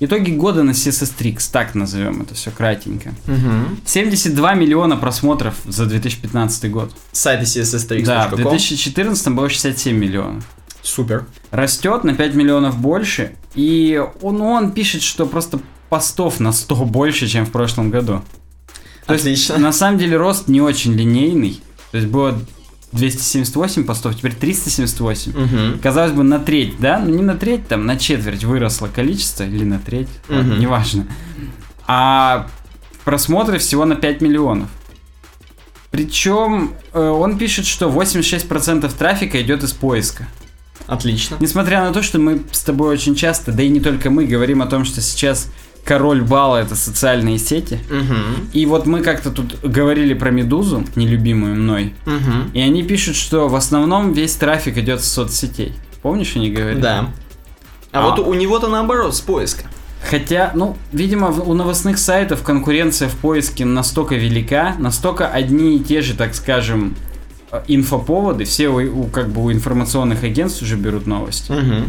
Итоги 0.00 0.30
года 0.30 0.62
на 0.62 0.70
CSS 0.70 1.12
Tricks, 1.18 1.48
так 1.50 1.74
назовем 1.74 2.22
это 2.22 2.34
все 2.34 2.50
кратенько. 2.50 3.14
Мгм. 3.26 3.80
72 3.84 4.54
миллиона 4.54 4.96
просмотров 4.96 5.56
за 5.64 5.86
2015 5.86 6.70
год. 6.70 6.92
Сайт 7.12 7.42
CSS3.com. 7.42 8.04
Да, 8.04 8.28
в 8.28 8.36
2014 8.36 9.28
было 9.28 9.48
67 9.48 9.96
миллионов. 9.96 10.44
Супер. 10.82 11.26
Растет 11.50 12.04
на 12.04 12.14
5 12.14 12.34
миллионов 12.34 12.78
больше, 12.78 13.32
и 13.54 14.00
он, 14.22 14.40
он 14.40 14.72
пишет, 14.72 15.02
что 15.02 15.26
просто 15.26 15.58
постов 15.88 16.38
на 16.38 16.52
100 16.52 16.76
больше, 16.84 17.26
чем 17.26 17.44
в 17.44 17.50
прошлом 17.50 17.90
году. 17.90 18.22
То 19.06 19.14
есть, 19.14 19.24
Отлично. 19.24 19.58
на 19.58 19.72
самом 19.72 19.98
деле 19.98 20.16
рост 20.16 20.48
не 20.48 20.60
очень 20.60 20.92
линейный. 20.92 21.60
То 21.90 21.96
есть 21.96 22.08
было 22.08 22.38
278 22.92 23.84
постов, 23.84 24.16
теперь 24.16 24.34
378. 24.34 25.32
Мгм. 25.32 25.78
Казалось 25.80 26.12
бы, 26.12 26.22
на 26.22 26.38
треть, 26.38 26.78
да? 26.80 26.98
Ну 26.98 27.10
не 27.14 27.22
на 27.22 27.36
треть, 27.36 27.68
там 27.68 27.86
на 27.86 27.96
четверть 27.98 28.44
выросло 28.44 28.88
количество, 28.88 29.44
или 29.44 29.64
на 29.64 29.78
треть, 29.78 30.08
ладно, 30.28 30.52
Мгм. 30.54 30.60
неважно. 30.60 31.06
А 31.86 32.48
просмотры 33.04 33.58
всего 33.58 33.84
на 33.84 33.94
5 33.96 34.20
миллионов. 34.20 34.68
Причем 35.90 36.74
э, 36.92 37.00
он 37.00 37.38
пишет, 37.38 37.66
что 37.66 37.88
86% 37.88 38.92
трафика 38.94 39.40
идет 39.40 39.62
из 39.62 39.72
поиска. 39.72 40.26
Отлично. 40.86 41.36
Несмотря 41.40 41.82
на 41.84 41.92
то, 41.92 42.02
что 42.02 42.18
мы 42.18 42.42
с 42.52 42.60
тобой 42.60 42.90
очень 42.92 43.14
часто, 43.14 43.52
да 43.52 43.62
и 43.62 43.68
не 43.68 43.80
только 43.80 44.10
мы, 44.10 44.24
говорим 44.26 44.62
о 44.62 44.66
том, 44.66 44.84
что 44.84 45.00
сейчас 45.00 45.48
король 45.88 46.20
бала 46.20 46.58
это 46.58 46.76
социальные 46.76 47.38
сети. 47.38 47.78
Мгм. 47.90 48.50
И 48.52 48.66
вот 48.66 48.84
мы 48.86 49.00
как-то 49.00 49.30
тут 49.30 49.58
говорили 49.62 50.12
про 50.12 50.30
Медузу, 50.30 50.84
нелюбимую 50.96 51.56
мной, 51.56 51.94
Мгм. 52.04 52.50
и 52.52 52.60
они 52.60 52.82
пишут, 52.82 53.16
что 53.16 53.48
в 53.48 53.56
основном 53.56 54.12
весь 54.12 54.34
трафик 54.34 54.76
идет 54.76 55.02
с 55.02 55.08
соцсетей. 55.08 55.72
Помнишь, 56.02 56.36
они 56.36 56.50
говорили? 56.50 56.80
Да. 56.80 57.08
А, 57.90 58.00
А. 58.00 58.10
вот 58.10 58.18
у 58.18 58.34
него-то 58.34 58.68
наоборот, 58.68 59.16
с 59.16 59.20
поиска. 59.22 59.64
Хотя, 60.10 60.52
ну, 60.54 60.76
видимо, 60.92 61.28
у 61.30 61.54
новостных 61.54 61.98
сайтов 61.98 62.42
конкуренция 62.42 63.08
в 63.08 63.16
поиске 63.16 63.64
настолько 63.64 64.14
велика, 64.14 64.74
настолько 64.78 65.26
одни 65.26 65.76
и 65.76 65.80
те 65.80 66.02
же, 66.02 66.12
так 66.14 66.34
скажем, 66.34 66.94
э, 67.50 67.62
инфоповоды, 67.66 68.44
все 68.44 68.68
у, 68.68 69.00
у, 69.00 69.04
как 69.06 69.30
бы 69.30 69.42
у 69.42 69.50
информационных 69.50 70.22
агентств 70.22 70.62
уже 70.62 70.76
берут 70.76 71.06
новости. 71.06 71.50
Мгм. 71.50 71.84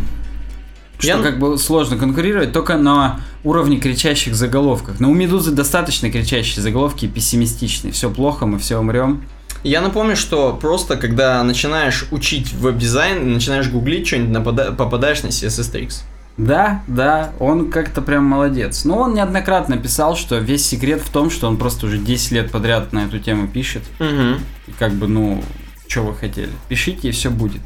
Что 0.99 1.07
Я- 1.07 1.17
как 1.19 1.39
бы 1.39 1.57
сложно 1.57 1.97
конкурировать 1.97 2.51
только 2.51 2.77
на 2.77 3.21
уровне 3.43 3.77
кричащих 3.77 4.35
заголовков. 4.35 4.99
Но 4.99 5.09
у 5.09 5.13
Медузы 5.13 5.51
достаточно 5.51 6.11
кричащие 6.11 6.61
заголовки 6.61 7.05
и 7.05 7.07
пессимистичные. 7.07 7.93
Все 7.93 8.09
плохо, 8.09 8.45
мы 8.45 8.59
все 8.59 8.77
умрем. 8.77 9.23
Я 9.63 9.81
напомню, 9.81 10.15
что 10.15 10.53
просто 10.59 10.97
когда 10.97 11.41
начинаешь 11.43 12.05
учить 12.11 12.53
веб-дизайн, 12.53 13.33
начинаешь 13.33 13.69
гуглить 13.69 14.07
что-нибудь, 14.07 14.37
напада- 14.37 14.75
попадаешь 14.75 15.23
на 15.23 15.27
CSS 15.27 15.71
Tricks. 15.73 16.01
Да, 16.37 16.83
да, 16.87 17.31
он 17.39 17.69
как-то 17.69 18.01
прям 18.01 18.23
молодец. 18.25 18.85
Но 18.85 18.99
он 18.99 19.13
неоднократно 19.13 19.77
писал, 19.77 20.15
что 20.15 20.37
весь 20.37 20.65
секрет 20.65 21.01
в 21.01 21.09
том, 21.09 21.29
что 21.29 21.47
он 21.47 21.57
просто 21.57 21.85
уже 21.85 21.97
10 21.97 22.31
лет 22.31 22.51
подряд 22.51 22.93
на 22.93 23.05
эту 23.05 23.19
тему 23.19 23.47
пишет. 23.47 23.83
Мгм. 23.99 24.35
И 24.67 24.71
как 24.79 24.93
бы, 24.93 25.07
ну, 25.07 25.43
что 25.87 26.03
вы 26.03 26.15
хотели? 26.15 26.49
Пишите, 26.69 27.09
и 27.09 27.11
все 27.11 27.29
будет. 27.29 27.61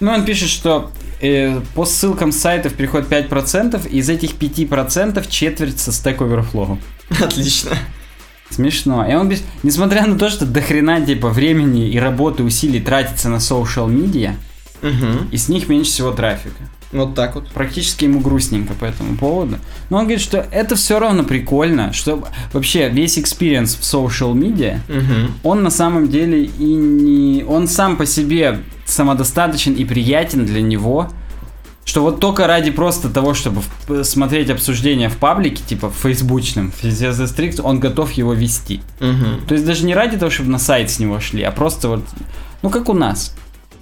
Ну, 0.00 0.10
он 0.12 0.24
пишет, 0.24 0.48
что 0.48 0.90
э, 1.20 1.60
по 1.74 1.84
ссылкам 1.84 2.32
сайтов 2.32 2.74
приходит 2.74 3.08
5%, 3.10 3.88
и 3.88 3.98
из 3.98 4.08
этих 4.08 4.32
5% 4.34 5.24
четверть 5.30 5.78
со 5.78 5.90
Stack 5.90 6.18
Overflow. 6.18 6.78
Отлично. 7.22 7.76
Смешно. 8.50 9.06
И 9.08 9.14
он 9.14 9.28
без... 9.28 9.42
Несмотря 9.62 10.06
на 10.06 10.18
то, 10.18 10.28
что 10.30 10.44
дохрена 10.46 11.00
типа 11.04 11.28
времени 11.28 11.88
и 11.88 11.98
работы, 11.98 12.42
усилий 12.42 12.80
тратится 12.80 13.28
на 13.28 13.36
social 13.36 13.88
media, 13.88 14.34
Мгм. 14.82 15.28
и 15.32 15.36
с 15.38 15.48
них 15.48 15.68
меньше 15.70 15.90
всего 15.92 16.10
трафика. 16.10 16.62
Вот 16.92 17.14
так 17.14 17.36
вот. 17.36 17.48
Практически 17.48 18.04
ему 18.04 18.20
грустненько 18.20 18.74
по 18.74 18.84
этому 18.84 19.16
поводу. 19.16 19.56
Но 19.88 19.96
он 19.96 20.04
говорит, 20.04 20.20
что 20.20 20.46
это 20.52 20.76
все 20.76 20.98
равно 20.98 21.24
прикольно, 21.24 21.92
что 21.94 22.22
вообще 22.52 22.90
весь 22.90 23.16
experience 23.16 23.78
в 23.78 23.80
social 23.80 24.34
media, 24.34 24.80
Мгм. 24.88 25.34
он 25.42 25.62
на 25.62 25.70
самом 25.70 26.08
деле 26.08 26.44
и 26.44 26.64
не... 26.74 27.44
Он 27.44 27.66
сам 27.66 27.96
по 27.96 28.04
себе 28.04 28.60
самодостаточен 28.84 29.74
и 29.74 29.84
приятен 29.84 30.44
для 30.46 30.62
него, 30.62 31.08
что 31.84 32.02
вот 32.02 32.18
только 32.20 32.46
ради 32.46 32.70
просто 32.70 33.10
того, 33.10 33.34
чтобы 33.34 33.62
в- 33.88 34.04
смотреть 34.04 34.50
обсуждения 34.50 35.08
в 35.08 35.16
паблике, 35.18 35.62
типа 35.64 35.90
в 35.90 35.94
фейсбучном, 35.94 36.72
в 36.72 36.80
он 37.62 37.78
готов 37.80 38.12
его 38.12 38.32
вести. 38.32 38.80
Мгм. 39.00 39.46
То 39.46 39.54
есть 39.54 39.66
даже 39.66 39.84
не 39.84 39.94
ради 39.94 40.16
того, 40.16 40.30
чтобы 40.30 40.50
на 40.50 40.58
сайт 40.58 40.90
с 40.90 40.98
него 40.98 41.20
шли, 41.20 41.42
а 41.42 41.50
просто 41.50 41.88
вот, 41.88 42.04
ну 42.62 42.70
как 42.70 42.88
у 42.88 42.94
нас. 42.94 43.34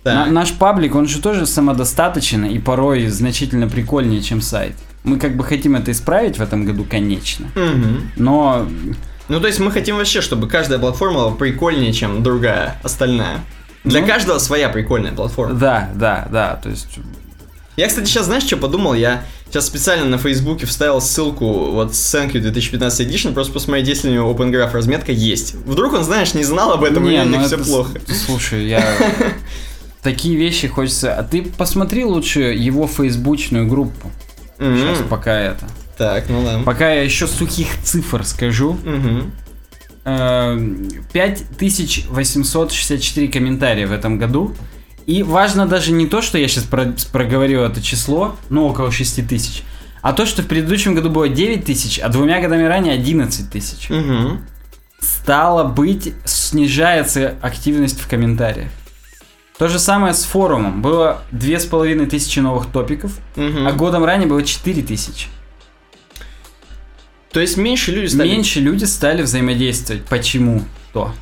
На- 0.05 0.27
наш 0.27 0.53
паблик, 0.53 0.97
он 0.97 1.07
же 1.07 1.21
тоже 1.23 1.47
самодостаточен 1.47 2.45
и 2.45 2.59
порой 2.59 3.07
значительно 3.07 3.69
прикольнее, 3.69 4.21
чем 4.21 4.41
сайт. 4.41 4.75
Мы 5.05 5.17
как 5.19 5.37
бы 5.37 5.45
хотим 5.45 5.77
это 5.77 5.93
исправить 5.93 6.39
в 6.39 6.43
этом 6.43 6.65
году, 6.65 6.85
конечно. 6.89 7.47
Мгм. 7.55 8.11
Но 8.17 8.67
Ну, 9.29 9.41
то 9.41 9.47
есть 9.47 9.61
мы 9.61 9.71
хотим 9.71 9.97
вообще, 9.97 10.21
чтобы 10.21 10.49
каждая 10.49 10.81
платформа 10.81 11.21
была 11.21 11.31
прикольнее, 11.31 11.93
чем 11.93 12.23
другая, 12.25 12.81
остальная. 12.83 13.39
Для 13.85 14.01
Ну. 14.01 14.07
каждого 14.07 14.39
своя 14.39 14.69
прикольная 14.69 15.13
платформа. 15.13 15.55
да, 15.55 15.91
да, 15.95 16.29
да, 16.31 16.57
то 16.63 16.69
есть 16.71 16.87
Я, 17.77 17.89
кстати, 17.89 18.07
сейчас 18.07 18.27
знаешь, 18.27 18.45
что 18.45 18.57
подумал? 18.59 18.95
Я 18.95 19.25
сейчас 19.49 19.67
специально 19.67 20.05
на 20.05 20.19
Фейсбуке 20.19 20.67
вставил 20.67 21.01
ссылку 21.01 21.71
вот 21.73 21.95
с 21.95 22.15
Thank 22.15 22.33
You 22.33 22.41
2015 22.41 23.01
Edition, 23.09 23.33
просто 23.33 23.53
посмотреть, 23.55 23.89
если 23.89 24.11
у 24.11 24.13
него 24.13 24.31
Open 24.33 24.51
Graph 24.53 24.73
разметка 24.73 25.11
есть. 25.13 25.55
Вдруг 25.55 25.95
он, 25.95 26.05
знаешь, 26.05 26.35
не 26.35 26.45
знал 26.45 26.73
об 26.73 26.85
этом, 26.85 27.09
и 27.09 27.19
у 27.19 27.25
ну 27.25 27.39
них 27.39 27.47
все 27.47 27.59
плохо. 27.59 27.99
Слушай, 28.27 28.69
я 28.69 28.83
такие 30.03 30.37
вещи 30.37 30.69
хочется. 30.69 31.15
А 31.15 31.23
ты 31.23 31.43
посмотри 31.43 32.05
лучше 32.05 32.41
его 32.41 32.87
фейсбучную 32.87 33.67
группу. 33.67 34.11
Сейчас 34.59 34.99
пока 35.09 35.33
это. 35.39 35.65
Так, 35.99 36.29
ну 36.29 36.45
да. 36.45 36.61
Пока 36.65 36.93
я 36.93 37.03
еще 37.03 37.27
сухих 37.27 37.69
цифр 37.83 38.25
скажу. 38.25 38.79
Мгм. 38.85 39.33
Э, 40.05 40.59
5864 41.13 43.29
комментария 43.29 43.87
в 43.87 43.93
этом 43.93 44.19
году. 44.19 44.55
И 45.07 45.23
важно 45.23 45.67
даже 45.67 45.93
не 45.93 46.07
то, 46.07 46.23
что 46.23 46.39
я 46.39 46.49
сейчас 46.49 46.65
проговорил 46.65 47.63
это 47.63 47.83
число, 47.83 48.37
ну 48.51 48.67
около 48.69 48.93
6 48.93 49.27
тысяч, 49.27 49.63
а 50.01 50.13
то, 50.13 50.27
что 50.27 50.43
в 50.43 50.47
предыдущем 50.47 50.95
году 50.95 51.11
было 51.11 51.29
9 51.29 51.65
тысяч, 51.65 51.99
а 51.99 52.09
двумя 52.09 52.41
годами 52.41 52.63
ранее 52.65 52.95
11 52.95 53.51
тысяч. 53.51 53.89
Мгм. 53.91 54.45
стало 55.01 55.65
быть, 55.65 56.15
снижается 56.25 57.35
активность 57.43 58.01
в 58.01 58.09
комментариях. 58.09 58.69
То 59.59 59.67
же 59.69 59.81
самое 59.81 60.15
с 60.15 60.23
форумом. 60.23 60.81
Было 60.81 61.23
две 61.33 61.59
с 61.59 61.67
половиной 61.67 62.07
тысячи 62.07 62.39
новых 62.39 62.67
топиков, 62.67 63.11
Мгм. 63.35 63.67
а 63.67 63.73
годом 63.73 64.05
ранее 64.05 64.29
было 64.29 64.45
четыре 64.45 64.83
тысячи. 64.83 65.27
То 67.33 67.41
есть 67.41 67.57
меньше 67.57 67.93
люди 67.93 68.07
стали... 68.07 68.29
Меньше 68.29 68.61
люди 68.61 68.85
стали 68.85 69.23
взаимодействовать. 69.23 70.05
Почему? 70.05 70.63
То. 70.93 71.13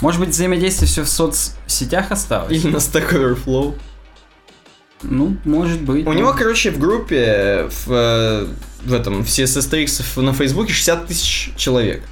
Может 0.00 0.20
быть, 0.20 0.30
взаимодействие 0.30 0.88
все 0.88 1.04
в 1.04 1.08
соцсетях 1.08 2.10
осталось? 2.10 2.52
Или 2.52 2.70
на 2.70 2.76
Stack 2.76 3.12
Overflow. 3.12 3.78
Ну, 5.02 5.36
может 5.44 5.80
быть. 5.82 6.06
У 6.06 6.12
да. 6.12 6.18
него, 6.18 6.32
короче, 6.32 6.70
в 6.70 6.78
группе, 6.78 7.68
в, 7.70 7.92
э, 7.92 8.46
в 8.84 8.92
этом, 8.92 9.24
в 9.24 9.26
CSS3X 9.26 10.20
на 10.20 10.32
Фейсбуке 10.32 10.72
60 10.72 11.06
тысяч 11.06 11.52
человек. 11.56 12.02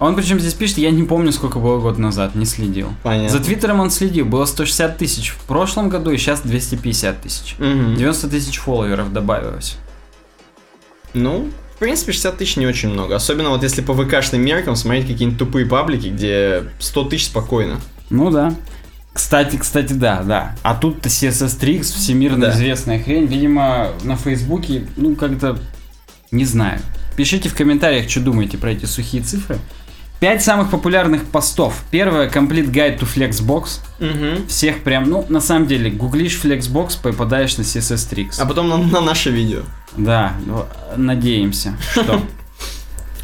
А 0.00 0.06
Он 0.06 0.16
причем 0.16 0.40
здесь 0.40 0.54
пишет, 0.54 0.78
я 0.78 0.90
не 0.90 1.04
помню, 1.04 1.30
сколько 1.32 1.60
было 1.60 1.78
год 1.78 1.98
назад, 1.98 2.34
не 2.34 2.46
следил. 2.46 2.92
Понятно. 3.02 3.38
За 3.38 3.42
Твиттером 3.42 3.80
он 3.80 3.90
следил, 3.90 4.26
было 4.26 4.44
160 4.44 4.98
тысяч 4.98 5.30
в 5.30 5.38
прошлом 5.46 5.88
году, 5.88 6.10
и 6.10 6.16
сейчас 6.16 6.40
250 6.40 7.22
тысяч. 7.22 7.54
Мгм. 7.58 7.94
90 7.96 8.28
тысяч 8.28 8.58
фолловеров 8.58 9.12
добавилось. 9.12 9.76
Ну, 11.14 11.50
в 11.76 11.78
принципе, 11.78 12.12
60 12.12 12.36
тысяч 12.36 12.56
не 12.56 12.66
очень 12.66 12.90
много. 12.90 13.16
Особенно 13.16 13.50
вот 13.50 13.62
если 13.62 13.80
по 13.82 13.94
ВКшным 13.94 14.42
меркам 14.42 14.76
смотреть 14.76 15.06
какие-нибудь 15.08 15.38
тупые 15.38 15.66
паблики, 15.66 16.08
где 16.08 16.64
100 16.78 17.04
тысяч 17.04 17.26
спокойно. 17.26 17.80
Ну 18.10 18.30
да. 18.30 18.54
Кстати, 19.12 19.56
кстати, 19.56 19.92
да, 19.92 20.22
да. 20.22 20.56
А 20.62 20.74
тут-то 20.74 21.08
CSS 21.08 21.58
Tricks, 21.60 21.84
всемирно 21.84 22.46
Да. 22.46 22.52
известная 22.52 23.02
хрень. 23.02 23.26
Видимо, 23.26 23.92
на 24.02 24.16
Фейсбуке, 24.16 24.86
ну, 24.96 25.14
как-то, 25.14 25.56
не 26.32 26.44
знаю. 26.44 26.80
Пишите 27.16 27.48
в 27.48 27.54
комментариях, 27.54 28.10
что 28.10 28.20
думаете 28.20 28.58
про 28.58 28.72
эти 28.72 28.86
сухие 28.86 29.22
цифры. 29.22 29.58
Пять 30.20 30.42
самых 30.42 30.70
популярных 30.70 31.24
постов. 31.24 31.82
Первое, 31.90 32.28
Complete 32.30 32.70
Guide 32.70 32.98
to 32.98 33.06
Flexbox. 33.06 33.80
Угу. 34.00 34.46
Всех 34.48 34.82
прям, 34.82 35.08
ну, 35.10 35.26
на 35.28 35.40
самом 35.40 35.66
деле, 35.66 35.90
гуглишь 35.90 36.40
Flexbox, 36.42 37.00
попадаешь 37.02 37.56
на 37.58 37.62
CSS 37.62 38.10
Tricks. 38.10 38.40
А 38.40 38.46
потом 38.46 38.68
на, 38.68 38.78
на 38.78 39.00
наше 39.00 39.30
видео. 39.30 39.62
Да, 39.96 40.32
ну, 40.46 40.64
надеемся, 40.96 41.76
что. 41.92 42.22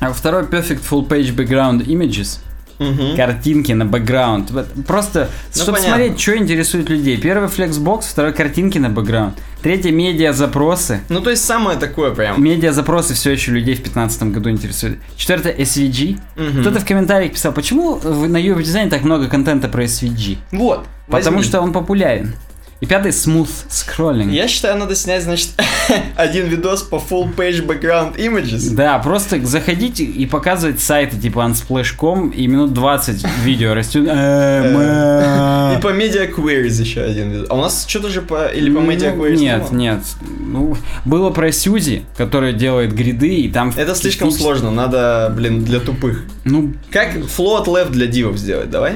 А 0.00 0.14
второй 0.14 0.44
Perfect 0.44 0.80
Full 0.88 1.06
Page 1.06 1.34
Background 1.34 1.84
Images. 1.84 2.38
Мгм. 2.80 3.14
Картинки 3.14 3.72
на 3.72 3.84
бэкграунд. 3.84 4.50
Просто, 4.86 5.28
Ну, 5.54 5.62
чтобы 5.62 5.76
понятно. 5.78 5.96
смотреть, 5.96 6.20
что 6.20 6.36
интересует 6.36 6.88
людей. 6.88 7.16
Первый 7.18 7.48
Flexbox, 7.48 8.04
второй 8.10 8.32
картинки 8.32 8.78
на 8.78 8.88
бэкграунд. 8.88 9.34
Третье 9.62 9.92
медиа 9.92 10.32
запросы. 10.32 11.00
Ну, 11.10 11.20
то 11.20 11.28
есть 11.30 11.44
самое 11.44 11.78
такое 11.78 12.10
прям. 12.12 12.42
Медиа 12.42 12.72
запросы 12.72 13.12
все 13.12 13.32
еще 13.32 13.50
людей 13.52 13.74
в 13.74 13.82
2015 13.82 14.32
году 14.32 14.48
интересуют. 14.50 14.98
Четвертое 15.16 15.54
SVG. 15.54 16.18
Мгм. 16.36 16.60
Кто-то 16.62 16.80
в 16.80 16.86
комментариях 16.86 17.32
писал, 17.32 17.52
почему 17.52 18.00
на 18.02 18.38
Юб 18.38 18.62
дизайне 18.62 18.90
так 18.90 19.02
много 19.02 19.28
контента 19.28 19.68
про 19.68 19.84
SVG? 19.84 20.38
Вот. 20.52 20.86
Потому 21.06 21.36
возьми. 21.36 21.42
что 21.42 21.60
он 21.60 21.72
популярен. 21.74 22.32
И 22.80 22.86
пятый 22.86 23.10
smooth 23.12 23.48
scrolling. 23.68 24.30
Я 24.30 24.48
считаю, 24.48 24.78
надо 24.78 24.94
снять, 24.94 25.22
значит, 25.22 25.50
один 26.16 26.46
видос 26.46 26.82
по 26.82 26.96
full 26.96 27.34
page 27.36 27.66
background 27.66 28.16
images. 28.16 28.74
Да, 28.74 28.98
просто 29.00 29.44
заходить 29.44 30.00
и 30.00 30.24
показывать 30.24 30.80
сайты 30.80 31.18
типа 31.18 31.40
unsplash.com 31.40 32.30
и 32.30 32.46
минут 32.46 32.72
20 32.72 33.22
видео 33.44 33.74
растет. 33.74 34.08
Э, 34.10 35.76
И 35.76 35.80
по 35.82 35.88
media 35.88 36.32
queries 36.34 36.80
еще 36.80 37.02
один 37.02 37.30
видос. 37.30 37.48
А 37.50 37.54
у 37.54 37.60
нас 37.60 37.84
что-то 37.86 38.08
же 38.08 38.22
по... 38.22 38.46
Или 38.46 38.70
по 38.74 38.78
media 38.78 39.14
Ну, 39.14 39.24
queries? 39.24 39.36
Нет, 39.36 39.72
нет. 39.72 40.00
Ну, 40.22 40.76
было 41.04 41.30
про 41.30 41.52
Сьюзи, 41.52 42.04
которая 42.16 42.52
делает 42.54 42.94
гриды, 42.94 43.40
и 43.40 43.50
там... 43.50 43.72
Это 43.76 43.94
слишком 43.94 44.30
сложно, 44.30 44.70
надо, 44.70 45.30
блин, 45.36 45.64
для 45.64 45.80
тупых. 45.80 46.24
Ну, 46.44 46.72
Как 46.90 47.14
float 47.16 47.66
left 47.66 47.90
для 47.90 48.06
дивов 48.06 48.38
сделать, 48.38 48.70
давай? 48.70 48.94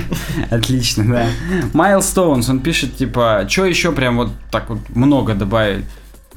отлично, 0.50 1.04
да. 1.04 1.26
Milestones, 1.72 2.48
он 2.48 2.60
пишет, 2.60 2.96
типа, 2.96 3.23
что 3.48 3.64
еще 3.64 3.92
прям 3.92 4.16
вот 4.16 4.30
так 4.50 4.70
вот 4.70 4.78
много 4.90 5.34
добавить? 5.34 5.84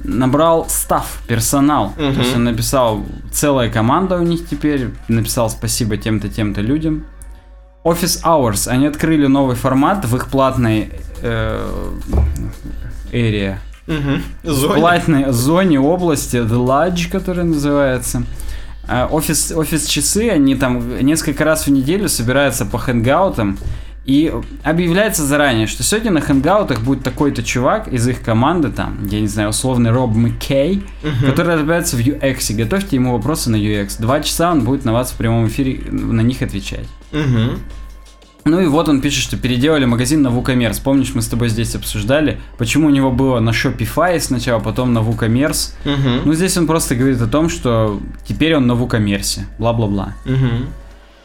Набрал 0.04 0.68
став, 0.70 1.22
персонал. 1.28 1.94
То 1.96 2.04
есть 2.04 2.36
он 2.36 2.44
написал, 2.44 3.04
целая 3.32 3.70
команда 3.70 4.18
у 4.18 4.24
них 4.24 4.48
теперь, 4.48 4.90
написал 5.08 5.50
спасибо 5.50 5.98
тем-то, 5.98 6.30
тем-то 6.30 6.62
людям. 6.62 7.06
Office 7.84 8.22
Hours, 8.24 8.68
они 8.68 8.86
открыли 8.88 9.28
новый 9.28 9.56
формат 9.56 10.06
в 10.06 10.16
их 10.16 10.28
платной 10.28 10.92
э, 11.22 11.92
area. 13.12 13.58
Угу. 13.88 14.22
В 14.44 14.50
Зоне. 14.52 14.74
платной 14.76 15.32
зоне 15.32 15.80
области, 15.80 16.36
The 16.36 16.66
Lodge, 16.66 17.10
которая 17.10 17.46
называется. 17.46 18.24
А, 18.90 19.08
Офис, 19.08 19.52
офис 19.52 19.86
часы, 19.86 20.30
они 20.30 20.56
там 20.56 21.04
несколько 21.04 21.44
раз 21.44 21.68
в 21.68 21.72
неделю 21.72 22.10
собираются 22.10 22.66
по 22.66 22.78
хэнгаутам 22.78 23.58
и 24.08 24.34
объявляется 24.64 25.24
заранее, 25.26 25.68
что 25.68 25.84
сегодня 25.84 26.12
на 26.12 26.22
хэнгаутах 26.22 26.80
будет 26.82 27.04
такой-то 27.04 27.44
чувак 27.44 27.90
из 27.90 28.08
их 28.08 28.22
команды, 28.22 28.70
там, 28.70 29.06
я 29.12 29.20
не 29.20 29.28
знаю, 29.28 29.50
условный 29.50 29.92
Роб 29.92 30.16
Маккей, 30.16 30.82
Мгм. 31.04 31.30
который 31.30 31.56
разбирается 31.56 31.98
в 31.98 32.00
UX, 32.00 32.52
и 32.52 32.56
готовьте 32.56 32.96
ему 32.96 33.12
вопросы 33.12 33.50
на 33.50 33.58
UX. 33.58 33.98
Два 34.02 34.22
часа 34.22 34.52
он 34.54 34.64
будет 34.64 34.86
на 34.86 34.94
вас 34.94 35.12
в 35.12 35.16
прямом 35.18 35.48
эфире 35.48 35.82
на 35.92 36.22
них 36.22 36.42
отвечать. 36.42 36.88
Мгм. 37.12 37.60
Ну 38.46 38.62
и 38.62 38.68
вот 38.68 38.88
он 38.88 39.02
пишет, 39.02 39.24
что 39.24 39.36
переделали 39.36 39.84
магазин 39.84 40.22
на 40.22 40.30
WooCommerce. 40.30 40.82
Помнишь, 40.82 41.14
мы 41.14 41.22
с 41.22 41.28
тобой 41.28 41.50
здесь 41.50 41.76
обсуждали, 41.76 42.40
почему 42.58 42.88
у 42.88 42.92
него 42.92 43.12
было 43.12 43.42
на 43.42 43.50
Shopify 43.50 44.18
сначала, 44.22 44.62
потом 44.62 44.94
на 44.94 45.00
WooCommerce. 45.00 45.74
Мгм. 45.84 46.22
Ну 46.24 46.34
здесь 46.34 46.58
он 46.58 46.66
просто 46.66 46.96
говорит 46.96 47.22
о 47.22 47.28
том, 47.28 47.50
что 47.50 48.00
теперь 48.26 48.56
он 48.56 48.68
на 48.68 48.72
WooCommerce, 48.72 49.42
бла-бла-бла. 49.60 50.14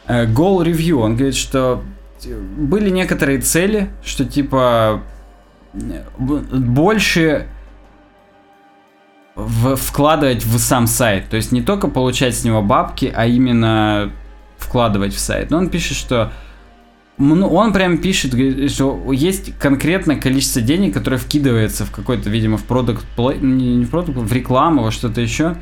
Э, 0.05 0.25
Goal 0.25 0.65
Review, 0.65 0.95
он 0.95 1.15
говорит, 1.15 1.35
что 1.35 1.81
э, 2.25 2.37
были 2.37 2.89
некоторые 2.89 3.39
цели, 3.39 3.89
что 4.03 4.25
типа 4.25 5.01
больше 6.13 7.47
в- 9.35 9.75
вкладывать 9.75 10.45
в 10.45 10.57
сам 10.59 10.87
сайт. 10.87 11.29
То 11.29 11.37
есть 11.37 11.51
не 11.51 11.61
только 11.61 11.87
получать 11.87 12.35
с 12.35 12.43
него 12.43 12.61
бабки, 12.61 13.11
а 13.13 13.25
именно 13.25 14.11
вкладывать 14.57 15.13
в 15.13 15.19
сайт. 15.19 15.49
Но 15.49 15.57
он 15.57 15.69
пишет, 15.69 15.97
что 15.97 16.31
он 17.17 17.73
прям 17.73 17.99
пишет, 17.99 18.33
что 18.71 19.11
есть 19.11 19.57
конкретное 19.59 20.15
количество 20.15 20.61
денег, 20.61 20.93
которое 20.93 21.17
вкидывается 21.17 21.85
в 21.85 21.91
какой-то, 21.91 22.29
видимо, 22.29 22.57
в 22.57 22.63
продукт, 22.63 23.05
не 23.41 23.85
в 23.85 23.89
продукт, 23.89 24.17
в 24.17 24.33
рекламу, 24.33 24.83
во 24.83 24.91
что-то 24.91 25.21
еще. 25.21 25.55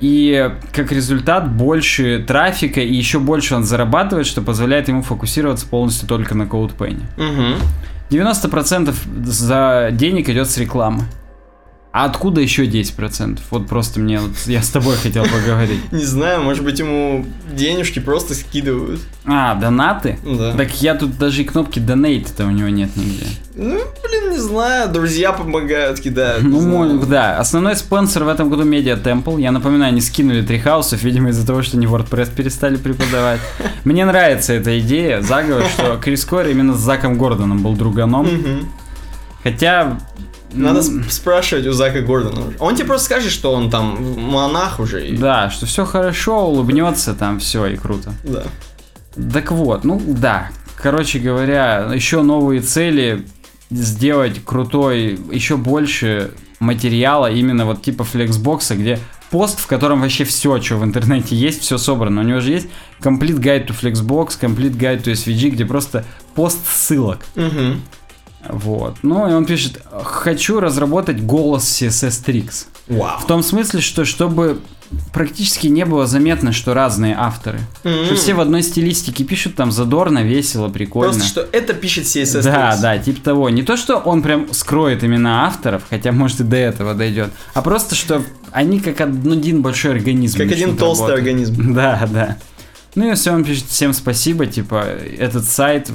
И 0.00 0.50
как 0.72 0.92
результат 0.92 1.50
больше 1.50 2.22
трафика 2.26 2.80
и 2.80 2.92
еще 2.92 3.18
больше 3.18 3.54
он 3.54 3.64
зарабатывает, 3.64 4.26
что 4.26 4.42
позволяет 4.42 4.88
ему 4.88 5.02
фокусироваться 5.02 5.66
полностью 5.66 6.06
только 6.06 6.34
на 6.34 6.42
CodePen. 6.42 7.00
Мгм. 7.16 7.54
90% 8.10 8.94
за 9.24 9.88
денег 9.92 10.28
идет 10.28 10.50
с 10.50 10.58
рекламы. 10.58 11.04
А 11.96 12.04
откуда 12.04 12.42
еще 12.42 12.66
10%? 12.66 13.38
Вот 13.50 13.68
просто 13.68 14.00
мне, 14.00 14.20
вот, 14.20 14.32
я 14.44 14.60
с 14.60 14.68
тобой 14.68 14.96
хотел 14.96 15.24
поговорить. 15.24 15.80
Не 15.92 16.04
знаю, 16.04 16.42
может 16.42 16.62
быть, 16.62 16.78
ему 16.78 17.24
денежки 17.54 18.00
просто 18.00 18.34
скидывают. 18.34 19.00
А, 19.24 19.54
донаты? 19.54 20.18
Да. 20.22 20.52
Так 20.52 20.82
я 20.82 20.94
тут 20.94 21.16
даже 21.16 21.40
и 21.40 21.44
кнопки 21.46 21.78
donate-то 21.78 22.44
у 22.44 22.50
него 22.50 22.68
нет 22.68 22.94
нигде. 22.96 23.24
Ну, 23.54 23.80
блин, 24.02 24.30
не 24.32 24.36
знаю, 24.36 24.92
друзья 24.92 25.32
помогают, 25.32 25.98
кидают. 25.98 26.44
Ну, 26.44 26.60
мой- 26.60 27.06
да. 27.06 27.38
Основной 27.38 27.74
спонсор 27.76 28.24
в 28.24 28.28
этом 28.28 28.50
году 28.50 28.64
Media 28.64 29.02
Temple. 29.02 29.40
Я 29.40 29.50
напоминаю, 29.50 29.88
они 29.92 30.02
скинули 30.02 30.42
три 30.42 30.58
хаусов, 30.58 31.02
видимо, 31.02 31.30
из-за 31.30 31.46
того, 31.46 31.62
что 31.62 31.78
они 31.78 31.86
WordPress 31.86 32.30
перестали 32.36 32.76
преподавать. 32.76 33.40
Мне 33.84 34.04
нравится 34.04 34.52
эта 34.52 34.78
идея, 34.80 35.22
заговор, 35.22 35.64
что 35.64 35.96
Крис 35.96 36.26
Койер 36.26 36.50
именно 36.50 36.74
с 36.74 36.80
Заком 36.80 37.16
Гордоном 37.16 37.62
был 37.62 37.72
друганом. 37.74 38.28
Хотя... 39.42 39.98
Надо 40.52 40.80
сп- 40.80 41.10
спрашивать 41.10 41.66
у 41.66 41.72
Зака 41.72 42.00
Гордона. 42.00 42.52
Он 42.60 42.74
тебе 42.76 42.86
просто 42.86 43.06
скажет, 43.06 43.30
что 43.32 43.52
он 43.52 43.70
там 43.70 43.96
монах 44.18 44.80
уже. 44.80 45.06
и- 45.08 45.16
Да, 45.16 45.50
что 45.50 45.66
все 45.66 45.84
хорошо, 45.84 46.46
улыбнется 46.48 47.14
там, 47.14 47.38
все 47.40 47.66
и 47.66 47.76
круто. 47.76 48.14
Да. 48.24 48.44
Так 49.32 49.50
вот, 49.52 49.84
ну 49.84 50.00
да. 50.06 50.50
Короче 50.80 51.18
говоря, 51.18 51.90
еще 51.94 52.22
новые 52.22 52.60
цели 52.60 53.26
сделать 53.70 54.44
крутой, 54.44 55.18
еще 55.32 55.56
больше 55.56 56.32
материала 56.60 57.30
именно 57.30 57.64
вот 57.66 57.82
типа 57.82 58.04
флексбокса, 58.04 58.76
где 58.76 58.98
пост, 59.30 59.58
в 59.58 59.66
котором 59.66 60.00
вообще 60.02 60.24
все, 60.24 60.60
что 60.62 60.76
в 60.76 60.84
интернете 60.84 61.34
есть, 61.34 61.62
все 61.62 61.78
собрано. 61.78 62.20
У 62.20 62.24
него 62.24 62.40
же 62.40 62.52
есть 62.52 62.68
Complete 63.00 63.38
Guide 63.40 63.66
to 63.66 63.74
Flexbox, 63.78 64.38
Complete 64.40 64.76
Guide 64.78 65.02
to 65.02 65.12
SVG, 65.12 65.50
где 65.50 65.64
просто 65.66 66.04
пост 66.34 66.58
ссылок. 66.68 67.18
Мгм. 67.34 67.82
Вот. 68.50 68.96
Ну 69.02 69.28
и 69.28 69.32
он 69.32 69.44
пишет, 69.44 69.80
хочу 70.02 70.60
разработать 70.60 71.20
голос 71.22 71.64
CSS 71.64 72.24
Tricks. 72.24 72.66
Вау. 72.88 73.18
В 73.18 73.26
том 73.26 73.42
смысле, 73.42 73.80
что 73.80 74.04
чтобы 74.04 74.60
практически 75.12 75.66
не 75.66 75.84
было 75.84 76.06
заметно, 76.06 76.52
что 76.52 76.74
разные 76.74 77.14
авторы. 77.18 77.60
Что 77.80 78.14
все 78.14 78.34
в 78.34 78.40
одной 78.40 78.62
стилистике 78.62 79.24
пишут 79.24 79.56
там 79.56 79.72
задорно, 79.72 80.22
весело, 80.22 80.68
прикольно. 80.68 81.12
Просто 81.12 81.28
что 81.28 81.46
это 81.52 81.74
пишет 81.74 82.04
CSS. 82.04 82.42
Да, 82.42 82.72
Tricks. 82.72 82.80
да, 82.80 82.98
типа 82.98 83.20
того. 83.20 83.50
Не 83.50 83.62
то, 83.62 83.76
что 83.76 83.96
он 83.96 84.22
прям 84.22 84.52
скроет 84.52 85.02
имена 85.04 85.46
авторов, 85.46 85.82
хотя, 85.90 86.12
может, 86.12 86.40
и 86.40 86.44
до 86.44 86.56
этого 86.56 86.94
дойдет, 86.94 87.30
а 87.54 87.62
просто, 87.62 87.94
что 87.94 88.22
они 88.52 88.80
как 88.80 89.00
один 89.00 89.62
большой 89.62 89.92
организм. 89.92 90.38
Как 90.38 90.52
один 90.52 90.76
толстый 90.76 91.10
работать. 91.10 91.18
организм. 91.20 91.74
Да, 91.76 92.08
да. 92.10 92.36
Ну 92.94 93.10
и 93.10 93.14
все, 93.14 93.32
он 93.32 93.44
пишет 93.44 93.66
всем 93.68 93.92
спасибо, 93.92 94.46
типа, 94.46 94.84
этот 95.18 95.44
сайт 95.44 95.90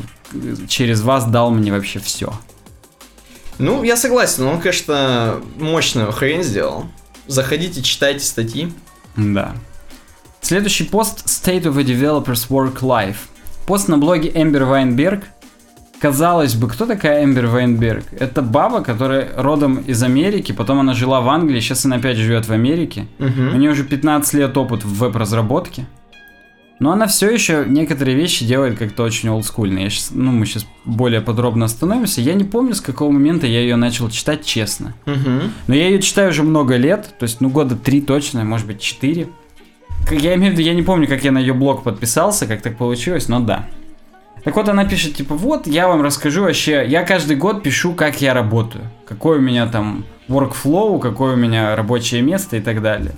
через 0.68 1.02
вас 1.02 1.26
дал 1.26 1.52
мне 1.52 1.72
вообще 1.72 2.00
все. 2.00 2.34
Ну, 3.60 3.84
я 3.84 3.96
согласен, 3.96 4.44
он, 4.44 4.60
конечно, 4.60 5.36
мощную 5.60 6.12
хрень 6.12 6.44
сделал. 6.44 6.86
Заходите, 7.28 7.82
читайте 7.84 8.26
статьи. 8.26 8.74
Да. 9.16 9.54
Следующий 10.42 10.84
пост 10.86 11.26
State 11.28 11.64
of 11.64 11.78
a 11.80 11.84
Developer's 11.84 12.48
Work 12.50 12.80
Life. 12.82 13.18
Пост 13.68 13.88
на 13.88 13.98
блоге 13.98 14.32
Эмбер 14.34 14.66
Вайнберг. 14.66 15.26
Казалось 16.00 16.56
бы, 16.56 16.68
кто 16.68 16.88
такая 16.88 17.24
Эмбер 17.24 17.46
Вайнберг? 17.46 18.06
Это 18.20 18.42
баба, 18.42 18.82
которая 18.84 19.30
родом 19.38 19.78
из 19.78 20.02
Америки, 20.02 20.52
потом 20.52 20.80
она 20.80 20.96
жила 20.96 21.22
в 21.22 21.30
Англии, 21.30 21.60
сейчас 21.60 21.86
она 21.86 21.98
опять 21.98 22.18
живет 22.18 22.48
в 22.48 22.52
Америке. 22.52 23.06
У 23.20 23.26
Мгм. 23.26 23.60
нее 23.60 23.70
уже 23.72 23.84
15 23.84 24.34
лет 24.34 24.58
опыт 24.58 24.84
в 24.84 24.98
веб-разработке. 24.98 25.86
Но 26.82 26.92
она 26.92 27.06
все 27.06 27.30
еще 27.30 27.64
некоторые 27.68 28.18
вещи 28.18 28.44
делает 28.44 28.80
как-то 28.80 29.04
очень 29.04 29.30
олдскульно. 29.30 29.78
Я 29.78 29.92
щас, 29.92 30.10
ну, 30.10 30.32
мы 30.32 30.48
сейчас 30.48 30.66
более 30.84 31.22
подробно 31.22 31.66
остановимся. 31.66 32.22
Я 32.22 32.34
не 32.34 32.44
помню, 32.44 32.74
с 32.74 32.82
какого 32.82 33.12
момента 33.12 33.46
я 33.46 33.62
ее 33.62 33.76
начал 33.76 34.10
читать, 34.10 34.44
честно. 34.44 34.96
Мгм. 35.06 35.54
Но 35.68 35.76
я 35.76 35.90
ее 35.90 36.02
читаю 36.02 36.32
уже 36.32 36.42
много 36.42 36.78
лет, 36.78 37.14
то 37.20 37.24
есть, 37.26 37.40
ну, 37.40 37.50
года 37.50 37.76
три 37.76 38.02
точно, 38.02 38.44
может 38.44 38.66
быть, 38.66 38.82
четыре. 38.82 39.28
Я 40.10 40.34
имею 40.34 40.56
в 40.56 40.58
виду, 40.58 40.68
я 40.68 40.74
не 40.74 40.82
помню, 40.82 41.08
как 41.08 41.24
я 41.24 41.32
на 41.32 41.38
ее 41.38 41.54
блог 41.54 41.84
подписался, 41.84 42.48
как 42.48 42.64
так 42.64 42.78
получилось, 42.78 43.28
но 43.28 43.40
да. 43.42 43.68
Так 44.44 44.56
вот, 44.56 44.68
она 44.68 44.84
пишет, 44.84 45.14
типа, 45.14 45.36
вот, 45.36 45.68
я 45.68 45.88
вам 45.88 46.02
расскажу 46.02 46.42
вообще, 46.42 46.84
я 46.88 47.04
каждый 47.04 47.38
год 47.38 47.62
пишу, 47.62 47.94
как 47.94 48.22
я 48.22 48.34
работаю, 48.34 48.86
какой 49.06 49.38
у 49.38 49.42
меня 49.42 49.68
там 49.68 50.04
workflow, 50.28 51.00
какое 51.00 51.34
у 51.36 51.38
меня 51.38 51.76
рабочее 51.76 52.24
место 52.24 52.58
и 52.58 52.60
так 52.60 52.82
далее. 52.82 53.12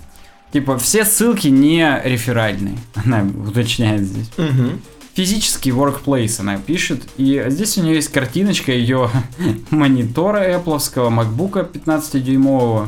Типа, 0.54 0.78
все 0.78 1.04
ссылки 1.04 1.48
не 1.48 2.00
реферальные, 2.04 2.78
она 2.94 3.26
уточняет 3.48 4.02
здесь. 4.02 4.30
Мгм. 4.36 4.80
Физический 5.14 5.70
workplace 5.70 6.38
она 6.38 6.58
пишет, 6.58 7.02
и 7.16 7.44
здесь 7.48 7.76
у 7.76 7.82
нее 7.82 7.96
есть 7.96 8.12
картиночка 8.12 8.70
ее 8.70 9.10
монитора 9.70 10.56
Apple, 10.56 10.78
MacBook 10.78 11.72
15-дюймового, 11.72 12.86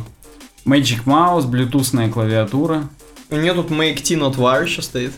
Magic 0.65 1.03
Mouse, 1.07 1.45
блютусная 1.49 2.09
клавиатура. 2.09 2.89
У 3.31 3.37
нее 3.37 3.53
тут 3.53 3.73
Make 3.73 3.97
Tea 3.97 4.17
Not 4.17 4.37
War 4.37 4.63
еще 4.63 4.81
стоит. 4.81 5.11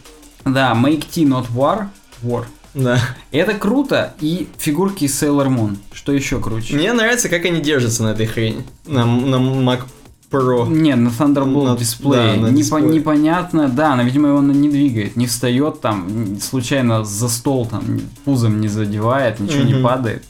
Да, 0.46 0.72
Make 0.72 1.04
Tea 1.06 1.26
Not 1.26 1.48
War. 1.54 1.88
War. 2.22 2.46
Да. 2.72 2.98
Это 3.30 3.52
круто, 3.52 4.14
и 4.20 4.48
фигурки 4.56 5.04
из 5.04 5.22
Sailor 5.22 5.48
Moon, 5.48 5.76
что 5.92 6.12
еще 6.12 6.40
круче. 6.40 6.76
Мне 6.76 6.94
нравится, 6.94 7.28
как 7.28 7.44
они 7.44 7.60
держатся 7.60 8.04
на 8.04 8.12
этой 8.12 8.24
хрени. 8.24 8.64
На, 8.86 9.04
на 9.04 9.36
Mac 9.36 9.82
Pro. 10.30 10.68
Не, 10.68 10.94
на 10.94 11.08
Thunderbolt 11.08 11.64
На- 11.72 11.76
дисплее. 11.76 12.34
да, 12.36 12.40
на 12.42 12.46
Непо- 12.48 12.56
дисплее. 12.56 12.88
непонятно, 12.98 13.68
да, 13.68 13.94
она, 13.94 14.02
видимо, 14.04 14.28
его 14.28 14.40
не 14.42 14.68
двигает, 14.68 15.16
не 15.16 15.26
встает 15.26 15.80
там, 15.80 16.38
случайно 16.40 17.04
за 17.04 17.28
стол 17.28 17.64
там 17.66 17.82
пузом 18.24 18.60
не 18.60 18.68
задевает, 18.68 19.40
ничего 19.40 19.64
не 19.64 19.74
Мгм. 19.74 19.82
падает. 19.84 20.24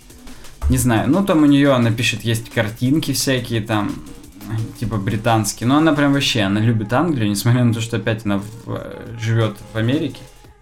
Не 0.71 0.77
знаю, 0.79 1.11
ну 1.11 1.25
там 1.25 1.43
у 1.43 1.47
нее, 1.47 1.73
она 1.73 1.91
пишет, 1.91 2.23
есть 2.23 2.51
картинки 2.51 3.13
всякие 3.13 3.61
там, 3.61 3.91
типа 4.79 4.97
британские. 4.99 5.67
Но 5.67 5.79
она 5.79 5.93
прям 5.95 6.13
вообще, 6.13 6.43
она 6.43 6.61
любит 6.61 6.93
Англию, 6.93 7.29
несмотря 7.29 7.65
на 7.65 7.75
то, 7.75 7.81
что 7.81 7.97
опять 7.97 8.25
она 8.25 8.39
в- 8.39 8.43
э, 8.69 9.17
живет 9.21 9.57
в 9.73 9.77
Америке. 9.79 10.21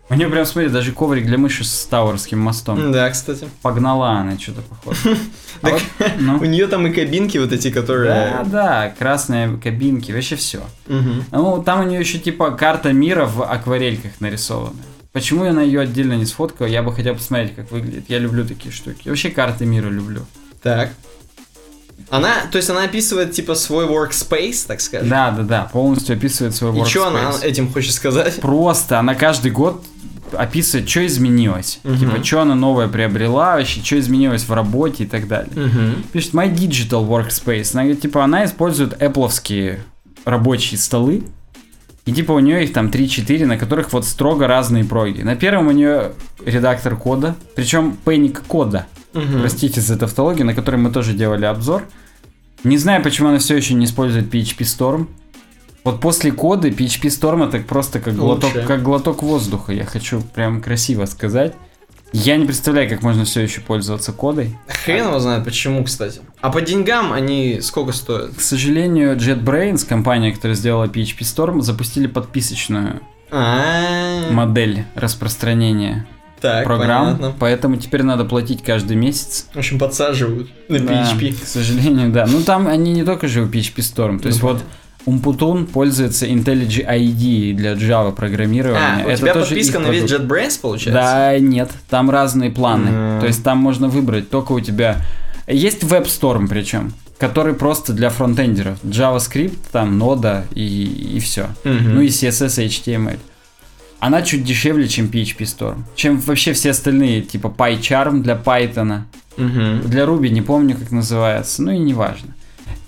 У 0.09 0.15
нее 0.15 0.29
прям, 0.29 0.47
смотри, 0.47 0.71
даже 0.71 0.93
коврик 0.93 1.27
для 1.27 1.37
мыши 1.37 1.65
с 1.65 1.85
Тауэрским 1.87 2.39
мостом. 2.39 2.93
Да, 2.93 3.11
кстати. 3.11 3.49
Погнала 3.63 4.11
она 4.11 4.39
что-то 4.39 4.63
похоже. 4.63 5.17
А 5.63 5.71
ну, 6.19 6.39
У 6.41 6.45
нее 6.45 6.67
там 6.67 6.87
и 6.87 6.93
кабинки 6.93 7.39
вот 7.39 7.51
эти, 7.51 7.69
да, 7.69 7.81
которые... 7.81 8.45
да, 8.45 8.95
красные 8.99 9.57
кабинки, 9.57 10.13
вообще 10.13 10.37
все. 10.37 10.61
Ну, 10.87 11.63
там 11.63 11.81
у 11.81 11.85
нее 11.85 11.99
еще 11.99 12.19
типа 12.19 12.51
карта 12.51 12.93
мира 12.93 13.25
в 13.25 13.43
акварельках 13.43 14.21
нарисована. 14.21 14.77
Почему 15.13 15.47
я 15.47 15.55
на 15.55 15.61
ее 15.61 15.81
отдельно 15.81 16.13
не 16.13 16.27
сфоткал? 16.27 16.67
Я 16.67 16.83
бы 16.83 16.93
хотел 16.93 17.15
посмотреть, 17.15 17.55
как 17.57 17.71
выглядит. 17.71 18.05
Я 18.09 18.19
люблю 18.19 18.47
такие 18.47 18.71
штуки. 18.71 19.09
Вообще 19.09 19.31
карты 19.31 19.65
мира 19.65 19.89
люблю. 19.89 20.27
Так. 20.63 20.91
Она, 22.09 22.35
то 22.51 22.57
есть 22.57 22.71
она 22.71 22.85
описывает 22.85 23.33
типа 23.33 23.55
свой 23.55 23.87
workspace, 23.87 24.67
так 24.67 24.81
скажем. 24.81 25.09
Да, 25.09 25.31
да, 25.33 25.43
да, 25.43 25.71
полностью 25.73 26.17
описывает 26.17 26.55
свой 26.55 26.79
И 26.81 26.85
что 26.85 27.09
она 27.09 27.31
workspace. 27.31 27.43
этим 27.45 27.73
хочет 27.73 27.93
сказать? 27.95 28.41
Просто 28.41 28.99
она 28.99 29.15
каждый 29.15 29.51
год 29.51 29.85
описывает, 30.33 30.89
что 30.89 31.05
изменилось. 31.07 31.81
Мгм. 31.85 31.99
Типа, 31.99 32.25
что 32.25 32.43
она 32.43 32.55
новое 32.55 32.89
приобрела, 32.89 33.57
вообще, 33.57 33.83
что 33.83 33.99
изменилось 33.99 34.45
в 34.45 34.53
работе 34.53 35.05
и 35.05 35.07
так 35.07 35.27
далее. 35.29 35.53
Мгм. 35.55 36.05
Пишет 36.13 36.35
My 36.35 36.53
Digital 36.53 37.07
Workspace. 37.09 37.71
Она 37.73 37.83
говорит, 37.83 38.03
типа, 38.03 38.25
она 38.25 38.45
использует 38.45 39.01
Apple'овские 39.03 39.81
рабочие 40.25 40.79
столы. 40.79 41.25
И 42.05 42.13
типа 42.13 42.33
у 42.33 42.39
нее 42.39 42.63
их 42.63 42.73
там 42.73 42.87
3-4, 42.87 43.47
на 43.47 43.59
которых 43.59 43.93
вот 43.93 44.05
строго 44.05 44.47
разные 44.47 44.85
проги. 44.85 45.23
На 45.23 45.35
первом 45.35 45.67
у 45.67 45.73
нее 45.73 46.13
редактор 46.45 46.97
кода, 46.97 47.35
причем 47.57 47.97
пэник 48.05 48.43
кода. 48.47 48.87
Мгм. 49.17 49.41
Простите 49.41 49.81
за 49.81 49.97
тавтологию, 49.99 50.47
на 50.47 50.55
которой 50.55 50.77
мы 50.77 50.91
тоже 50.91 51.13
делали 51.15 51.45
обзор. 51.47 51.85
Не 52.65 52.79
знаю, 52.79 53.03
почему 53.03 53.29
она 53.29 53.39
все 53.39 53.57
еще 53.57 53.75
не 53.75 53.85
использует 53.87 54.33
PHP 54.33 54.59
Storm. 54.61 55.07
Вот 55.85 56.01
после 56.01 56.33
кода 56.33 56.69
PHP 56.69 57.03
Storm 57.09 57.47
это 57.49 57.59
просто 57.59 58.01
как 58.01 58.17
глоток, 58.17 58.55
Лучше. 58.55 58.67
как 58.67 58.83
глоток 58.83 59.23
воздуха. 59.23 59.73
Я 59.73 59.85
хочу 59.85 60.21
прям 60.21 60.61
красиво 60.61 61.05
сказать. 61.07 61.55
Я 62.13 62.37
не 62.37 62.47
представляю, 62.47 62.89
как 62.89 63.03
можно 63.03 63.25
все 63.25 63.41
еще 63.43 63.61
пользоваться 63.61 64.13
кодой. 64.13 64.57
Хрен 64.69 65.09
его 65.09 65.19
знает 65.19 65.45
почему, 65.45 65.85
кстати. 65.85 66.21
А 66.41 66.51
по 66.51 66.61
деньгам 66.61 67.13
они 67.13 67.61
сколько 67.61 67.93
стоят? 67.93 68.35
К 68.37 68.41
сожалению, 68.41 69.17
JetBrains, 69.17 69.87
компания, 69.87 70.33
которая 70.33 70.57
сделала 70.57 70.87
PHP 70.87 71.21
Storm, 71.21 71.61
запустили 71.63 72.07
подписочную 72.07 73.01
А, 73.31 74.31
модель 74.31 74.85
распространения 74.95 76.07
так, 76.41 76.65
программ, 76.65 77.17
понятно. 77.17 77.35
поэтому 77.39 77.77
теперь 77.77 78.03
надо 78.03 78.25
платить 78.25 78.63
каждый 78.63 78.97
месяц. 78.97 79.47
В 79.55 79.59
общем, 79.59 79.79
подсаживают 79.79 80.49
на 80.69 80.79
Да, 80.79 80.93
PHP. 81.13 81.43
К 81.43 81.47
сожалению, 81.47 82.11
да. 82.13 82.27
Ну 82.27 82.43
там 82.43 82.67
они 82.69 82.93
не 82.93 83.05
только 83.05 83.29
же 83.29 83.43
у 83.43 83.47
PHP 83.47 83.77
Storm, 83.77 84.19
то 84.21 84.29
есть 84.29 84.43
Ну, 84.43 84.49
вот 84.49 84.63
Умпутун 85.07 85.67
пользуется 85.67 86.27
IntelliJ 86.27 86.85
IDE 86.85 87.55
для 87.55 87.75
Java 87.75 88.13
программирования. 88.13 89.03
А, 89.05 89.07
у 89.07 89.09
Это 89.09 89.19
тебя 89.23 89.35
тоже 89.35 89.47
подписка 89.47 89.79
на 89.79 89.87
весь. 89.89 90.11
JetBrains, 90.11 90.61
получается? 90.61 90.91
Да, 91.01 91.39
нет, 91.39 91.71
там 91.89 92.11
разные 92.11 92.51
планы. 92.51 92.89
М. 92.89 93.21
То 93.21 93.27
есть 93.29 93.45
там 93.45 93.59
можно 93.59 93.87
выбрать 93.89 94.31
только 94.31 94.51
у 94.53 94.59
тебя... 94.61 94.97
Есть 95.47 95.85
WebStorm 95.85 96.49
причем, 96.49 96.93
который 97.19 97.55
просто 97.55 97.93
для 97.93 98.11
фронтендеров. 98.11 98.83
JavaScript, 98.83 99.57
там, 99.71 99.97
нода 99.97 100.45
и, 100.53 101.13
и 101.15 101.21
все. 101.21 101.47
Мгм. 101.63 101.95
Ну 101.95 102.01
и 102.01 102.09
CSS 102.09 102.65
и 102.65 102.67
HTML. 102.67 103.19
Она 103.99 104.23
чуть 104.23 104.45
дешевле, 104.45 104.89
чем 104.89 105.07
PHP 105.07 105.39
Storm. 105.39 105.83
Чем 105.95 106.19
вообще 106.19 106.53
все 106.53 106.71
остальные, 106.71 107.23
типа 107.23 107.49
PyCharm 107.57 108.21
для 108.21 108.35
Python. 108.35 109.03
Мгм. 109.37 109.83
Для 109.89 110.05
Ruby 110.05 110.29
не 110.29 110.43
помню, 110.43 110.77
как 110.77 110.91
называется. 110.91 111.63
Ну 111.63 111.73
и 111.73 111.79
неважно. 111.79 112.35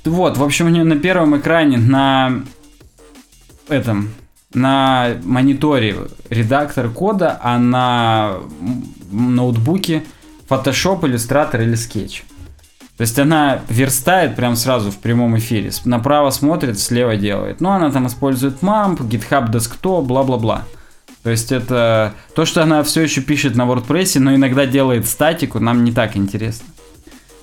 Вот, 0.05 0.37
в 0.37 0.43
общем, 0.43 0.67
у 0.67 0.69
нее 0.71 0.85
на 0.85 0.97
первом 0.97 1.37
экране 1.37 1.77
на 1.77 2.43
этом 3.69 4.11
на 4.55 5.17
мониторе 5.25 5.97
редактор 6.31 6.89
кода, 6.89 7.39
а 7.43 7.59
на 7.59 8.37
ноутбуке 9.11 10.05
Photoshop, 10.49 11.01
Illustrator 11.03 11.63
или 11.63 11.75
Sketch. 11.75 12.23
То 12.97 13.03
есть 13.03 13.19
она 13.19 13.61
верстает 13.69 14.35
прям 14.35 14.57
сразу 14.57 14.91
в 14.91 14.99
прямом 14.99 15.39
эфире. 15.39 15.71
Направо 15.85 16.31
смотрит, 16.31 16.81
слева 16.81 17.17
делает. 17.17 17.61
Ну, 17.61 17.71
она 17.71 17.93
там 17.93 18.07
использует 18.09 18.61
MAMP, 18.63 18.99
GitHub 19.09 19.53
Desktop, 19.53 20.03
бла-бла-бла. 20.03 20.65
То 21.29 21.33
есть 21.33 21.53
это 21.53 22.15
то, 22.35 22.47
что 22.47 22.63
она 22.63 22.83
все 22.83 23.03
еще 23.03 23.21
пишет 23.21 23.55
на 23.55 23.67
WordPress, 23.67 24.19
но 24.19 24.35
иногда 24.35 24.65
делает 24.65 25.07
статику, 25.07 25.61
нам 25.61 25.85
не 25.85 25.93
так 25.93 26.17
интересно. 26.17 26.67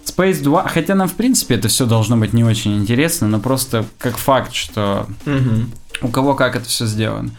Space 0.05 0.41
2, 0.41 0.67
хотя 0.69 0.95
нам 0.95 1.07
в 1.07 1.13
принципе 1.13 1.53
это 1.53 1.67
все 1.67 1.86
должно 1.86 2.17
быть 2.17 2.33
не 2.33 2.43
очень 2.43 2.77
интересно, 2.77 3.27
но 3.27 3.39
просто 3.39 3.86
как 3.99 4.17
факт, 4.17 4.55
что 4.55 5.05
Мгм. 5.27 5.71
у 6.01 6.07
кого 6.07 6.33
как 6.33 6.55
это 6.55 6.65
все 6.65 6.88
сделано. 6.88 7.29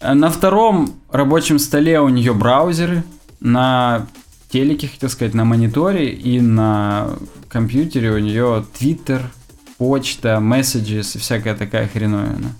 На 0.00 0.30
втором 0.30 0.94
рабочем 1.10 1.58
столе 1.58 2.00
у 2.00 2.08
нее 2.08 2.34
браузеры, 2.34 3.02
на 3.40 4.06
телеке, 4.48 4.86
хотел 4.86 5.08
сказать, 5.10 5.34
на 5.34 5.44
мониторе 5.44 6.10
и 6.10 6.40
на 6.40 7.16
компьютере 7.48 8.12
у 8.12 8.18
нее 8.18 8.64
Twitter, 8.78 9.22
почта, 9.76 10.38
Messages 10.40 11.16
и 11.16 11.18
всякая 11.18 11.56
такая 11.56 11.88
хреновина. 11.88 12.54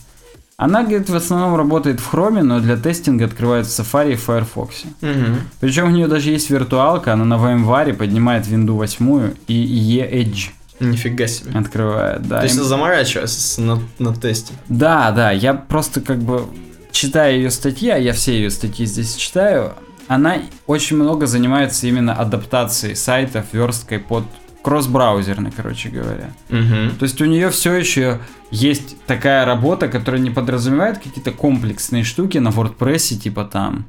Она, 0.61 0.83
говорит, 0.83 1.09
в 1.09 1.17
основном 1.17 1.57
работает 1.57 2.01
в 2.01 2.13
Chrome, 2.13 2.43
но 2.43 2.61
для 2.61 2.77
тестинга 2.77 3.25
открывает 3.25 3.67
в 3.67 3.71
Safari 3.71 4.13
и 4.13 4.17
Firefox. 4.17 4.83
Мгм. 5.01 5.39
Причем 5.59 5.87
у 5.87 5.91
нее 5.91 6.07
даже 6.07 6.29
есть 6.31 6.51
виртуалка, 6.51 7.15
она 7.15 7.25
на 7.25 7.35
VMware 7.35 7.95
поднимает 7.95 8.47
Windows 8.47 8.77
8 8.77 9.31
и 9.49 9.55
E-Edge. 9.55 10.51
Нифига 10.79 11.27
себе. 11.27 11.59
открывает, 11.59 12.29
да. 12.29 12.41
То 12.41 12.45
есть 12.45 12.59
Им- 12.59 12.65
заморачивается 12.65 13.63
на, 13.63 13.81
на 13.99 14.15
тесте. 14.15 14.53
Да, 14.69 15.11
да, 15.13 15.31
я 15.31 15.55
просто 15.55 16.03
как 16.03 16.19
бы 16.19 16.45
читаю 16.93 17.37
ее 17.37 17.51
статьи, 17.51 17.89
а 17.89 17.97
я 17.97 18.13
все 18.13 18.35
ее 18.35 18.51
статьи 18.51 18.85
здесь 18.85 19.15
читаю, 19.15 19.73
она 20.09 20.43
очень 20.67 20.97
много 20.97 21.27
занимается 21.27 21.87
именно 21.87 22.13
адаптацией 22.13 22.97
сайтов, 22.97 23.47
версткой 23.53 23.99
под 23.99 24.25
кросс-браузерный, 24.63 25.51
короче 25.51 25.89
говоря. 25.89 26.31
Угу. 26.49 26.97
То 26.99 27.03
есть 27.03 27.21
у 27.21 27.25
нее 27.25 27.51
все 27.51 27.75
еще 27.75 28.21
есть 28.51 28.97
такая 29.07 29.45
работа, 29.45 29.89
которая 29.89 30.21
не 30.21 30.31
подразумевает 30.31 30.99
какие-то 30.99 31.33
комплексные 31.33 32.05
штуки 32.05 32.39
на 32.39 32.49
WordPress, 32.49 33.17
типа 33.17 33.45
там, 33.45 33.87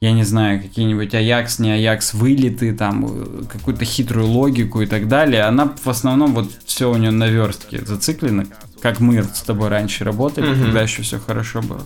я 0.00 0.12
не 0.12 0.24
знаю, 0.24 0.60
какие-нибудь 0.62 1.14
Ajax, 1.14 1.60
не 1.62 1.70
Ajax 1.70 2.14
вылеты, 2.16 2.74
там, 2.74 3.06
э, 3.06 3.44
какую-то 3.50 3.84
хитрую 3.84 4.26
логику 4.26 4.82
и 4.82 4.86
так 4.86 5.08
далее. 5.08 5.42
Она 5.44 5.72
в 5.82 5.88
основном 5.88 6.34
вот 6.34 6.50
все 6.66 6.90
у 6.90 6.96
нее 6.96 7.10
на 7.10 7.26
верстке 7.28 7.84
зациклено, 7.84 8.44
как 8.80 9.00
мы 9.00 9.22
с 9.24 9.42
тобой 9.42 9.68
раньше 9.68 10.04
работали, 10.04 10.46
Мгм. 10.50 10.62
когда 10.64 10.82
еще 10.82 11.02
все 11.02 11.18
хорошо 11.18 11.62
было. 11.62 11.80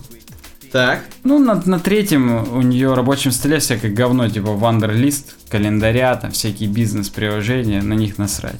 Так. 0.71 1.03
Ну, 1.23 1.39
на, 1.39 1.61
на 1.65 1.79
третьем 1.79 2.53
у 2.53 2.61
нее 2.61 2.93
рабочем 2.93 3.31
столе 3.31 3.59
всякое 3.59 3.91
говно, 3.91 4.29
типа 4.29 4.51
Wunderlist, 4.51 5.35
календаря, 5.49 6.15
там 6.15 6.31
всякие 6.31 6.69
бизнес-приложения, 6.69 7.81
на 7.81 7.93
них 7.93 8.17
насрать. 8.17 8.59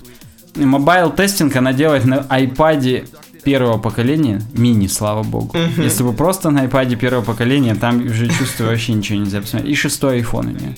Mobile 0.55 1.11
testing 1.11 1.55
она 1.55 1.74
делает 1.74 2.05
на 2.05 2.18
iPad 2.18 3.07
первого 3.43 3.78
поколения, 3.78 4.41
мини, 4.53 4.88
слава 4.88 5.24
богу. 5.24 5.55
Если 5.78 6.03
бы 6.03 6.14
просто 6.14 6.49
на 6.49 6.66
iPad 6.66 6.95
первого 6.95 7.24
поколения, 7.24 7.76
там 7.76 8.05
уже 8.05 8.28
чувствую 8.28 8.70
вообще 8.70 8.93
ничего 8.93 9.20
нельзя 9.20 9.41
посмотреть. 9.41 9.72
И 9.72 9.76
шестой 9.76 10.22
iPhone 10.22 10.47
у 10.47 10.60
нее. 10.60 10.78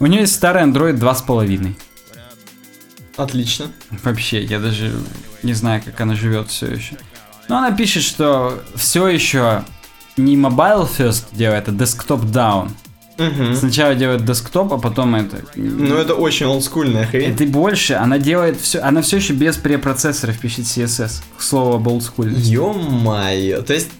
У 0.00 0.06
нее 0.06 0.22
есть 0.22 0.34
старый 0.34 0.62
Android 0.62 0.98
2,5. 0.98 1.74
Отлично. 3.16 3.66
Вообще, 4.02 4.42
я 4.42 4.58
даже 4.58 4.92
не 5.42 5.52
знаю, 5.52 5.82
как 5.84 6.00
она 6.00 6.14
живет 6.14 6.48
все 6.48 6.66
еще. 6.66 6.96
Но 7.48 7.58
она 7.58 7.72
пишет, 7.72 8.02
что 8.02 8.62
все 8.74 9.08
еще 9.08 9.64
не 10.16 10.36
mobile 10.36 10.88
first 10.88 11.24
делает, 11.32 11.68
а 11.68 11.72
desktop 11.72 12.24
down. 12.24 12.70
Угу. 13.18 13.56
Сначала 13.56 13.94
делает 13.94 14.24
десктоп, 14.24 14.72
а 14.72 14.78
потом 14.78 15.14
это. 15.14 15.42
Ну, 15.54 15.96
это 15.96 16.14
очень 16.14 16.46
олдскульная 16.46 17.06
хрень. 17.06 17.32
Это 17.32 17.44
и 17.44 17.46
больше, 17.46 17.94
она 17.94 18.18
делает 18.18 18.58
все, 18.60 18.80
она 18.80 19.02
все 19.02 19.18
еще 19.18 19.34
без 19.34 19.56
препроцессоров 19.56 20.38
пишет 20.38 20.64
CSS. 20.64 21.22
К 21.36 21.42
слову 21.42 21.74
об 21.74 21.86
олдскульности. 21.88 22.50
Ё-моё. 22.50 23.62
То 23.62 23.74
есть, 23.74 23.90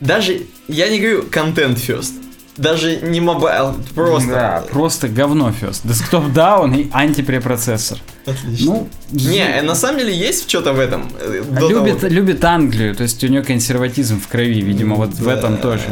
даже, 0.00 0.42
я 0.68 0.88
не 0.88 1.00
говорю 1.00 1.24
контент 1.30 1.78
first. 1.78 2.12
Даже 2.56 2.96
не 3.00 3.20
mobile, 3.20 3.74
просто. 3.94 4.28
Да, 4.30 4.64
просто 4.70 5.08
говно 5.08 5.50
first. 5.50 5.80
Desktop 5.84 6.24
down 6.26 6.76
и 6.78 6.90
антипрепроцессор. 6.92 7.98
Отлично. 8.26 8.66
Ну, 8.66 8.88
Не, 9.12 9.38
э, 9.58 9.62
на 9.62 9.74
самом 9.74 9.98
деле 10.00 10.14
есть 10.16 10.48
что-то 10.48 10.72
в 10.72 10.78
этом. 10.78 11.10
э, 11.20 11.42
до 11.42 11.68
любит, 11.68 12.00
того, 12.00 12.12
любит 12.12 12.44
Англию, 12.44 12.94
то 12.94 13.02
есть 13.04 13.22
у 13.24 13.28
нее 13.28 13.42
консерватизм 13.42 14.20
в 14.20 14.28
крови, 14.28 14.60
видимо, 14.60 14.96
вот 14.96 15.10
в 15.10 15.24
Да. 15.24 15.32
этом 15.34 15.56
тоже. 15.56 15.84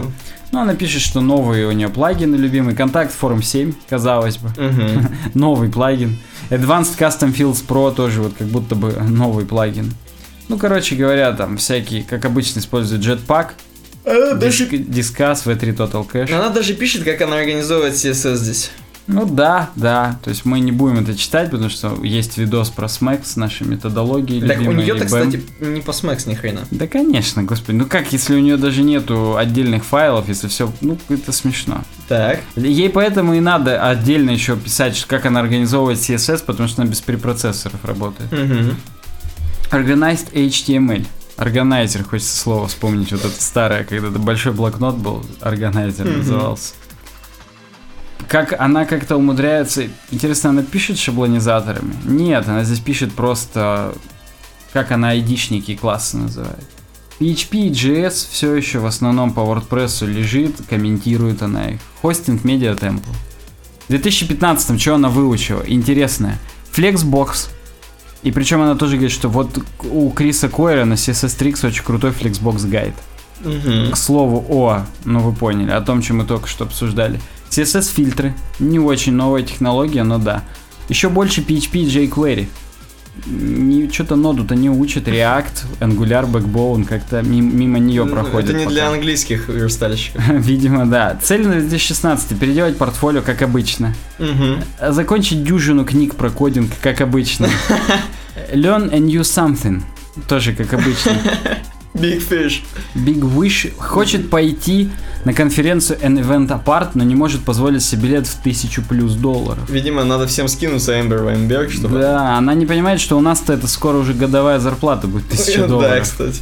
Ну, 0.50 0.60
она 0.60 0.74
пишет, 0.74 1.02
что 1.02 1.20
новые 1.20 1.66
у 1.66 1.72
нее 1.72 1.88
плагины 1.88 2.34
любимый. 2.36 2.74
Контакт 2.74 3.14
Form 3.20 3.42
7, 3.42 3.72
казалось 3.88 4.38
бы. 4.38 4.48
Мгм. 4.62 5.08
новый 5.34 5.68
плагин. 5.70 6.18
Advanced 6.50 6.98
Custom 6.98 7.34
Fields 7.34 7.64
Pro 7.66 7.94
тоже 7.94 8.22
вот 8.22 8.32
как 8.38 8.46
будто 8.48 8.74
бы 8.74 8.92
новый 8.92 9.44
плагин. 9.46 9.92
Ну, 10.48 10.56
короче 10.58 10.96
говоря, 10.96 11.32
там 11.32 11.58
всякие, 11.58 12.02
как 12.02 12.24
обычно, 12.24 12.60
используют 12.60 13.04
Jetpack, 13.04 13.48
Она 14.10 14.34
даже 14.34 14.64
Disc- 14.66 14.88
Discuss, 14.88 15.44
V3 15.44 15.76
Total 15.76 16.06
Cache. 16.10 16.32
Она 16.32 16.48
даже 16.48 16.74
пишет, 16.74 17.04
как 17.04 17.20
она 17.20 17.36
организовывает 17.36 17.94
CSS 17.94 18.36
здесь. 18.36 18.70
Ну 19.08 19.24
да, 19.24 19.70
да. 19.74 20.18
То 20.22 20.28
есть 20.28 20.44
мы 20.44 20.60
не 20.60 20.70
будем 20.70 20.98
это 20.98 21.16
читать, 21.16 21.50
потому 21.50 21.70
что 21.70 21.98
есть 22.04 22.36
видос 22.36 22.68
про 22.68 22.88
Smack 22.88 23.24
с 23.24 23.36
нашей 23.36 23.66
методологией 23.66 24.46
Так 24.46 24.60
у 24.60 24.72
нее, 24.72 24.94
так, 24.96 25.06
кстати, 25.06 25.42
не 25.60 25.80
по 25.80 25.94
смэкс 25.94 26.26
ни 26.26 26.34
хрена. 26.34 26.60
Да, 26.70 26.86
конечно, 26.86 27.42
господи. 27.42 27.76
Ну 27.76 27.86
как, 27.86 28.12
если 28.12 28.34
у 28.34 28.38
нее 28.38 28.58
даже 28.58 28.82
нету 28.82 29.38
отдельных 29.38 29.86
файлов, 29.86 30.28
если 30.28 30.48
все... 30.48 30.70
Ну, 30.82 30.98
это 31.08 31.32
смешно. 31.32 31.84
Так. 32.06 32.40
Ей 32.54 32.90
поэтому 32.90 33.32
и 33.32 33.40
надо 33.40 33.88
отдельно 33.88 34.30
еще 34.30 34.56
писать, 34.56 35.02
как 35.08 35.24
она 35.24 35.40
организовывает 35.40 35.98
CSS, 35.98 36.44
потому 36.44 36.68
что 36.68 36.82
она 36.82 36.90
без 36.90 37.00
препроцессоров 37.00 37.82
работает. 37.84 38.30
Мгм. 38.30 38.76
Organized 39.70 40.32
HTML. 40.34 41.06
Органайзер, 41.38 42.04
хочется 42.04 42.36
слово 42.36 42.66
вспомнить, 42.66 43.12
вот 43.12 43.24
это 43.24 43.40
старое, 43.42 43.84
когда 43.84 44.08
это 44.08 44.18
большой 44.18 44.52
блокнот 44.52 44.96
был, 44.96 45.24
органайзер 45.40 46.04
Мгм. 46.06 46.18
назывался. 46.18 46.74
Как 48.28 48.60
она 48.60 48.84
как-то 48.84 49.16
умудряется... 49.16 49.84
Интересно, 50.10 50.50
она 50.50 50.62
пишет 50.62 50.98
шаблонизаторами? 50.98 51.94
Нет, 52.04 52.46
она 52.48 52.64
здесь 52.64 52.80
пишет 52.80 53.12
просто, 53.14 53.94
как 54.72 54.90
она 54.90 55.10
айдишники 55.10 55.76
классы 55.76 56.16
называет. 56.18 56.64
PHP 57.20 57.68
и 57.68 57.70
JS 57.70 58.28
все 58.30 58.54
еще 58.54 58.80
в 58.80 58.86
основном 58.86 59.32
по 59.32 59.40
WordPress 59.40 60.06
лежит, 60.06 60.56
комментирует 60.68 61.42
она 61.42 61.70
их. 61.70 61.80
Хостинг 62.02 62.44
Media 62.44 62.78
Temple. 62.78 63.14
В 63.86 63.88
2015 63.88 64.80
что 64.80 64.96
она 64.96 65.08
выучила? 65.08 65.62
Интересное. 65.66 66.38
Flexbox. 66.74 67.48
И 68.22 68.32
причем 68.32 68.60
она 68.62 68.74
тоже 68.74 68.96
говорит, 68.96 69.12
что 69.12 69.28
вот 69.28 69.58
у 69.82 70.10
Криса 70.10 70.48
Койера 70.48 70.84
на 70.84 70.94
CSS 70.94 71.38
Tricks 71.38 71.66
очень 71.66 71.84
крутой 71.84 72.10
Flexbox 72.10 72.68
гайд. 72.68 72.94
Мгм. 73.40 73.92
К 73.92 73.96
слову 73.96 74.44
о, 74.48 74.84
ну 75.04 75.20
вы 75.20 75.32
поняли, 75.32 75.70
о 75.70 75.80
том, 75.80 76.02
чем 76.02 76.18
мы 76.18 76.24
только 76.24 76.48
что 76.48 76.64
обсуждали. 76.64 77.20
CSS 77.50 77.92
фильтры. 77.92 78.34
Не 78.58 78.78
очень 78.78 79.12
новая 79.12 79.42
технология, 79.42 80.02
но 80.02 80.18
да. 80.18 80.42
Еще 80.88 81.08
больше 81.08 81.42
PHP 81.42 81.78
и 81.80 81.86
jQuery. 81.86 82.48
Что-то 83.92 84.16
ноду-то 84.16 84.54
не 84.54 84.70
учат. 84.70 85.08
React, 85.08 85.64
Angular, 85.80 86.30
Backbone 86.30 86.84
как-то 86.84 87.22
ми- 87.22 87.40
мимо 87.40 87.78
нее 87.78 88.06
проходит. 88.06 88.50
Это 88.50 88.58
не 88.58 88.64
пока. 88.64 88.74
для 88.74 88.88
английских 88.90 89.48
верстальщиков. 89.48 90.22
Видимо, 90.28 90.86
да. 90.86 91.18
Цель 91.22 91.46
на 91.46 91.54
2016 91.60 92.38
переделать 92.38 92.76
портфолио, 92.78 93.22
как 93.22 93.42
обычно. 93.42 93.94
Мгм. 94.18 94.62
Закончить 94.90 95.42
дюжину 95.44 95.84
книг 95.84 96.14
про 96.14 96.30
кодинг, 96.30 96.70
как 96.80 97.00
обычно. 97.00 97.48
Learn 98.52 98.92
a 98.92 98.98
new 98.98 99.20
something. 99.22 99.82
Тоже 100.28 100.52
как 100.54 100.72
обычно. 100.74 101.12
Big 101.94 102.22
Fish. 102.28 102.60
Big 102.94 103.20
Wish 103.20 103.72
хочет 103.78 104.30
пойти 104.30 104.90
на 105.24 105.32
конференцию 105.32 105.98
An 106.00 106.18
Event 106.22 106.48
Apart, 106.48 106.90
но 106.94 107.02
не 107.04 107.14
может 107.14 107.42
позволить 107.42 107.82
себе 107.82 108.02
билет 108.08 108.26
в 108.26 108.40
тысячу 108.42 108.82
плюс 108.82 109.14
долларов. 109.14 109.68
Видимо, 109.68 110.04
надо 110.04 110.26
всем 110.26 110.46
скинуться 110.48 111.00
Эмбер 111.00 111.22
Вайнберг, 111.24 111.70
чтобы... 111.72 111.98
Да, 111.98 112.36
она 112.36 112.54
не 112.54 112.66
понимает, 112.66 113.00
что 113.00 113.16
у 113.16 113.20
нас-то 113.20 113.52
это 113.52 113.66
скоро 113.66 113.96
уже 113.98 114.14
годовая 114.14 114.60
зарплата 114.60 115.06
будет 115.08 115.28
тысяча 115.30 115.62
Да, 115.62 115.66
долларов. 115.68 116.02
кстати. 116.02 116.40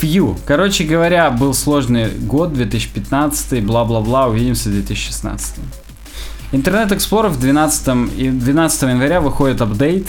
Фью. 0.00 0.36
Короче 0.46 0.84
говоря, 0.84 1.30
был 1.30 1.52
сложный 1.54 2.08
год, 2.10 2.52
2015, 2.54 3.62
бла-бла-бла, 3.64 4.26
увидимся 4.28 4.68
в 4.68 4.72
2016. 4.72 5.56
Интернет 6.52 6.92
Explorer 6.92 7.28
в 7.28 7.38
12, 7.38 8.16
и 8.16 8.30
12 8.30 8.82
января 8.82 9.20
выходит 9.20 9.60
апдейт, 9.60 10.06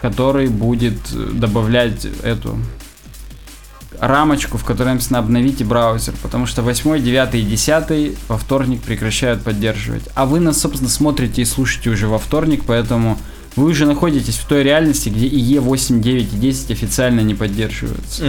который 0.00 0.48
будет 0.48 0.96
э, 1.14 1.30
добавлять 1.32 2.06
эту 2.22 2.58
рамочку, 4.02 4.58
в 4.58 4.64
которой 4.64 4.94
написано 4.94 5.20
обновите 5.20 5.64
браузер, 5.64 6.12
потому 6.22 6.46
что 6.46 6.62
8, 6.62 7.00
9 7.00 7.34
и 7.36 7.42
10 7.42 8.18
во 8.28 8.36
вторник 8.36 8.82
прекращают 8.82 9.42
поддерживать. 9.42 10.02
А 10.14 10.26
вы 10.26 10.40
нас, 10.40 10.60
собственно, 10.60 10.90
смотрите 10.90 11.42
и 11.42 11.44
слушаете 11.44 11.90
уже 11.90 12.08
во 12.08 12.18
вторник, 12.18 12.64
поэтому 12.66 13.16
вы 13.54 13.66
уже 13.66 13.86
находитесь 13.86 14.38
в 14.38 14.46
той 14.46 14.64
реальности, 14.64 15.08
где 15.08 15.26
и 15.26 15.56
E8, 15.56 16.00
9 16.00 16.34
и 16.34 16.36
10 16.36 16.70
официально 16.72 17.20
не 17.20 17.36
поддерживаются. 17.36 18.24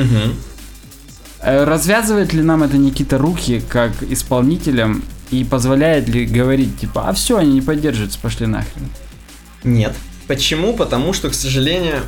Э, 1.39 1.63
Развязывает 1.63 2.34
ли 2.34 2.43
нам 2.43 2.61
это 2.61 2.78
Никита 2.78 3.17
руки 3.17 3.59
как 3.67 3.91
исполнителям 4.03 5.03
и 5.32 5.43
позволяет 5.43 6.07
ли 6.07 6.26
говорить 6.26 6.80
типа, 6.80 7.09
а 7.09 7.13
все, 7.13 7.38
они 7.38 7.53
не 7.53 7.61
поддерживаются, 7.61 8.19
пошли 8.19 8.45
нахрен. 8.45 8.89
Нет. 9.63 9.95
Почему? 10.28 10.74
Потому 10.74 11.13
что, 11.13 11.30
к 11.30 11.34
сожалению, 11.34 12.01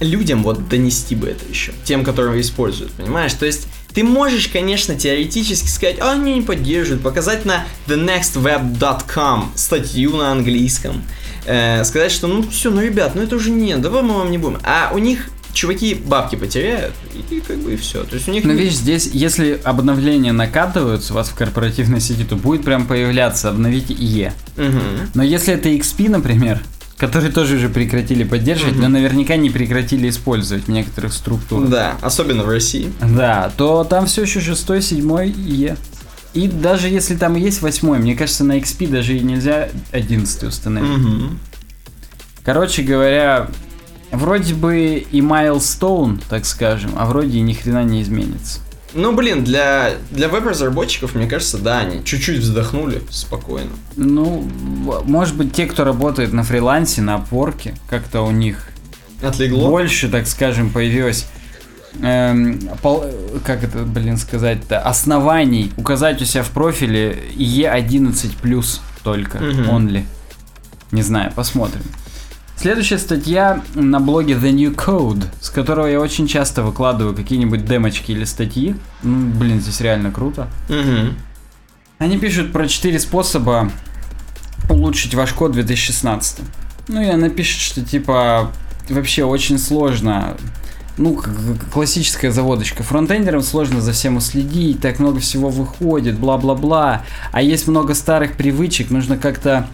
людям 0.00 0.42
вот 0.42 0.68
донести 0.68 1.14
бы 1.14 1.28
это 1.28 1.44
еще. 1.48 1.72
Тем, 1.84 2.04
которые 2.04 2.40
используют, 2.40 2.92
понимаешь? 2.92 3.32
То 3.34 3.46
есть 3.46 3.66
ты 3.94 4.04
можешь, 4.04 4.48
конечно, 4.48 4.94
теоретически 4.94 5.68
сказать, 5.68 5.98
а 6.00 6.12
они 6.12 6.34
не 6.34 6.42
поддерживают, 6.42 7.02
показать 7.02 7.44
на 7.44 7.64
thenextweb.com 7.86 9.52
статью 9.54 10.16
на 10.16 10.32
английском, 10.32 11.02
э, 11.46 11.84
сказать, 11.84 12.12
что 12.12 12.26
ну 12.26 12.48
все, 12.48 12.70
ну 12.70 12.80
ребят, 12.80 13.14
ну 13.14 13.22
это 13.22 13.36
уже 13.36 13.50
нет, 13.50 13.80
давай 13.80 14.02
мы 14.02 14.14
вам 14.14 14.30
не 14.30 14.38
будем. 14.38 14.58
А 14.62 14.90
у 14.94 14.98
них 14.98 15.30
чуваки 15.52 15.94
бабки 15.94 16.36
потеряют, 16.36 16.94
и 17.30 17.40
как 17.40 17.58
бы 17.58 17.74
и 17.74 17.76
все. 17.76 18.04
То 18.04 18.14
есть 18.14 18.28
у 18.28 18.32
них... 18.32 18.44
Но 18.44 18.52
не- 18.52 18.60
видишь, 18.60 18.76
здесь, 18.76 19.08
если 19.12 19.60
обновления 19.64 20.32
накатываются 20.32 21.12
у 21.12 21.16
вас 21.16 21.30
в 21.30 21.34
корпоративной 21.34 22.00
сети, 22.00 22.24
то 22.24 22.36
будет 22.36 22.64
прям 22.64 22.86
появляться, 22.86 23.48
обновите 23.48 23.94
IE. 23.94 24.32
Мгм. 24.56 25.10
Но 25.14 25.22
если 25.22 25.54
это 25.54 25.68
XP, 25.70 26.08
например, 26.10 26.62
который 26.98 27.30
тоже 27.30 27.56
уже 27.56 27.68
прекратили 27.68 28.24
поддерживать, 28.24 28.76
но 28.76 28.88
наверняка 28.88 29.36
не 29.36 29.50
прекратили 29.50 30.08
использовать 30.10 30.64
в 30.64 30.68
некоторых 30.68 31.12
структурах. 31.12 31.70
Да, 31.70 31.96
особенно 32.02 32.42
в 32.42 32.48
России. 32.48 32.92
Да, 33.00 33.50
то 33.56 33.84
там 33.84 34.06
все 34.06 34.22
еще 34.22 34.40
шестой, 34.40 34.82
седьмой 34.82 35.30
Е. 35.30 35.76
И 36.34 36.48
даже 36.48 36.88
если 36.88 37.16
там 37.16 37.36
есть 37.36 37.62
восьмой, 37.62 37.98
мне 37.98 38.14
кажется, 38.14 38.44
на 38.44 38.58
XP 38.58 38.88
даже 38.88 39.16
и 39.16 39.20
нельзя 39.20 39.70
одиннадцатый 39.92 40.48
установить. 40.48 40.98
Мгм. 40.98 41.38
Короче 42.44 42.82
говоря, 42.82 43.48
вроде 44.10 44.54
бы 44.54 45.06
и 45.10 45.22
майлстоун, 45.22 46.20
так 46.28 46.44
скажем, 46.46 46.92
а 46.96 47.06
вроде 47.06 47.38
и 47.38 47.40
ни 47.40 47.52
хрена 47.52 47.84
не 47.84 48.02
изменится. 48.02 48.60
Ну, 48.94 49.12
блин, 49.14 49.44
для, 49.44 49.92
для 50.10 50.28
веб-разработчиков, 50.28 51.14
мне 51.14 51.26
кажется, 51.26 51.58
да, 51.58 51.80
они 51.80 52.02
чуть-чуть 52.04 52.38
вздохнули 52.38 53.02
спокойно. 53.10 53.70
Ну, 53.96 54.48
может 55.04 55.36
быть, 55.36 55.52
те, 55.52 55.66
кто 55.66 55.84
работает 55.84 56.32
на 56.32 56.42
фрилансе, 56.42 57.02
на 57.02 57.16
опорке, 57.16 57.74
как-то 57.90 58.22
у 58.22 58.30
них 58.30 58.68
Отлегло? 59.22 59.68
больше, 59.68 60.08
так 60.08 60.26
скажем, 60.26 60.70
появилось 60.70 61.26
эм, 62.00 62.60
пол- 62.82 63.04
как 63.44 63.62
это, 63.64 63.78
блин, 63.84 64.16
сказать-то, 64.16 64.80
оснований 64.80 65.70
указать 65.76 66.22
у 66.22 66.24
себя 66.24 66.42
в 66.42 66.50
профиле 66.50 67.18
E11 67.36 68.36
плюс 68.40 68.80
только, 69.02 69.38
Мгм. 69.38 69.68
only. 69.68 70.04
Не 70.92 71.02
знаю, 71.02 71.32
посмотрим. 71.34 71.82
Следующая 72.60 72.98
статья 72.98 73.62
на 73.76 74.00
блоге 74.00 74.34
The 74.34 74.50
New 74.50 74.72
Code, 74.72 75.26
с 75.40 75.48
которого 75.48 75.86
я 75.86 76.00
очень 76.00 76.26
часто 76.26 76.64
выкладываю 76.64 77.14
какие-нибудь 77.14 77.64
демочки 77.64 78.10
или 78.10 78.24
статьи. 78.24 78.74
Ну, 79.04 79.28
блин, 79.28 79.60
здесь 79.60 79.80
реально 79.80 80.10
круто. 80.10 80.48
Мгм. 80.68 81.16
Они 81.98 82.18
пишут 82.18 82.52
про 82.52 82.66
4 82.66 82.98
способа 82.98 83.70
улучшить 84.68 85.14
ваш 85.14 85.34
код 85.34 85.52
в 85.52 85.54
2016. 85.54 86.40
Ну 86.88 87.00
и 87.00 87.06
она 87.06 87.28
пишет, 87.28 87.60
что 87.60 87.80
типа 87.80 88.50
вообще 88.88 89.22
очень 89.22 89.56
сложно. 89.56 90.36
Ну, 90.96 91.22
классическая 91.72 92.32
заводочка. 92.32 92.82
Фронтендерам 92.82 93.42
сложно 93.42 93.80
за 93.80 93.92
всем 93.92 94.16
уследить, 94.16 94.80
так 94.80 94.98
много 94.98 95.20
всего 95.20 95.48
выходит, 95.48 96.18
бла-бла-бла. 96.18 97.04
А 97.30 97.40
есть 97.40 97.68
много 97.68 97.94
старых 97.94 98.32
привычек, 98.32 98.90
нужно 98.90 99.16
как-то 99.16 99.68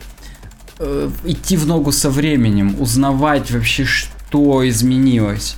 э, 0.79 1.11
идти 1.25 1.57
в 1.57 1.67
ногу 1.67 1.93
со 1.93 2.11
временем, 2.11 2.77
узнавать 2.81 3.51
вообще, 3.51 3.85
что 3.85 4.69
изменилось. 4.69 5.57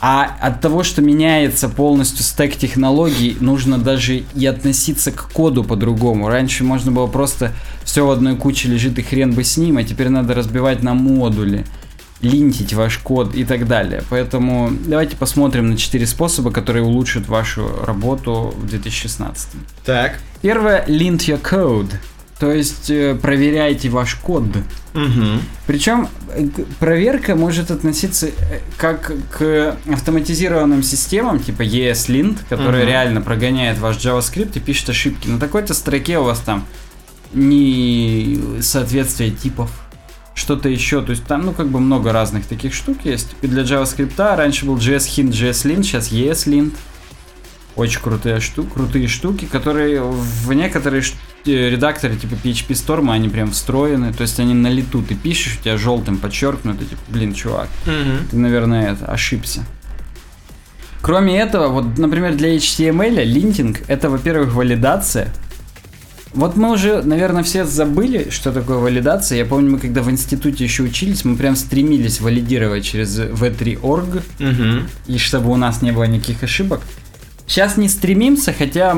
А 0.00 0.36
от 0.40 0.60
того, 0.60 0.82
что 0.82 1.00
меняется 1.00 1.68
полностью 1.68 2.22
стек 2.22 2.56
технологий, 2.56 3.36
нужно 3.40 3.78
даже 3.78 4.24
и 4.34 4.46
относиться 4.46 5.10
к 5.10 5.30
коду 5.32 5.64
по-другому. 5.64 6.28
Раньше 6.28 6.64
можно 6.64 6.92
было 6.92 7.06
просто 7.06 7.52
все 7.84 8.06
в 8.06 8.10
одной 8.10 8.36
куче 8.36 8.68
лежит 8.68 8.98
и 8.98 9.02
хрен 9.02 9.32
бы 9.32 9.42
с 9.42 9.56
ним, 9.56 9.78
а 9.78 9.84
теперь 9.84 10.10
надо 10.10 10.34
разбивать 10.34 10.82
на 10.82 10.92
модули, 10.92 11.64
линтить 12.20 12.74
ваш 12.74 12.98
код 12.98 13.34
и 13.34 13.44
так 13.44 13.66
далее. 13.66 14.02
Поэтому 14.10 14.70
давайте 14.86 15.16
посмотрим 15.16 15.70
на 15.70 15.76
4 15.76 16.06
способа, 16.06 16.50
которые 16.50 16.84
улучшат 16.84 17.26
вашу 17.28 17.68
работу 17.84 18.54
в 18.56 18.66
2016. 18.66 19.48
Так. 19.84 20.18
Первое, 20.42 20.84
lint 20.86 21.20
your 21.20 21.40
code. 21.40 21.90
То 22.38 22.52
есть 22.52 22.90
э, 22.90 23.14
проверяйте 23.14 23.88
ваш 23.88 24.14
код. 24.16 24.44
Мгм. 24.92 25.40
Причем 25.66 26.08
э, 26.34 26.48
проверка 26.78 27.34
может 27.34 27.70
относиться 27.70 28.26
э, 28.26 28.60
как 28.76 29.10
к 29.30 29.76
автоматизированным 29.90 30.82
системам, 30.82 31.40
типа 31.40 31.62
ESLint, 31.62 32.38
который 32.50 32.80
Мгм. 32.80 32.88
реально 32.88 33.20
прогоняет 33.22 33.78
ваш 33.78 33.96
JavaScript 33.96 34.50
и 34.54 34.60
пишет 34.60 34.90
ошибки. 34.90 35.28
На 35.28 35.38
такой-то 35.40 35.72
строке 35.72 36.18
у 36.18 36.24
вас 36.24 36.40
там 36.40 36.66
не 37.32 38.38
соответствие 38.60 39.30
типов, 39.30 39.70
что-то 40.34 40.68
еще. 40.68 41.00
То 41.02 41.10
есть 41.10 41.24
там, 41.24 41.46
ну, 41.46 41.52
как 41.52 41.68
бы 41.68 41.80
много 41.80 42.12
разных 42.12 42.46
таких 42.46 42.74
штук 42.74 42.98
есть. 43.04 43.34
И 43.42 43.46
для 43.46 43.62
JavaScript 43.62 44.36
раньше 44.36 44.66
был 44.66 44.76
JSHint, 44.76 45.30
JSLint, 45.30 45.82
сейчас 45.84 46.10
ESLint. 46.12 46.74
Очень 47.76 48.00
крутые, 48.00 48.40
штуки, 48.40 48.68
крутые 48.72 49.06
штуки, 49.08 49.44
которые 49.44 50.02
в 50.02 50.50
некоторые 50.54 51.02
ш- 51.02 51.12
э, 51.12 51.16
редакторы 51.46 52.16
типа 52.16 52.34
PHP 52.34 52.68
Storm, 52.70 53.10
они 53.12 53.28
прям 53.28 53.50
встроены, 53.52 54.12
то 54.12 54.22
есть 54.22 54.38
они 54.40 54.54
на 54.54 54.68
лету 54.68 55.02
ты 55.02 55.14
пишешь, 55.14 55.58
у 55.60 55.62
тебя 55.64 55.76
желтым 55.76 56.18
подчеркнуто, 56.18 56.84
типа, 56.84 57.00
блин, 57.08 57.34
чувак, 57.34 57.68
Мгм. 57.86 58.28
ты, 58.30 58.36
наверное, 58.36 58.92
это, 58.92 59.06
ошибся. 59.06 59.64
Кроме 61.02 61.38
этого, 61.38 61.68
вот, 61.68 61.98
например, 61.98 62.34
для 62.34 62.56
HTML 62.56 63.22
линтинг 63.24 63.82
это, 63.86 64.10
во-первых, 64.10 64.54
валидация. 64.54 65.28
Вот 66.34 66.56
мы 66.56 66.72
уже, 66.72 67.02
наверное, 67.02 67.42
все 67.44 67.64
забыли, 67.64 68.28
что 68.30 68.52
такое 68.52 68.76
валидация. 68.78 69.38
Я 69.38 69.46
помню, 69.46 69.70
мы 69.70 69.78
когда 69.78 70.02
в 70.02 70.10
институте 70.10 70.64
еще 70.64 70.82
учились, 70.82 71.24
мы 71.24 71.36
прям 71.36 71.56
стремились 71.56 72.20
валидировать 72.20 72.84
через 72.84 73.18
v3.org, 73.18 74.22
Мгм. 74.38 74.88
и 75.06 75.16
чтобы 75.18 75.50
у 75.50 75.56
нас 75.56 75.80
не 75.80 75.92
было 75.92 76.04
никаких 76.04 76.42
ошибок. 76.42 76.80
Сейчас 77.46 77.76
не 77.76 77.88
стремимся, 77.88 78.52
хотя 78.52 78.96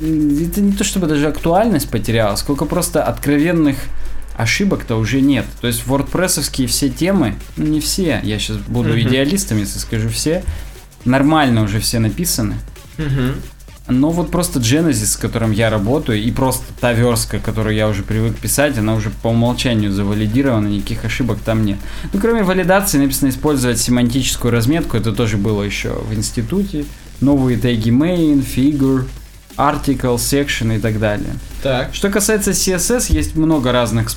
это 0.00 0.60
не 0.60 0.72
то 0.72 0.84
чтобы 0.84 1.06
даже 1.06 1.28
актуальность 1.28 1.88
потеряла, 1.88 2.36
сколько 2.36 2.64
просто 2.64 3.02
откровенных 3.02 3.76
ошибок-то 4.36 4.96
уже 4.96 5.20
нет. 5.20 5.46
То 5.60 5.66
есть 5.68 5.84
WordPressовские 5.86 6.66
все 6.66 6.88
темы, 6.88 7.36
ну 7.56 7.66
не 7.66 7.80
все, 7.80 8.20
я 8.24 8.38
сейчас 8.38 8.56
буду 8.56 8.90
Мгм. 8.90 9.00
идеалистом, 9.00 9.58
если 9.58 9.78
скажу 9.78 10.08
все, 10.08 10.42
нормально 11.04 11.62
уже 11.62 11.78
все 11.80 11.98
написаны. 12.00 12.56
Мгм. 12.98 13.34
Но 13.86 14.08
вот 14.10 14.30
просто 14.30 14.60
Genesis, 14.60 15.04
с 15.04 15.16
которым 15.16 15.50
я 15.52 15.68
работаю, 15.68 16.20
и 16.20 16.30
просто 16.30 16.64
та 16.80 16.94
верстка, 16.94 17.38
которую 17.38 17.76
я 17.76 17.86
уже 17.86 18.02
привык 18.02 18.34
писать, 18.38 18.78
она 18.78 18.94
уже 18.94 19.10
по 19.10 19.28
умолчанию 19.28 19.92
завалидирована, 19.92 20.68
никаких 20.68 21.04
ошибок 21.04 21.38
там 21.44 21.66
нет. 21.66 21.76
Ну, 22.12 22.18
кроме 22.18 22.42
валидации, 22.42 22.96
написано 22.96 23.28
использовать 23.28 23.78
семантическую 23.78 24.50
разметку, 24.50 24.96
это 24.96 25.12
тоже 25.12 25.36
было 25.36 25.62
еще 25.62 25.90
в 25.90 26.14
институте. 26.14 26.86
Новые 27.20 27.58
теги 27.58 27.90
main, 27.90 28.42
figure, 28.44 29.04
article, 29.56 30.16
section 30.16 30.76
и 30.76 30.80
так 30.80 30.98
далее. 30.98 31.34
Так. 31.62 31.94
Что 31.94 32.10
касается 32.10 32.50
CSS, 32.50 33.12
есть 33.12 33.36
много 33.36 33.72
разных 33.72 34.12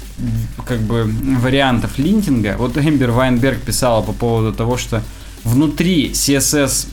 как 0.66 0.80
бы 0.80 1.04
вариантов 1.40 1.98
линтинга. 1.98 2.56
Вот 2.58 2.78
Эмбер 2.78 3.12
Вайнберг 3.12 3.62
писала 3.62 4.02
по 4.02 4.14
поводу 4.14 4.54
того, 4.54 4.78
что 4.78 5.02
внутри 5.44 6.12
CSS 6.12 6.88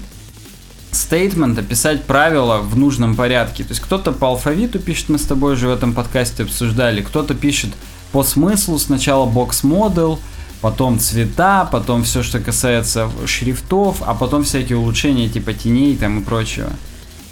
стейтмента 0.93 1.63
писать 1.63 2.05
правила 2.05 2.59
в 2.59 2.77
нужном 2.77 3.17
порядке. 3.17 3.65
То 3.65 3.71
есть 3.71 3.81
кто-то 3.81 4.13
по 4.13 4.29
алфавиту 4.29 4.79
пишет, 4.79 5.09
мы 5.09 5.19
с 5.19 5.23
тобой 5.23 5.55
уже 5.55 5.69
в 5.69 5.73
этом 5.73 5.93
подкасте 5.93 6.45
обсуждали, 6.45 7.03
кто-то 7.03 7.35
пишет 7.35 7.71
по 8.13 8.23
смыслу 8.23 8.79
сначала 8.79 9.27
бокс 9.27 9.65
модел, 9.65 10.21
потом 10.61 11.01
цвета, 11.01 11.69
потом 11.71 12.05
все, 12.05 12.23
что 12.23 12.39
касается 12.39 13.11
шрифтов, 13.27 14.03
а 14.07 14.15
потом 14.15 14.45
всякие 14.45 14.79
улучшения 14.79 15.29
типа 15.29 15.53
теней 15.53 15.97
там 15.97 16.21
и 16.21 16.25
прочего. 16.25 16.71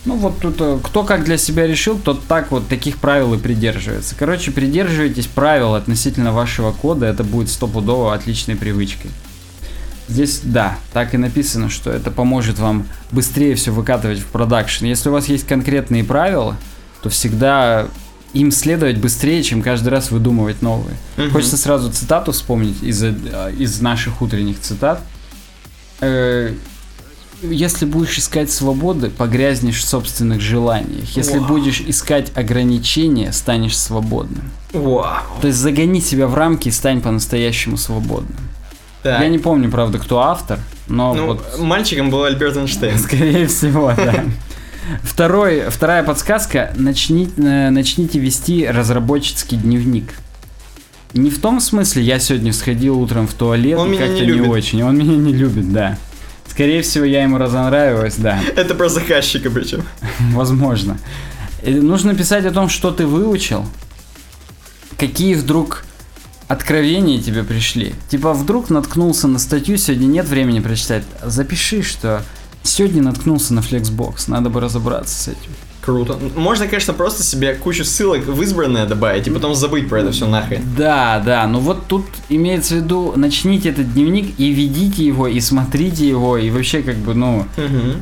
Ну 0.05 0.17
вот 0.17 0.41
тут 0.41 0.57
э, 0.61 0.81
кто 0.83 1.05
как 1.05 1.25
для 1.25 1.39
себя 1.39 1.67
решил, 1.67 1.99
тот 1.99 2.25
так 2.25 2.51
вот 2.51 2.67
таких 2.67 2.99
правил 2.99 3.35
и 3.35 3.39
придерживается. 3.39 4.17
Короче, 4.19 4.51
придерживайтесь 4.51 5.27
правил 5.27 5.75
относительно 5.75 6.33
вашего 6.33 6.73
кода, 6.73 7.07
это 7.07 7.23
будет 7.23 7.49
стопудово 7.49 8.15
отличной 8.15 8.57
привычкой. 8.57 9.11
Здесь, 10.09 10.41
да, 10.43 10.77
так 10.93 11.15
и 11.15 11.17
написано, 11.17 11.71
что 11.71 11.91
это 11.91 12.11
поможет 12.11 12.59
вам 12.59 12.87
быстрее 13.13 13.55
все 13.55 13.71
выкатывать 13.71 14.19
в 14.19 14.27
продакшн. 14.27 14.87
Если 14.87 15.09
у 15.09 15.13
вас 15.13 15.29
есть 15.29 15.47
конкретные 15.47 16.03
правила, 16.03 16.57
то 17.03 17.09
всегда 17.09 17.87
им 18.33 18.51
следовать 18.51 18.99
быстрее, 18.99 19.43
чем 19.43 19.63
каждый 19.63 19.89
раз 19.89 20.11
выдумывать 20.11 20.63
новые. 20.63 20.97
Мгм. 21.17 21.31
Хочется 21.31 21.57
сразу 21.57 21.93
цитату 21.93 22.33
вспомнить 22.33 22.83
из, 22.83 23.03
э, 23.03 23.13
из 23.57 23.81
наших 23.81 24.21
утренних 24.21 24.61
цитат. 24.61 25.01
Если 27.43 27.85
будешь 27.87 28.19
искать 28.19 28.51
свободы, 28.51 29.11
погрязнешь 29.11 29.81
в 29.83 29.85
собственных 29.87 30.41
желаниях. 30.41 31.17
Если 31.17 31.39
Вау. 31.39 31.49
будешь 31.49 31.81
искать 31.81 32.31
ограничения, 32.37 33.33
станешь 33.33 33.77
свободным. 33.77 34.51
Вау. 34.73 35.25
То 35.41 35.49
есть 35.49 35.59
загони 35.59 36.01
себя 36.01 36.29
в 36.29 36.35
рамки 36.35 36.69
и 36.69 36.71
стань 36.71 37.01
по-настоящему 37.01 37.77
свободным. 37.77 38.39
Так. 39.03 39.21
Я 39.21 39.29
не 39.29 39.39
помню, 39.39 39.71
правда, 39.71 39.99
кто 39.99 40.21
автор, 40.21 40.61
но 40.87 41.13
Ну, 41.15 41.27
вот 41.27 41.59
мальчиком 41.59 42.11
был 42.11 42.23
Альберт 42.23 42.57
Эйнштейн. 42.57 42.97
Скорее 43.01 43.49
всего, 43.49 43.93
да. 43.97 44.25
Второй, 45.03 45.71
вторая 45.71 46.03
подсказка. 46.03 46.73
Начни, 46.77 47.29
э, 47.37 47.71
начните 47.71 48.19
вести 48.19 48.67
разработческий 48.67 49.57
дневник. 49.57 50.15
Не 51.15 51.31
в 51.31 51.41
том 51.41 51.61
смысле, 51.61 52.03
я 52.03 52.19
сегодня 52.19 52.53
сходил 52.53 52.99
утром 53.01 53.27
в 53.27 53.35
туалет 53.35 53.79
Он 53.79 53.93
и 53.93 53.97
как-то 53.97 54.13
не 54.15 54.21
не, 54.23 54.27
любит. 54.27 54.49
очень. 54.51 54.83
Он 54.83 54.97
меня 54.97 55.17
не 55.17 55.33
любит, 55.33 55.73
да. 55.73 55.99
Скорее 56.53 56.83
всего, 56.83 57.07
я 57.07 57.23
ему 57.23 57.39
разонравилась, 57.39 58.17
да. 58.17 58.39
Это 58.57 58.75
про 58.75 58.91
заказчика 58.91 59.51
причем. 59.51 59.85
Возможно. 60.35 60.99
Нужно 61.65 62.15
писать 62.15 62.45
о 62.45 62.51
том, 62.51 62.69
что 62.69 62.91
ты 62.91 63.07
выучил, 63.07 63.65
какие 64.99 65.35
вдруг 65.35 65.87
откровения 66.49 67.23
тебе 67.23 67.43
пришли. 67.43 67.95
Типа 68.11 68.35
вдруг 68.35 68.69
наткнулся 68.69 69.29
на 69.29 69.39
статью, 69.39 69.79
сегодня 69.79 70.05
нет 70.05 70.27
времени 70.27 70.61
прочитать. 70.61 71.05
Запиши, 71.25 71.83
что 71.83 72.23
сегодня 72.63 73.01
наткнулся 73.03 73.55
на 73.55 73.61
Flexbox, 73.61 74.25
надо 74.27 74.51
бы 74.51 74.61
разобраться 74.61 75.15
с 75.15 75.29
этим. 75.29 75.53
Круто. 75.83 76.17
Можно, 76.37 76.69
конечно, 76.69 76.93
просто 76.95 77.25
себе 77.25 77.55
кучу 77.55 77.85
ссылок 77.85 78.25
в 78.25 78.41
избранное 78.43 78.87
добавить 78.87 79.27
и 79.27 79.31
потом 79.31 79.55
забыть 79.55 79.89
про 79.89 80.01
это 80.01 80.13
все 80.13 80.29
нахрен. 80.29 80.63
Да, 80.77 81.21
да, 81.25 81.45
но 81.49 81.59
вот 81.59 81.89
тут 81.89 82.07
имеется 82.29 82.75
в 82.75 82.79
виду, 82.79 83.13
начните 83.17 83.71
этот 83.71 83.93
дневник 83.93 84.33
и 84.39 84.53
ведите 84.53 85.05
его, 85.05 85.27
и 85.27 85.41
смотрите 85.41 86.07
его, 86.09 86.39
и 86.39 86.51
вообще 86.51 86.83
как 86.83 86.97
бы, 86.99 87.15
ну, 87.15 87.47
Мгм. 87.57 88.01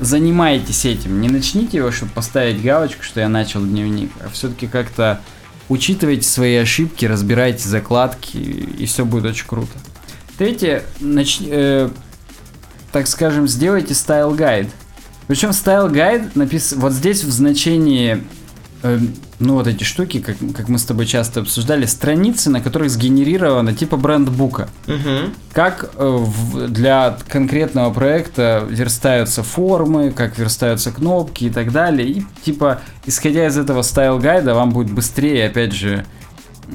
занимайтесь 0.00 0.84
этим. 0.84 1.20
Не 1.20 1.28
начните 1.28 1.76
его, 1.78 1.92
чтобы 1.92 2.10
поставить 2.12 2.60
галочку, 2.60 3.04
что 3.04 3.20
я 3.20 3.28
начал 3.28 3.64
дневник, 3.64 4.10
а 4.24 4.28
все-таки 4.30 4.66
как-то 4.66 5.20
учитывайте 5.68 6.28
свои 6.28 6.56
ошибки, 6.56 7.06
разбирайте 7.06 7.68
закладки, 7.68 8.36
и 8.36 8.86
все 8.86 9.04
будет 9.04 9.24
очень 9.26 9.46
круто. 9.46 9.72
Третье, 10.36 10.82
нач... 10.98 11.38
э, 11.46 11.88
так 12.90 13.06
скажем, 13.06 13.46
сделайте 13.46 13.94
стайл 13.94 14.32
гайд. 14.32 14.68
Причем 15.26 15.52
стайл 15.52 15.88
гайд 15.88 16.36
написан 16.36 16.80
вот 16.80 16.92
здесь 16.92 17.24
в 17.24 17.30
значении, 17.30 18.22
э, 18.82 18.98
ну 19.38 19.54
вот 19.54 19.66
эти 19.66 19.82
штуки, 19.84 20.20
как, 20.20 20.36
как 20.54 20.68
мы 20.68 20.78
с 20.78 20.84
тобой 20.84 21.06
часто 21.06 21.40
обсуждали, 21.40 21.86
страницы, 21.86 22.50
на 22.50 22.60
которых 22.60 22.90
сгенерировано 22.90 23.72
типа 23.74 23.96
брендбука. 23.96 24.68
Угу. 24.86 25.30
Как 25.52 25.90
э, 25.96 26.06
в- 26.06 26.68
для 26.68 27.16
конкретного 27.28 27.92
проекта 27.92 28.66
верстаются 28.68 29.42
формы, 29.42 30.10
как 30.10 30.38
верстаются 30.38 30.92
кнопки 30.92 31.44
и 31.44 31.50
так 31.50 31.72
далее. 31.72 32.08
И 32.08 32.24
типа, 32.44 32.80
исходя 33.06 33.46
из 33.46 33.56
этого 33.56 33.82
стайл 33.82 34.18
гайда, 34.18 34.54
вам 34.54 34.70
будет 34.70 34.92
быстрее, 34.92 35.46
опять 35.46 35.72
же, 35.72 36.04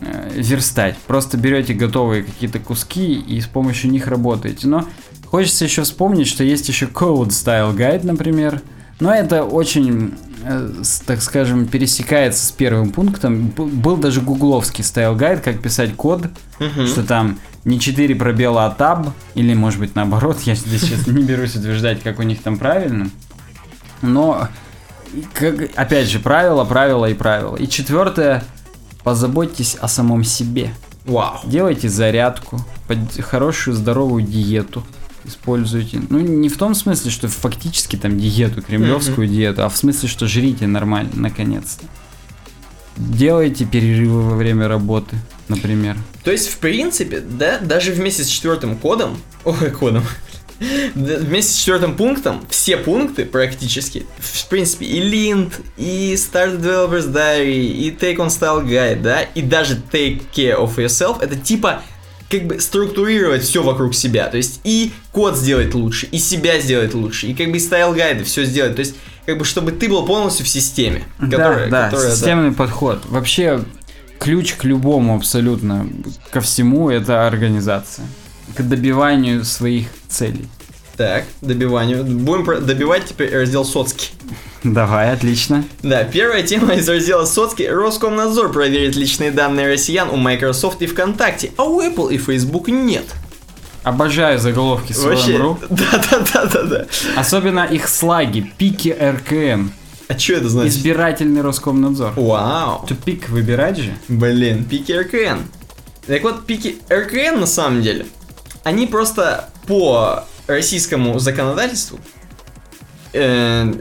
э, 0.01 0.31
верстать. 0.33 0.97
Просто 1.07 1.37
берете 1.37 1.73
готовые 1.73 2.23
какие-то 2.23 2.59
куски 2.59 3.13
и 3.13 3.39
с 3.39 3.45
помощью 3.45 3.91
них 3.91 4.07
работаете. 4.07 4.67
Но 4.67 4.85
хочется 5.29 5.65
еще 5.65 5.83
вспомнить, 5.83 6.27
что 6.27 6.43
есть 6.43 6.67
еще 6.67 6.85
Code 6.85 7.29
Style 7.29 7.75
Guide, 7.75 8.05
например. 8.05 8.61
Но 8.99 9.13
это 9.13 9.43
очень, 9.45 10.15
э, 10.43 10.71
так 11.05 11.21
скажем, 11.21 11.67
пересекается 11.67 12.45
с 12.45 12.51
первым 12.51 12.91
пунктом. 12.91 13.47
Был 13.47 13.95
даже 13.97 14.21
гугловский 14.21 14.83
Guide, 15.17 15.41
как 15.41 15.61
писать 15.61 15.95
код, 15.95 16.27
что 16.85 17.03
там 17.03 17.39
не 17.65 17.79
4 17.79 18.15
пробела, 18.15 18.65
а 18.65 18.71
таб, 18.71 19.09
или 19.35 19.53
может 19.53 19.79
быть 19.79 19.95
наоборот, 19.95 20.39
я 20.45 20.55
здесь 20.55 20.81
сейчас 20.81 21.07
не 21.07 21.23
берусь 21.23 21.55
утверждать, 21.55 22.01
как 22.03 22.19
у 22.19 22.23
них 22.23 22.41
там 22.41 22.57
правильно. 22.57 23.09
Но, 24.01 24.47
как- 25.33 25.69
опять 25.75 26.09
же, 26.09 26.19
правила, 26.19 26.63
правила 26.65 27.05
и 27.05 27.13
правила. 27.13 27.55
И 27.55 27.67
четвертое, 27.67 28.43
позаботьтесь 29.03 29.75
о 29.79 29.87
самом 29.87 30.23
себе. 30.23 30.71
Вау. 31.05 31.39
Делайте 31.45 31.89
зарядку, 31.89 32.59
под- 32.87 33.19
хорошую 33.23 33.75
здоровую 33.75 34.23
диету 34.23 34.83
используйте. 35.29 36.01
Ну, 36.09 36.19
не 36.19 36.49
в 36.49 36.57
том 36.57 36.75
смысле, 36.75 37.11
что 37.11 37.27
фактически 37.27 37.95
там 37.95 38.19
диету, 38.19 38.61
кремлевскую 38.61 39.27
диету, 39.27 39.63
а 39.63 39.69
в 39.69 39.77
смысле, 39.77 40.09
что 40.09 40.27
жрите 40.27 40.67
нормально, 40.67 41.11
наконец-то. 41.15 41.85
Делайте 42.97 43.63
перерывы 43.65 44.23
во 44.23 44.35
время 44.35 44.67
работы, 44.67 45.15
например. 45.47 45.95
То 46.23 46.31
есть, 46.31 46.49
в 46.49 46.57
принципе, 46.57 47.21
да, 47.21 47.59
даже 47.59 47.93
вместе 47.93 48.23
с 48.23 48.27
четвертым 48.27 48.75
кодом, 48.75 49.17
ой, 49.45 49.71
кодом, 49.71 50.03
вместе 50.95 51.53
с 51.53 51.55
четвертым 51.55 51.95
пунктом, 51.95 52.45
все 52.49 52.75
пункты 52.75 53.25
практически, 53.25 54.05
в 54.19 54.47
принципе, 54.49 54.85
и 54.85 54.99
Lint, 54.99 55.53
и 55.77 56.13
Start 56.15 56.59
Developers 56.59 57.11
Diary, 57.11 57.67
и 57.67 57.91
Take 57.91 58.17
on 58.17 58.27
Style 58.27 58.65
Guide, 58.65 59.01
да, 59.01 59.21
и 59.21 59.41
даже 59.41 59.81
Take 59.91 60.23
Care 60.33 60.59
of 60.59 60.75
Yourself, 60.75 61.21
это 61.21 61.37
типа 61.37 61.83
как 62.29 62.45
бы 62.45 62.59
структурировать 62.59 63.43
все 63.43 63.63
вокруг 63.63 63.95
себя. 63.95 64.27
То 64.27 64.37
есть 64.37 64.61
и 64.63 64.91
код 65.11 65.35
сделать 65.35 65.73
лучше, 65.73 66.07
и 66.11 66.19
себя 66.19 66.59
сделать 66.59 66.93
лучше, 66.93 67.27
и 67.27 67.33
как 67.33 67.51
бы 67.51 67.59
стайл 67.59 67.93
гайды 67.93 68.23
все 68.23 68.45
сделать. 68.45 68.75
То 68.75 68.81
есть 68.81 68.95
как 69.25 69.37
бы 69.37 69.45
чтобы 69.45 69.71
ты 69.71 69.89
был 69.89 70.05
полностью 70.05 70.45
в 70.45 70.49
системе. 70.49 71.03
которая- 71.19 71.69
да, 71.69 71.81
да, 71.81 71.85
которая, 71.85 72.09
да. 72.09 72.15
системный 72.15 72.51
подход. 72.51 73.03
Вообще, 73.07 73.63
ключ 74.19 74.53
к 74.53 74.63
любому 74.63 75.15
абсолютно, 75.15 75.87
ко 76.31 76.41
всему, 76.41 76.89
это 76.89 77.27
организация. 77.27 78.05
К 78.55 78.61
добиванию 78.61 79.43
своих 79.45 79.87
целей. 80.07 80.47
Так, 80.97 81.25
добиванию. 81.41 82.03
Будем 82.03 82.65
добивать 82.65 83.05
теперь 83.05 83.33
раздел 83.33 83.63
соцки. 83.63 84.09
Давай, 84.63 85.11
отлично. 85.13 85.63
Да, 85.83 86.03
первая 86.03 86.43
тема 86.43 86.75
из 86.75 86.87
раздела 86.89 87.25
соцки. 87.25 87.63
Роскомнадзор 87.63 88.51
проверит 88.51 88.95
личные 88.95 89.31
данные 89.31 89.71
россиян 89.71 90.09
у 90.09 90.17
Microsoft 90.17 90.81
и 90.81 90.87
ВКонтакте, 90.87 91.51
а 91.57 91.63
у 91.63 91.81
Apple 91.81 92.13
и 92.13 92.17
Facebook 92.17 92.67
нет. 92.67 93.05
Обожаю 93.83 94.37
заголовки 94.39 94.91
с 94.91 95.01
Вообще, 95.01 95.37
да-да-да-да-да. 95.69 96.85
Особенно 97.15 97.63
их 97.63 97.87
слаги. 97.87 98.51
Пики 98.57 98.89
РКН. 98.89 99.71
А 100.09 100.17
что 100.17 100.33
это 100.33 100.49
значит? 100.49 100.73
Избирательный 100.73 101.41
Роскомнадзор. 101.41 102.13
Вау. 102.17 102.85
Тупик 102.87 103.29
выбирать 103.29 103.77
же. 103.77 103.93
Блин, 104.09 104.65
пики 104.65 104.91
РКН. 104.91 105.43
Так 106.07 106.23
вот, 106.23 106.45
пики 106.45 106.77
РКН 106.91 107.39
на 107.39 107.45
самом 107.45 107.81
деле, 107.81 108.05
они 108.63 108.87
просто 108.87 109.49
по 109.67 110.25
российскому 110.47 111.19
законодательству 111.19 111.99
э, 113.13 113.71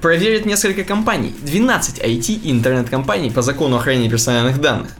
проверят 0.00 0.46
несколько 0.46 0.84
компаний. 0.84 1.34
12 1.42 1.98
IT 1.98 2.32
и 2.42 2.50
интернет-компаний 2.50 3.30
по 3.30 3.42
закону 3.42 3.76
о 3.76 3.80
хранении 3.80 4.08
персональных 4.08 4.60
данных. 4.60 4.90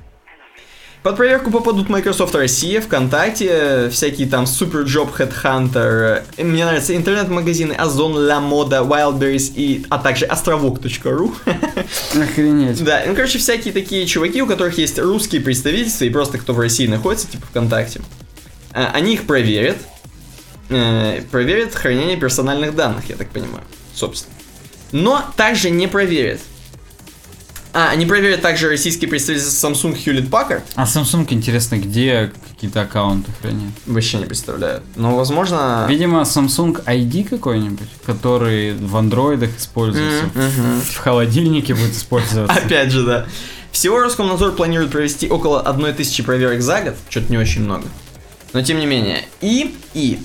Под 1.03 1.17
проверку 1.17 1.51
попадут 1.51 1.89
Microsoft 1.89 2.35
Россия, 2.35 2.83
ВКонтакте, 2.83 3.89
всякие 3.91 4.29
там 4.29 4.45
Superjob, 4.45 5.09
Headhunter, 5.17 6.23
э, 6.37 6.45
мне 6.45 6.67
нравятся 6.67 6.95
интернет-магазины 6.95 7.73
Озон, 7.73 8.13
La 8.19 8.39
Moda, 8.39 8.87
Wildberries 8.87 9.51
и, 9.55 9.87
а 9.89 9.97
также 9.99 10.27
островок.ру. 10.27 11.35
Охренеть. 12.23 12.85
Да, 12.85 13.03
ну, 13.07 13.15
короче, 13.15 13.39
всякие 13.39 13.73
такие 13.73 14.05
чуваки, 14.07 14.43
у 14.43 14.47
которых 14.47 14.77
есть 14.77 14.99
русские 14.99 15.41
представительства 15.41 16.05
и 16.05 16.11
просто 16.11 16.37
кто 16.37 16.53
в 16.53 16.61
России 16.61 16.87
находится, 16.87 17.29
типа 17.31 17.47
ВКонтакте. 17.47 18.03
А, 18.73 18.91
Они 18.93 19.15
их 19.15 19.27
проверят. 19.27 19.79
э, 20.69 21.23
Проверят 21.31 21.75
хранение 21.75 22.19
персональных 22.19 22.77
данных, 22.77 23.09
я 23.09 23.17
так 23.17 23.31
понимаю, 23.31 23.65
собственно. 23.95 24.35
Но 24.93 25.25
также 25.37 25.71
не 25.71 25.87
проверят. 25.87 26.41
А, 27.73 27.91
они 27.91 28.05
проверят 28.05 28.43
также 28.43 28.69
российские 28.69 29.09
представительства 29.09 29.69
Samsung 29.69 29.97
Hewlett 29.97 30.29
Packard. 30.29 30.63
А 30.75 30.85
Samsung, 30.85 31.27
интересно, 31.31 31.77
где 31.77 32.33
какие-то 32.51 32.81
аккаунты 32.81 33.31
хранят? 33.41 33.73
Вообще 33.87 34.19
не 34.19 34.25
представляю. 34.25 34.83
Но, 34.97 35.15
возможно... 35.17 35.87
Видимо, 35.89 36.23
Samsung 36.23 36.85
ID 36.85 37.29
какой-нибудь, 37.29 37.89
который 38.05 38.75
в 38.75 38.97
андроидах 38.97 39.57
используется, 39.57 40.25
Мгм, 40.35 40.45
мгм. 40.47 40.81
в 40.81 40.97
холодильнике 40.97 41.75
будет 41.75 41.93
использоваться. 41.93 42.57
Опять 42.57 42.91
же, 42.91 43.05
да. 43.05 43.27
Всего 43.71 44.01
Роскомнадзор 44.01 44.53
планирует 44.53 44.91
провести 44.91 45.29
около 45.29 45.61
1000 45.61 46.25
проверок 46.25 46.61
за 46.63 46.81
год, 46.81 46.97
что-то 47.09 47.31
не 47.31 47.39
очень 47.39 47.63
много. 47.63 47.85
Но 48.53 48.63
тем 48.63 48.81
не 48.81 48.87
менее. 48.87 49.25
И, 49.41 49.77
и, 49.95 50.21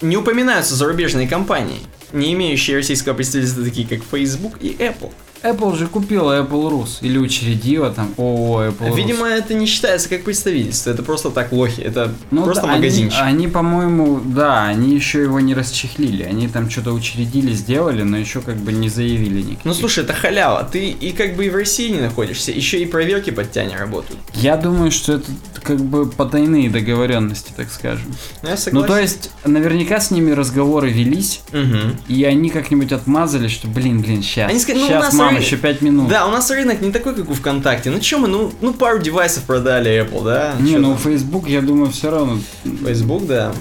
не 0.00 0.16
упоминаются 0.16 0.76
зарубежные 0.76 1.26
компании, 1.26 1.80
не 2.14 2.32
имеющие 2.32 2.76
российского 2.76 3.14
представительства, 3.14 3.64
такие 3.64 3.86
как 3.86 4.02
Facebook 4.02 4.54
и 4.60 4.70
Apple. 4.78 5.12
Apple 5.44 5.76
же 5.76 5.86
купила 5.86 6.40
Apple 6.42 6.70
Rus 6.70 6.98
или 7.02 7.18
учредила 7.18 7.90
там 7.90 8.14
ООО 8.16 8.66
Apple 8.68 8.88
Rus. 8.90 8.96
Видимо, 8.96 9.26
это 9.28 9.54
не 9.54 9.66
считается 9.66 10.08
как 10.08 10.24
представительство, 10.24 10.90
это 10.90 11.02
просто 11.02 11.30
так 11.30 11.52
лохи, 11.52 11.82
это 11.82 12.12
Ну 12.30 12.44
просто 12.44 12.62
да, 12.62 12.68
они- 12.70 12.78
магазинчик. 12.78 13.18
Они, 13.22 13.48
по-моему, 13.48 14.20
да, 14.24 14.64
они 14.64 14.94
еще 14.94 15.22
его 15.22 15.40
не 15.40 15.54
расчехлили. 15.54 16.22
Они 16.22 16.48
там 16.48 16.70
что-то 16.70 16.92
учредили, 16.92 17.52
сделали, 17.52 18.02
но 18.02 18.16
еще 18.16 18.40
как 18.40 18.56
бы 18.56 18.72
не 18.72 18.88
заявили 18.88 19.40
никаких. 19.42 19.64
Ну 19.64 19.74
слушай, 19.74 20.02
это 20.04 20.14
халява, 20.14 20.64
ты 20.64 20.88
и 20.88 21.12
как 21.12 21.36
бы 21.36 21.46
и 21.46 21.50
в 21.50 21.54
России 21.56 21.90
не 21.90 22.00
находишься, 22.00 22.50
еще 22.50 22.78
и 22.82 22.86
проверки 22.86 23.30
под 23.30 23.52
тебя 23.52 23.64
не 23.66 23.76
работают. 23.76 24.18
Я 24.34 24.56
думаю, 24.56 24.90
что 24.90 25.14
это 25.14 25.26
как 25.62 25.80
бы 25.80 26.06
потайные 26.06 26.70
договоренности, 26.70 27.52
так 27.56 27.70
скажем. 27.70 28.06
Ну, 28.42 28.48
я 28.48 28.54
Ну, 28.54 28.60
согласен. 28.60 28.88
то 28.88 28.98
есть, 28.98 29.30
наверняка 29.44 30.00
с 30.00 30.10
ними 30.10 30.30
разговоры 30.32 30.90
велись, 30.90 31.40
Мгм. 31.52 31.96
и 32.08 32.24
они 32.24 32.50
как-нибудь 32.50 32.92
отмазали, 32.92 33.48
что, 33.48 33.68
блин, 33.68 34.00
блин, 34.00 34.22
сейчас, 34.22 34.50
Они 34.50 34.58
сказали, 34.60 34.80
ну, 34.80 34.86
у 34.86 34.88
сейчас, 34.88 35.04
нас 35.04 35.14
мам, 35.14 35.33
рынок- 35.34 35.46
еще 35.46 35.56
пять 35.56 35.80
минут. 35.82 36.08
Да, 36.08 36.26
у 36.26 36.30
нас 36.30 36.50
рынок 36.50 36.80
не 36.80 36.90
такой, 36.92 37.14
как 37.14 37.28
у 37.30 37.34
ВКонтакте. 37.34 37.90
Ну 37.90 38.00
чё 38.00 38.18
мы, 38.18 38.28
ну, 38.28 38.52
ну 38.60 38.72
пару 38.74 38.98
девайсов 38.98 39.44
продали 39.44 40.02
Apple, 40.02 40.24
да? 40.24 40.54
Не, 40.58 40.72
Чё 40.72 40.78
ну 40.78 40.88
там? 40.94 40.98
Facebook, 40.98 41.48
я 41.48 41.60
думаю, 41.60 41.90
все 41.90 42.10
равно. 42.10 42.38
Facebook, 42.84 43.26
да. 43.26 43.52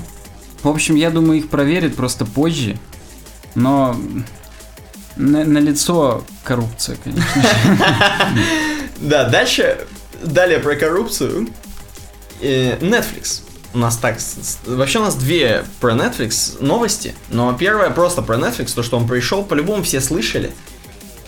В 0.63 0.69
общем, 0.69 0.95
я 0.95 1.09
думаю, 1.09 1.39
их 1.39 1.49
проверят 1.49 1.95
просто 1.95 2.25
позже. 2.25 2.77
Но 3.55 3.95
на, 5.15 5.43
лицо 5.59 6.23
коррупция, 6.43 6.97
конечно. 7.03 7.25
Да, 8.99 9.27
дальше, 9.27 9.85
далее 10.23 10.59
про 10.59 10.75
коррупцию. 10.75 11.49
Э, 12.41 12.77
Netflix. 12.79 13.41
У 13.73 13.77
нас 13.79 13.97
так, 13.97 14.17
вообще 14.65 14.99
у 14.99 15.01
нас 15.01 15.15
две 15.15 15.65
про 15.79 15.93
Netflix 15.93 16.63
новости, 16.63 17.15
но 17.29 17.53
первая 17.53 17.89
просто 17.89 18.21
про 18.21 18.37
Netflix, 18.37 18.73
то, 18.75 18.83
что 18.83 18.97
он 18.97 19.07
пришел, 19.07 19.43
по-любому 19.43 19.81
все 19.83 19.99
слышали. 19.99 20.51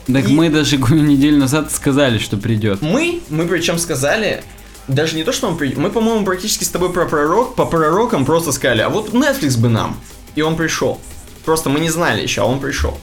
Так 0.07 0.29
И- 0.29 0.33
мы 0.33 0.49
даже 0.49 0.77
неделю 0.77 1.37
назад 1.37 1.71
сказали, 1.71 2.17
что 2.19 2.37
придет. 2.37 2.81
Мы, 2.81 3.21
мы 3.29 3.47
причем 3.47 3.79
сказали, 3.79 4.43
даже 4.87 5.15
не 5.15 5.23
то, 5.23 5.31
что 5.31 5.47
он 5.47 5.57
придет, 5.57 5.77
мы, 5.77 5.89
по-моему, 5.89 6.25
практически 6.25 6.63
с 6.63 6.69
тобой 6.69 6.93
про 6.93 7.05
пророк, 7.05 7.55
по 7.55 7.65
пророкам 7.65 8.23
просто 8.25 8.51
сказали, 8.51 8.81
а 8.81 8.89
вот 8.89 9.13
Netflix 9.13 9.57
бы 9.59 9.69
нам. 9.69 9.99
И 10.35 10.41
он 10.41 10.55
пришел. 10.55 10.99
Просто 11.43 11.69
мы 11.69 11.79
не 11.79 11.89
знали 11.89 12.21
еще, 12.21 12.41
а 12.41 12.45
он 12.45 12.59
пришел. 12.59 12.97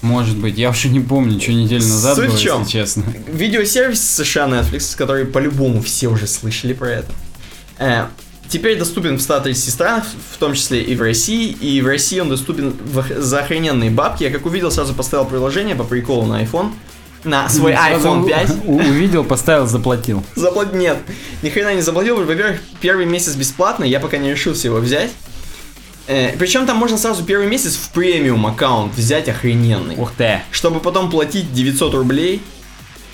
Может 0.00 0.36
быть, 0.36 0.56
я 0.56 0.70
уже 0.70 0.88
не 0.88 1.00
помню, 1.00 1.40
что 1.40 1.52
неделю 1.52 1.82
назад 1.86 2.16
Суть 2.16 2.28
было, 2.28 2.36
в 2.36 2.40
чём? 2.40 2.60
если 2.60 2.72
честно. 2.72 3.04
Видеосервис 3.26 4.00
США 4.00 4.46
Netflix, 4.46 4.96
который 4.96 5.24
по-любому 5.24 5.82
все 5.82 6.06
уже 6.08 6.26
слышали 6.28 6.72
про 6.72 6.88
это, 6.90 7.12
э, 7.78 8.06
теперь 8.48 8.78
доступен 8.78 9.18
в 9.18 9.22
130 9.22 9.72
странах, 9.72 10.04
в 10.32 10.36
том 10.38 10.54
числе 10.54 10.82
и 10.82 10.94
в 10.96 11.02
России, 11.02 11.50
и 11.50 11.80
в 11.82 11.86
России 11.86 12.18
он 12.20 12.28
доступен 12.28 12.70
в 12.70 13.04
за 13.20 13.40
охрененные 13.40 13.90
бабки. 13.90 14.24
Я 14.24 14.30
как 14.30 14.46
увидел, 14.46 14.70
сразу 14.70 14.94
поставил 14.94 15.24
приложение 15.26 15.74
по 15.76 15.84
приколу 15.84 16.26
на 16.26 16.42
iPhone. 16.42 16.72
на 17.24 17.48
свой 17.48 17.72
iPhone 17.72 18.26
5. 18.26 18.50
у- 18.64 18.76
Увидел, 18.78 19.24
поставил, 19.24 19.66
заплатил. 19.66 20.24
Заплат... 20.36 20.72
Нет, 20.72 20.98
ни 21.42 21.50
хрена 21.50 21.74
не 21.74 21.82
заплатил. 21.82 22.16
Во-первых, 22.24 22.60
первый 22.80 23.06
месяц 23.06 23.34
бесплатно, 23.34 23.84
я 23.84 24.00
пока 24.00 24.18
не 24.18 24.30
решился 24.30 24.68
его 24.68 24.78
взять. 24.78 25.10
причем 26.06 26.64
там 26.66 26.76
можно 26.76 26.96
сразу 26.96 27.24
первый 27.24 27.48
месяц 27.48 27.74
в 27.76 27.90
премиум 27.90 28.46
аккаунт 28.46 28.94
взять 28.94 29.28
охрененный. 29.28 29.96
Ух 29.96 30.12
ты. 30.16 30.40
Чтобы 30.52 30.80
потом 30.80 31.10
платить 31.10 31.52
900 31.52 31.94
рублей, 31.94 32.40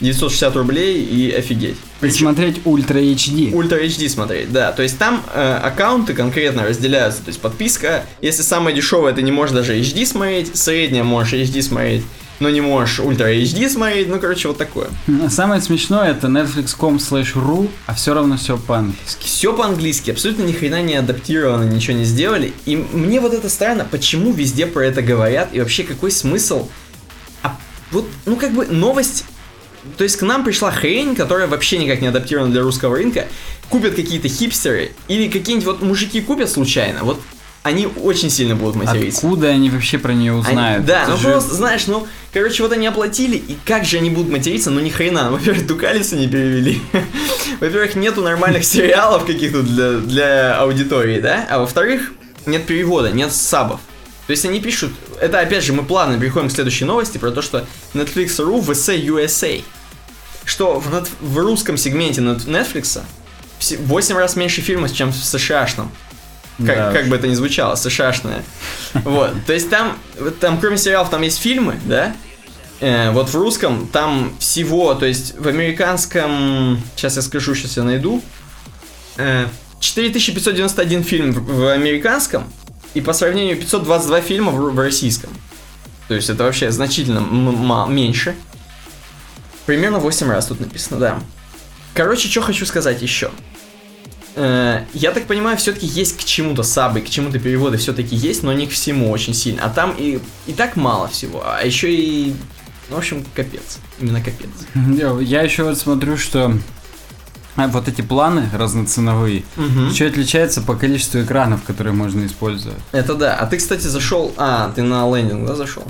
960 0.05 0.57
рублей 0.57 1.03
и 1.03 1.33
офигеть. 1.33 1.77
И 2.03 2.11
смотреть 2.11 2.61
Ultra 2.65 2.99
HD. 2.99 3.53
Ultra 3.53 3.79
HD 3.83 4.09
смотреть, 4.09 4.53
да. 4.53 4.73
То 4.73 4.83
есть 4.83 4.99
там 4.99 5.23
э, 5.33 5.61
аккаунты 5.63 6.13
конкретно 6.15 6.65
разделяются. 6.65 7.23
То 7.23 7.29
есть 7.29 7.41
подписка, 7.41 8.05
если 8.21 8.43
самая 8.43 8.75
дешевая, 8.75 9.15
ты 9.15 9.23
не 9.23 9.33
можешь 9.33 9.55
даже 9.55 9.79
HD 9.79 10.05
смотреть, 10.05 10.57
средняя 10.57 11.05
можешь 11.05 11.33
HD 11.33 11.63
смотреть, 11.63 12.03
но 12.39 12.51
не 12.51 12.61
можешь 12.61 13.01
Ultra 13.01 13.33
HD 13.33 13.69
смотреть. 13.71 14.09
Ну, 14.09 14.21
короче, 14.21 14.49
вот 14.49 14.59
такое. 14.59 14.89
Самое 15.31 15.63
смешное 15.63 16.11
это 16.11 16.27
netflix.com 16.27 16.97
slash 16.97 17.33
ru, 17.35 17.71
а 17.87 17.95
все 17.95 18.13
равно 18.13 18.37
все 18.37 18.59
по-английски. 18.59 19.25
Все 19.25 19.57
по-английски, 19.57 20.11
абсолютно 20.11 20.43
ни 20.43 20.53
хрена 20.53 20.83
не 20.83 20.97
адаптировано, 20.97 21.65
ничего 21.65 21.97
не 21.97 22.05
сделали. 22.05 22.53
И 22.67 22.77
мне 22.77 23.21
вот 23.21 23.33
это 23.33 23.49
странно, 23.49 23.87
почему 23.91 24.33
везде 24.33 24.67
про 24.67 24.85
это 24.85 25.01
говорят, 25.01 25.51
и 25.53 25.61
вообще 25.61 25.85
какой 25.85 26.11
смысл? 26.11 26.69
А 27.43 27.57
вот, 27.91 28.07
ну 28.27 28.37
как 28.37 28.53
бы 28.53 28.67
новость 28.67 29.25
то 29.97 30.05
есть 30.05 30.16
к 30.16 30.23
нам 30.23 30.44
пришла 30.44 30.70
хрень, 30.70 31.15
которая 31.15 31.47
вообще 31.47 31.78
никак 31.78 32.01
не 32.01 32.09
адаптирована 32.09 32.51
для 32.52 32.62
русского 32.62 32.97
рынка. 32.97 33.27
Купят 33.69 33.94
какие-то 33.94 34.28
хипстеры 34.28 34.93
или 35.09 35.28
какие-нибудь 35.28 35.66
вот 35.66 35.82
мужики 35.82 36.20
купят 36.20 36.51
случайно. 36.51 37.01
Вот 37.02 37.20
они 37.62 37.86
очень 37.86 38.28
сильно 38.28 38.55
будут 38.55 38.77
материться. 38.77 39.19
Откуда 39.20 39.48
они 39.48 39.70
вообще 39.70 39.97
про 39.97 40.12
нее 40.12 40.35
узнают? 40.35 40.78
Они- 40.81 40.86
да, 40.86 41.02
Это 41.05 41.11
ну 41.12 41.16
же- 41.16 41.28
просто, 41.31 41.55
знаешь, 41.55 41.86
ну, 41.86 42.06
короче, 42.32 42.62
вот 42.62 42.73
они 42.73 42.86
оплатили, 42.86 43.36
и 43.36 43.56
как 43.65 43.86
же 43.86 43.97
они 43.97 44.11
будут 44.11 44.31
материться, 44.31 44.70
ну 44.70 44.81
ни 44.81 44.90
хрена. 44.90 45.31
Во-первых, 45.31 45.66
Дукалиса 45.66 46.16
не 46.16 46.28
перевели. 46.28 46.82
Во-первых, 47.61 47.94
нету 47.97 48.20
нормальных 48.23 48.65
сериалов 48.65 49.24
каких-то 49.24 49.62
для, 49.62 49.93
для 49.93 50.59
аудитории, 50.59 51.20
да? 51.20 51.47
А 51.51 51.59
во-вторых, 51.59 52.12
нет 52.44 52.66
перевода, 52.66 53.11
нет 53.12 53.32
сабов. 53.32 53.81
То 54.27 54.31
есть 54.31 54.44
они 54.44 54.61
пишут, 54.61 54.93
это 55.20 55.41
опять 55.41 55.65
же 55.65 55.73
мы 55.73 55.85
плавно 55.85 56.19
переходим 56.19 56.49
к 56.49 56.53
следующей 56.53 56.85
новости 56.85 57.19
про 57.19 57.31
то, 57.31 57.43
что 57.43 57.65
Netflix.ru 57.95 58.61
vs 58.61 59.05
USA. 59.05 59.65
Что 60.45 60.78
в, 60.78 61.07
в 61.20 61.39
русском 61.39 61.77
сегменте 61.77 62.20
Netflix 62.20 63.01
8 63.61 64.16
раз 64.16 64.36
меньше 64.36 64.61
фильмов, 64.61 64.93
чем 64.93 65.11
в 65.11 65.16
США-шном. 65.16 65.91
Как, 66.59 66.66
Да 66.66 66.93
как 66.93 67.09
бы 67.09 67.16
это 67.16 67.27
ни 67.27 67.35
звучало, 67.35 67.74
США-шное. 67.74 68.45
Вот, 68.95 69.32
то 69.47 69.53
есть 69.53 69.70
там, 69.70 69.99
там 70.41 70.61
кроме 70.61 70.77
сериалов, 70.77 71.11
там 71.11 71.23
есть 71.23 71.39
фильмы, 71.39 71.81
да? 71.85 72.15
Э, 72.81 73.11
вот 73.11 73.28
в 73.31 73.35
русском 73.35 73.89
там 73.89 74.36
всего, 74.39 74.95
то 74.95 75.07
есть 75.07 75.36
в 75.39 75.49
американском, 75.49 76.81
сейчас 76.95 77.16
я 77.16 77.23
скажу, 77.23 77.55
сейчас 77.55 77.77
я 77.77 77.82
найду, 77.82 78.23
э, 79.16 79.47
4591 79.81 81.03
фильм 81.03 81.32
в, 81.32 81.45
в 81.45 81.73
американском, 81.73 82.45
и 82.95 83.01
по 83.01 83.12
сравнению 83.12 83.57
522 83.57 84.21
фильма 84.21 84.53
в, 84.53 84.73
в 84.73 84.79
российском. 84.79 85.31
То 86.09 86.15
есть 86.15 86.31
это 86.31 86.45
вообще 86.45 86.71
значительно 86.71 87.21
меньше. 87.89 88.35
Примерно 89.66 89.99
8 89.99 90.31
раз 90.31 90.47
тут 90.47 90.61
написано, 90.61 91.01
да. 91.01 91.21
Короче, 91.95 92.29
что 92.29 92.43
хочу 92.43 92.66
сказать 92.66 93.01
еще. 93.03 93.31
Э, 94.37 94.85
я 94.93 95.12
так 95.12 95.27
понимаю, 95.27 95.57
все-таки 95.57 95.87
есть 95.87 96.19
к 96.19 96.25
чему-то 96.25 96.62
сабы, 96.62 97.01
к 97.01 97.09
чему-то 97.09 97.39
переводы 97.39 97.77
все-таки 97.79 98.15
есть, 98.16 98.43
но 98.43 98.53
не 98.53 98.66
к 98.66 98.71
всему 98.71 99.11
очень 99.11 99.35
сильно. 99.35 99.65
А 99.65 99.71
там 99.71 99.95
и, 99.97 100.21
и 100.47 100.53
так 100.53 100.77
мало 100.77 101.09
всего, 101.09 101.43
а 101.45 101.65
еще 101.65 101.95
и... 101.95 102.35
Ну, 102.91 102.97
в 102.97 102.99
общем, 102.99 103.25
капец. 103.35 103.79
Именно 103.99 104.21
капец. 104.21 104.51
Я 105.23 105.41
еще 105.41 105.65
вот 105.65 105.79
смотрю, 105.79 106.19
что 106.19 106.59
вот 107.57 107.89
эти 107.89 108.03
планы 108.03 108.49
разноценовые, 108.53 109.45
Мгм. 109.57 109.89
еще 109.91 110.07
отличаются 110.07 110.61
по 110.61 110.75
количеству 110.75 111.21
экранов, 111.21 111.63
которые 111.63 111.93
можно 111.93 112.27
использовать. 112.27 112.79
Это 112.93 113.15
да. 113.15 113.37
А 113.37 113.47
ты, 113.47 113.57
кстати, 113.59 113.87
зашел... 113.87 114.33
А, 114.37 114.73
ты 114.75 114.83
на 114.83 115.07
лендинг, 115.15 115.47
да, 115.47 115.55
зашел? 115.55 115.85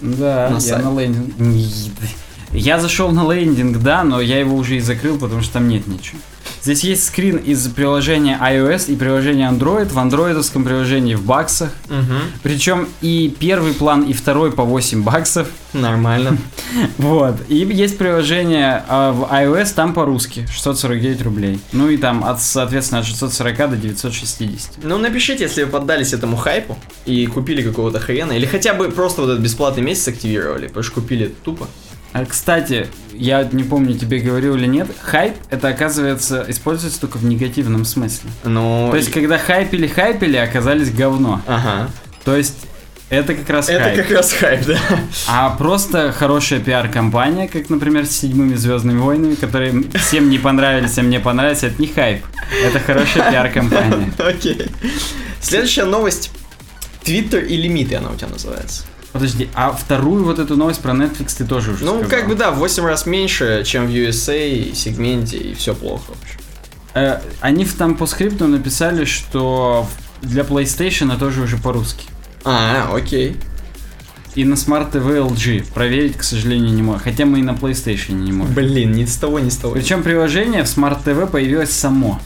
Да, 0.00 0.48
На 0.50 0.54
я 0.54 0.60
сайт. 0.60 0.84
на 0.84 0.98
лендинг... 1.00 1.34
Я 2.52 2.80
зашел 2.80 3.12
на 3.12 3.30
лендинг, 3.32 3.78
да, 3.78 4.02
но 4.02 4.20
я 4.20 4.38
его 4.40 4.56
уже 4.56 4.76
и 4.76 4.80
закрыл, 4.80 5.18
потому 5.18 5.40
что 5.42 5.54
там 5.54 5.68
нет 5.68 5.86
ничего. 5.86 6.18
Здесь 6.62 6.84
есть 6.84 7.04
скрин 7.06 7.36
из 7.36 7.66
приложения 7.68 8.38
iOS 8.40 8.92
и 8.92 8.96
приложения 8.96 9.50
Android. 9.50 9.86
В 9.86 9.98
андроидовском 9.98 10.64
приложении 10.64 11.14
в 11.14 11.24
баксах. 11.24 11.70
Угу. 11.88 12.18
Причем 12.42 12.88
и 13.00 13.34
первый 13.38 13.72
план, 13.72 14.02
и 14.02 14.12
второй 14.12 14.52
по 14.52 14.64
8 14.64 15.02
баксов. 15.02 15.48
Нормально. 15.72 16.36
Вот. 16.98 17.36
И 17.48 17.56
есть 17.56 17.98
приложение 17.98 18.84
а, 18.88 19.12
в 19.12 19.24
iOS, 19.32 19.74
там 19.74 19.94
по-русски, 19.94 20.46
649 20.50 21.22
рублей. 21.22 21.60
Ну 21.72 21.88
и 21.88 21.96
там, 21.96 22.24
от, 22.24 22.40
соответственно, 22.40 23.00
от 23.00 23.06
640 23.06 23.70
до 23.70 23.76
960. 23.76 24.84
Ну, 24.84 24.98
напишите, 24.98 25.44
если 25.44 25.64
вы 25.64 25.70
поддались 25.70 26.12
этому 26.12 26.36
хайпу 26.36 26.78
и 27.06 27.26
купили 27.26 27.62
какого-то 27.62 27.98
хрена, 27.98 28.32
или 28.32 28.46
хотя 28.46 28.74
бы 28.74 28.90
просто 28.90 29.22
вот 29.22 29.30
этот 29.30 29.42
бесплатный 29.42 29.82
месяц 29.82 30.08
активировали, 30.08 30.68
потому 30.68 30.84
что 30.84 30.94
купили 30.94 31.34
тупо. 31.44 31.66
А, 32.12 32.24
кстати, 32.24 32.88
я 33.12 33.48
не 33.52 33.62
помню, 33.62 33.96
тебе 33.96 34.18
говорил 34.18 34.56
или 34.56 34.66
нет, 34.66 34.88
хайп, 35.00 35.34
это, 35.50 35.68
оказывается, 35.68 36.44
используется 36.48 37.00
только 37.00 37.18
в 37.18 37.24
негативном 37.24 37.84
смысле. 37.84 38.30
Ну, 38.44 38.88
То 38.90 38.96
есть, 38.96 39.12
когда 39.12 39.38
хайпили-хайпили, 39.38 40.36
оказались 40.36 40.90
говно. 40.90 41.40
Ага. 41.46 41.88
То 42.24 42.34
есть, 42.36 42.56
это 43.10 43.34
как 43.34 43.48
раз 43.50 43.68
Это 43.68 43.82
хайп. 43.84 43.96
как 43.96 44.10
раз 44.16 44.32
хайп, 44.32 44.66
да. 44.66 44.78
А 45.28 45.50
просто 45.50 46.12
хорошая 46.12 46.60
пиар-компания, 46.60 47.48
как, 47.48 47.68
например, 47.68 48.06
с 48.06 48.10
седьмыми 48.10 48.54
Звездными 48.54 48.98
войнами, 48.98 49.34
которые 49.34 49.82
всем 49.94 50.30
не 50.30 50.38
понравились, 50.38 50.96
а 50.98 51.02
мне 51.02 51.18
понравились, 51.20 51.64
это 51.64 51.80
не 51.80 51.88
хайп. 51.88 52.24
Это 52.64 52.78
хорошая 52.80 53.30
пиар-компания. 53.30 54.12
Окей. 54.18 54.66
Следующая 55.40 55.84
новость. 55.84 56.30
Твиттер 57.02 57.44
и 57.44 57.56
лимиты 57.56 57.96
она 57.96 58.10
у 58.10 58.14
тебя 58.16 58.28
называется. 58.28 58.84
Подожди, 59.12 59.48
а 59.54 59.72
вторую 59.72 60.24
вот 60.24 60.38
эту 60.38 60.56
новость 60.56 60.80
про 60.80 60.92
Netflix 60.92 61.34
ты 61.36 61.44
тоже 61.44 61.72
уже 61.72 61.84
Ну, 61.84 61.98
сказал. 62.00 62.10
как 62.10 62.28
бы 62.28 62.34
да, 62.36 62.50
в 62.52 62.58
8 62.58 62.84
раз 62.84 63.06
меньше, 63.06 63.62
чем 63.64 63.86
в 63.86 63.90
USA, 63.90 64.72
сегменте, 64.74 65.36
и 65.36 65.54
все 65.54 65.74
плохо, 65.74 66.04
в 66.12 66.22
общем. 66.22 66.40
Э, 66.94 67.20
они 67.40 67.64
в 67.64 67.74
там 67.74 67.96
по 67.96 68.06
скрипту 68.06 68.46
написали, 68.46 69.04
что 69.04 69.86
для 70.22 70.42
PlayStation 70.42 71.16
тоже 71.18 71.42
уже 71.42 71.56
по-русски. 71.56 72.06
А, 72.44 72.90
окей. 72.94 73.36
И 74.36 74.44
на 74.44 74.54
Smart 74.54 74.92
TV 74.92 75.28
LG 75.28 75.72
проверить, 75.74 76.16
к 76.16 76.22
сожалению, 76.22 76.72
не 76.72 76.82
можем. 76.82 77.00
Хотя 77.02 77.26
мы 77.26 77.40
и 77.40 77.42
на 77.42 77.50
PlayStation 77.50 78.12
не 78.12 78.30
можем. 78.32 78.54
Блин, 78.54 78.92
ни 78.92 79.04
с 79.04 79.16
того, 79.16 79.40
ни 79.40 79.48
с 79.48 79.56
того. 79.56 79.74
Причем 79.74 80.04
приложение 80.04 80.62
в 80.62 80.66
Smart 80.66 81.02
TV 81.04 81.26
появилось 81.26 81.72
само. 81.72 82.20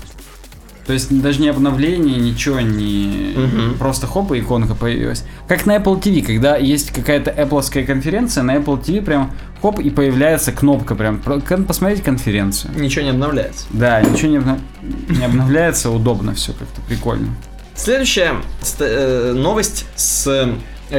То 0.86 0.93
есть 0.93 1.20
даже 1.23 1.40
не 1.40 1.48
обновление, 1.48 2.19
ничего 2.19 2.61
не... 2.61 3.35
Мгм. 3.36 3.78
Просто 3.78 4.06
хоп, 4.06 4.32
и 4.32 4.40
иконка 4.40 4.74
появилась. 4.74 5.24
Как 5.48 5.65
на 5.65 5.77
Apple 5.77 6.01
TV, 6.01 6.23
когда 6.23 6.56
есть 6.56 6.90
какая-то 6.90 7.31
Apple 7.31 7.85
конференция, 7.85 8.43
на 8.43 8.56
Apple 8.56 8.82
TV 8.82 9.02
прям 9.02 9.32
хоп, 9.62 9.81
и 9.81 9.89
появляется 9.89 10.52
кнопка 10.52 10.94
прям 10.94 11.20
посмотреть 11.20 12.02
конференцию. 12.02 12.73
Ничего 12.78 13.05
не 13.05 13.11
обновляется. 13.11 13.66
Да, 13.70 14.02
ничего 14.02 14.28
не, 14.31 14.36
обна- 14.36 14.61
не 15.09 15.24
обновляется, 15.24 15.90
удобно 15.90 16.35
все 16.35 16.52
как-то, 16.52 16.82
прикольно. 16.82 17.28
Следующая 17.74 18.35
э, 18.78 19.32
новость 19.35 19.86
с 19.97 20.48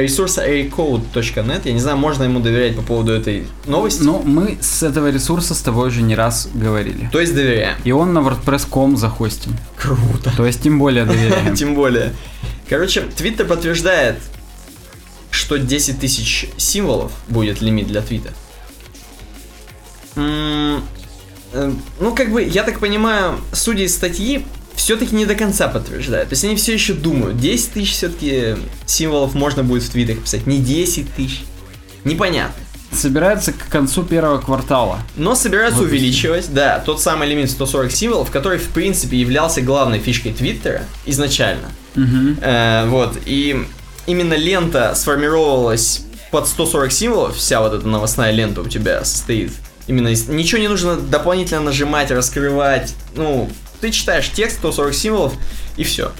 ресурса 0.00 0.46
aircode.net. 0.48 1.62
Я 1.64 1.72
не 1.72 1.80
знаю, 1.80 1.96
можно 1.96 2.24
ему 2.24 2.40
доверять 2.40 2.76
по 2.76 2.82
поводу 2.82 3.12
этой 3.12 3.46
новости. 3.66 4.02
Но 4.02 4.20
мы 4.22 4.58
с 4.60 4.82
этого 4.82 5.10
ресурса 5.10 5.54
с 5.54 5.60
тобой 5.60 5.88
уже 5.88 6.02
не 6.02 6.14
раз 6.14 6.48
говорили. 6.54 7.08
То 7.12 7.20
есть 7.20 7.34
доверяем. 7.34 7.76
И 7.84 7.92
он 7.92 8.12
на 8.12 8.20
WordPress.com 8.20 8.96
захостим. 8.96 9.56
Круто. 9.76 10.32
То 10.36 10.46
есть 10.46 10.62
тем 10.62 10.78
более 10.78 11.04
доверяем. 11.04 11.54
Тем 11.56 11.74
более. 11.74 12.12
Короче, 12.68 13.02
Твиттер 13.02 13.46
подтверждает, 13.46 14.16
что 15.30 15.56
10 15.58 16.00
тысяч 16.00 16.48
символов 16.56 17.12
будет 17.28 17.60
лимит 17.60 17.86
для 17.86 18.00
твита. 18.02 18.32
Э, 20.16 20.80
Ну, 22.00 22.14
как 22.14 22.32
бы, 22.32 22.42
я 22.42 22.64
так 22.64 22.80
понимаю, 22.80 23.38
судя 23.52 23.84
из 23.84 23.94
статьи, 23.94 24.44
все-таки 24.76 25.14
не 25.14 25.26
до 25.26 25.34
конца 25.34 25.68
подтверждают. 25.68 26.28
То 26.28 26.34
есть 26.34 26.44
они 26.44 26.56
все 26.56 26.74
еще 26.74 26.92
думают, 26.92 27.40
10 27.40 27.72
тысяч 27.72 27.92
все-таки 27.92 28.56
символов 28.86 29.34
можно 29.34 29.64
будет 29.64 29.82
в 29.82 29.90
твитах 29.90 30.18
писать, 30.20 30.46
не 30.46 30.58
10 30.58 31.14
тысяч. 31.14 31.42
Непонятно. 32.04 32.62
Собирается 32.92 33.52
к 33.52 33.68
концу 33.68 34.04
первого 34.04 34.38
квартала. 34.38 35.00
Но 35.16 35.34
собираются 35.34 35.80
Выпустить. 35.80 36.00
увеличивать, 36.00 36.54
да, 36.54 36.78
тот 36.78 37.02
самый 37.02 37.28
лимит 37.28 37.50
140 37.50 37.90
символов, 37.90 38.30
который, 38.30 38.58
в 38.58 38.68
принципе, 38.68 39.16
являлся 39.16 39.60
главной 39.60 39.98
фишкой 39.98 40.32
Твиттера 40.32 40.82
изначально. 41.04 41.68
Мгм. 41.96 42.38
Э, 42.40 42.86
вот, 42.86 43.18
и 43.26 43.66
именно 44.06 44.34
лента 44.34 44.94
сформировалась 44.94 46.04
под 46.30 46.46
140 46.46 46.92
символов, 46.92 47.36
вся 47.36 47.60
вот 47.60 47.72
эта 47.72 47.86
новостная 47.86 48.30
лента 48.30 48.60
у 48.60 48.68
тебя 48.68 49.04
состоит. 49.04 49.52
Именно 49.86 50.08
из... 50.08 50.28
Ничего 50.28 50.60
не 50.60 50.68
нужно 50.68 50.96
дополнительно 50.96 51.60
нажимать, 51.60 52.10
раскрывать. 52.10 52.94
Ну, 53.14 53.50
ты 53.80 53.90
читаешь 53.90 54.30
текст, 54.32 54.58
140 54.58 54.94
символов, 54.94 55.34
и 55.76 55.84
все. 55.84 56.12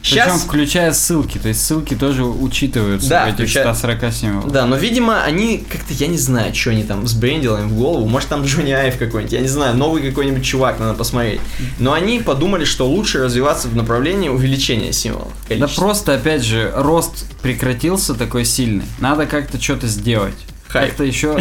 Причем 0.00 0.14
Сейчас 0.14 0.42
включая 0.42 0.92
ссылки, 0.92 1.38
то 1.38 1.48
есть 1.48 1.60
ссылки 1.66 1.94
тоже 1.94 2.22
учитываются 2.24 3.08
Да, 3.10 3.24
в 3.24 3.28
этих 3.28 3.34
включая- 3.48 3.74
140 3.74 4.12
символов. 4.12 4.52
Да, 4.52 4.64
но, 4.64 4.76
видимо, 4.76 5.22
они 5.24 5.58
как-то, 5.68 5.92
я 5.92 6.06
не 6.06 6.16
знаю, 6.16 6.54
что 6.54 6.70
они 6.70 6.84
там 6.84 7.06
сбрендили 7.08 7.50
им 7.62 7.68
в 7.68 7.74
голову. 7.76 8.06
Может, 8.06 8.28
там 8.28 8.44
Джонни 8.44 8.70
Айв 8.70 8.96
какой-нибудь, 8.96 9.32
я 9.32 9.40
не 9.40 9.48
знаю, 9.48 9.76
новый 9.76 10.00
какой-нибудь 10.08 10.44
чувак, 10.44 10.78
надо 10.78 10.94
посмотреть. 10.94 11.40
Но 11.80 11.92
они 11.94 12.20
подумали, 12.20 12.64
что 12.64 12.88
лучше 12.88 13.18
развиваться 13.24 13.66
в 13.66 13.74
направлении 13.74 14.28
увеличения 14.28 14.92
символов. 14.92 15.32
Да 15.48 15.56
количества. 15.56 15.82
просто, 15.82 16.14
опять 16.14 16.44
же, 16.44 16.72
рост 16.76 17.24
прекратился 17.42 18.14
такой 18.14 18.44
сильный. 18.44 18.84
Надо 19.00 19.26
как-то 19.26 19.60
что-то 19.60 19.88
сделать. 19.88 20.36
Хайп. 20.68 20.88
Как-то 20.88 21.04
еще, 21.04 21.40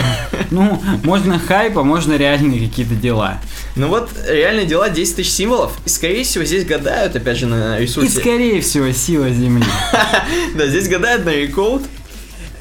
ну, 0.52 0.82
можно 1.04 1.38
хайп, 1.38 1.78
а 1.78 1.84
можно 1.84 2.14
реальные 2.16 2.68
какие-то 2.68 2.95
дела. 2.95 3.40
Ну 3.76 3.88
вот, 3.88 4.10
реальные 4.28 4.66
дела 4.66 4.90
10 4.90 5.18
тысяч 5.18 5.32
символов. 5.32 5.74
И, 5.86 5.90
скорее 5.90 6.24
всего, 6.24 6.45
здесь 6.45 6.66
гадают, 6.66 7.16
опять 7.16 7.38
же, 7.38 7.45
на 7.45 7.78
И, 7.78 7.84
ресурсе. 7.84 8.20
скорее 8.20 8.62
всего, 8.62 8.91
сила 8.91 9.30
Земли. 9.30 9.66
Да, 10.56 10.68
здесь 10.68 10.88
гадают 10.88 11.26
на 11.26 11.32
рекоуд. 11.32 11.84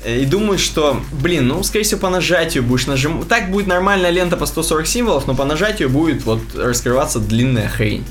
И 0.06 0.24
думают, 0.24 0.60
что, 0.60 1.00
блин, 1.12 1.48
ну, 1.48 1.62
скорее 1.64 1.84
всего, 1.84 2.00
по 2.00 2.10
нажатию 2.10 2.62
будешь 2.62 2.86
нажимать. 2.86 3.26
Так 3.28 3.50
будет 3.50 3.66
нормальная 3.66 4.10
лента 4.10 4.36
по 4.36 4.46
140 4.46 4.86
символов, 4.86 5.26
но 5.26 5.34
по 5.34 5.44
нажатию 5.44 5.88
будет 5.88 6.24
вот 6.24 6.40
раскрываться 6.54 7.18
длинная 7.18 7.68
хрень. 7.68 8.04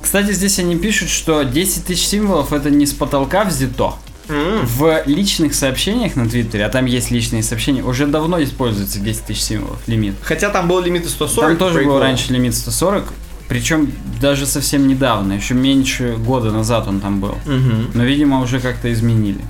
Кстати, 0.00 0.32
здесь 0.32 0.58
они 0.58 0.76
пишут, 0.76 1.10
что 1.10 1.42
10 1.42 1.84
тысяч 1.84 2.06
символов 2.06 2.52
это 2.52 2.70
не 2.70 2.86
с 2.86 2.92
потолка 2.92 3.44
взято. 3.44 3.94
В 4.28 5.02
личных 5.06 5.54
сообщениях 5.54 6.16
на 6.16 6.28
Твиттере, 6.28 6.64
а 6.66 6.68
там 6.68 6.84
есть 6.84 7.10
личные 7.10 7.42
сообщения, 7.42 7.82
уже 7.82 8.06
давно 8.06 8.42
используется 8.42 8.98
10 9.00 9.24
тысяч 9.24 9.42
символов 9.42 9.78
лимит. 9.86 10.14
Хотя 10.22 10.50
там 10.50 10.68
был 10.68 10.80
лимит 10.80 11.06
и 11.06 11.08
140. 11.08 11.48
Там 11.48 11.56
тоже 11.56 11.84
был 11.84 11.98
раньше 11.98 12.32
лимит 12.32 12.54
140, 12.54 13.12
причем 13.48 13.90
даже 14.20 14.46
совсем 14.46 14.86
недавно, 14.86 15.32
еще 15.32 15.54
меньше 15.54 16.16
года 16.18 16.50
назад 16.50 16.86
он 16.86 17.00
там 17.00 17.20
был. 17.20 17.36
Мгм. 17.46 17.90
Но, 17.94 18.04
видимо, 18.04 18.40
уже 18.42 18.60
как-то 18.60 18.92
изменили. 18.92 19.40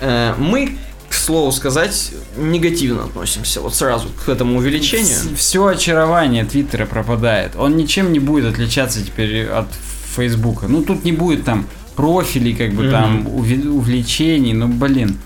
Э, 0.00 0.34
Мы, 0.36 0.76
к 1.08 1.14
слову 1.14 1.52
сказать, 1.52 2.12
негативно 2.36 3.04
относимся 3.04 3.60
вот 3.60 3.74
сразу 3.74 4.08
к 4.24 4.28
этому 4.28 4.58
увеличению. 4.58 5.36
Все 5.36 5.64
очарование 5.66 6.44
Твиттера 6.44 6.86
пропадает. 6.86 7.52
Он 7.56 7.76
ничем 7.76 8.12
не 8.12 8.18
будет 8.18 8.52
отличаться 8.52 9.04
теперь 9.04 9.46
от 9.46 9.68
Фейсбука. 10.16 10.66
Ну, 10.66 10.82
тут 10.82 11.04
не 11.04 11.12
будет 11.12 11.44
там 11.44 11.66
профилей, 11.96 12.54
как 12.54 12.72
бы 12.72 12.90
там 12.90 13.26
увлечений. 13.26 14.52
Ну, 14.52 14.68
блин. 14.68 15.18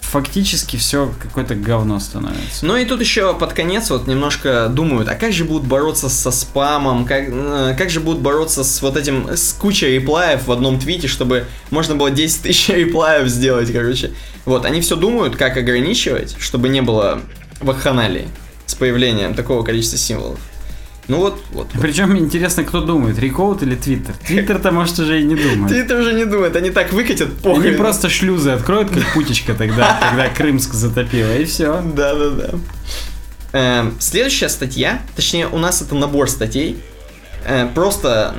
Фактически 0.00 0.76
все 0.76 1.12
какое-то 1.20 1.56
говно 1.56 1.98
становится. 1.98 2.64
Ну 2.64 2.76
и 2.76 2.84
тут 2.84 3.00
еще 3.00 3.34
под 3.34 3.54
конец 3.54 3.90
вот 3.90 4.06
немножко 4.06 4.68
думают, 4.68 5.08
а 5.08 5.16
как 5.16 5.32
же 5.32 5.44
будут 5.44 5.66
бороться 5.66 6.08
со 6.08 6.30
спамом, 6.30 7.04
как, 7.04 7.24
э, 7.26 7.74
как 7.76 7.90
же 7.90 7.98
будут 7.98 8.22
бороться 8.22 8.62
с 8.62 8.80
вот 8.82 8.96
этим, 8.96 9.28
с 9.34 9.52
кучей 9.52 9.94
реплаев 9.94 10.46
в 10.46 10.52
одном 10.52 10.78
твите, 10.78 11.08
чтобы 11.08 11.46
можно 11.70 11.96
было 11.96 12.12
10 12.12 12.42
тысяч 12.42 12.68
реплаев 12.68 13.28
сделать, 13.28 13.72
короче. 13.72 14.12
Вот, 14.44 14.64
они 14.64 14.80
все 14.80 14.94
думают, 14.94 15.34
как 15.34 15.56
ограничивать, 15.56 16.36
чтобы 16.38 16.68
не 16.68 16.82
было 16.82 17.20
вакханалии 17.60 18.28
с 18.64 18.76
появлением 18.76 19.34
такого 19.34 19.64
количества 19.64 19.98
символов. 19.98 20.38
Ну 21.08 21.18
вот, 21.18 21.40
вот. 21.52 21.68
Причем 21.80 22.16
интересно, 22.18 22.64
кто 22.64 22.80
думает, 22.80 23.18
Рекоут 23.18 23.62
или 23.62 23.76
Твиттер? 23.76 24.14
Твиттер-то, 24.26 24.72
может, 24.72 24.98
уже 24.98 25.20
и 25.20 25.24
не 25.24 25.36
думает. 25.36 25.72
Твиттер 25.72 26.00
уже 26.00 26.12
не 26.14 26.24
думает, 26.24 26.56
они 26.56 26.70
так 26.70 26.92
выкатят 26.92 27.36
похуй. 27.38 27.68
Они 27.68 27.76
просто 27.76 28.08
шлюзы 28.08 28.50
откроют, 28.50 28.90
как 28.90 29.14
путечка 29.14 29.54
тогда, 29.54 30.00
когда 30.10 30.28
Крымск 30.28 30.72
затопило, 30.74 31.36
и 31.36 31.44
все. 31.44 31.80
Да-да-да. 31.94 32.58
Эм, 33.52 33.94
следующая 34.00 34.48
статья, 34.48 35.00
точнее, 35.14 35.46
у 35.46 35.58
нас 35.58 35.80
это 35.80 35.94
набор 35.94 36.28
статей. 36.28 36.82
Э, 37.44 37.68
просто 37.72 38.34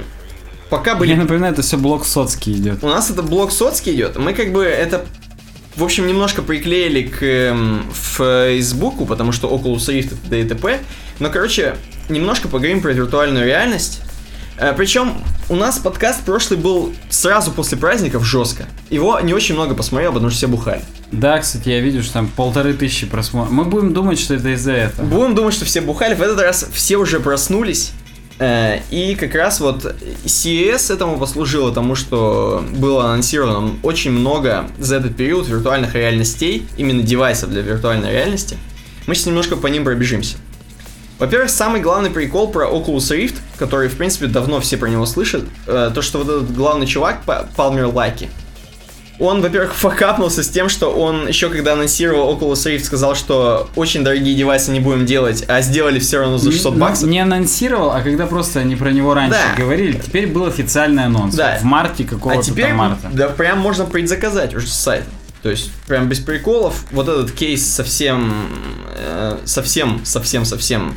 пока 0.69 0.95
были 0.95 1.11
Я 1.11 1.17
напоминаю, 1.17 1.53
это 1.53 1.61
все 1.61 1.77
блок 1.77 2.05
соцкий 2.05 2.53
идет. 2.53 2.83
У 2.83 2.87
нас 2.87 3.09
это 3.09 3.23
блок 3.23 3.51
соцкий 3.53 3.95
идет. 3.95 4.17
Мы 4.17 4.33
как 4.33 4.51
бы 4.51 4.65
это, 4.65 5.05
в 5.77 5.83
общем, 5.83 6.05
немножко 6.05 6.41
приклеили 6.41 7.03
к 7.03 7.23
эм, 7.23 7.85
Фейсбуку, 7.93 9.05
потому 9.05 9.31
что 9.31 9.47
Oculus 9.47 9.87
Rift 9.87 10.17
это 10.29 10.55
ДТП. 10.55 10.81
Но, 11.19 11.29
короче, 11.29 11.77
немножко 12.09 12.47
поговорим 12.47 12.81
про 12.81 12.91
виртуальную 12.93 13.45
реальность. 13.45 14.01
причем 14.75 15.13
у 15.49 15.55
нас 15.55 15.77
подкаст 15.79 16.23
прошлый 16.23 16.59
был 16.59 16.93
сразу 17.09 17.51
после 17.51 17.77
праздников 17.77 18.25
жестко. 18.25 18.65
Его 18.89 19.19
не 19.21 19.33
очень 19.33 19.55
много 19.55 19.75
посмотрел, 19.75 20.11
потому 20.11 20.29
что 20.29 20.37
все 20.39 20.47
бухали. 20.47 20.81
Да, 21.11 21.39
кстати, 21.39 21.69
я 21.69 21.79
вижу, 21.79 22.03
что 22.03 22.13
там 22.13 22.27
полторы 22.27 22.73
тысячи 22.73 23.05
просмотров. 23.05 23.51
Мы 23.53 23.63
будем 23.63 23.93
думать, 23.93 24.19
что 24.19 24.33
это 24.33 24.49
из-за 24.49 24.73
этого. 24.73 25.05
Будем 25.05 25.35
думать, 25.35 25.53
что 25.53 25.63
все 25.63 25.79
бухали. 25.79 26.15
В 26.15 26.21
этот 26.21 26.41
раз 26.41 26.67
все 26.73 26.97
уже 26.97 27.21
проснулись. 27.21 27.91
Э, 28.39 28.79
И 28.91 29.15
как 29.15 29.33
раз 29.35 29.61
вот 29.61 29.95
CES 30.25 30.93
этому 30.93 31.17
послужило 31.17 31.71
тому, 31.73 31.95
что 31.95 32.63
было 32.75 33.05
анонсировано 33.05 33.75
очень 33.83 34.11
много 34.11 34.69
за 34.77 34.97
этот 34.97 35.15
период 35.15 35.47
виртуальных 35.47 35.95
реальностей, 35.95 36.67
именно 36.77 37.01
девайсов 37.03 37.49
для 37.49 37.61
виртуальной 37.61 38.11
реальности. 38.11 38.57
Мы 39.07 39.15
сейчас 39.15 39.27
немножко 39.27 39.55
по 39.55 39.67
ним 39.67 39.85
пробежимся. 39.85 40.35
Во-первых, 41.19 41.49
самый 41.49 41.81
главный 41.81 42.09
прикол 42.11 42.49
про 42.49 42.67
Oculus 42.67 43.09
Rift, 43.17 43.35
который, 43.57 43.89
в 43.89 43.97
принципе, 43.97 44.27
давно 44.27 44.59
все 44.59 44.77
про 44.77 44.87
него 44.87 45.05
слышат, 45.05 45.43
э, 45.65 45.91
то, 45.93 46.01
что 46.01 46.19
вот 46.19 46.27
этот 46.29 46.53
главный 46.55 46.85
чувак, 46.85 47.21
Па- 47.25 47.47
Палмер 47.55 47.85
Лаки, 47.87 48.29
он, 49.19 49.41
во-первых, 49.41 49.73
факапнулся 49.75 50.43
с 50.43 50.47
тем, 50.49 50.69
что 50.69 50.91
он 50.93 51.27
еще 51.27 51.49
когда 51.49 51.73
анонсировал 51.73 52.37
Oculus 52.37 52.67
Rift, 52.67 52.83
сказал, 52.83 53.15
что 53.15 53.67
очень 53.75 54.03
дорогие 54.03 54.35
девайсы 54.35 54.69
не 54.69 54.79
будем 54.79 55.07
делать, 55.07 55.43
а 55.47 55.61
сделали 55.61 55.97
все 55.97 56.19
равно 56.19 56.37
за 56.37 56.51
600 56.51 56.73
Ну, 56.75 56.79
баксов. 56.81 57.09
Не 57.09 57.19
анонсировал, 57.21 57.89
а 57.91 58.01
когда 58.01 58.27
просто 58.27 58.59
они 58.59 58.75
про 58.75 58.91
него 58.91 59.15
раньше 59.15 59.39
Да. 59.55 59.59
говорили, 59.59 59.93
теперь 59.93 60.27
был 60.27 60.45
официальный 60.45 61.05
анонс. 61.05 61.33
Да. 61.33 61.57
В 61.59 61.63
марте 61.63 62.03
А 62.07 62.11
какого-то 62.13 62.43
теперь, 62.43 62.67
там 62.67 62.77
марта. 62.77 63.09
да, 63.11 63.29
прям 63.29 63.57
можно 63.57 63.85
предзаказать 63.85 64.53
уже 64.53 64.67
с 64.67 64.73
сайта. 64.73 65.05
То 65.43 65.49
есть, 65.49 65.71
прям 65.87 66.07
без 66.09 66.19
приколов, 66.19 66.83
вот 66.91 67.07
этот 67.07 67.31
кейс 67.31 67.65
совсем, 67.65 68.33
э, 68.95 69.37
совсем, 69.45 70.01
совсем, 70.05 70.45
совсем 70.45 70.95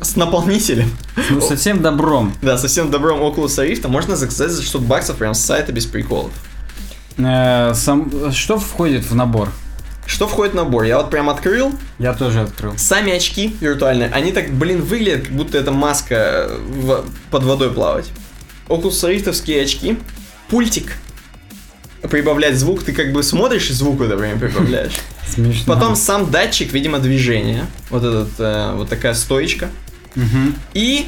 с 0.00 0.16
наполнителем. 0.16 0.90
Ну, 1.30 1.40
совсем 1.40 1.82
добром. 1.82 2.34
Да, 2.42 2.56
совсем 2.58 2.90
добром 2.90 3.20
Oculus 3.20 3.56
Rift 3.66 3.86
можно 3.88 4.16
заказать 4.16 4.50
за 4.50 4.62
600 4.62 4.82
баксов 4.82 5.16
прям 5.16 5.34
с 5.34 5.40
сайта 5.40 5.72
без 5.72 5.86
приколов. 5.86 6.30
Э, 7.18 7.72
сам, 7.74 8.32
что 8.32 8.58
входит 8.58 9.04
в 9.04 9.14
набор? 9.14 9.50
Что 10.06 10.26
входит 10.26 10.52
в 10.54 10.56
набор? 10.56 10.84
Я 10.84 10.98
вот 10.98 11.10
прям 11.10 11.28
открыл, 11.30 11.72
Я 11.98 12.14
тоже 12.14 12.40
открыл. 12.40 12.76
Сами 12.76 13.12
очки 13.12 13.54
виртуальные, 13.60 14.08
они 14.10 14.32
так, 14.32 14.50
блин, 14.52 14.82
выглядят, 14.82 15.26
как 15.26 15.36
будто 15.36 15.58
это 15.58 15.70
маска 15.70 16.14
э, 16.48 16.58
в- 16.58 17.04
под 17.30 17.44
водой 17.44 17.70
плавать. 17.70 18.10
Oculus 18.68 19.08
Rift'овские 19.08 19.62
очки, 19.62 19.98
пультик, 20.48 20.96
прибавлять 22.08 22.56
звук, 22.56 22.82
ты 22.82 22.92
как 22.92 23.12
бы 23.12 23.22
смотришь 23.22 23.70
и 23.70 23.72
звук 23.72 24.00
это 24.00 24.16
время 24.16 24.38
прибавляешь. 24.38 24.94
Смешно. 25.26 25.74
Потом 25.74 25.96
сам 25.96 26.30
датчик, 26.30 26.72
видимо, 26.72 26.98
движения, 26.98 27.66
вот 27.90 28.04
этот, 28.04 28.30
э, 28.38 28.72
вот 28.74 28.88
такая 28.88 29.14
стоечка. 29.14 29.68
Мгм. 30.14 30.54
И 30.74 31.06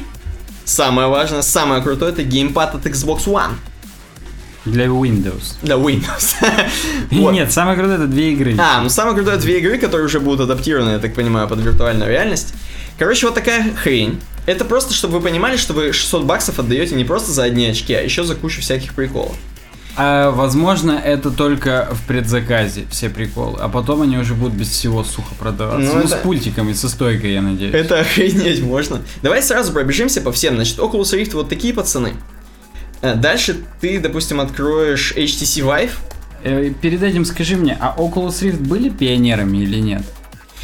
самое 0.65 1.07
важное, 1.07 1.41
самое 1.41 1.81
крутое, 1.81 2.11
это 2.11 2.23
геймпад 2.23 2.75
от 2.75 2.85
Xbox 2.85 3.25
One. 3.25 3.53
Для 4.65 4.85
Windows. 4.85 5.55
Для 5.61 5.75
Windows. 5.75 6.35
Вот. 7.11 7.31
Нет, 7.33 7.51
самое 7.51 7.77
крутое 7.77 7.97
это 7.97 8.07
две 8.07 8.31
игры. 8.31 8.55
А, 8.57 8.81
ну 8.81 8.89
самое 8.89 9.15
крутое 9.15 9.37
две 9.37 9.59
игры, 9.59 9.77
которые 9.77 10.05
уже 10.05 10.19
будут 10.19 10.41
адаптированы, 10.41 10.91
я 10.91 10.99
так 10.99 11.13
понимаю, 11.13 11.47
под 11.47 11.59
виртуальную 11.59 12.09
реальность. 12.09 12.53
Короче, 12.97 13.25
вот 13.25 13.35
такая 13.35 13.73
хрень. 13.75 14.21
Это 14.45 14.65
просто, 14.65 14.93
чтобы 14.93 15.19
вы 15.19 15.21
понимали, 15.21 15.57
что 15.57 15.73
вы 15.73 15.91
600 15.91 16.23
баксов 16.23 16.59
отдаете 16.59 16.95
не 16.95 17.03
просто 17.03 17.31
за 17.31 17.43
одни 17.43 17.65
очки, 17.65 17.93
а 17.93 18.01
еще 18.01 18.23
за 18.23 18.35
кучу 18.35 18.61
всяких 18.61 18.93
приколов. 18.93 19.35
А, 19.95 20.31
возможно, 20.31 20.91
это 20.93 21.29
только 21.29 21.87
в 21.91 22.07
предзаказе 22.07 22.85
все 22.89 23.09
приколы, 23.09 23.59
а 23.61 23.69
потом 23.69 24.01
они 24.01 24.17
уже 24.17 24.33
будут 24.33 24.55
без 24.55 24.69
всего 24.69 25.03
сухо 25.03 25.35
продаваться. 25.35 25.87
Ну, 25.87 25.93
Ну, 25.95 25.99
это- 25.99 26.07
с 26.07 26.13
пультиком 26.21 26.69
и 26.69 26.73
со 26.73 26.89
стойкой, 26.89 27.33
я 27.33 27.41
надеюсь. 27.43 27.73
Это 27.75 27.99
охренеть 28.01 28.63
можно. 28.63 29.01
Давай 29.21 29.43
сразу 29.43 29.71
пробежимся 29.71 30.21
по 30.21 30.31
всем. 30.31 30.55
Значит, 30.55 30.79
Oculus 30.79 31.13
Rift 31.13 31.33
вот 31.35 31.49
такие 31.49 31.73
пацаны. 31.75 32.13
Э, 33.01 33.15
Дальше 33.15 33.57
ты, 33.81 33.99
допустим, 33.99 34.39
откроешь 34.41 35.13
HTC 35.15 35.61
Vive. 35.63 35.91
Э, 36.43 36.71
Перед 36.81 37.03
этим 37.03 37.23
скажи 37.23 37.55
мне, 37.55 37.77
а 37.79 37.93
Oculus 37.95 38.41
Rift 38.41 38.61
были 38.67 38.89
пионерами 38.89 39.57
или 39.59 39.77
нет? 39.79 40.03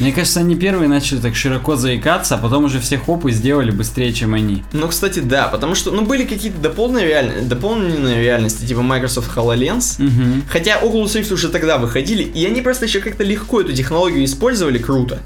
Мне 0.00 0.12
кажется, 0.12 0.40
они 0.40 0.56
первые 0.56 0.88
начали 0.88 1.18
так 1.20 1.36
широко 1.36 1.76
заикаться, 1.76 2.36
а 2.36 2.38
потом 2.38 2.64
уже 2.64 2.80
все 2.80 2.96
хопы 2.96 3.32
сделали 3.32 3.70
быстрее, 3.70 4.12
чем 4.14 4.32
они. 4.32 4.64
Ну, 4.72 4.88
кстати, 4.88 5.20
да, 5.20 5.46
потому 5.48 5.74
что, 5.74 5.90
ну, 5.90 6.02
были 6.06 6.24
какие-то 6.24 6.58
дополненные, 6.58 7.06
реаль... 7.06 7.42
дополненные 7.42 8.22
реальности, 8.22 8.64
типа 8.64 8.80
Microsoft 8.80 9.30
HoloLens. 9.36 10.02
Угу. 10.02 10.44
Хотя 10.48 10.80
Oculus 10.80 11.20
Rift 11.20 11.32
уже 11.34 11.50
тогда 11.50 11.76
выходили, 11.76 12.22
и 12.22 12.46
они 12.46 12.62
просто 12.62 12.86
еще 12.86 13.00
как-то 13.00 13.24
легко 13.24 13.60
эту 13.60 13.74
технологию 13.74 14.24
использовали 14.24 14.78
круто. 14.78 15.20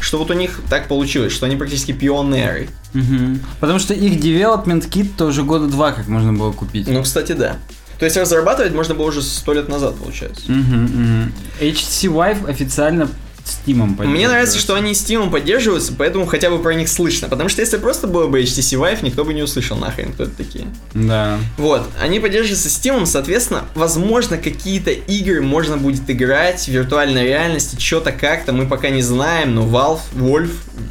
Что 0.00 0.18
вот 0.18 0.30
у 0.30 0.34
них 0.34 0.60
так 0.70 0.88
получилось, 0.88 1.32
что 1.32 1.44
они 1.44 1.56
практически 1.56 1.92
пионеры. 1.92 2.68
Угу. 2.94 3.38
Потому 3.60 3.78
что 3.78 3.92
их 3.92 4.20
development 4.20 4.88
kit 4.88 5.08
тоже 5.18 5.42
года 5.42 5.66
два 5.66 5.92
как 5.92 6.08
можно 6.08 6.32
было 6.32 6.52
купить. 6.52 6.88
Ну, 6.88 7.02
кстати, 7.02 7.32
да. 7.32 7.58
То 7.98 8.06
есть 8.06 8.16
разрабатывать 8.16 8.72
можно 8.72 8.94
было 8.94 9.06
уже 9.06 9.22
сто 9.22 9.52
лет 9.52 9.68
назад, 9.68 9.96
получается. 9.96 10.44
Угу, 10.50 10.84
угу. 10.84 11.30
HTC 11.60 12.10
Vive 12.10 12.48
официально 12.48 13.08
Steam 13.44 14.06
Мне 14.06 14.28
нравится, 14.28 14.58
что 14.58 14.74
они 14.74 14.92
Steam 14.92 15.30
поддерживаются, 15.30 15.92
поэтому 15.96 16.26
хотя 16.26 16.50
бы 16.50 16.58
про 16.58 16.74
них 16.74 16.88
слышно. 16.88 17.28
Потому 17.28 17.48
что 17.48 17.60
если 17.60 17.76
просто 17.76 18.06
было 18.06 18.26
бы 18.26 18.42
HTC 18.42 18.78
Vive, 18.78 19.04
никто 19.04 19.24
бы 19.24 19.34
не 19.34 19.42
услышал 19.42 19.76
нахрен, 19.76 20.12
кто 20.12 20.24
это 20.24 20.32
такие. 20.36 20.66
Да. 20.94 21.38
Вот, 21.58 21.88
они 22.00 22.20
поддерживаются 22.20 22.68
Steam, 22.68 23.04
соответственно, 23.06 23.64
возможно, 23.74 24.38
какие-то 24.38 24.90
игры 24.90 25.42
можно 25.42 25.76
будет 25.76 26.08
играть 26.08 26.64
в 26.64 26.68
виртуальной 26.68 27.24
реальности, 27.24 27.78
что-то 27.78 28.12
как-то, 28.12 28.52
мы 28.52 28.66
пока 28.66 28.88
не 28.88 29.02
знаем, 29.02 29.54
но 29.54 29.62
Valve, 29.62 30.00
Wolf, 30.14 30.50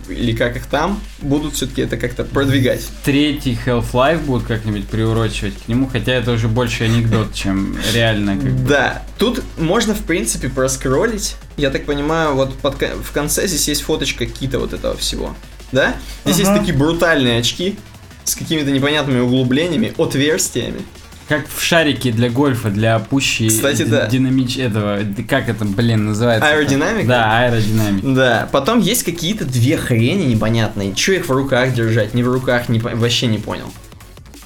или 0.09 0.35
как 0.35 0.55
их 0.55 0.65
там, 0.67 0.99
будут 1.21 1.55
все-таки 1.55 1.81
это 1.81 1.97
как-то 1.97 2.23
продвигать. 2.23 2.87
Третий 3.03 3.57
Half-Life 3.65 4.23
будут 4.25 4.47
как-нибудь 4.47 4.87
приурочивать 4.87 5.55
к 5.65 5.67
нему, 5.67 5.87
хотя 5.87 6.13
это 6.13 6.31
уже 6.31 6.47
больше 6.47 6.83
анекдот, 6.85 7.33
чем 7.33 7.77
реально. 7.93 8.37
Да, 8.67 9.03
тут 9.17 9.43
можно, 9.57 9.93
в 9.93 10.03
принципе, 10.03 10.49
проскролить. 10.49 11.35
Я 11.57 11.69
так 11.69 11.85
понимаю, 11.85 12.35
вот 12.35 12.55
под, 12.57 12.81
в 12.81 13.11
конце 13.11 13.47
здесь 13.47 13.67
есть 13.67 13.81
фоточка 13.81 14.25
кита 14.25 14.59
вот 14.59 14.73
этого 14.73 14.97
всего. 14.97 15.35
Да? 15.71 15.95
Здесь 16.25 16.39
ага. 16.41 16.49
есть 16.49 16.61
такие 16.61 16.77
брутальные 16.77 17.39
очки 17.39 17.77
с 18.23 18.35
какими-то 18.35 18.71
непонятными 18.71 19.19
углублениями, 19.19 19.93
отверстиями. 19.97 20.81
Как 21.27 21.47
в 21.47 21.61
шарике 21.63 22.11
для 22.11 22.29
гольфа, 22.29 22.69
для 22.69 22.99
пущей 22.99 23.47
Кстати, 23.47 23.83
да. 23.83 24.07
динамич 24.07 24.57
этого, 24.57 24.99
как 25.27 25.47
это, 25.47 25.63
блин, 25.63 26.05
называется? 26.05 26.49
Аэродинамика? 26.49 27.07
Да, 27.07 27.39
аэродинамика. 27.39 28.07
Да, 28.07 28.49
потом 28.51 28.79
есть 28.79 29.03
какие-то 29.03 29.45
две 29.45 29.77
хрени 29.77 30.25
непонятные. 30.25 30.93
Че 30.93 31.15
их 31.17 31.29
в 31.29 31.31
руках 31.31 31.73
держать, 31.73 32.13
не 32.13 32.23
в 32.23 32.31
руках, 32.31 32.67
не, 32.67 32.79
вообще 32.79 33.27
не 33.27 33.37
понял. 33.37 33.71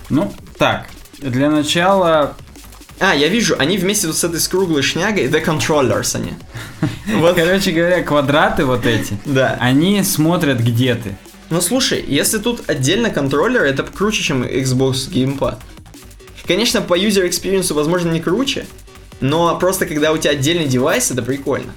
Ну, 0.09 0.31
так, 0.57 0.88
для 1.19 1.49
начала... 1.49 2.35
А, 2.99 3.13
я 3.15 3.27
вижу, 3.27 3.55
они 3.59 3.77
вместе 3.77 4.07
вот 4.07 4.17
с 4.17 4.23
этой 4.23 4.39
с 4.39 4.47
круглой 4.47 4.81
шнягой, 4.81 5.27
The 5.27 5.43
Controllers 5.43 6.15
они. 6.15 6.33
Вот. 7.19 7.35
Короче 7.35 7.71
говоря, 7.71 8.03
квадраты 8.03 8.65
вот 8.65 8.85
эти, 8.85 9.17
да. 9.25 9.57
они 9.61 10.03
смотрят, 10.03 10.59
где 10.59 10.95
ты. 10.95 11.15
Ну 11.49 11.61
слушай, 11.61 12.03
если 12.05 12.37
тут 12.37 12.69
отдельно 12.69 13.09
контроллер, 13.09 13.63
это 13.63 13.83
круче, 13.83 14.21
чем 14.23 14.43
Xbox 14.43 15.09
Gamepad. 15.09 15.57
Конечно, 16.45 16.81
по 16.81 16.97
user 16.97 17.27
experience, 17.27 17.73
возможно, 17.73 18.11
не 18.11 18.19
круче, 18.19 18.65
но 19.21 19.57
просто 19.57 19.85
когда 19.85 20.11
у 20.11 20.17
тебя 20.17 20.31
отдельный 20.31 20.65
девайс, 20.65 21.11
это 21.11 21.21
прикольно. 21.21 21.73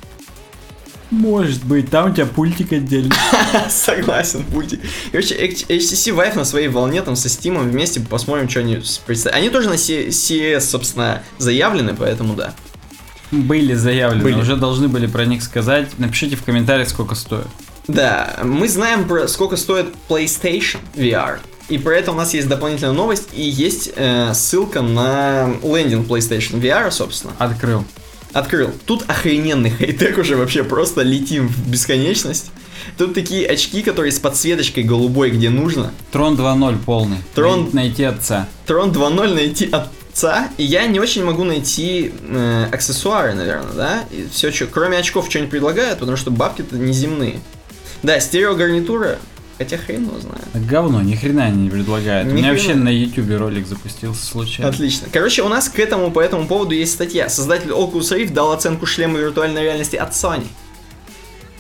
Может 1.11 1.65
быть, 1.65 1.91
там 1.91 2.11
у 2.11 2.15
тебя 2.15 2.27
пультик 2.27 2.73
отдельный. 2.73 3.13
Согласен, 3.69 4.45
пультик. 4.45 4.81
Короче, 5.11 5.35
HTC 5.35 6.15
Vive 6.15 6.37
на 6.37 6.45
своей 6.45 6.69
волне 6.69 7.03
там 7.03 7.17
со 7.17 7.29
Steam 7.29 7.61
вместе 7.63 8.01
посмотрим, 8.01 8.49
что 8.49 8.61
они 8.61 8.81
представляют. 9.07 9.45
Они 9.45 9.51
тоже 9.51 9.69
на 9.69 9.75
CES, 9.75 10.61
собственно, 10.61 11.23
заявлены, 11.39 11.95
поэтому 11.99 12.35
да. 12.35 12.55
Были 13.33 13.75
заявлены, 13.75 14.23
были. 14.23 14.35
уже 14.35 14.57
должны 14.57 14.89
были 14.89 15.07
про 15.07 15.25
них 15.25 15.43
сказать. 15.43 15.89
Напишите 15.99 16.37
в 16.37 16.45
комментариях, 16.45 16.89
сколько 16.89 17.15
стоит. 17.15 17.47
Да, 17.89 18.39
мы 18.45 18.69
знаем, 18.69 19.07
про 19.09 19.27
сколько 19.27 19.57
стоит 19.57 19.87
PlayStation 20.09 20.79
VR. 20.95 21.39
И 21.69 21.79
про 21.79 21.97
это 21.97 22.11
у 22.13 22.15
нас 22.15 22.35
есть 22.35 22.49
дополнительная 22.49 22.93
новость, 22.93 23.29
и 23.33 23.43
есть 23.43 23.93
э, 23.95 24.33
ссылка 24.35 24.83
на 24.83 25.49
лендинг 25.63 26.09
PlayStation 26.09 26.61
VR, 26.61 26.91
собственно. 26.91 27.33
Открыл. 27.39 27.85
Открыл. 28.33 28.71
Тут 28.87 29.05
охрененный 29.09 29.71
хай-тек 29.71 30.19
уже 30.19 30.37
вообще 30.37 30.63
просто 30.65 31.03
летим 31.03 31.49
в 31.49 31.69
бесконечность. 31.69 32.51
Тут 32.97 33.15
такие 33.15 33.47
очки, 33.47 33.83
которые 33.83 34.13
с 34.13 34.19
подсветочкой 34.19 34.85
голубой, 34.85 35.31
где 35.31 35.51
нужно. 35.51 35.93
Трон 36.13 36.37
2.0 36.37 36.79
полный. 36.85 37.19
Трон... 37.35 37.71
Найти 37.73 38.05
отца. 38.05 38.49
Трон 38.67 38.91
2.0 38.91 39.35
найти 39.35 39.71
отца. 39.71 40.49
И 40.57 40.65
я 40.65 40.87
не 40.87 41.01
очень 41.01 41.25
могу 41.25 41.45
найти 41.45 42.13
э, 42.29 42.67
аксессуары, 42.73 43.35
наверное, 43.35 43.73
да? 43.73 44.05
И 44.11 44.27
все, 44.31 44.51
что, 44.53 44.67
кроме 44.67 44.99
очков, 44.99 45.27
что-нибудь 45.29 45.51
предлагают, 45.51 45.99
потому 45.99 46.17
что 46.17 46.31
бабки-то 46.31 46.77
неземные. 46.77 47.41
Да, 48.03 48.19
стереогарнитура 48.21 49.19
Хотя 49.61 49.77
хрен 49.77 50.05
его 50.07 50.19
знает. 50.19 50.47
Говно, 50.55 51.03
ни 51.03 51.15
хрена 51.15 51.45
они 51.45 51.65
не 51.65 51.69
предлагают. 51.69 52.29
Ни 52.29 52.31
У 52.33 52.35
меня 52.35 52.55
хрена. 52.55 52.57
вообще 52.57 52.75
на 52.77 52.89
ютубе 52.89 53.37
ролик 53.37 53.67
запустился 53.67 54.25
случайно. 54.25 54.71
Отлично. 54.71 55.09
Короче, 55.13 55.43
у 55.43 55.49
нас 55.49 55.69
к 55.69 55.79
этому 55.79 56.11
по 56.11 56.21
этому 56.21 56.47
поводу 56.47 56.73
есть 56.73 56.95
статья. 56.95 57.29
Создатель 57.29 57.69
Oculus 57.69 58.11
Rift 58.17 58.33
дал 58.33 58.53
оценку 58.53 58.87
шлема 58.87 59.19
виртуальной 59.19 59.63
реальности 59.63 59.97
от 59.97 60.13
Sony. 60.13 60.47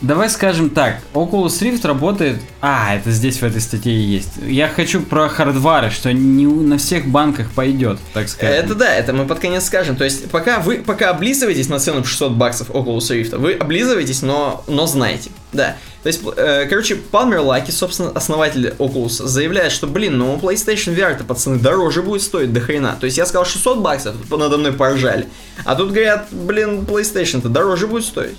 Давай 0.01 0.31
скажем 0.31 0.71
так, 0.71 1.01
Oculus 1.13 1.61
Rift 1.61 1.87
работает... 1.87 2.41
А, 2.63 2.95
это 2.95 3.11
здесь 3.11 3.39
в 3.39 3.43
этой 3.43 3.61
статье 3.61 3.93
есть. 3.93 4.33
Я 4.47 4.69
хочу 4.69 5.03
про 5.03 5.29
хардвары, 5.29 5.91
что 5.91 6.11
не 6.13 6.47
на 6.47 6.79
всех 6.79 7.07
банках 7.07 7.51
пойдет, 7.51 7.99
так 8.15 8.29
сказать. 8.31 8.65
Это 8.65 8.75
да, 8.75 8.95
это 8.95 9.13
мы 9.13 9.27
под 9.27 9.41
конец 9.41 9.65
скажем. 9.67 9.97
То 9.97 10.05
есть, 10.05 10.31
пока 10.31 10.61
вы 10.61 10.77
пока 10.77 11.11
облизываетесь 11.11 11.69
на 11.69 11.79
цену 11.79 12.03
в 12.03 12.09
600 12.09 12.33
баксов 12.33 12.71
Oculus 12.71 13.11
Rift, 13.11 13.37
вы 13.37 13.53
облизываетесь, 13.53 14.23
но, 14.23 14.65
но 14.67 14.87
знаете. 14.87 15.31
Да. 15.53 15.77
То 16.03 16.07
есть, 16.07 16.23
э, 16.37 16.67
короче, 16.67 16.95
Палмер 16.97 17.41
Лаки, 17.41 17.71
собственно, 17.71 18.11
основатель 18.11 18.69
Oculus, 18.79 19.27
заявляет, 19.27 19.71
что, 19.71 19.87
блин, 19.87 20.17
ну 20.17 20.37
PlayStation 20.37 20.97
VR-то, 20.97 21.25
пацаны, 21.25 21.59
дороже 21.59 22.01
будет 22.01 22.23
стоить 22.23 22.55
до 22.55 22.61
хрена. 22.61 22.97
То 22.99 23.05
есть 23.05 23.19
я 23.19 23.27
сказал 23.27 23.45
600 23.45 23.81
баксов, 23.81 24.15
надо 24.31 24.57
мной 24.57 24.73
поржали. 24.73 25.29
А 25.65 25.75
тут 25.75 25.91
говорят, 25.91 26.29
блин, 26.31 26.87
PlayStation-то 26.89 27.51
дороже 27.51 27.87
будет 27.87 28.07
стоить. 28.07 28.39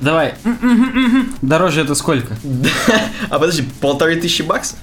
Давай. 0.00 0.34
Дороже 1.42 1.82
это 1.82 1.94
сколько? 1.94 2.36
А 3.30 3.38
подожди, 3.38 3.64
полторы 3.80 4.16
тысячи 4.16 4.42
баксов? 4.42 4.78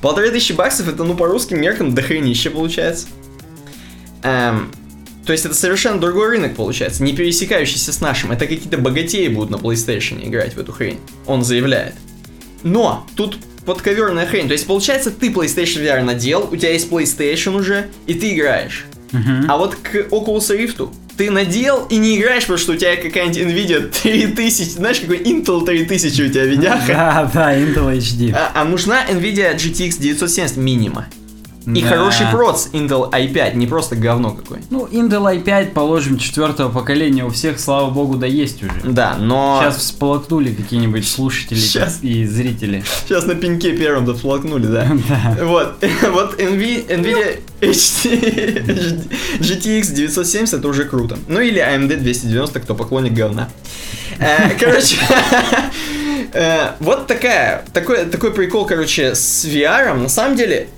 Полторы 0.00 0.30
тысячи 0.30 0.52
баксов 0.52 0.88
это, 0.88 1.04
ну, 1.04 1.14
по 1.14 1.26
русским 1.26 1.60
меркам 1.60 1.94
до 1.94 2.02
хренище 2.02 2.50
получается. 2.50 3.06
Эм, 4.22 4.70
то 5.24 5.32
есть 5.32 5.44
это 5.44 5.54
совершенно 5.54 6.00
другой 6.00 6.30
рынок 6.30 6.56
получается, 6.56 7.02
не 7.02 7.12
пересекающийся 7.12 7.92
с 7.92 8.00
нашим. 8.00 8.32
Это 8.32 8.46
какие-то 8.46 8.78
богатеи 8.78 9.28
будут 9.28 9.50
на 9.50 9.56
PlayStation 9.56 10.26
играть 10.26 10.54
в 10.54 10.58
эту 10.58 10.72
хрень. 10.72 10.98
Он 11.26 11.44
заявляет. 11.44 11.94
Но 12.62 13.06
тут 13.16 13.38
подковерная 13.64 14.26
хрень. 14.26 14.48
То 14.48 14.52
есть 14.52 14.66
получается 14.66 15.10
ты 15.10 15.30
PlayStation 15.30 15.84
VR 15.84 16.02
надел, 16.02 16.48
у 16.50 16.56
тебя 16.56 16.72
есть 16.72 16.90
PlayStation 16.90 17.54
уже, 17.54 17.88
и 18.06 18.14
ты 18.14 18.34
играешь. 18.34 18.86
Uh-huh. 19.12 19.44
А 19.48 19.56
вот 19.56 19.74
к 19.76 19.94
Oculus 20.10 20.56
Rift 20.56 20.92
ты 21.20 21.30
надел 21.30 21.84
и 21.90 21.98
не 21.98 22.18
играешь, 22.18 22.44
потому 22.44 22.56
что 22.56 22.72
у 22.72 22.76
тебя 22.76 22.96
какая-нибудь 22.96 23.36
Nvidia 23.36 23.90
3000, 23.90 24.70
знаешь, 24.70 25.00
какой 25.00 25.18
Intel 25.18 25.66
3000 25.66 26.22
у 26.22 26.28
тебя 26.30 26.46
видяха? 26.46 26.86
Да, 26.86 27.30
да, 27.34 27.58
Intel 27.58 27.94
HD. 27.94 28.32
А, 28.34 28.52
а 28.54 28.64
нужна 28.64 29.04
Nvidia 29.06 29.54
GTX 29.54 30.00
970 30.00 30.56
минима. 30.56 31.08
И 31.74 31.82
да. 31.82 31.88
хороший 31.88 32.26
проц 32.30 32.68
Intel 32.72 33.10
i5, 33.10 33.54
не 33.54 33.66
просто 33.66 33.96
говно 33.96 34.30
какое. 34.30 34.62
Ну, 34.70 34.86
Intel 34.86 35.42
i5, 35.42 35.72
положим, 35.72 36.18
четвертого 36.18 36.70
поколения 36.70 37.24
у 37.24 37.30
всех, 37.30 37.60
слава 37.60 37.90
богу, 37.90 38.16
да 38.16 38.26
есть 38.26 38.62
уже. 38.62 38.72
Да, 38.84 39.16
но... 39.18 39.60
Сейчас 39.62 39.76
всполокнули 39.76 40.52
какие-нибудь 40.52 41.08
слушатели 41.08 41.58
Сейчас... 41.58 41.98
и 42.02 42.24
зрители. 42.24 42.84
Сейчас 43.04 43.26
на 43.26 43.34
пеньке 43.34 43.76
первым 43.76 44.06
да 44.06 44.14
всполокнули, 44.14 44.66
да. 44.66 44.90
да. 45.08 45.44
Вот, 45.44 45.84
вот 46.12 46.40
Nvidia 46.40 47.40
GTX 47.60 49.92
970 49.94 50.58
это 50.58 50.68
уже 50.68 50.84
круто. 50.84 51.18
Ну 51.28 51.40
или 51.40 51.60
AMD 51.60 51.96
290, 51.96 52.60
кто 52.60 52.74
поклонник 52.74 53.12
говна. 53.12 53.48
Э, 54.18 54.50
короче, 54.58 54.96
э, 56.32 56.72
вот 56.80 57.06
такая, 57.06 57.64
такой, 57.72 58.06
такой 58.06 58.32
прикол, 58.32 58.66
короче, 58.66 59.14
с 59.14 59.44
VR. 59.44 59.94
На 59.94 60.08
самом 60.08 60.36
деле, 60.36 60.68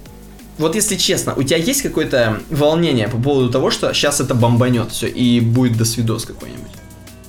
вот 0.63 0.75
если 0.75 0.97
честно, 0.97 1.35
у 1.35 1.43
тебя 1.43 1.59
есть 1.59 1.83
какое-то 1.83 2.41
волнение 2.51 3.09
по 3.09 3.19
поводу 3.19 3.51
того, 3.51 3.71
что 3.71 3.93
сейчас 3.93 4.21
это 4.21 4.35
бомбанет 4.35 4.93
все 4.93 5.09
и 5.09 5.41
будет 5.41 5.77
до 5.77 5.85
свидос 5.85 6.25
какой-нибудь? 6.25 6.71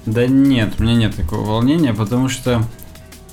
Да 0.06 0.28
нет, 0.28 0.76
у 0.80 0.84
меня 0.84 0.96
нет 0.96 1.16
такого 1.16 1.42
волнения, 1.42 1.94
потому 1.94 2.30
что 2.30 2.64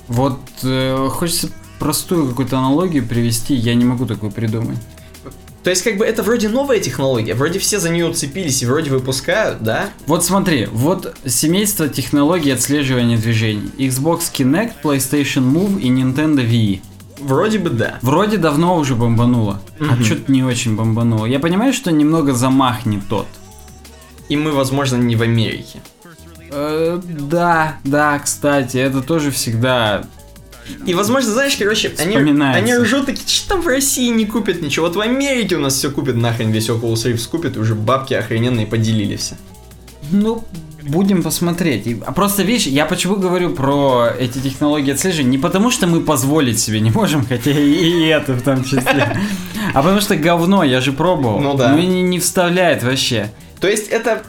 вот 0.07 0.39
э, 0.63 1.07
хочется 1.11 1.49
простую 1.79 2.29
какую-то 2.29 2.57
аналогию 2.57 3.05
привести, 3.05 3.53
я 3.55 3.73
не 3.75 3.85
могу 3.85 4.05
такую 4.05 4.31
придумать. 4.31 4.77
То 5.63 5.69
есть, 5.69 5.83
как 5.83 5.97
бы 5.97 6.05
это 6.05 6.23
вроде 6.23 6.49
новая 6.49 6.79
технология, 6.79 7.35
вроде 7.35 7.59
все 7.59 7.79
за 7.79 7.89
нее 7.89 8.07
уцепились 8.07 8.63
и 8.63 8.65
вроде 8.65 8.89
выпускают, 8.89 9.61
да? 9.61 9.91
Вот 10.07 10.25
смотри, 10.25 10.67
вот 10.71 11.15
семейство 11.25 11.87
технологий 11.87 12.49
отслеживания 12.49 13.17
движений. 13.17 13.69
Xbox 13.77 14.31
Kinect, 14.33 14.73
PlayStation 14.83 15.43
Move 15.43 15.79
и 15.79 15.89
Nintendo 15.89 16.43
Wii. 16.43 16.81
Вроде 17.21 17.59
бы 17.59 17.69
да. 17.69 17.99
Вроде 18.01 18.37
давно 18.37 18.77
уже 18.77 18.95
бомбануло, 18.95 19.61
угу. 19.79 19.89
а 19.89 20.03
что-то 20.03 20.31
не 20.31 20.43
очень 20.43 20.75
бомбануло. 20.75 21.25
Я 21.25 21.39
понимаю, 21.39 21.73
что 21.73 21.91
немного 21.91 22.33
замах 22.33 22.85
не 22.85 22.99
тот. 22.99 23.27
И 24.29 24.37
мы, 24.37 24.51
возможно, 24.51 24.95
не 24.97 25.15
в 25.15 25.21
Америке. 25.21 25.81
Э, 26.51 27.01
да, 27.03 27.77
да, 27.83 28.19
кстати, 28.19 28.77
это 28.77 29.01
тоже 29.01 29.31
всегда 29.31 30.03
и, 30.85 30.93
возможно, 30.93 31.31
знаешь, 31.31 31.55
короче, 31.57 31.91
они, 31.97 32.15
они 32.15 32.75
ржут 32.75 33.07
такие, 33.07 33.27
что 33.27 33.49
там 33.49 33.61
в 33.61 33.67
России 33.67 34.09
не 34.09 34.25
купят 34.25 34.61
ничего. 34.61 34.87
Вот 34.87 34.95
в 34.95 35.01
Америке 35.01 35.55
у 35.55 35.59
нас 35.59 35.75
все 35.75 35.91
купят, 35.91 36.15
нахрен 36.15 36.51
весь 36.51 36.69
Oculus 36.69 37.11
Rift 37.11 37.29
купят, 37.29 37.57
и 37.57 37.59
уже 37.59 37.75
бабки 37.75 38.13
охрененные 38.13 38.67
поделили 38.67 39.15
все. 39.15 39.35
Ну, 40.11 40.43
будем 40.81 41.23
посмотреть. 41.23 41.87
А 42.05 42.11
просто 42.11 42.43
видишь, 42.43 42.67
я 42.67 42.85
почему 42.85 43.15
говорю 43.15 43.51
про 43.51 44.09
эти 44.19 44.39
технологии 44.39 44.93
отслеживания? 44.93 45.31
Не 45.31 45.37
потому, 45.37 45.71
что 45.71 45.87
мы 45.87 46.01
позволить 46.01 46.59
себе 46.59 46.79
не 46.79 46.91
можем, 46.91 47.25
хотя 47.25 47.51
и 47.51 48.05
это 48.05 48.33
в 48.33 48.41
том 48.41 48.63
числе. 48.63 49.17
А 49.73 49.81
потому 49.83 50.01
что 50.01 50.17
говно, 50.17 50.65
я 50.65 50.81
же 50.81 50.91
пробовал. 50.91 51.39
Ну 51.39 51.53
да. 51.53 51.69
Ну 51.69 51.77
не, 51.77 52.01
не 52.01 52.19
вставляет 52.19 52.83
вообще. 52.83 53.31
То 53.61 53.69
есть 53.69 53.87
это 53.87 54.21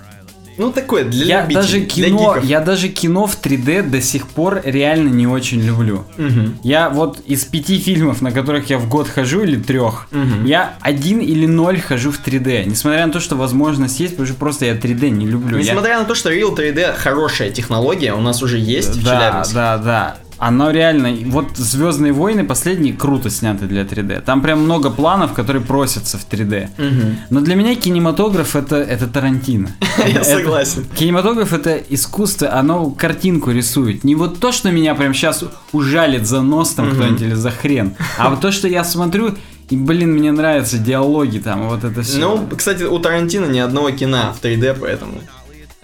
Ну, 0.59 0.71
такое, 0.73 1.05
для 1.05 1.25
Я 1.25 1.41
любителей, 1.43 1.55
даже 1.63 1.79
для 1.79 1.87
кино, 2.07 2.19
гиков. 2.35 2.45
я 2.45 2.61
даже 2.61 2.89
кино 2.89 3.27
в 3.27 3.41
3D 3.43 3.83
до 3.89 4.01
сих 4.03 4.27
пор 4.29 4.61
реально 4.65 5.09
не 5.09 5.27
очень 5.27 5.61
люблю. 5.63 6.05
Мгм. 6.19 6.59
Я 6.63 6.91
вот 6.91 7.21
из 7.27 7.45
пяти 7.45 7.79
фильмов, 7.79 8.21
на 8.23 8.31
которых 8.33 8.69
я 8.71 8.79
в 8.79 8.89
год 8.89 9.09
хожу, 9.09 9.43
или 9.43 9.57
трех, 9.57 10.09
Мгм. 10.11 10.45
я 10.45 10.75
один 10.81 11.21
или 11.21 11.47
ноль 11.47 11.81
хожу 11.81 12.11
в 12.13 12.21
3D. 12.21 12.65
Несмотря 12.67 13.07
на 13.07 13.13
то, 13.13 13.21
что 13.21 13.37
возможность 13.37 13.99
есть, 14.01 14.13
потому 14.15 14.27
что 14.29 14.37
просто 14.37 14.67
я 14.67 14.75
3D 14.75 15.11
не 15.11 15.27
люблю. 15.27 15.57
Я- 15.59 15.65
Несмотря 15.73 15.99
на 15.99 16.05
то, 16.05 16.15
что 16.15 16.31
Real 16.33 16.55
3D 16.55 16.95
хорошая 16.97 17.51
технология, 17.51 18.13
у 18.15 18.21
нас 18.21 18.43
уже 18.43 18.59
есть 18.59 18.97
в 18.97 19.05
да, 19.05 19.19
Челябинске. 19.19 19.55
да, 19.55 19.79
да. 19.79 20.17
Оно 20.45 20.73
реально, 20.73 21.15
вот 21.27 21.57
Звездные 21.57 22.13
войны 22.13 22.45
последние 22.45 22.95
круто 22.95 23.31
сняты 23.31 23.67
для 23.67 23.83
3D. 23.83 24.23
Там 24.23 24.43
прям 24.43 24.65
много 24.65 24.91
планов, 24.91 25.35
которые 25.35 25.63
просятся 25.63 26.19
в 26.19 26.27
3D. 26.29 26.69
Мгм. 26.79 27.17
Но 27.31 27.41
для 27.43 27.55
меня 27.55 27.77
кинематограф 27.77 28.57
это, 28.57 28.75
это 28.77 29.07
Тарантино. 29.07 29.71
Я 30.05 30.25
согласен. 30.25 30.85
Кинематограф 30.97 31.53
это 31.53 31.77
искусство, 31.77 32.53
оно 32.53 32.91
картинку 32.91 33.53
рисует. 33.53 34.03
Не 34.03 34.17
вот 34.17 34.41
то, 34.41 34.51
что 34.51 34.73
меня 34.73 34.97
прям 34.97 35.15
сейчас 35.15 35.45
ужалит 35.71 36.27
за 36.27 36.43
нос 36.43 36.71
там 36.71 36.91
кто-нибудь 36.91 37.23
или 37.23 37.35
за 37.35 37.53
хрен, 37.53 37.95
а 38.19 38.31
вот 38.31 38.41
то, 38.41 38.51
что 38.51 38.67
я 38.67 38.83
смотрю, 38.83 39.37
и, 39.71 39.77
блин, 39.77 40.13
мне 40.13 40.33
нравятся 40.33 40.77
диалоги 40.79 41.39
там, 41.39 41.69
вот 41.69 41.85
это 41.85 42.03
все. 42.03 42.19
Ну, 42.19 42.49
кстати, 42.57 42.83
у 42.83 42.99
Тарантино 42.99 43.47
ни 43.47 43.61
одного 43.61 43.93
кино 43.93 44.35
в 44.37 44.45
3D, 44.45 44.77
поэтому 44.81 45.21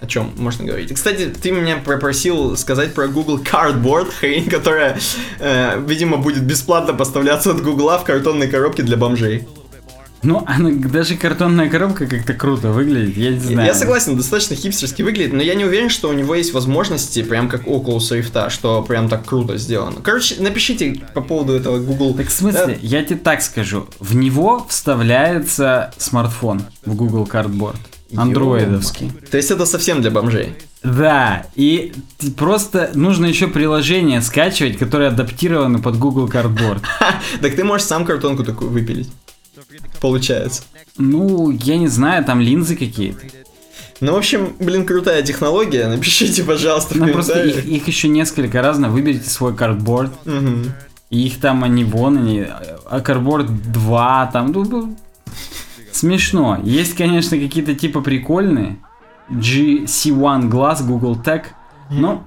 о 0.01 0.07
чем 0.07 0.31
можно 0.37 0.65
говорить. 0.65 0.93
Кстати, 0.93 1.25
ты 1.41 1.51
меня 1.51 1.77
попросил 1.77 2.55
сказать 2.55 2.93
про 2.93 3.07
Google 3.07 3.39
Cardboard, 3.39 4.11
хрень, 4.19 4.49
которая, 4.49 4.97
э, 5.39 5.83
видимо, 5.85 6.17
будет 6.17 6.43
бесплатно 6.43 6.93
поставляться 6.93 7.51
от 7.51 7.61
Гугла 7.61 7.97
в 7.99 8.03
картонной 8.05 8.47
коробке 8.47 8.83
для 8.83 8.95
бомжей. 8.97 9.47
Ну, 10.21 10.43
она- 10.47 10.71
даже 10.71 11.15
картонная 11.15 11.69
коробка 11.69 12.05
как-то 12.05 12.33
круто 12.33 12.71
выглядит, 12.71 13.15
я 13.15 13.29
не 13.31 13.39
знаю. 13.39 13.67
Я 13.67 13.73
согласен, 13.73 14.17
достаточно 14.17 14.53
хипстерски 14.55 15.01
выглядит, 15.01 15.31
но 15.31 15.41
я 15.41 15.55
не 15.55 15.63
уверен, 15.63 15.89
что 15.89 16.09
у 16.09 16.13
него 16.13 16.35
есть 16.35 16.53
возможности, 16.53 17.23
прям 17.23 17.47
как 17.47 17.65
Oculus 17.65 18.11
Rift, 18.11 18.49
что 18.49 18.81
прям 18.83 19.07
так 19.07 19.25
круто 19.25 19.57
сделано. 19.57 20.01
Короче, 20.03 20.35
напишите 20.39 21.01
по 21.13 21.21
поводу 21.21 21.53
этого 21.53 21.79
Google. 21.79 22.13
Так 22.15 22.27
в 22.27 22.31
смысле, 22.31 22.77
я 22.81 23.01
тебе 23.03 23.17
так 23.17 23.41
скажу, 23.41 23.87
в 23.99 24.13
него 24.13 24.65
вставляется 24.69 25.93
смартфон 25.97 26.63
в 26.85 26.95
Google 26.95 27.23
Cardboard, 27.25 27.77
андроидовский. 28.15 29.11
То 29.29 29.37
есть 29.37 29.51
это 29.51 29.65
совсем 29.65 30.01
для 30.01 30.11
бомжей. 30.11 30.55
Да, 30.83 31.45
и 31.55 31.93
просто 32.37 32.91
нужно 32.93 33.25
еще 33.25 33.47
приложение 33.47 34.21
скачивать, 34.21 34.77
которые 34.77 35.09
адаптированы 35.09 35.79
под 35.79 35.97
Google 35.97 36.27
Cardboard. 36.27 36.81
Так 37.41 37.55
ты 37.55 37.63
можешь 37.63 37.87
сам 37.87 38.05
картонку 38.05 38.43
такую 38.43 38.71
выпилить. 38.71 39.09
Получается. 40.01 40.63
Ну, 40.97 41.51
я 41.51 41.77
не 41.77 41.87
знаю, 41.87 42.23
там 42.23 42.39
линзы 42.39 42.75
какие-то. 42.75 43.19
Ну, 44.01 44.13
в 44.13 44.17
общем, 44.17 44.55
блин, 44.59 44.85
крутая 44.85 45.21
технология. 45.23 45.87
Напишите, 45.87 46.43
пожалуйста, 46.43 46.93
в 46.93 46.97
Ну, 46.97 47.11
просто 47.11 47.43
их, 47.43 47.87
еще 47.87 48.07
несколько 48.07 48.61
разных. 48.61 48.91
Выберите 48.91 49.29
свой 49.29 49.53
картборд. 49.53 50.11
И 51.09 51.25
их 51.25 51.39
там 51.41 51.63
они 51.63 51.83
вон, 51.83 52.17
они, 52.17 52.45
а 52.85 53.01
картборд 53.01 53.71
2, 53.71 54.29
там, 54.31 54.51
ну, 54.51 54.63
ну, 54.63 54.97
смешно. 55.99 56.59
Есть, 56.63 56.95
конечно, 56.95 57.37
какие-то 57.37 57.75
типа 57.75 58.01
прикольные. 58.01 58.77
GC1 59.29 60.49
Glass, 60.49 60.83
Google 60.85 61.17
Tech. 61.23 61.43
Но 61.89 62.23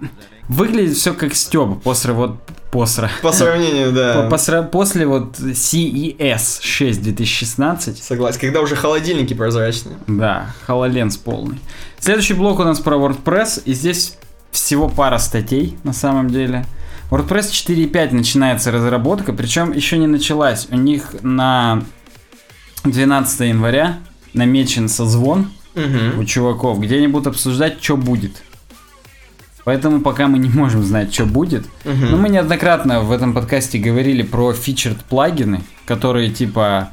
выглядит 0.48 0.96
все 0.96 1.14
как 1.14 1.34
Степ 1.34 1.82
после 1.82 2.12
вот 2.12 2.40
после, 2.70 3.10
По 3.22 3.32
сравнению, 3.32 3.92
да. 3.92 4.28
после 4.62 5.06
вот 5.06 5.38
CES 5.38 6.62
6 6.62 7.02
2016. 7.02 8.02
Согласен. 8.02 8.40
Когда 8.40 8.60
уже 8.60 8.76
холодильники 8.76 9.34
прозрачные. 9.34 9.96
Да, 10.06 10.46
HoloLens 10.66 11.18
полный. 11.22 11.58
Следующий 11.98 12.34
блок 12.34 12.60
у 12.60 12.64
нас 12.64 12.80
про 12.80 12.96
WordPress, 12.96 13.62
и 13.66 13.74
здесь 13.74 14.16
всего 14.50 14.88
пара 14.88 15.18
статей 15.18 15.76
на 15.84 15.92
самом 15.92 16.28
деле. 16.28 16.64
WordPress 17.10 17.50
4.5 17.50 18.14
начинается 18.14 18.72
разработка, 18.72 19.34
причем 19.34 19.72
еще 19.72 19.98
не 19.98 20.06
началась. 20.06 20.66
У 20.70 20.76
них 20.76 21.14
на 21.22 21.82
12 22.84 23.40
января 23.48 23.98
намечен 24.34 24.88
созвон 24.88 25.50
Мгм. 25.74 26.18
у 26.18 26.24
чуваков, 26.24 26.80
где 26.80 26.96
они 26.96 27.06
будут 27.08 27.28
обсуждать, 27.28 27.82
что 27.82 27.96
будет. 27.96 28.42
Поэтому 29.64 30.00
пока 30.00 30.26
мы 30.26 30.38
не 30.38 30.48
можем 30.48 30.82
знать, 30.82 31.14
что 31.14 31.24
будет. 31.24 31.64
Мгм. 31.84 32.10
Но 32.10 32.16
мы 32.16 32.28
неоднократно 32.28 33.00
в 33.00 33.12
этом 33.12 33.32
подкасте 33.32 33.78
говорили 33.78 34.22
про 34.22 34.52
фичерд 34.52 34.98
плагины, 35.04 35.62
которые 35.86 36.30
типа 36.30 36.90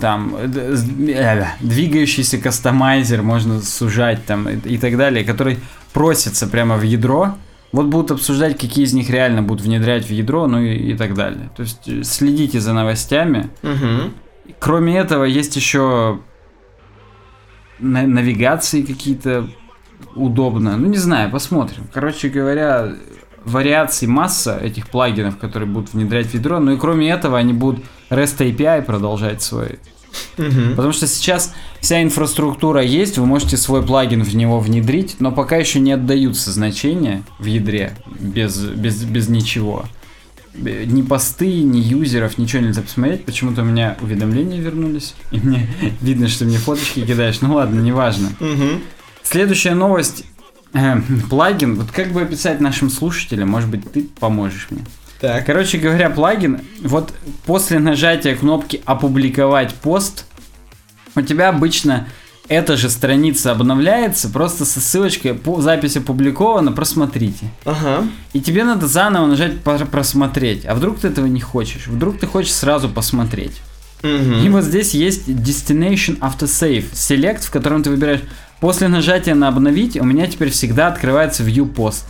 там 0.00 0.34
д- 0.46 0.76
с- 0.76 0.88
э, 0.88 1.44
двигающийся 1.60 2.38
кастомайзер 2.38 3.22
можно 3.22 3.60
сужать 3.60 4.24
там 4.26 4.48
и, 4.48 4.56
и 4.74 4.78
так 4.78 4.96
далее, 4.96 5.24
который 5.24 5.58
просится 5.92 6.46
прямо 6.46 6.76
в 6.76 6.82
ядро. 6.82 7.34
Вот 7.72 7.86
будут 7.86 8.12
обсуждать, 8.12 8.56
какие 8.58 8.84
из 8.84 8.92
них 8.94 9.10
реально 9.10 9.42
будут 9.42 9.64
внедрять 9.64 10.06
в 10.06 10.10
ядро, 10.10 10.46
ну 10.46 10.60
и, 10.60 10.92
и 10.92 10.94
так 10.96 11.14
далее. 11.14 11.50
То 11.56 11.62
есть 11.64 11.86
э, 11.88 12.02
следите 12.04 12.60
за 12.60 12.72
новостями. 12.72 13.50
Мгм. 13.62 14.14
Кроме 14.58 14.98
этого, 14.98 15.24
есть 15.24 15.56
еще 15.56 16.20
на- 17.78 18.06
навигации 18.06 18.82
какие-то 18.82 19.48
удобно. 20.14 20.76
Ну, 20.76 20.88
не 20.88 20.96
знаю, 20.96 21.30
посмотрим. 21.30 21.88
Короче 21.92 22.28
говоря, 22.28 22.94
вариаций 23.44 24.08
масса 24.08 24.58
этих 24.58 24.88
плагинов, 24.88 25.38
которые 25.38 25.68
будут 25.68 25.92
внедрять 25.92 26.28
в 26.28 26.34
ядро. 26.34 26.60
Ну 26.60 26.72
и 26.72 26.76
кроме 26.76 27.10
этого, 27.10 27.38
они 27.38 27.52
будут 27.52 27.84
REST 28.10 28.38
API 28.56 28.82
продолжать 28.82 29.42
свой. 29.42 29.78
Потому 30.74 30.92
что 30.92 31.06
сейчас 31.06 31.54
вся 31.80 32.02
инфраструктура 32.02 32.82
есть, 32.82 33.18
вы 33.18 33.26
можете 33.26 33.56
свой 33.56 33.82
плагин 33.82 34.22
в 34.22 34.34
него 34.34 34.58
внедрить, 34.58 35.16
но 35.20 35.32
пока 35.32 35.56
еще 35.56 35.80
не 35.80 35.92
отдаются 35.92 36.50
значения 36.50 37.22
в 37.38 37.44
ядре 37.44 37.96
без, 38.18 38.58
без, 38.58 39.04
без 39.04 39.28
ничего. 39.28 39.84
Б- 40.54 40.84
Ни 40.86 41.02
посты, 41.02 41.62
ни 41.62 41.78
юзеров, 41.78 42.38
ничего 42.38 42.62
нельзя 42.62 42.82
посмотреть. 42.82 43.24
Почему-то 43.24 43.62
у 43.62 43.64
меня 43.64 43.96
уведомления 44.00 44.60
вернулись. 44.60 45.14
И 45.30 45.38
мне 45.38 45.68
видно, 46.00 46.28
что 46.28 46.44
мне 46.44 46.58
фоточки 46.58 47.04
кидаешь. 47.04 47.40
Ну 47.40 47.54
ладно, 47.54 47.80
неважно. 47.80 48.30
Мгм. 48.40 48.82
Следующая 49.22 49.74
новость. 49.74 50.24
Э, 50.72 50.96
плагин. 51.30 51.76
Вот 51.76 51.90
как 51.90 52.12
бы 52.12 52.22
описать 52.22 52.60
нашим 52.60 52.90
слушателям? 52.90 53.48
Может 53.50 53.68
быть, 53.70 53.90
ты 53.92 54.02
поможешь 54.20 54.66
мне. 54.70 54.84
Так. 55.20 55.46
Короче 55.46 55.78
говоря, 55.78 56.10
плагин, 56.10 56.60
вот 56.82 57.12
после 57.44 57.78
нажатия 57.80 58.36
кнопки 58.36 58.80
«Опубликовать 58.84 59.74
пост», 59.74 60.26
у 61.16 61.22
тебя 61.22 61.48
обычно 61.48 62.06
эта 62.48 62.76
же 62.76 62.90
страница 62.90 63.52
обновляется, 63.52 64.28
просто 64.28 64.64
со 64.64 64.80
ссылочкой 64.80 65.34
по 65.34 65.60
запись 65.60 65.96
опубликована, 65.96 66.72
просмотрите. 66.72 67.46
Ага. 67.64 68.04
И 68.32 68.40
тебе 68.40 68.64
надо 68.64 68.86
заново 68.86 69.26
нажать 69.26 69.60
«Про- 69.60 69.84
«Просмотреть». 69.84 70.64
А 70.66 70.74
вдруг 70.74 70.98
ты 70.98 71.08
этого 71.08 71.26
не 71.26 71.40
хочешь? 71.40 71.86
Вдруг 71.86 72.18
ты 72.18 72.26
хочешь 72.26 72.52
сразу 72.52 72.88
посмотреть? 72.88 73.60
Мгм. 74.02 74.44
И 74.44 74.48
вот 74.48 74.64
здесь 74.64 74.94
есть 74.94 75.28
Destination 75.28 76.18
After 76.20 76.44
Save, 76.46 76.92
Select, 76.92 77.46
в 77.46 77.50
котором 77.50 77.82
ты 77.82 77.90
выбираешь 77.90 78.22
после 78.60 78.88
нажатия 78.88 79.34
на 79.34 79.48
обновить, 79.48 79.96
у 80.00 80.04
меня 80.04 80.26
теперь 80.26 80.50
всегда 80.50 80.88
открывается 80.88 81.42
View 81.42 81.72
Post. 81.72 82.04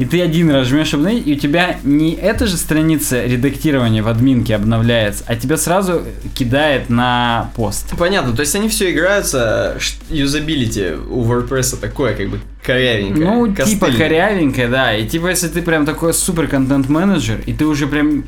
И 0.00 0.06
ты 0.06 0.22
один 0.22 0.50
раз 0.50 0.68
жмешь 0.68 0.94
обновить, 0.94 1.26
и 1.26 1.34
у 1.34 1.36
тебя 1.36 1.78
не 1.84 2.14
эта 2.14 2.46
же 2.46 2.56
страница 2.56 3.22
редактирования 3.22 4.02
в 4.02 4.08
админке 4.08 4.54
обновляется, 4.54 5.24
а 5.26 5.36
тебя 5.36 5.58
сразу 5.58 6.00
кидает 6.34 6.88
на 6.88 7.50
пост. 7.54 7.92
Понятно, 7.98 8.32
то 8.34 8.40
есть 8.40 8.54
они 8.54 8.70
все 8.70 8.92
играются, 8.92 9.76
юзабилити 10.08 10.92
у 11.06 11.22
WordPress 11.24 11.78
такое, 11.78 12.14
как 12.14 12.30
бы 12.30 12.40
корявенькое. 12.64 13.26
Ну, 13.26 13.46
типа 13.48 13.56
костыльное. 13.64 13.98
корявенькое, 13.98 14.68
да. 14.68 14.96
И 14.96 15.06
типа, 15.06 15.26
если 15.28 15.48
ты 15.48 15.60
прям 15.60 15.84
такой 15.84 16.14
супер 16.14 16.48
контент-менеджер, 16.48 17.42
и 17.44 17.52
ты 17.52 17.66
уже 17.66 17.86
прям 17.86 18.24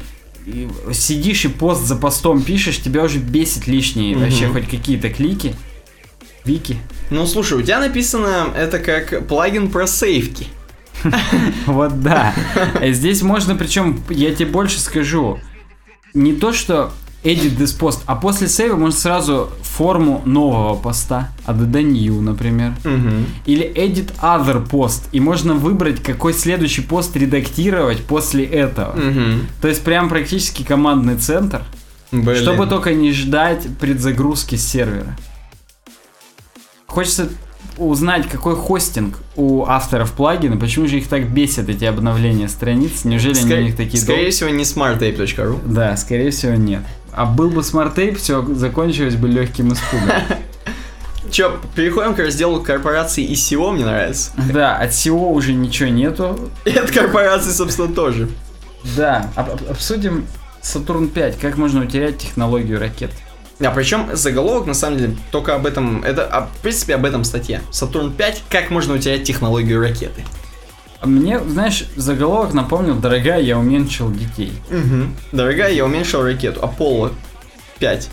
сидишь 0.92 1.46
и 1.46 1.48
пост 1.48 1.86
за 1.86 1.96
постом 1.96 2.42
пишешь, 2.42 2.82
тебя 2.82 3.02
уже 3.02 3.18
бесит 3.18 3.66
лишние 3.66 4.14
Мгм. 4.14 4.24
вообще 4.24 4.46
хоть 4.48 4.68
какие-то 4.68 5.08
клики. 5.08 5.54
Вики. 6.44 6.76
Ну, 7.08 7.26
слушай, 7.26 7.56
у 7.56 7.62
тебя 7.62 7.78
написано 7.80 8.48
это 8.54 8.78
как 8.78 9.26
плагин 9.26 9.70
про 9.70 9.86
сейфки. 9.86 10.48
Вот 11.66 12.00
да. 12.02 12.34
Э, 12.80 12.92
Здесь 12.92 13.22
можно, 13.22 13.54
причем, 13.54 14.00
я 14.10 14.34
тебе 14.34 14.48
больше 14.48 14.80
скажу, 14.80 15.38
не 16.14 16.32
то, 16.32 16.52
что 16.52 16.92
edit 17.24 17.56
this 17.56 17.78
post, 17.78 18.00
а 18.06 18.16
после 18.16 18.48
сейва 18.48 18.76
можно 18.76 18.98
сразу 18.98 19.50
форму 19.62 20.22
нового 20.24 20.76
поста, 20.76 21.30
add 21.46 21.70
new, 21.72 22.20
например. 22.20 22.74
Или 23.46 23.72
edit 23.74 24.12
other 24.20 24.66
post, 24.68 25.04
и 25.12 25.20
можно 25.20 25.54
выбрать, 25.54 26.02
какой 26.02 26.34
следующий 26.34 26.82
пост 26.82 27.16
редактировать 27.16 28.04
после 28.04 28.44
этого. 28.44 28.94
То 29.60 29.68
есть 29.68 29.82
прям 29.82 30.08
практически 30.08 30.62
командный 30.62 31.16
центр, 31.16 31.62
Блин. 32.10 32.36
чтобы 32.42 32.66
только 32.66 32.92
не 32.92 33.12
ждать 33.12 33.66
предзагрузки 33.80 34.56
сервера. 34.56 35.16
Хочется 36.86 37.30
узнать, 37.78 38.28
какой 38.28 38.54
хостинг 38.56 39.18
у 39.36 39.64
авторов 39.64 40.12
плагина, 40.12 40.56
почему 40.56 40.86
же 40.86 40.98
их 40.98 41.08
так 41.08 41.28
бесят 41.28 41.68
эти 41.68 41.84
обновления 41.84 42.48
страниц, 42.48 43.04
неужели 43.04 43.38
они 43.38 43.50
Ска- 43.52 43.58
у 43.58 43.62
них 43.62 43.76
такие 43.76 44.00
Скорее 44.02 44.22
дол- 44.24 44.30
всего, 44.32 44.50
не 44.50 44.64
smartape.ru. 44.64 45.58
Да, 45.66 45.96
скорее 45.96 46.30
всего 46.30 46.54
нет. 46.54 46.82
А 47.12 47.24
был 47.26 47.50
бы 47.50 47.62
SmartApe, 47.62 48.18
все 48.18 48.42
закончилось 48.54 49.16
бы 49.16 49.28
легким 49.28 49.72
испугом. 49.72 50.08
чё, 51.30 51.58
переходим 51.74 52.14
к 52.14 52.18
разделу 52.18 52.60
корпораций 52.62 53.24
и 53.24 53.34
SEO, 53.34 53.72
мне 53.72 53.84
нравится. 53.84 54.32
Да, 54.52 54.76
от 54.76 54.92
всего 54.92 55.30
уже 55.32 55.52
ничего 55.54 55.88
нету. 55.88 56.50
И 56.64 56.70
от 56.70 56.90
корпораций, 56.90 57.52
собственно, 57.52 57.92
тоже. 57.92 58.28
Да, 58.96 59.30
об- 59.36 59.50
об- 59.50 59.70
обсудим 59.70 60.26
Сатурн 60.60 61.08
5, 61.08 61.38
как 61.38 61.56
можно 61.56 61.82
утерять 61.82 62.18
технологию 62.18 62.78
ракет. 62.80 63.10
А 63.60 63.70
причем 63.70 64.08
заголовок, 64.14 64.66
на 64.66 64.74
самом 64.74 64.98
деле, 64.98 65.16
только 65.30 65.54
об 65.54 65.66
этом, 65.66 66.02
это, 66.02 66.26
а, 66.26 66.46
в 66.46 66.62
принципе, 66.62 66.94
об 66.94 67.04
этом 67.04 67.24
статья. 67.24 67.60
Сатурн 67.70 68.12
5, 68.12 68.44
как 68.48 68.70
можно 68.70 68.94
утерять 68.94 69.24
технологию 69.24 69.80
ракеты. 69.80 70.24
А 71.00 71.06
Мне, 71.06 71.40
знаешь, 71.40 71.86
заголовок 71.96 72.54
напомнил, 72.54 72.94
дорогая, 72.94 73.40
я 73.40 73.58
уменьшил 73.58 74.10
детей. 74.12 74.52
Угу. 74.70 75.36
Дорогая, 75.36 75.72
я 75.72 75.84
уменьшил 75.84 76.22
ракету. 76.22 76.62
Аполло 76.62 77.12
5, 77.78 78.08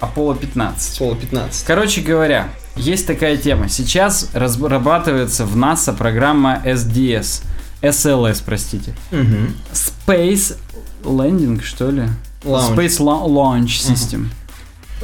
Аполло 0.00 0.34
15. 0.34 0.96
Аполло 0.96 1.16
15. 1.16 1.66
Короче 1.66 2.00
говоря, 2.00 2.48
есть 2.76 3.06
такая 3.06 3.36
тема. 3.36 3.68
Сейчас 3.68 4.30
разрабатывается 4.32 5.44
в 5.44 5.56
НАСА 5.56 5.92
программа 5.92 6.62
SDS. 6.64 7.42
SLS, 7.82 8.42
простите. 8.44 8.94
Угу. 9.12 9.52
Space 9.72 10.56
Landing, 11.04 11.62
что 11.62 11.90
ли? 11.90 12.04
Launch. 12.42 12.74
Space 12.74 12.98
Launch 12.98 13.66
System. 13.66 14.28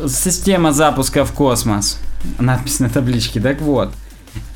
Система 0.08 0.72
запуска 0.72 1.24
в 1.24 1.32
космос. 1.32 1.98
Надпись 2.38 2.80
на 2.80 2.88
табличке. 2.88 3.40
Так 3.40 3.60
вот. 3.60 3.92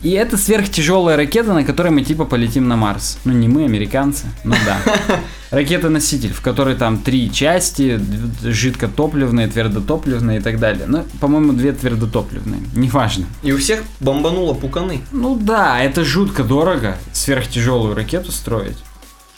И 0.02 0.10
это 0.10 0.36
сверхтяжелая 0.36 1.16
ракета, 1.16 1.52
на 1.52 1.64
которой 1.64 1.90
мы 1.90 2.02
типа 2.02 2.24
полетим 2.24 2.68
на 2.68 2.76
Марс. 2.76 3.18
Ну, 3.24 3.32
не 3.32 3.48
мы, 3.48 3.64
американцы. 3.64 4.26
Ну 4.44 4.54
да. 4.64 4.78
Ракета-носитель, 5.50 6.32
в 6.32 6.40
которой 6.40 6.74
там 6.74 6.98
три 6.98 7.30
части, 7.30 8.00
жидкотопливные, 8.42 9.48
твердотопливные 9.48 10.38
и 10.38 10.42
так 10.42 10.58
далее. 10.58 10.84
Ну, 10.86 11.04
по-моему, 11.20 11.52
две 11.52 11.72
твердотопливные. 11.72 12.60
Неважно. 12.74 13.26
И 13.42 13.52
у 13.52 13.58
всех 13.58 13.82
бомбануло 14.00 14.54
пуканы. 14.54 15.00
Ну 15.12 15.36
да, 15.36 15.80
это 15.82 16.04
жутко 16.04 16.44
дорого, 16.44 16.96
сверхтяжелую 17.12 17.94
ракету 17.94 18.32
строить. 18.32 18.78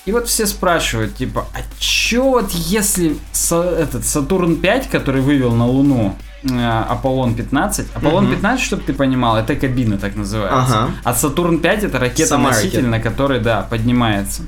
И 0.05 0.13
вот 0.13 0.27
все 0.29 0.47
спрашивают, 0.47 1.15
типа, 1.17 1.47
а 1.55 1.59
чё 1.79 2.25
вот 2.25 2.51
если 2.51 3.17
Са- 3.33 3.77
этот 3.79 4.05
Сатурн 4.05 4.57
5, 4.57 4.89
который 4.91 5.21
вывел 5.21 5.53
на 5.53 5.67
Луну 5.67 6.17
э, 6.43 6.83
Аполлон 6.89 7.35
15, 7.35 7.87
Аполлон 7.95 8.25
Мгм. 8.25 8.35
15, 8.35 8.65
чтобы 8.65 8.83
ты 8.83 8.95
понимал, 8.95 9.37
это 9.37 9.55
кабина 9.55 9.99
так 9.99 10.17
называется. 10.17 10.79
Ага. 10.85 10.91
А 11.05 11.15
Сатурн 11.15 11.59
5 11.61 11.85
это 11.85 12.01
ракета-носитель, 12.01 12.79
ракета. 12.79 12.89
на 12.89 12.99
которой, 13.01 13.39
да, 13.41 13.63
поднимается. 13.63 14.43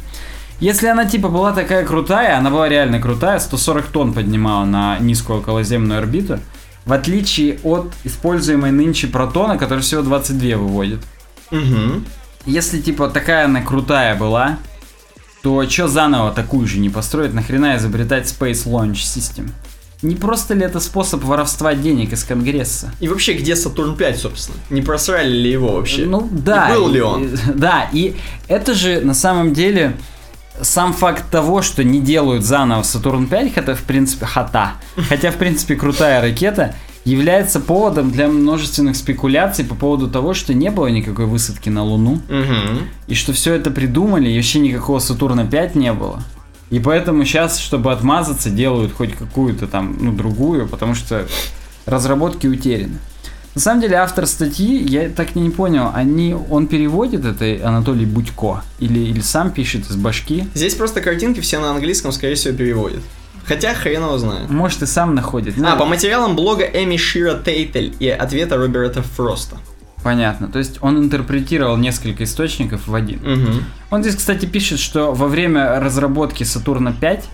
Если 0.58 0.88
она 0.88 1.04
типа 1.04 1.28
была 1.28 1.52
такая 1.52 1.84
крутая, 1.86 2.36
она 2.36 2.50
была 2.50 2.68
реально 2.68 3.00
крутая, 3.00 3.38
140 3.38 3.86
тонн 3.86 4.12
поднимала 4.12 4.64
на 4.64 4.98
низкую 4.98 5.38
околоземную 5.38 5.98
орбиту, 6.00 6.40
в 6.84 6.92
отличие 6.92 7.58
от 7.62 7.92
используемой 8.02 8.72
нынче 8.72 9.06
протона, 9.06 9.56
который 9.56 9.80
всего 9.80 10.02
22 10.02 10.56
выводит. 10.56 11.00
Угу. 11.52 12.02
Если 12.46 12.80
типа 12.80 13.08
такая 13.08 13.44
она 13.44 13.62
крутая 13.62 14.16
была, 14.16 14.58
то 15.44 15.62
чё 15.66 15.88
заново 15.88 16.32
такую 16.32 16.66
же 16.66 16.78
не 16.78 16.88
построить? 16.88 17.34
Нахрена 17.34 17.76
изобретать 17.76 18.24
Space 18.24 18.64
Launch 18.66 18.94
System? 18.94 19.50
Не 20.00 20.16
просто 20.16 20.54
ли 20.54 20.62
это 20.62 20.80
способ 20.80 21.22
воровства 21.22 21.74
денег 21.74 22.14
из 22.14 22.24
Конгресса? 22.24 22.90
И 22.98 23.08
вообще, 23.08 23.34
где 23.34 23.54
Сатурн 23.54 23.94
5, 23.94 24.18
собственно? 24.18 24.56
Не 24.70 24.80
просрали 24.80 25.28
ли 25.28 25.50
его 25.50 25.74
вообще? 25.74 26.06
Ну 26.06 26.26
да. 26.30 26.70
И 26.70 26.74
был 26.74 26.88
ли 26.88 26.98
и- 26.98 27.02
он? 27.02 27.30
Да, 27.54 27.88
и 27.92 28.16
это 28.48 28.72
же 28.74 29.02
на 29.02 29.12
самом 29.12 29.52
деле 29.52 29.96
сам 30.62 30.94
факт 30.94 31.24
того, 31.30 31.60
что 31.60 31.84
не 31.84 32.00
делают 32.00 32.42
заново 32.42 32.82
Сатурн 32.82 33.26
5, 33.26 33.52
это 33.56 33.74
в 33.74 33.82
принципе 33.82 34.24
хата. 34.24 34.72
Хотя 35.10 35.30
в 35.30 35.36
принципе 35.36 35.76
крутая 35.76 36.22
ракета 36.22 36.74
является 37.04 37.60
поводом 37.60 38.10
для 38.10 38.28
множественных 38.28 38.96
спекуляций 38.96 39.64
по 39.64 39.74
поводу 39.74 40.08
того, 40.08 40.34
что 40.34 40.54
не 40.54 40.70
было 40.70 40.86
никакой 40.86 41.26
высадки 41.26 41.68
на 41.68 41.84
Луну. 41.84 42.12
Угу. 42.28 42.88
И 43.08 43.14
что 43.14 43.32
все 43.32 43.54
это 43.54 43.70
придумали, 43.70 44.30
и 44.30 44.36
вообще 44.36 44.58
никакого 44.58 44.98
Сатурна 44.98 45.46
5 45.46 45.74
не 45.74 45.92
было. 45.92 46.22
И 46.70 46.80
поэтому 46.80 47.24
сейчас, 47.24 47.58
чтобы 47.58 47.92
отмазаться, 47.92 48.50
делают 48.50 48.92
хоть 48.92 49.14
какую-то 49.14 49.66
там, 49.66 49.96
ну, 50.00 50.12
другую, 50.12 50.66
потому 50.66 50.94
что 50.94 51.26
разработки 51.86 52.46
утеряны. 52.46 52.98
На 53.54 53.60
самом 53.60 53.82
деле, 53.82 53.96
автор 53.96 54.26
статьи, 54.26 54.82
я 54.82 55.08
так 55.08 55.36
и 55.36 55.38
не 55.38 55.50
понял, 55.50 55.92
они, 55.94 56.34
он 56.34 56.66
переводит 56.66 57.24
это 57.24 57.68
Анатолий 57.68 58.06
Будько? 58.06 58.64
Или, 58.80 58.98
или 58.98 59.20
сам 59.20 59.52
пишет 59.52 59.88
из 59.88 59.94
башки? 59.94 60.48
Здесь 60.54 60.74
просто 60.74 61.00
картинки 61.00 61.38
все 61.40 61.60
на 61.60 61.70
английском, 61.70 62.10
скорее 62.10 62.34
всего, 62.34 62.56
переводят. 62.56 63.02
Хотя 63.46 63.74
хрен 63.74 64.02
его 64.02 64.18
знает. 64.18 64.50
Может, 64.50 64.82
и 64.82 64.86
сам 64.86 65.14
находит. 65.14 65.56
Ну, 65.56 65.68
А, 65.68 65.76
по 65.76 65.84
материалам 65.84 66.34
блога 66.36 66.64
Эми 66.64 66.96
Шира 66.96 67.34
Тейтель 67.34 67.94
и 68.00 68.08
ответа 68.08 68.56
Роберта 68.56 69.02
Фроста. 69.02 69.56
Понятно. 70.02 70.48
То 70.48 70.58
есть 70.58 70.78
он 70.82 70.98
интерпретировал 70.98 71.76
несколько 71.76 72.24
источников 72.24 72.86
в 72.86 72.94
один. 72.94 73.20
Угу. 73.20 73.52
Он 73.90 74.02
здесь, 74.02 74.16
кстати, 74.16 74.44
пишет, 74.44 74.78
что 74.78 75.12
во 75.12 75.28
время 75.28 75.80
разработки 75.80 76.44
Сатурна 76.44 76.92
5 76.92 77.24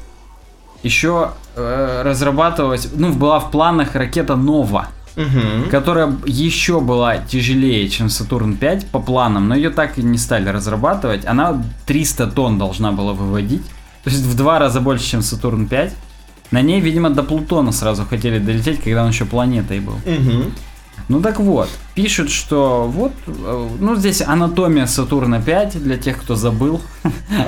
еще 0.82 1.32
э, 1.56 2.02
разрабатывалась, 2.04 2.88
ну, 2.94 3.12
была 3.12 3.40
в 3.40 3.50
планах 3.50 3.94
ракета 3.94 4.36
Нова, 4.36 4.88
Угу. 5.16 5.70
которая 5.70 6.14
еще 6.24 6.80
была 6.80 7.18
тяжелее, 7.18 7.88
чем 7.88 8.08
Сатурн 8.08 8.56
5 8.56 8.86
по 8.86 9.00
планам, 9.00 9.48
но 9.48 9.56
ее 9.56 9.70
так 9.70 9.98
и 9.98 10.02
не 10.02 10.16
стали 10.16 10.48
разрабатывать. 10.48 11.26
Она 11.26 11.60
300 11.86 12.28
тонн 12.28 12.58
должна 12.58 12.92
была 12.92 13.12
выводить, 13.12 13.64
то 14.04 14.10
есть 14.10 14.22
в 14.22 14.34
два 14.34 14.58
раза 14.58 14.80
больше, 14.80 15.04
чем 15.04 15.22
Сатурн 15.22 15.66
5. 15.66 15.94
На 16.50 16.62
ней, 16.62 16.80
видимо, 16.80 17.10
до 17.10 17.22
Плутона 17.22 17.70
сразу 17.70 18.04
хотели 18.04 18.38
долететь, 18.38 18.82
когда 18.82 19.04
он 19.04 19.10
еще 19.10 19.24
планетой 19.24 19.80
был. 19.80 19.94
Угу. 19.94 20.52
Ну 21.08 21.20
так 21.20 21.40
вот, 21.40 21.68
пишут, 21.94 22.30
что 22.30 22.86
вот, 22.86 23.12
э, 23.26 23.68
ну 23.80 23.96
здесь 23.96 24.22
анатомия 24.22 24.86
Сатурна 24.86 25.40
5 25.40 25.82
для 25.82 25.96
тех, 25.96 26.20
кто 26.20 26.36
забыл. 26.36 26.80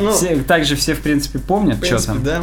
Ну, 0.00 0.12
Все, 0.12 0.36
также 0.42 0.76
все, 0.76 0.94
в 0.94 1.00
принципе, 1.00 1.38
помнят, 1.38 1.76
в 1.76 1.84
что 1.84 1.96
принципе, 1.96 2.12
там. 2.12 2.22
да. 2.24 2.42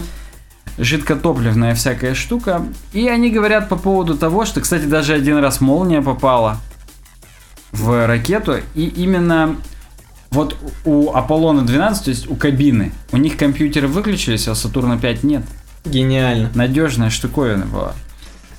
Жидкотопливная 0.78 1.76
всякая 1.76 2.16
штука. 2.16 2.66
И 2.94 3.08
они 3.08 3.32
говорят 3.32 3.68
по 3.68 3.76
поводу 3.76 4.18
того, 4.18 4.46
что, 4.46 4.62
кстати, 4.62 4.84
даже 4.84 5.14
один 5.14 5.38
раз 5.38 5.60
молния 5.60 6.02
попала 6.02 6.58
в 7.72 8.08
ракету. 8.08 8.58
И 8.76 8.86
именно 8.86 9.58
вот 10.32 10.56
у 10.86 11.12
Аполлона 11.12 11.64
12, 11.66 12.04
то 12.06 12.10
есть 12.12 12.30
у 12.30 12.36
кабины, 12.36 12.92
у 13.12 13.18
них 13.18 13.36
компьютеры 13.38 13.88
выключились, 13.88 14.48
а 14.48 14.56
Сатурна 14.56 14.98
5 14.98 15.24
нет. 15.24 15.44
Гениально. 15.86 16.50
Надежная 16.54 17.10
штуковина 17.10 17.66
была. 17.66 17.94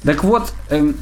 Так 0.02 0.24
вот, 0.24 0.52
эм, 0.70 0.96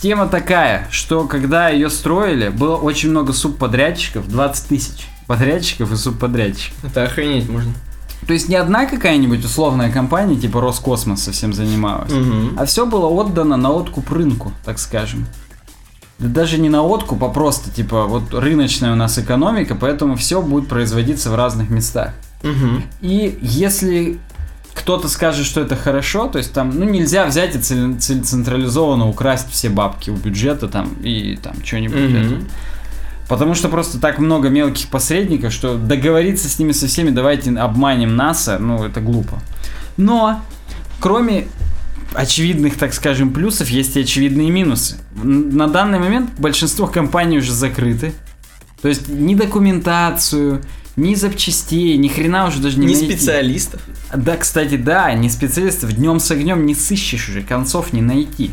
тема 0.00 0.26
такая, 0.26 0.88
что 0.90 1.26
когда 1.26 1.68
ее 1.70 1.88
строили, 1.88 2.48
было 2.48 2.76
очень 2.76 3.10
много 3.10 3.32
субподрядчиков, 3.32 4.28
20 4.28 4.68
тысяч 4.68 5.06
подрядчиков 5.26 5.92
и 5.92 5.96
субподрядчиков. 5.96 6.84
Это 6.84 7.04
охренеть 7.04 7.48
можно. 7.48 7.72
То 8.26 8.34
есть 8.34 8.48
не 8.48 8.54
одна 8.56 8.86
какая-нибудь 8.86 9.44
условная 9.44 9.90
компания, 9.90 10.36
типа 10.36 10.60
Роскосмос, 10.60 11.22
совсем 11.22 11.52
занималась, 11.52 12.12
Угу. 12.12 12.50
а 12.56 12.66
все 12.66 12.86
было 12.86 13.06
отдано 13.06 13.56
на 13.56 13.70
откуп 13.72 14.10
рынку, 14.12 14.52
так 14.64 14.78
скажем. 14.78 15.26
Да 16.22 16.28
даже 16.28 16.58
не 16.58 16.68
на 16.68 16.82
откуп, 16.82 17.24
а 17.24 17.28
просто 17.28 17.70
типа 17.70 18.04
вот 18.04 18.32
рыночная 18.32 18.92
у 18.92 18.96
нас 18.96 19.18
экономика, 19.18 19.74
поэтому 19.74 20.16
все 20.16 20.40
будет 20.40 20.68
производиться 20.68 21.30
в 21.30 21.34
разных 21.34 21.68
местах. 21.68 22.12
Угу. 22.42 22.82
И 23.00 23.38
если 23.42 24.18
кто-то 24.72 25.08
скажет, 25.08 25.44
что 25.44 25.60
это 25.60 25.76
хорошо, 25.76 26.28
то 26.28 26.38
есть 26.38 26.52
там, 26.52 26.70
ну, 26.70 26.84
нельзя 26.84 27.26
взять 27.26 27.54
и 27.56 27.58
цел- 27.58 27.98
цел- 27.98 28.24
централизованно 28.24 29.08
украсть 29.08 29.50
все 29.50 29.68
бабки 29.68 30.10
у 30.10 30.14
бюджета 30.14 30.68
там 30.68 30.94
и 31.02 31.38
там 31.42 31.54
что-нибудь. 31.64 31.98
Это. 31.98 32.40
Потому 33.28 33.54
что 33.54 33.68
просто 33.68 33.98
так 33.98 34.18
много 34.18 34.48
мелких 34.48 34.88
посредников, 34.88 35.52
что 35.52 35.76
договориться 35.76 36.48
с 36.48 36.58
ними 36.58 36.72
со 36.72 36.86
всеми, 36.86 37.10
давайте 37.10 37.50
обманем 37.50 38.14
НАСА, 38.16 38.58
ну, 38.58 38.84
это 38.84 39.00
глупо. 39.00 39.40
Но, 39.96 40.40
кроме 41.00 41.46
очевидных, 42.14 42.76
так 42.76 42.92
скажем, 42.94 43.32
плюсов, 43.32 43.68
есть 43.68 43.96
и 43.96 44.00
очевидные 44.00 44.50
минусы. 44.50 44.96
На 45.14 45.66
данный 45.68 45.98
момент 45.98 46.30
большинство 46.38 46.86
компаний 46.86 47.38
уже 47.38 47.52
закрыты. 47.52 48.12
То 48.80 48.88
есть 48.88 49.08
ни 49.08 49.34
документацию, 49.34 50.62
ни 50.96 51.14
запчастей, 51.14 51.96
ни 51.96 52.08
хрена 52.08 52.46
уже 52.48 52.60
даже 52.60 52.78
не 52.78 52.86
Не 52.86 52.94
найти. 52.94 53.16
специалистов. 53.16 53.80
Да, 54.14 54.36
кстати, 54.36 54.76
да, 54.76 55.12
не 55.14 55.30
специалистов 55.30 55.92
днем 55.92 56.20
с 56.20 56.30
огнем 56.30 56.66
не 56.66 56.74
сыщешь 56.74 57.28
уже, 57.28 57.42
концов 57.42 57.92
не 57.92 58.02
найти. 58.02 58.50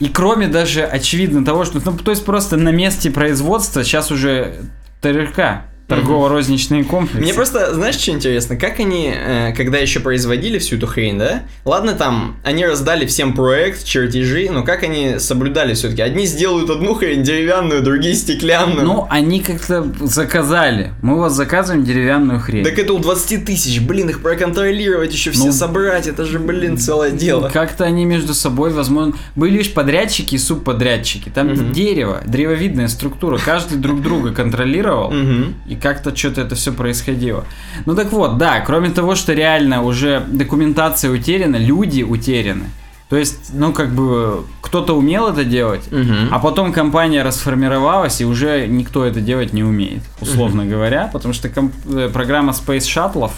И 0.00 0.08
кроме 0.08 0.48
даже 0.48 0.82
очевидно 0.82 1.44
того, 1.44 1.64
что, 1.64 1.80
ну, 1.84 1.96
то 1.96 2.10
есть 2.10 2.24
просто 2.24 2.56
на 2.56 2.70
месте 2.70 3.10
производства 3.10 3.84
сейчас 3.84 4.10
уже 4.10 4.56
ТРК, 5.00 5.62
торгово-розничные 5.96 6.84
комплексы. 6.84 7.20
Мне 7.22 7.34
просто, 7.34 7.74
знаешь, 7.74 7.96
что 7.96 8.10
интересно? 8.12 8.56
Как 8.56 8.80
они, 8.80 9.12
э, 9.14 9.52
когда 9.56 9.78
еще 9.78 10.00
производили 10.00 10.58
всю 10.58 10.76
эту 10.76 10.86
хрень, 10.86 11.18
да? 11.18 11.42
Ладно, 11.64 11.92
там, 11.94 12.36
они 12.44 12.64
раздали 12.64 13.06
всем 13.06 13.34
проект, 13.34 13.84
чертежи, 13.84 14.48
но 14.50 14.62
как 14.64 14.82
они 14.82 15.18
соблюдали 15.18 15.74
все-таки? 15.74 16.02
Одни 16.02 16.26
сделают 16.26 16.70
одну 16.70 16.94
хрень 16.94 17.22
деревянную, 17.22 17.82
другие 17.82 18.14
стеклянную. 18.14 18.84
Ну, 18.84 19.06
они 19.10 19.40
как-то 19.40 19.86
заказали. 20.00 20.92
Мы 21.02 21.18
вас 21.18 21.32
заказываем 21.34 21.84
деревянную 21.84 22.40
хрень. 22.40 22.64
Так 22.64 22.78
это 22.78 22.92
у 22.92 22.98
20 22.98 23.44
тысяч, 23.44 23.80
блин, 23.80 24.08
их 24.08 24.22
проконтролировать, 24.22 25.12
еще 25.12 25.30
все 25.30 25.46
Ну, 25.46 25.52
собрать, 25.52 26.06
это 26.06 26.24
же, 26.24 26.38
блин, 26.38 26.78
целое 26.78 27.10
дело. 27.10 27.48
Как-то 27.48 27.84
они 27.84 28.04
между 28.04 28.34
собой, 28.34 28.70
возможно, 28.70 29.14
были 29.36 29.58
лишь 29.58 29.72
подрядчики 29.72 30.34
и 30.36 30.38
субподрядчики. 30.38 31.28
Там 31.28 31.48
Мгм. 31.52 31.72
дерево, 31.72 32.22
древовидная 32.26 32.88
структура, 32.88 33.38
каждый 33.38 33.78
друг 33.78 34.02
друга 34.02 34.32
контролировал. 34.32 35.10
Мгм. 35.10 35.54
И 35.66 35.74
как-то 35.82 36.14
что-то 36.16 36.40
это 36.42 36.54
все 36.54 36.72
происходило. 36.72 37.44
Ну 37.86 37.94
так 37.94 38.12
вот, 38.12 38.38
да, 38.38 38.60
кроме 38.60 38.90
того, 38.90 39.14
что 39.14 39.32
реально 39.34 39.82
уже 39.82 40.22
документация 40.26 41.10
утеряна, 41.10 41.56
люди 41.56 42.02
утеряны. 42.02 42.64
То 43.10 43.18
есть, 43.18 43.50
ну 43.52 43.72
как 43.74 43.90
бы, 43.90 44.44
кто-то 44.62 44.96
умел 44.96 45.28
это 45.28 45.44
делать, 45.44 45.92
Мгм. 45.92 46.28
а 46.30 46.38
потом 46.38 46.72
компания 46.72 47.22
расформировалась, 47.22 48.22
и 48.22 48.24
уже 48.24 48.66
никто 48.66 49.04
это 49.04 49.20
делать 49.20 49.52
не 49.52 49.62
умеет, 49.62 50.02
условно 50.20 50.64
говоря, 50.64 51.10
потому 51.12 51.34
что 51.34 51.50
комп- 51.50 51.74
э, 51.94 52.08
программа 52.10 52.52
Space 52.52 52.78
Shuttle, 52.88 53.30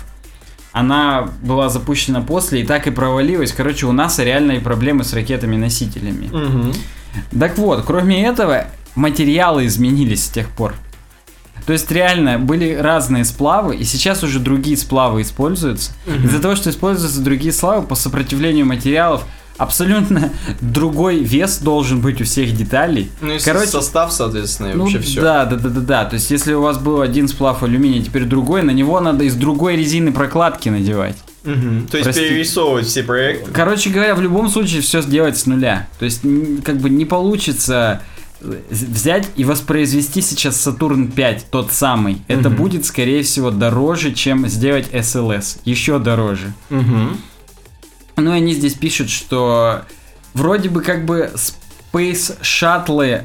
она 0.72 1.28
была 1.42 1.68
запущена 1.68 2.20
после 2.20 2.60
и 2.60 2.64
так 2.64 2.86
и 2.86 2.90
провалилась. 2.90 3.52
Короче, 3.52 3.86
у 3.86 3.92
НАСА 3.92 4.22
реальные 4.24 4.60
проблемы 4.60 5.02
с 5.04 5.12
ракетами-носителями. 5.12 6.28
Мгм. 6.32 6.72
Так 7.38 7.58
вот, 7.58 7.82
кроме 7.84 8.24
этого, 8.26 8.66
материалы 8.96 9.66
изменились 9.66 10.24
с 10.24 10.28
тех 10.28 10.48
пор. 10.50 10.74
То 11.66 11.72
есть 11.72 11.90
реально 11.90 12.38
были 12.38 12.74
разные 12.74 13.24
сплавы, 13.24 13.76
и 13.76 13.84
сейчас 13.84 14.22
уже 14.22 14.38
другие 14.38 14.76
сплавы 14.76 15.22
используются. 15.22 15.92
Из-за 16.24 16.40
того, 16.40 16.56
что 16.56 16.70
используются 16.70 17.20
другие 17.20 17.52
сплавы 17.52 17.86
по 17.86 17.94
сопротивлению 17.94 18.66
материалов, 18.66 19.24
абсолютно 19.56 20.30
другой 20.60 21.18
вес 21.18 21.58
должен 21.58 22.00
быть 22.00 22.20
у 22.20 22.24
всех 22.24 22.54
деталей. 22.54 23.10
Ну 23.20 23.34
и 23.34 23.38
Короче, 23.38 23.68
состав, 23.68 24.12
соответственно, 24.12 24.68
и 24.68 24.74
ну, 24.74 24.82
вообще 24.82 24.98
все. 24.98 25.20
Да, 25.20 25.44
да, 25.44 25.56
да, 25.56 25.68
да, 25.68 25.80
да. 25.80 26.04
То 26.04 26.14
есть, 26.14 26.30
если 26.30 26.54
у 26.54 26.62
вас 26.62 26.78
был 26.78 27.00
один 27.00 27.28
сплав 27.28 27.62
алюминия, 27.62 28.02
теперь 28.02 28.24
другой, 28.24 28.62
на 28.62 28.72
него 28.72 29.00
надо 29.00 29.24
из 29.24 29.34
другой 29.34 29.76
резины 29.76 30.12
прокладки 30.12 30.68
надевать. 30.68 31.16
То 31.44 31.50
есть 31.50 32.04
Прости. 32.04 32.20
перерисовывать 32.22 32.86
все 32.86 33.02
проекты. 33.02 33.50
Короче 33.52 33.90
говоря, 33.90 34.14
в 34.14 34.22
любом 34.22 34.48
случае 34.48 34.80
все 34.80 35.02
сделать 35.02 35.36
с 35.36 35.44
нуля. 35.44 35.88
То 35.98 36.06
есть, 36.06 36.22
как 36.64 36.78
бы 36.78 36.88
не 36.88 37.04
получится 37.04 38.00
взять 38.70 39.28
и 39.36 39.44
воспроизвести 39.44 40.20
сейчас 40.20 40.60
Сатурн 40.60 41.08
5, 41.08 41.46
тот 41.50 41.72
самый. 41.72 42.22
Это 42.28 42.48
Мгм. 42.50 42.56
будет, 42.58 42.84
скорее 42.86 43.22
всего, 43.22 43.50
дороже, 43.50 44.12
чем 44.12 44.46
сделать 44.48 44.88
SLS. 44.92 45.58
Еще 45.64 45.98
дороже. 45.98 46.52
Мгм. 46.70 47.18
Ну 48.16 48.32
и 48.32 48.36
они 48.36 48.54
здесь 48.54 48.74
пишут, 48.74 49.10
что 49.10 49.82
вроде 50.34 50.68
бы 50.68 50.82
как 50.82 51.04
бы 51.04 51.30
Space 51.92 52.38
Shuttle 52.42 53.22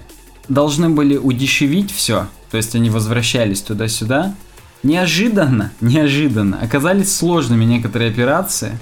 должны 0.48 0.90
были 0.90 1.18
удешевить 1.18 1.92
все. 1.92 2.28
То 2.52 2.58
есть 2.58 2.76
они 2.76 2.90
возвращались 2.90 3.62
туда-сюда. 3.62 4.34
Неожиданно, 4.82 5.72
неожиданно 5.82 6.60
оказались 6.62 7.14
сложными 7.16 7.66
некоторые 7.66 8.10
операции. 8.12 8.80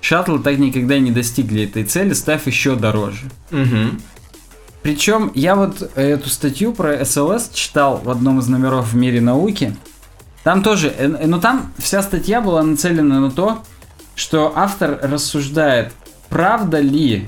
Шаттлы 0.00 0.38
так 0.38 0.58
никогда 0.58 0.98
не 0.98 1.10
достигли 1.10 1.64
этой 1.64 1.84
цели, 1.84 2.12
став 2.12 2.46
еще 2.46 2.76
дороже. 2.76 3.30
Мгм. 3.50 4.00
Причем 4.84 5.32
я 5.34 5.56
вот 5.56 5.92
эту 5.96 6.28
статью 6.28 6.74
про 6.74 7.02
СЛС 7.06 7.48
читал 7.54 8.02
в 8.04 8.10
одном 8.10 8.38
из 8.40 8.48
номеров 8.48 8.92
в 8.92 8.96
мире 8.96 9.22
науки. 9.22 9.74
Там 10.42 10.62
тоже, 10.62 10.88
э, 10.88 11.10
э, 11.20 11.26
но 11.26 11.40
там 11.40 11.72
вся 11.78 12.02
статья 12.02 12.42
была 12.42 12.62
нацелена 12.62 13.18
на 13.18 13.30
то, 13.30 13.62
что 14.14 14.52
автор 14.54 14.98
рассуждает, 15.00 15.90
правда 16.28 16.80
ли 16.80 17.26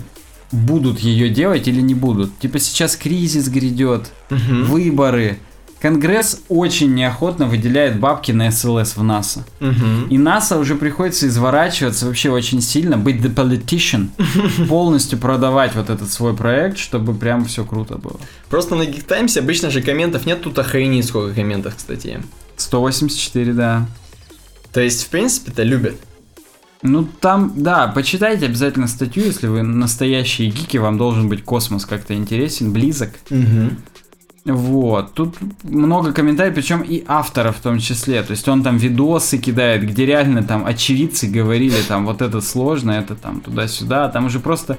будут 0.53 0.99
ее 1.01 1.31
делать 1.31 1.67
или 1.67 1.81
не 1.81 1.95
будут. 1.95 2.39
Типа 2.39 2.59
сейчас 2.59 2.95
кризис 2.95 3.49
грядет, 3.49 4.13
Мгм. 4.29 4.65
выборы. 4.65 5.39
Конгресс 5.81 6.41
очень 6.49 6.95
неохотно 6.95 7.47
выделяет 7.47 8.01
бабки 8.01 8.33
на 8.33 8.51
СЛС 8.51 8.97
в 8.97 9.03
НАСА. 9.03 9.45
Мгм. 9.61 10.09
И 10.09 10.17
НАСА 10.17 10.59
уже 10.59 10.75
приходится 10.75 11.29
изворачиваться 11.29 12.07
вообще 12.07 12.31
очень 12.31 12.63
сильно, 12.63 12.97
быть 12.97 13.21
the 13.21 13.33
politician, 13.33 14.09
полностью 14.69 15.19
продавать 15.19 15.75
вот 15.75 15.91
этот 15.91 16.11
свой 16.11 16.35
проект, 16.35 16.79
чтобы 16.79 17.15
прям 17.15 17.45
все 17.45 17.65
круто 17.65 17.99
было. 17.99 18.19
Просто 18.49 18.75
на 18.75 18.83
Geek 18.83 19.05
Times 19.07 19.37
обычно 19.37 19.71
же 19.71 19.83
комментов 19.83 20.25
нет, 20.25 20.41
тут 20.43 20.59
охренеть 20.59 21.07
сколько 21.07 21.35
комментов, 21.35 21.77
кстати. 21.77 22.23
184, 22.57 23.53
да. 23.53 23.87
То 24.73 24.81
есть, 24.81 25.05
в 25.05 25.09
принципе-то 25.09 25.63
любят. 25.63 25.97
Ну 26.83 27.05
там, 27.21 27.53
да, 27.57 27.89
почитайте 27.89 28.47
обязательно 28.47 28.87
статью, 28.87 29.25
если 29.25 29.47
вы 29.47 29.63
настоящие 29.63 30.51
гики, 30.51 30.77
вам 30.77 30.99
должен 30.99 31.29
быть 31.29 31.43
космос 31.43 31.85
как-то 31.85 32.15
интересен, 32.15 32.73
близок. 32.73 33.11
Вот, 34.47 35.13
тут 35.15 35.37
много 35.65 36.13
комментариев, 36.13 36.55
причем 36.55 36.83
и 36.83 37.05
авторов 37.09 37.57
в 37.57 37.61
том 37.61 37.81
числе. 37.81 38.23
То 38.23 38.31
есть 38.31 38.47
он 38.49 38.63
там 38.63 38.77
видосы 38.77 39.39
кидает, 39.39 39.85
где 39.85 40.07
реально 40.07 40.45
там 40.45 40.65
очевидцы 40.65 41.27
говорили, 41.27 41.75
там 41.89 42.07
вот 42.07 42.23
это 42.23 42.41
сложно, 42.41 42.93
это 42.93 43.17
там 43.17 43.41
туда-сюда. 43.41 44.09
Там 44.09 44.27
уже 44.27 44.39
просто 44.39 44.79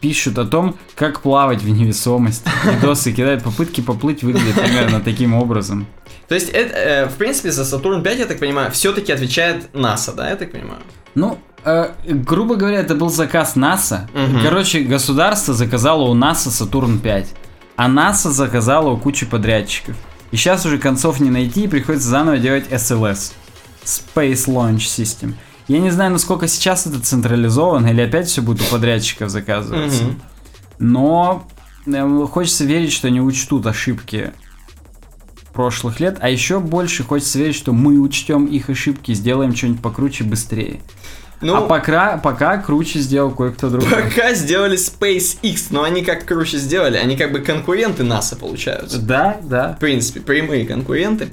пишут 0.00 0.38
о 0.38 0.44
том, 0.44 0.74
как 0.96 1.20
плавать 1.20 1.62
в 1.62 1.68
невесомости. 1.68 2.50
Видосы 2.64 3.12
кидают, 3.12 3.44
попытки 3.44 3.80
поплыть 3.80 4.24
выглядят 4.24 4.56
примерно 4.56 5.00
таким 5.00 5.34
образом. 5.34 5.86
То 6.26 6.34
есть, 6.34 6.48
это, 6.48 6.74
э, 6.74 7.06
в 7.06 7.14
принципе, 7.14 7.52
за 7.52 7.64
Сатурн 7.64 8.02
5, 8.02 8.18
я 8.18 8.26
так 8.26 8.38
понимаю, 8.40 8.70
все-таки 8.72 9.12
отвечает 9.12 9.74
НАСА, 9.74 10.12
да, 10.12 10.28
я 10.28 10.36
так 10.36 10.50
понимаю? 10.50 10.80
Ну, 11.14 11.38
э, 11.64 11.90
грубо 12.06 12.56
говоря, 12.56 12.80
это 12.80 12.94
был 12.94 13.10
заказ 13.10 13.56
НАСА. 13.56 14.08
Мгм. 14.12 14.42
Короче, 14.42 14.80
государство 14.80 15.54
заказало 15.54 16.02
у 16.02 16.14
НАСА 16.14 16.50
Сатурн 16.50 16.98
5. 16.98 17.34
А 17.78 17.86
НАСА 17.86 18.32
заказала 18.32 18.90
у 18.90 18.96
кучи 18.96 19.24
подрядчиков. 19.24 19.94
И 20.32 20.36
сейчас 20.36 20.66
уже 20.66 20.78
концов 20.78 21.20
не 21.20 21.30
найти, 21.30 21.62
и 21.62 21.68
приходится 21.68 22.08
заново 22.08 22.38
делать 22.38 22.66
SLS. 22.72 23.34
Space 23.84 24.48
Launch 24.48 24.78
System. 24.78 25.34
Я 25.68 25.78
не 25.78 25.90
знаю, 25.90 26.10
насколько 26.10 26.48
сейчас 26.48 26.88
это 26.88 26.98
централизовано, 26.98 27.86
или 27.86 28.00
опять 28.00 28.26
все 28.26 28.42
будет 28.42 28.62
у 28.62 28.64
подрядчиков 28.64 29.30
заказываться. 29.30 30.06
Но 30.80 31.46
э, 31.86 32.26
хочется 32.28 32.64
верить, 32.64 32.92
что 32.92 33.10
не 33.10 33.20
учтут 33.20 33.64
ошибки 33.64 34.32
прошлых 35.52 36.00
лет, 36.00 36.18
а 36.20 36.28
еще 36.28 36.58
больше 36.58 37.04
хочется 37.04 37.38
верить, 37.38 37.54
что 37.54 37.72
мы 37.72 38.00
учтем 38.00 38.46
их 38.46 38.70
ошибки, 38.70 39.14
сделаем 39.14 39.54
что-нибудь 39.54 39.82
покруче 39.82 40.24
быстрее. 40.24 40.80
Ну, 41.40 41.54
а 41.56 41.60
пока, 41.62 42.16
пока 42.18 42.58
круче 42.58 42.98
сделал 42.98 43.30
кое-кто 43.30 43.70
другой. 43.70 43.88
пока 43.90 44.34
сделали 44.34 44.76
SpaceX, 44.76 45.66
но 45.70 45.84
они 45.84 46.02
как 46.02 46.24
круче 46.24 46.58
сделали, 46.58 46.96
они 46.96 47.16
как 47.16 47.30
бы 47.32 47.38
конкуренты 47.40 48.02
НАСА 48.02 48.36
получаются. 48.36 48.98
Да, 49.00 49.36
да. 49.42 49.74
В 49.74 49.78
принципе, 49.78 50.20
прямые 50.20 50.66
конкуренты. 50.66 51.28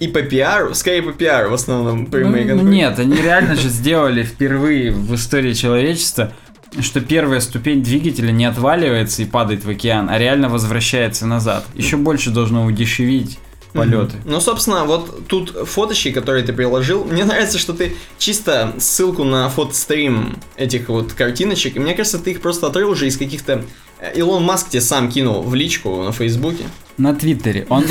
И 0.00 0.08
по 0.08 0.22
пиару, 0.22 0.74
скорее 0.74 1.02
по 1.02 1.12
пиару 1.12 1.50
в 1.50 1.54
основном 1.54 2.06
прямые 2.06 2.44
Ну, 2.44 2.50
конкуренты. 2.50 2.74
нет, 2.76 2.98
они 2.98 3.16
реально 3.22 3.54
же 3.56 3.68
сделали 3.68 4.22
впервые 4.22 4.92
в 4.92 5.14
истории 5.14 5.52
человечества, 5.54 6.32
что 6.80 7.00
первая 7.00 7.40
ступень 7.40 7.82
двигателя 7.82 8.30
не 8.30 8.44
отваливается 8.44 9.22
и 9.22 9.24
падает 9.26 9.64
в 9.64 9.68
океан, 9.70 10.08
а 10.08 10.18
реально 10.18 10.48
возвращается 10.48 11.26
назад. 11.26 11.64
Еще 11.74 11.96
больше 11.96 12.30
должно 12.30 12.64
удешевить 12.64 13.38
полеты. 13.72 14.16
Мгм. 14.16 14.32
Ну, 14.32 14.40
собственно, 14.40 14.84
вот 14.84 15.26
тут 15.26 15.50
фоточки, 15.68 16.10
которые 16.10 16.44
ты 16.44 16.52
приложил. 16.52 17.04
Мне 17.04 17.24
нравится, 17.24 17.58
что 17.58 17.72
ты 17.72 17.96
чисто 18.18 18.74
ссылку 18.78 19.24
на 19.24 19.48
фотострим 19.48 20.38
этих 20.56 20.88
вот 20.88 21.12
картиночек. 21.12 21.76
И 21.76 21.78
мне 21.78 21.94
кажется, 21.94 22.18
ты 22.18 22.32
их 22.32 22.40
просто 22.40 22.66
отрыл 22.66 22.90
уже 22.90 23.06
из 23.06 23.16
каких-то... 23.16 23.64
э, 24.00 24.12
Илон 24.16 24.44
Маск 24.44 24.70
тебе 24.70 24.80
сам 24.80 25.10
кинул 25.10 25.42
в 25.42 25.54
личку 25.54 26.02
на 26.02 26.12
Фейсбуке. 26.12 26.64
На 26.96 27.14
Твиттере. 27.14 27.66
Он 27.70 27.84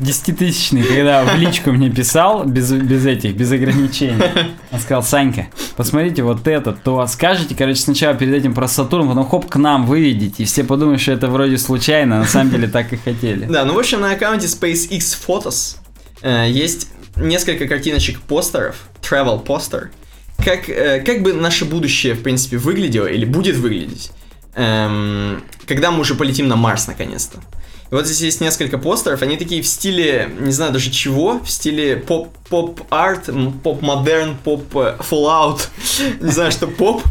десятитысячный, 0.00 0.82
когда 0.82 1.24
в 1.24 1.36
личку 1.38 1.70
мне 1.72 1.90
писал, 1.90 2.44
без, 2.44 2.72
без 2.72 3.04
этих, 3.04 3.34
без 3.36 3.52
ограничений. 3.52 4.22
Он 4.72 4.80
сказал, 4.80 5.02
Санька, 5.02 5.48
посмотрите 5.76 6.22
вот 6.22 6.46
это, 6.48 6.72
то 6.72 7.06
скажите, 7.06 7.54
короче, 7.54 7.80
сначала 7.80 8.14
перед 8.14 8.34
этим 8.34 8.54
про 8.54 8.68
Сатурн, 8.68 9.08
потом 9.08 9.28
хоп, 9.28 9.50
к 9.50 9.56
нам 9.56 9.86
выведите, 9.86 10.42
и 10.42 10.46
все 10.46 10.64
подумают, 10.64 11.00
что 11.00 11.12
это 11.12 11.28
вроде 11.28 11.58
случайно, 11.58 12.16
а 12.16 12.20
на 12.20 12.26
самом 12.26 12.50
деле 12.50 12.68
так 12.68 12.92
и 12.92 12.96
хотели. 12.96 13.44
Да, 13.46 13.64
ну, 13.64 13.74
в 13.74 13.78
общем, 13.78 14.00
на 14.00 14.12
аккаунте 14.12 14.46
SpaceX 14.46 15.16
Photos 15.26 15.76
э, 16.22 16.46
есть 16.50 16.88
несколько 17.16 17.66
картиночек 17.66 18.20
постеров, 18.20 18.76
travel 19.02 19.40
постер, 19.44 19.90
как, 20.38 20.68
э, 20.68 21.00
как 21.00 21.22
бы 21.22 21.32
наше 21.32 21.64
будущее, 21.64 22.14
в 22.14 22.22
принципе, 22.22 22.56
выглядело 22.56 23.06
или 23.06 23.24
будет 23.24 23.56
выглядеть, 23.56 24.10
эм, 24.54 25.42
когда 25.66 25.90
мы 25.90 26.00
уже 26.00 26.14
полетим 26.14 26.48
на 26.48 26.56
Марс, 26.56 26.86
наконец-то. 26.86 27.38
И 27.90 27.94
вот 27.94 28.06
здесь 28.06 28.20
есть 28.20 28.40
несколько 28.40 28.78
постеров, 28.78 29.22
они 29.22 29.36
такие 29.36 29.62
в 29.62 29.66
стиле, 29.66 30.30
не 30.40 30.52
знаю 30.52 30.72
даже 30.72 30.90
чего, 30.90 31.38
в 31.40 31.50
стиле 31.50 31.96
поп, 31.96 32.36
поп-арт, 32.48 33.30
поп-модерн, 33.62 34.36
поп- 34.42 34.84
Fallout, 34.84 35.68
не 36.20 36.30
знаю, 36.30 36.50
что 36.50 36.66
поп. 36.66 37.02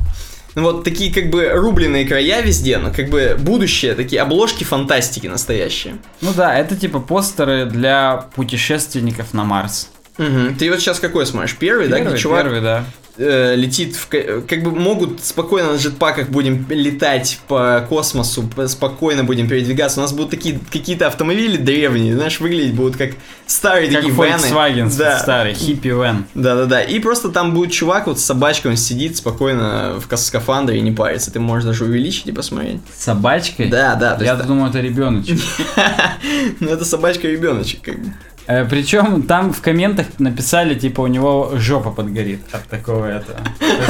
Вот 0.55 0.83
такие 0.83 1.11
как 1.11 1.31
бы 1.31 1.49
рубленые 1.49 2.05
края 2.05 2.41
везде, 2.41 2.77
но 2.77 2.91
как 2.91 3.09
бы 3.09 3.35
будущее, 3.39 3.95
такие 3.95 4.21
обложки 4.21 4.63
фантастики 4.63 5.25
настоящие. 5.25 5.97
Ну 6.21 6.31
да, 6.35 6.55
это 6.55 6.75
типа 6.75 6.99
постеры 6.99 7.65
для 7.65 8.27
путешественников 8.35 9.33
на 9.33 9.43
Марс. 9.43 9.89
Угу. 10.17 10.55
Ты 10.59 10.69
вот 10.69 10.79
сейчас 10.79 10.99
какой 10.99 11.25
смотришь? 11.25 11.55
Первый, 11.57 11.87
да? 11.87 11.97
Первый, 11.97 12.13
Где 12.13 12.21
чувак 12.21 12.43
первый, 12.43 12.61
да. 12.61 12.85
э, 13.17 13.55
летит, 13.55 13.95
в, 13.95 14.07
ка- 14.07 14.41
как 14.47 14.61
бы 14.61 14.69
могут 14.71 15.23
спокойно 15.23 15.73
на 15.73 15.77
джетпаках 15.77 16.29
будем 16.29 16.65
летать 16.69 17.39
по 17.47 17.83
космосу, 17.89 18.47
спокойно 18.67 19.23
будем 19.23 19.47
передвигаться. 19.49 19.99
У 19.99 20.03
нас 20.03 20.13
будут 20.13 20.29
такие 20.29 20.59
какие-то 20.71 21.07
автомобили 21.07 21.57
древние, 21.57 22.15
знаешь, 22.15 22.39
выглядеть 22.39 22.75
будут 22.75 22.95
как 22.95 23.11
старые 23.47 23.87
Как 23.91 24.01
такие 24.01 24.13
вены. 24.13 24.35
Volkswagen 24.35 24.95
Да. 24.97 25.17
старый, 25.17 25.55
хиппи 25.55 25.87
вен. 25.87 26.25
Да-да-да. 26.35 26.81
И 26.83 26.99
просто 26.99 27.29
там 27.29 27.55
будет 27.55 27.71
чувак 27.71 28.05
вот 28.05 28.19
с 28.19 28.23
собачкой, 28.23 28.71
он 28.71 28.77
сидит 28.77 29.17
спокойно 29.17 29.99
в 29.99 30.15
скафандре 30.17 30.77
и 30.77 30.81
не 30.81 30.91
парится. 30.91 31.31
Ты 31.31 31.39
можешь 31.39 31.65
даже 31.65 31.85
увеличить 31.85 32.27
и 32.27 32.31
посмотреть. 32.31 32.81
С 32.95 33.03
собачкой? 33.05 33.67
Да, 33.67 33.95
да. 33.95 34.15
Я 34.23 34.33
есть- 34.35 34.45
думаю, 34.45 34.69
это 34.69 34.79
ребеночек. 34.79 35.39
Ну 36.59 36.69
это 36.69 36.85
собачка 36.85 37.27
ребеночек, 37.27 37.81
как 37.81 37.99
бы. 37.99 38.13
Причем 38.45 39.23
там 39.23 39.53
в 39.53 39.61
комментах 39.61 40.07
написали, 40.19 40.75
типа, 40.75 41.01
у 41.01 41.07
него 41.07 41.53
жопа 41.55 41.91
подгорит 41.91 42.41
от 42.51 42.67
такого 42.67 43.05
этого. 43.05 43.39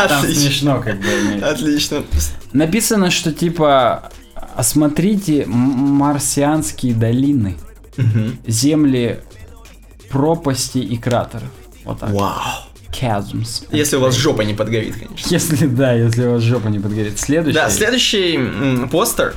Там 0.07 0.23
смешно, 0.23 0.81
как 0.81 0.99
бы. 0.99 1.43
Отлично. 1.43 2.03
Написано, 2.51 3.09
что, 3.09 3.31
типа, 3.31 4.11
осмотрите 4.55 5.45
марсианские 5.47 6.93
долины, 6.93 7.57
земли 8.45 9.19
пропасти 10.09 10.77
и 10.77 10.97
кратеров. 10.97 11.49
Вот 11.85 11.99
так. 11.99 12.11
Вау. 12.11 12.39
Chasms. 12.91 13.65
Если 13.71 13.95
у 13.95 14.01
вас 14.01 14.15
жопа 14.15 14.43
не 14.43 14.53
подгорит, 14.53 14.95
конечно. 14.95 15.27
Если, 15.27 15.65
да, 15.65 15.93
если 15.93 16.27
у 16.27 16.33
вас 16.33 16.43
жопа 16.43 16.67
не 16.67 16.77
подгорит. 16.77 17.19
Следующий. 17.19 17.55
Да, 17.55 17.69
следующий 17.71 18.87
постер. 18.91 19.33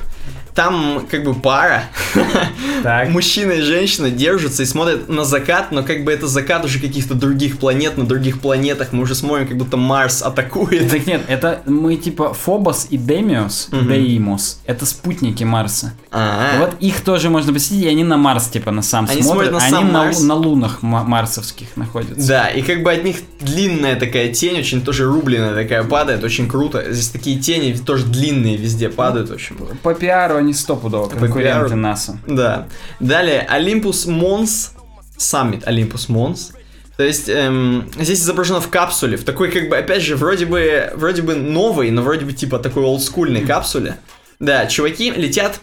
Там 0.57 1.05
как 1.11 1.23
бы 1.23 1.35
пара, 1.35 1.83
Так. 2.81 3.09
мужчина 3.09 3.51
и 3.51 3.61
женщина 3.61 4.09
держатся 4.09 4.63
и 4.63 4.65
смотрят 4.65 5.07
на 5.07 5.23
закат, 5.23 5.71
но 5.71 5.83
как 5.83 6.03
бы 6.03 6.11
это 6.11 6.25
закат 6.25 6.65
уже 6.65 6.79
каких-то 6.79 7.13
других 7.13 7.59
планет, 7.59 7.95
на 7.95 8.05
других 8.07 8.41
планетах. 8.41 8.91
Мы 8.91 9.03
уже 9.03 9.13
смотрим, 9.13 9.47
как 9.47 9.55
будто 9.55 9.77
Марс 9.77 10.23
атакует. 10.23 10.89
Так 10.89 11.05
нет, 11.05 11.21
это 11.27 11.61
мы 11.67 11.95
типа 11.95 12.33
Фобос 12.33 12.87
и 12.89 12.97
Демиос, 12.97 13.67
Мгм. 13.71 13.87
Деимос, 13.87 14.59
это 14.65 14.87
спутники 14.87 15.43
Марса. 15.43 15.93
А, 16.11 16.57
Вот 16.59 16.75
их 16.79 17.01
тоже 17.01 17.29
можно 17.29 17.53
посетить, 17.53 17.83
и 17.85 17.87
они 17.87 18.03
на 18.03 18.17
Марс 18.17 18.47
типа 18.47 18.71
на 18.71 18.81
сам 18.81 19.05
Они 19.11 19.21
смотрят, 19.21 19.49
смотрят 19.49 19.51
на 19.51 19.57
они 19.59 19.71
сам 19.71 19.91
на, 19.93 20.03
Марс. 20.05 20.21
на 20.23 20.33
лунах 20.33 20.81
ма- 20.81 21.03
марсовских 21.03 21.67
находятся. 21.77 22.27
Да, 22.27 22.47
и 22.47 22.63
как 22.63 22.81
бы 22.81 22.91
от 22.91 23.03
них 23.03 23.17
длинная 23.41 23.95
такая 23.95 24.29
тень, 24.33 24.57
очень 24.57 24.81
тоже 24.81 25.05
рубленая 25.05 25.53
такая 25.53 25.83
падает, 25.83 26.23
очень 26.23 26.47
круто. 26.49 26.83
Здесь 26.91 27.09
такие 27.09 27.37
тени 27.39 27.73
тоже 27.73 28.05
длинные 28.05 28.57
везде 28.57 28.89
падают, 28.89 29.29
в 29.29 29.33
общем. 29.33 29.57
По 29.83 29.93
пиару 29.93 30.46
они 30.47 30.53
стопудово 30.53 31.09
конкуренты. 31.09 31.75
НАСА. 31.75 32.19
Да. 32.25 32.67
Далее, 32.99 33.47
Olympus 33.51 34.07
Mons 34.07 34.71
Summit 35.17 35.65
Olympus 35.65 36.09
Mons. 36.09 36.53
То 36.95 37.03
есть 37.03 37.29
эм, 37.29 37.89
здесь 37.99 38.21
изображено 38.21 38.59
в 38.59 38.69
капсуле, 38.69 39.17
в 39.17 39.23
такой 39.23 39.51
как 39.51 39.69
бы, 39.69 39.77
опять 39.77 40.01
же, 40.01 40.15
вроде 40.15 40.47
бы, 40.47 40.91
вроде 40.95 41.21
бы 41.21 41.35
новой, 41.35 41.91
но 41.91 42.01
вроде 42.01 42.25
бы 42.25 42.33
типа 42.33 42.57
такой 42.57 42.83
олдскульной 42.83 43.45
капсуле. 43.45 43.97
Да, 44.39 44.65
чуваки 44.65 45.11
летят 45.11 45.59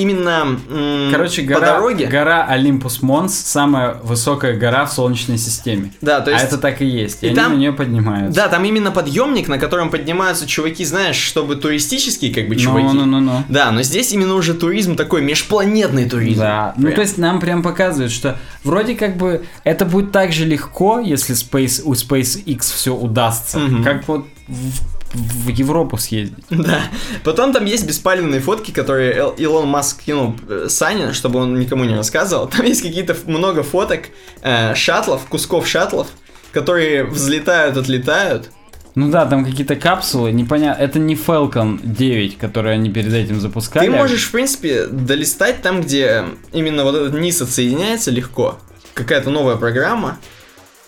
именно 0.00 0.58
м, 0.68 1.10
Короче, 1.12 1.42
по 1.42 1.48
гора, 1.54 1.66
дороге. 1.74 2.06
гора 2.06 2.44
Олимпус 2.46 3.02
Монс 3.02 3.34
самая 3.34 3.94
высокая 4.02 4.56
гора 4.56 4.86
в 4.86 4.92
Солнечной 4.92 5.38
системе. 5.38 5.92
Да, 6.00 6.20
то 6.20 6.30
есть... 6.30 6.42
А 6.44 6.46
это 6.46 6.58
так 6.58 6.80
и 6.82 6.86
есть. 6.86 7.22
И, 7.22 7.26
и 7.26 7.28
они 7.28 7.36
там- 7.36 7.52
на 7.52 7.56
нее 7.58 7.72
поднимаются. 7.72 8.40
Да, 8.40 8.48
там 8.48 8.64
именно 8.64 8.90
подъемник, 8.90 9.48
на 9.48 9.58
котором 9.58 9.90
поднимаются 9.90 10.46
чуваки, 10.46 10.84
знаешь, 10.84 11.16
чтобы 11.16 11.56
туристические 11.56 12.32
как 12.34 12.48
бы 12.48 12.56
чуваки. 12.56 12.86
Ну, 12.86 13.04
ну, 13.04 13.06
ну, 13.06 13.20
ну. 13.20 13.44
Да, 13.48 13.70
но 13.70 13.82
здесь 13.82 14.12
именно 14.12 14.34
уже 14.34 14.54
туризм 14.54 14.96
такой, 14.96 15.22
межпланетный 15.22 16.08
туризм. 16.08 16.40
Да, 16.40 16.74
ну 16.76 16.84
Прям. 16.84 16.94
то 16.94 17.00
есть 17.02 17.18
нам 17.18 17.40
прям 17.40 17.62
показывают, 17.62 18.12
что 18.12 18.38
вроде 18.64 18.94
как 18.94 19.16
бы 19.16 19.44
это 19.64 19.84
будет 19.84 20.12
так 20.12 20.32
же 20.32 20.44
легко, 20.44 20.98
если 21.00 21.34
Space, 21.34 21.82
у 21.84 21.92
SpaceX 21.92 22.60
все 22.74 22.94
удастся, 22.94 23.58
Мгм. 23.58 23.84
как 23.84 24.06
вот 24.08 24.26
в, 24.48 24.99
в 25.12 25.48
Европу 25.48 25.96
съездить. 25.96 26.44
Да. 26.50 26.82
Потом 27.24 27.52
там 27.52 27.64
есть 27.64 27.86
беспалевные 27.86 28.40
фотки, 28.40 28.70
которые 28.70 29.12
Эл- 29.16 29.34
Илон 29.38 29.68
Маск 29.68 30.02
кинул 30.04 30.36
э, 30.48 30.66
Сане, 30.68 31.12
чтобы 31.12 31.40
он 31.40 31.58
никому 31.58 31.84
не 31.84 31.94
рассказывал. 31.94 32.48
Там 32.48 32.64
есть 32.66 32.82
какие-то 32.82 33.16
много 33.26 33.62
фоток 33.62 34.02
э, 34.42 34.74
шаттлов, 34.74 35.26
кусков 35.26 35.66
шаттлов, 35.66 36.08
которые 36.52 37.04
взлетают, 37.04 37.76
отлетают. 37.76 38.50
Ну 38.94 39.10
да, 39.10 39.24
там 39.26 39.44
какие-то 39.44 39.76
капсулы, 39.76 40.32
непонятно, 40.32 40.82
это 40.82 40.98
не 40.98 41.14
Falcon 41.14 41.80
9, 41.82 42.38
который 42.38 42.74
они 42.74 42.90
перед 42.90 43.12
этим 43.12 43.40
запускали. 43.40 43.86
Ты 43.86 43.92
можешь, 43.92 44.24
в 44.24 44.32
принципе, 44.32 44.86
долистать 44.86 45.62
там, 45.62 45.80
где 45.80 46.24
именно 46.52 46.84
вот 46.84 46.94
этот 46.96 47.18
низ 47.20 47.40
отсоединяется 47.40 48.10
легко. 48.10 48.58
Какая-то 48.94 49.30
новая 49.30 49.56
программа. 49.56 50.18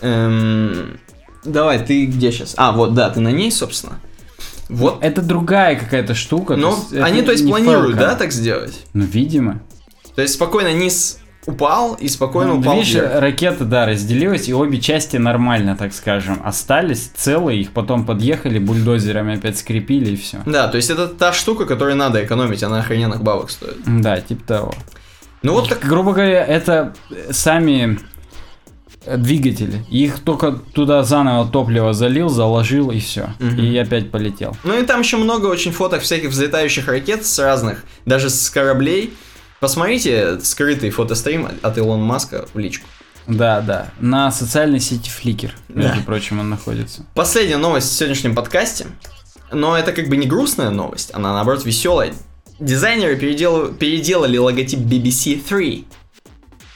Эм, 0.01 0.99
Давай, 1.45 1.83
ты 1.85 2.05
где 2.05 2.31
сейчас? 2.31 2.53
А, 2.57 2.71
вот, 2.71 2.93
да, 2.93 3.09
ты 3.09 3.19
на 3.19 3.29
ней, 3.29 3.51
собственно. 3.51 3.99
Вот. 4.69 5.03
Это 5.03 5.21
другая 5.21 5.75
какая-то 5.75 6.15
штука. 6.15 6.55
Но 6.55 6.69
есть 6.69 6.93
это 6.93 7.05
они, 7.05 7.21
то 7.21 7.31
есть, 7.31 7.47
планируют, 7.47 7.95
Falcon. 7.95 7.99
да, 7.99 8.15
так 8.15 8.31
сделать? 8.31 8.85
Ну, 8.93 9.03
видимо. 9.03 9.61
То 10.15 10.21
есть, 10.21 10.35
спокойно 10.35 10.73
низ 10.73 11.19
упал 11.45 11.95
и 11.95 12.07
спокойно 12.07 12.53
Ну, 12.53 12.59
упал 12.61 12.75
видишь, 12.77 12.93
вверх. 12.93 13.19
ракета, 13.19 13.65
да, 13.65 13.85
разделилась, 13.85 14.47
и 14.47 14.53
обе 14.53 14.79
части 14.79 15.17
нормально, 15.17 15.75
так 15.75 15.93
скажем, 15.93 16.41
остались 16.45 17.11
целые, 17.15 17.59
их 17.61 17.71
потом 17.71 18.05
подъехали, 18.05 18.59
бульдозерами 18.59 19.35
опять 19.35 19.57
скрепили, 19.57 20.11
и 20.11 20.15
все. 20.15 20.39
Да, 20.45 20.69
то 20.69 20.77
есть 20.77 20.89
это 20.89 21.07
та 21.09 21.33
штука, 21.33 21.65
которую 21.65 21.97
надо 21.97 22.23
экономить, 22.23 22.63
она 22.63 22.79
охрененных 22.79 23.21
бабок 23.23 23.51
стоит. 23.51 23.75
Да, 23.85 24.21
типа 24.21 24.43
того. 24.47 24.73
Ну 25.41 25.51
вот 25.51 25.67
так. 25.67 25.79
Грубо 25.85 26.13
говоря, 26.13 26.45
это 26.45 26.93
сами 27.31 27.99
двигатели. 29.05 29.83
Их 29.89 30.19
только 30.19 30.51
туда 30.51 31.03
заново 31.03 31.47
топливо 31.47 31.93
залил, 31.93 32.29
заложил 32.29 32.91
и 32.91 32.99
все. 32.99 33.29
Мгм. 33.39 33.59
И 33.61 33.77
опять 33.77 34.11
полетел. 34.11 34.55
Ну 34.63 34.79
и 34.79 34.85
там 34.85 35.01
еще 35.01 35.17
много 35.17 35.47
очень 35.47 35.71
фоток 35.71 36.01
всяких 36.01 36.29
взлетающих 36.29 36.87
ракет 36.87 37.25
с 37.25 37.39
разных, 37.39 37.83
даже 38.05 38.29
с 38.29 38.49
кораблей. 38.49 39.13
Посмотрите 39.59 40.39
скрытый 40.41 40.89
фотострим 40.89 41.47
от 41.61 41.77
Илона 41.77 42.03
Маска 42.03 42.45
в 42.53 42.57
личку. 42.59 42.85
Да, 43.27 43.61
да. 43.61 43.91
На 44.01 44.31
социальной 44.31 44.81
сети 44.81 45.09
Flickr, 45.09 45.51
между 45.69 45.99
Да. 45.99 46.03
прочим, 46.05 46.41
он 46.41 46.49
находится. 46.49 47.05
Последняя 47.15 47.55
новость 47.57 47.89
в 47.89 47.95
сегодняшнем 47.95 48.35
подкасте. 48.35 48.87
Но 49.51 49.77
это 49.77 49.93
как 49.93 50.09
бы 50.09 50.17
не 50.17 50.25
грустная 50.27 50.71
новость, 50.71 51.11
она 51.13 51.31
наоборот 51.31 51.63
веселая. 51.63 52.13
Дизайнеры 52.59 53.15
передел- 53.15 53.73
переделали 53.73 54.37
логотип 54.37 54.79
BBC 54.79 55.35
3. 55.47 55.85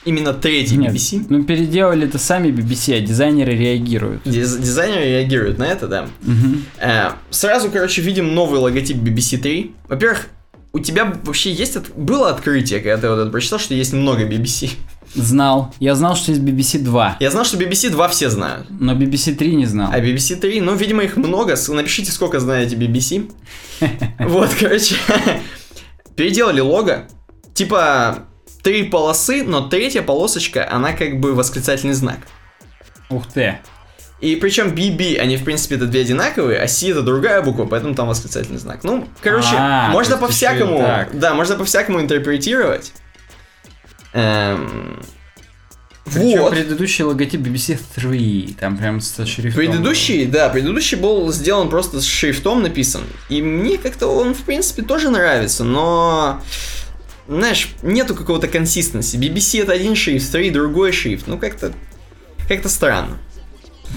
Именно 0.08 0.32
третий 0.32 0.76
Нет, 0.76 0.94
BBC. 0.94 1.26
ну 1.28 1.44
переделали 1.44 2.06
это 2.08 2.18
сами 2.18 2.48
BBC, 2.48 2.96
а 2.96 3.00
дизайнеры 3.00 3.52
реагируют. 3.54 4.22
Диз- 4.24 4.56
дизайнеры 4.58 5.04
реагируют 5.04 5.58
на 5.58 5.64
это, 5.64 5.86
да. 5.86 6.08
Мгм. 6.22 6.64
Э, 6.78 7.10
сразу, 7.30 7.70
короче, 7.70 8.00
видим 8.00 8.34
новый 8.34 8.58
логотип 8.58 8.96
BBC 8.96 9.36
3. 9.36 9.74
Во-первых, 9.88 10.28
у 10.72 10.78
тебя 10.78 11.12
вообще 11.24 11.52
есть 11.52 11.76
от- 11.76 11.90
было 11.94 12.30
открытие, 12.30 12.80
когда 12.80 12.96
ты 12.96 13.08
вот 13.10 13.18
это 13.20 13.30
прочитал, 13.30 13.58
что 13.58 13.74
есть 13.74 13.92
много 13.92 14.24
BBC? 14.24 14.70
Знал. 15.14 15.74
Я 15.78 15.94
знал, 15.94 16.16
что 16.16 16.32
есть 16.32 16.42
BBC 16.42 16.78
2, 16.78 17.16
Я 17.20 17.30
знал, 17.30 17.44
что 17.44 17.58
BBC 17.58 17.90
2 17.90 18.08
все 18.08 18.30
знают. 18.30 18.66
но 18.70 18.94
BBC 18.94 19.34
3 19.34 19.56
не 19.56 19.66
знал. 19.66 19.90
А 19.92 19.98
BBC 20.00 20.36
3, 20.36 20.60
ну, 20.62 20.74
видимо, 20.74 21.02
их 21.02 21.16
много. 21.18 21.54
Напишите, 21.68 22.12
сколько 22.12 22.40
знаете 22.40 22.76
BBC. 22.76 23.30
Вот, 24.20 24.48
короче. 24.58 24.94
Переделали 26.16 26.60
лого. 26.60 27.04
Типа, 27.54 28.20
три 28.62 28.84
полосы, 28.84 29.42
но 29.44 29.68
третья 29.68 30.02
полосочка, 30.02 30.68
она 30.70 30.92
как 30.92 31.20
бы 31.20 31.34
восклицательный 31.34 31.94
знак. 31.94 32.18
Ух 33.10 33.26
ты. 33.32 33.58
И 34.20 34.34
причем 34.36 34.68
BB, 34.74 35.16
они 35.18 35.36
в 35.36 35.44
принципе 35.44 35.76
это 35.76 35.86
две 35.86 36.00
одинаковые, 36.00 36.60
а 36.60 36.66
C 36.66 36.90
это 36.90 37.02
другая 37.02 37.40
буква, 37.40 37.66
поэтому 37.66 37.94
там 37.94 38.08
восклицательный 38.08 38.58
знак. 38.58 38.82
Ну, 38.82 39.06
короче, 39.22 39.54
А, 39.56 39.90
можно 39.90 40.16
по-всякому, 40.16 41.06
да, 41.12 41.34
можно 41.34 41.54
по-всякому 41.54 42.00
интерпретировать. 42.00 42.92
Эм, 44.12 45.00
Причем 46.04 46.40
Вот. 46.40 46.52
предыдущий 46.52 47.04
логотип 47.04 47.40
BBC 47.42 47.78
3, 47.94 48.56
там 48.58 48.76
прям 48.78 49.00
со 49.00 49.26
шрифтом. 49.26 49.52
Предыдущий, 49.52 50.24
да, 50.26 50.48
предыдущий 50.48 50.96
был 50.96 51.30
сделан 51.30 51.68
просто 51.68 52.00
с 52.00 52.06
шрифтом 52.06 52.62
написан. 52.62 53.02
И 53.28 53.42
мне 53.42 53.76
как-то 53.76 54.06
он, 54.08 54.34
в 54.34 54.42
принципе, 54.42 54.82
тоже 54.82 55.10
нравится, 55.10 55.64
но... 55.64 56.40
Знаешь, 57.28 57.68
нету 57.82 58.14
какого-то 58.14 58.48
консистенции. 58.48 59.18
BBC 59.18 59.62
это 59.62 59.72
один 59.72 59.94
шрифт, 59.94 60.32
3 60.32 60.50
другой 60.50 60.92
шрифт. 60.92 61.26
Ну, 61.26 61.38
как-то... 61.38 61.72
Как-то 62.48 62.70
странно. 62.70 63.18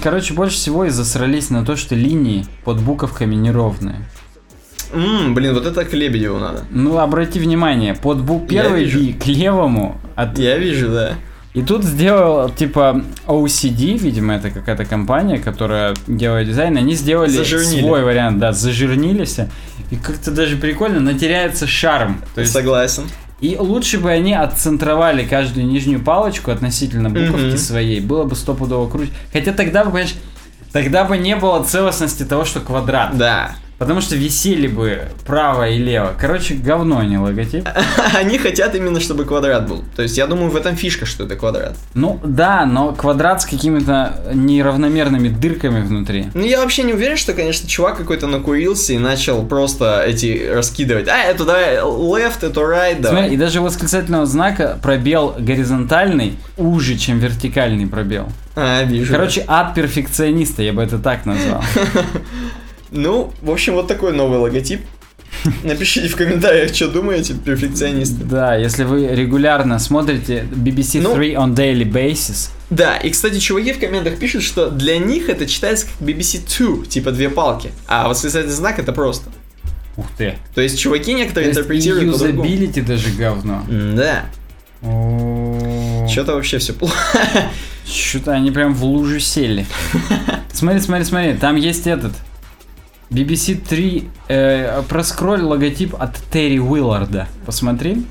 Короче, 0.04 0.34
больше 0.34 0.58
всего 0.58 0.84
и 0.84 0.90
засрались 0.90 1.50
на 1.50 1.66
то, 1.66 1.78
что 1.78 1.96
линии 1.96 2.46
под 2.66 2.82
буковками 2.82 3.36
неровные. 3.36 4.06
Ммм, 4.94 5.34
блин, 5.34 5.54
вот 5.54 5.66
это 5.66 5.86
к 5.86 5.94
Лебедеву 5.94 6.40
надо. 6.40 6.66
Ну, 6.70 6.98
обрати 6.98 7.40
внимание, 7.40 7.96
под 7.96 8.22
бу... 8.22 8.46
Я 8.50 8.64
первый. 8.64 8.86
B 8.86 9.14
к 9.14 9.26
левому, 9.28 10.02
от... 10.16 10.38
Я 10.38 10.58
вижу, 10.58 10.90
да. 10.90 11.16
И 11.54 11.62
тут 11.64 11.84
сделал, 11.84 12.50
типа, 12.50 13.04
OCD, 13.28 13.98
видимо, 13.98 14.36
это 14.36 14.52
какая-то 14.52 14.86
компания, 14.86 15.38
которая 15.38 15.94
делает 16.08 16.48
дизайн, 16.48 16.78
они 16.78 16.94
сделали 16.96 17.30
Зажирнили. 17.30 17.82
свой 17.82 18.04
вариант, 18.04 18.40
да, 18.40 18.54
зажирнились. 18.54 19.38
И 19.90 19.98
как-то 19.98 20.32
даже 20.32 20.56
прикольно, 20.56 21.02
но 21.02 21.12
теряется 21.12 21.68
шарм. 21.68 22.22
То 22.36 22.42
есть, 22.42 22.54
Согласен. 22.54 23.04
и 23.42 23.58
лучше 23.60 24.00
бы 24.00 24.10
они 24.10 24.34
отцентровали 24.34 25.26
каждую 25.26 25.66
нижнюю 25.68 26.00
палочку 26.02 26.52
относительно 26.52 27.10
буковки 27.10 27.48
Мгм. 27.50 27.58
своей, 27.58 28.00
было 28.00 28.24
бы 28.24 28.36
стопудово 28.38 28.90
круче. 28.90 29.12
Хотя 29.34 29.52
тогда 29.52 29.84
бы, 29.84 29.92
понимаешь, 29.92 30.16
тогда 30.72 31.04
бы 31.04 31.18
не 31.18 31.36
было 31.36 31.62
целостности 31.66 32.24
того, 32.24 32.46
что 32.46 32.62
квадрат. 32.62 33.18
Да. 33.18 33.56
Потому 33.82 34.00
что 34.00 34.16
висели 34.16 34.68
бы 34.68 35.06
право 35.26 35.68
и 35.68 35.80
лево. 35.80 36.14
Короче, 36.16 36.54
говно, 36.54 37.00
а 37.00 37.04
не 37.04 37.18
логотип. 37.18 37.68
Они 38.16 38.38
хотят 38.38 38.76
именно, 38.76 39.00
чтобы 39.00 39.26
квадрат 39.26 39.68
был. 39.68 39.84
То 39.96 40.04
есть 40.04 40.20
я 40.20 40.28
думаю, 40.28 40.52
в 40.52 40.56
этом 40.56 40.76
фишка, 40.76 41.08
что 41.08 41.24
это 41.24 41.36
квадрат. 41.36 41.76
Ну 41.96 42.20
да, 42.24 42.68
но 42.68 42.94
квадрат 42.94 43.42
с 43.42 43.46
какими-то 43.46 44.22
неравномерными 44.36 45.30
дырками 45.30 45.82
внутри. 45.82 46.28
Ну, 46.36 46.46
я 46.46 46.62
вообще 46.62 46.84
не 46.84 46.94
уверен, 46.94 47.18
что, 47.18 47.34
конечно, 47.34 47.68
чувак 47.68 47.98
какой-то 47.98 48.28
накурился 48.28 48.94
и 48.94 49.00
начал 49.00 49.44
просто 49.44 50.04
эти 50.06 50.48
раскидывать. 50.54 51.08
А, 51.08 51.18
это 51.24 51.44
давай 51.44 51.78
left, 51.78 52.46
это 52.46 52.62
right, 52.62 53.02
давай. 53.02 53.22
Смотри, 53.22 53.34
и 53.34 53.38
даже 53.38 53.62
у 53.62 53.64
восклицательного 53.64 54.28
знака 54.28 54.78
пробел 54.84 55.36
горизонтальный 55.40 56.38
уже, 56.56 56.98
чем 56.98 57.18
вертикальный 57.18 57.88
пробел. 57.88 58.30
А, 58.56 58.84
вижу. 58.84 59.12
Короче, 59.12 59.44
ад 59.48 59.74
перфекциониста, 59.74 60.62
я 60.62 60.72
бы 60.72 60.84
это 60.84 61.00
так 61.00 61.26
назвал. 61.26 61.64
Ну, 62.92 63.34
в 63.42 63.50
общем, 63.52 63.74
вот 63.74 63.88
такой 63.88 64.14
новый 64.14 64.40
логотип. 64.40 64.82
Напишите 65.64 66.10
в 66.10 66.16
комментариях, 66.18 66.76
что 66.76 66.90
думаете, 66.90 67.34
перфекционисты. 67.34 68.24
Да, 68.26 68.56
если 68.56 68.84
вы 68.84 69.08
регулярно 69.08 69.80
смотрите 69.80 70.46
BBC 70.52 71.02
Ну. 71.02 71.16
3 71.16 71.34
on 71.36 71.56
daily 71.56 71.90
basis, 71.90 72.50
Да, 72.70 72.98
и, 72.98 73.10
кстати, 73.10 73.40
чуваки 73.40 73.72
в 73.74 73.80
комментах 73.80 74.18
пишут, 74.20 74.44
что 74.44 74.70
для 74.70 74.98
них 74.98 75.30
это 75.30 75.46
читается 75.48 75.88
как 75.88 76.08
BBC 76.08 76.42
2, 76.76 76.86
типа 76.86 77.12
две 77.12 77.30
палки. 77.30 77.72
А 77.88 78.10
восклицательный 78.10 78.54
знак 78.54 78.78
это 78.78 78.92
просто. 78.92 79.30
ух 79.96 80.06
ты. 80.18 80.36
То 80.54 80.60
есть 80.62 80.78
чуваки 80.80 81.14
То 81.14 81.18
некоторые 81.20 81.48
есть 81.48 81.60
интерпретируют 81.60 82.12
по-другому. 82.12 82.44
юзабилити 82.44 82.82
даже 82.82 83.10
говно. 83.12 83.64
Да, 83.70 84.26
что-то 86.10 86.34
вообще 86.36 86.58
все 86.58 86.74
плохо. 86.74 86.96
Что-то 87.86 88.32
они 88.34 88.52
прям 88.52 88.74
в 88.74 88.84
лужу 88.84 89.20
сели. 89.20 89.66
Смотри, 90.54 90.80
смотри, 90.82 91.06
смотри, 91.06 91.34
там 91.34 91.56
есть 91.56 91.88
этот. 91.88 92.14
BBC 93.12 93.56
3, 93.56 94.10
э, 94.30 94.82
проскроль 94.88 95.42
логотип 95.42 95.96
от 96.00 96.16
Терри 96.32 96.60
Уилларда. 96.60 97.28
Посмотри. 97.46 98.06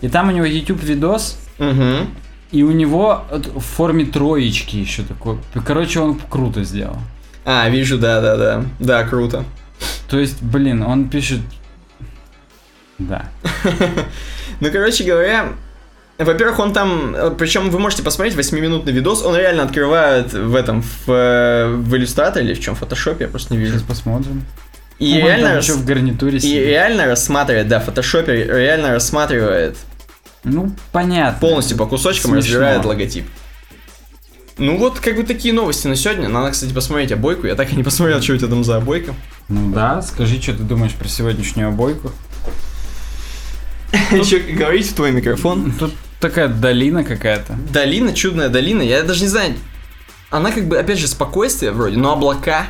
И 0.00 0.08
там 0.08 0.28
у 0.28 0.32
него 0.32 0.46
YouTube 0.46 0.82
видос, 0.82 1.38
Угу. 1.58 2.06
и 2.52 2.62
у 2.62 2.70
него 2.70 3.24
в 3.30 3.60
форме 3.60 4.04
троечки 4.06 4.76
еще 4.76 5.02
такой. 5.02 5.38
Короче, 5.64 6.00
он 6.00 6.18
круто 6.30 6.64
сделал. 6.64 6.96
А, 7.44 7.68
вижу, 7.68 7.98
да-да-да. 7.98 8.64
Да, 8.80 9.04
круто. 9.04 9.44
То 10.08 10.18
есть, 10.18 10.42
блин, 10.42 10.82
он 10.82 11.08
пишет... 11.08 11.40
Да. 12.98 13.28
Ну, 14.60 14.70
короче 14.72 15.04
говоря, 15.04 15.52
во-первых, 16.24 16.58
он 16.58 16.72
там, 16.72 17.14
причем 17.38 17.70
вы 17.70 17.78
можете 17.78 18.02
посмотреть 18.02 18.36
8-минутный 18.36 18.92
видос, 18.92 19.22
он 19.22 19.36
реально 19.36 19.64
открывает 19.64 20.32
в 20.32 20.54
этом, 20.54 20.82
в, 20.82 21.08
э, 21.08 21.66
в 21.74 21.94
иллюстраторе 21.94 22.46
или 22.46 22.54
в 22.54 22.60
чем, 22.60 22.74
в 22.74 22.78
фотошопе, 22.78 23.24
я 23.24 23.30
просто 23.30 23.52
не 23.54 23.58
вижу. 23.60 23.72
Сейчас 23.74 23.82
посмотрим. 23.82 24.44
И 24.98 25.12
Он 25.12 25.18
реально, 25.26 25.54
рас- 25.56 25.68
в 25.68 25.84
гарнитуре 25.84 26.38
и 26.38 26.40
сидит. 26.40 26.64
реально 26.66 27.04
рассматривает, 27.06 27.68
да, 27.68 27.80
в 27.80 27.84
фотошопе 27.84 28.32
реально 28.44 28.92
рассматривает, 28.94 29.76
Ну, 30.42 30.72
понятно. 30.92 31.38
полностью 31.38 31.76
по 31.76 31.84
кусочкам 31.86 32.30
Смешно. 32.30 32.38
разбирает 32.48 32.84
логотип. 32.86 33.26
Ну 34.58 34.78
вот, 34.78 35.00
как 35.00 35.16
бы 35.16 35.22
такие 35.24 35.52
новости 35.52 35.86
на 35.86 35.96
сегодня. 35.96 36.30
Надо, 36.30 36.50
кстати, 36.52 36.72
посмотреть 36.72 37.12
обойку. 37.12 37.46
Я 37.46 37.56
так 37.56 37.70
и 37.70 37.76
не 37.76 37.82
посмотрел, 37.82 38.22
что 38.22 38.32
у 38.32 38.36
тебя 38.38 38.48
там 38.48 38.64
за 38.64 38.78
обойка. 38.78 39.12
Ну 39.50 39.70
да, 39.74 40.00
скажи, 40.00 40.40
что 40.40 40.52
ты 40.54 40.62
думаешь 40.62 40.92
про 40.94 41.08
сегодняшнюю 41.08 41.68
обойку. 41.68 42.10
Еще 44.12 44.38
говорить 44.54 44.88
в 44.90 44.94
твой 44.94 45.12
микрофон. 45.12 45.72
Тут 45.78 45.92
такая 46.20 46.48
долина 46.48 47.04
какая-то. 47.04 47.54
Долина, 47.72 48.12
чудная 48.12 48.48
долина. 48.48 48.82
Я 48.82 49.02
даже 49.02 49.22
не 49.22 49.28
знаю. 49.28 49.54
Она 50.30 50.50
как 50.52 50.66
бы, 50.66 50.78
опять 50.78 50.98
же, 50.98 51.06
спокойствие 51.08 51.70
вроде, 51.72 51.96
но 51.96 52.12
облака, 52.12 52.66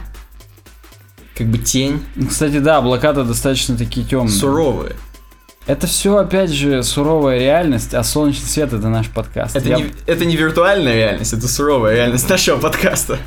как 1.36 1.46
бы 1.48 1.58
тень, 1.58 2.02
Ну, 2.14 2.28
Кстати, 2.28 2.58
да, 2.58 2.78
облака-то 2.78 3.24
достаточно 3.24 3.76
такие 3.76 4.06
темные. 4.06 4.28
суровые. 4.30 4.96
Это 5.66 5.86
все, 5.88 6.16
опять 6.16 6.50
же, 6.52 6.82
суровая 6.84 7.38
реальность, 7.40 7.92
а 7.92 8.04
солнечный 8.04 8.46
свет 8.46 8.72
это 8.72 8.88
наш 8.88 9.08
подкаст. 9.08 9.56
Это, 9.56 9.68
Я- 9.68 9.76
не, 9.78 9.86
это 10.06 10.24
не 10.24 10.36
виртуальная 10.36 10.94
реальность, 10.94 11.32
это 11.32 11.48
суровая 11.48 11.96
реальность 11.96 12.28
нашего 12.28 12.58
подкаста. 12.58 13.18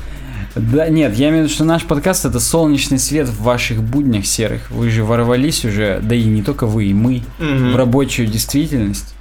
Да, 0.56 0.88
нет, 0.88 1.14
я 1.16 1.28
имею 1.28 1.42
в 1.42 1.46
виду, 1.46 1.54
что 1.54 1.64
наш 1.64 1.84
подкаст 1.84 2.24
это 2.24 2.40
солнечный 2.40 2.98
свет 2.98 3.28
в 3.28 3.42
ваших 3.42 3.82
буднях 3.82 4.26
серых. 4.26 4.70
Вы 4.70 4.90
же 4.90 5.04
ворвались 5.04 5.64
уже, 5.64 6.00
да 6.02 6.14
и 6.14 6.24
не 6.24 6.42
только 6.42 6.66
вы, 6.66 6.86
и 6.86 6.94
мы, 6.94 7.22
Мгм. 7.38 7.72
в 7.72 7.76
рабочую 7.76 8.26
действительность. 8.26 9.14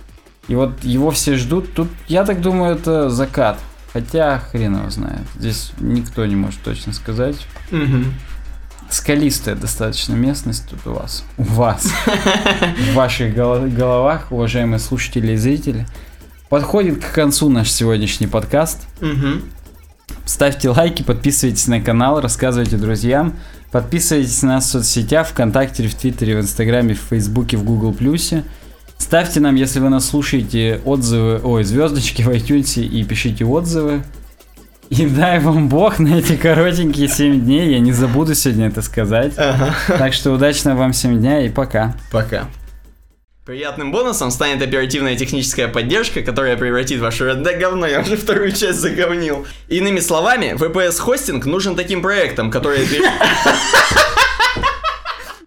И 0.50 0.56
вот 0.56 0.84
его 0.84 1.12
все 1.12 1.38
ждут. 1.38 1.74
Тут, 1.74 1.88
я 2.08 2.26
так 2.26 2.42
думаю, 2.42 2.76
это 2.76 3.10
закат. 3.10 3.60
Хотя 3.94 4.40
хрен 4.40 4.78
его 4.78 4.90
знает. 4.90 5.22
Здесь 5.38 5.72
никто 5.80 6.26
не 6.26 6.36
может 6.36 6.60
точно 6.62 6.92
сказать. 6.92 7.38
Мгм. 7.72 8.14
Скалистая 8.90 9.56
достаточно 9.56 10.16
местность 10.16 10.68
тут 10.68 10.80
у 10.86 10.94
вас. 10.94 11.24
У 11.38 11.44
вас. 11.44 11.88
В 12.92 12.94
ваших 12.96 13.36
голо- 13.36 13.68
головах, 13.68 14.32
уважаемые 14.32 14.80
слушатели 14.80 15.34
и 15.34 15.38
зрители. 15.38 15.86
Подходит 16.50 17.04
к 17.04 17.12
концу 17.14 17.50
наш 17.50 17.70
сегодняшний 17.72 18.28
подкаст. 18.28 18.88
Ставьте 20.26 20.70
лайки, 20.70 21.04
подписывайтесь 21.04 21.68
на 21.68 21.82
канал, 21.82 22.22
рассказывайте 22.22 22.78
друзьям. 22.78 23.36
Подписывайтесь 23.72 24.42
на 24.42 24.56
нас 24.56 24.66
в 24.66 24.72
соцсетях, 24.72 25.28
ВКонтакте, 25.28 25.88
в 25.88 25.94
Твиттере, 25.94 26.36
в 26.38 26.42
Инстаграме, 26.42 26.96
в 26.96 27.00
Фейсбуке, 27.00 27.58
в 27.58 27.64
Гугл 27.64 27.94
Плюсе. 27.94 28.44
Ставьте 29.00 29.40
нам, 29.40 29.56
если 29.56 29.80
вы 29.80 29.90
нас 29.90 30.08
слушаете, 30.08 30.82
отзывы, 30.86 31.42
ой, 31.44 31.64
звездочки 31.64 32.22
в 32.22 32.30
iTunes 32.30 32.80
и 32.80 33.04
пишите 33.04 33.44
отзывы. 33.46 34.04
И 34.90 35.08
дай 35.08 35.40
вам 35.40 35.70
бог 35.70 36.00
на 36.00 36.20
эти 36.20 36.36
коротенькие 36.36 37.08
7 37.08 37.42
дней, 37.42 37.72
я 37.72 37.80
не 37.80 37.92
забуду 37.92 38.36
сегодня 38.36 38.68
это 38.68 38.82
сказать. 38.82 39.34
Ага. 39.38 39.74
Так 39.88 40.14
что 40.14 40.32
удачного 40.32 40.78
вам 40.78 40.94
7 40.94 41.20
дня 41.20 41.46
и 41.46 41.50
пока. 41.50 41.96
Пока. 42.12 42.48
Приятным 43.46 43.92
бонусом 43.92 44.30
станет 44.30 44.62
оперативная 44.62 45.16
техническая 45.16 45.68
поддержка, 45.68 46.22
которая 46.22 46.56
превратит 46.56 47.00
ваше 47.02 47.32
РД 47.32 47.58
говно, 47.58 47.88
я 47.88 48.02
уже 48.02 48.16
вторую 48.16 48.52
часть 48.52 48.80
заговнил. 48.80 49.48
Иными 49.70 50.02
словами, 50.02 50.56
VPS-хостинг 50.56 51.46
нужен 51.46 51.76
таким 51.76 52.04
проектам, 52.04 52.52
которые... 52.52 52.86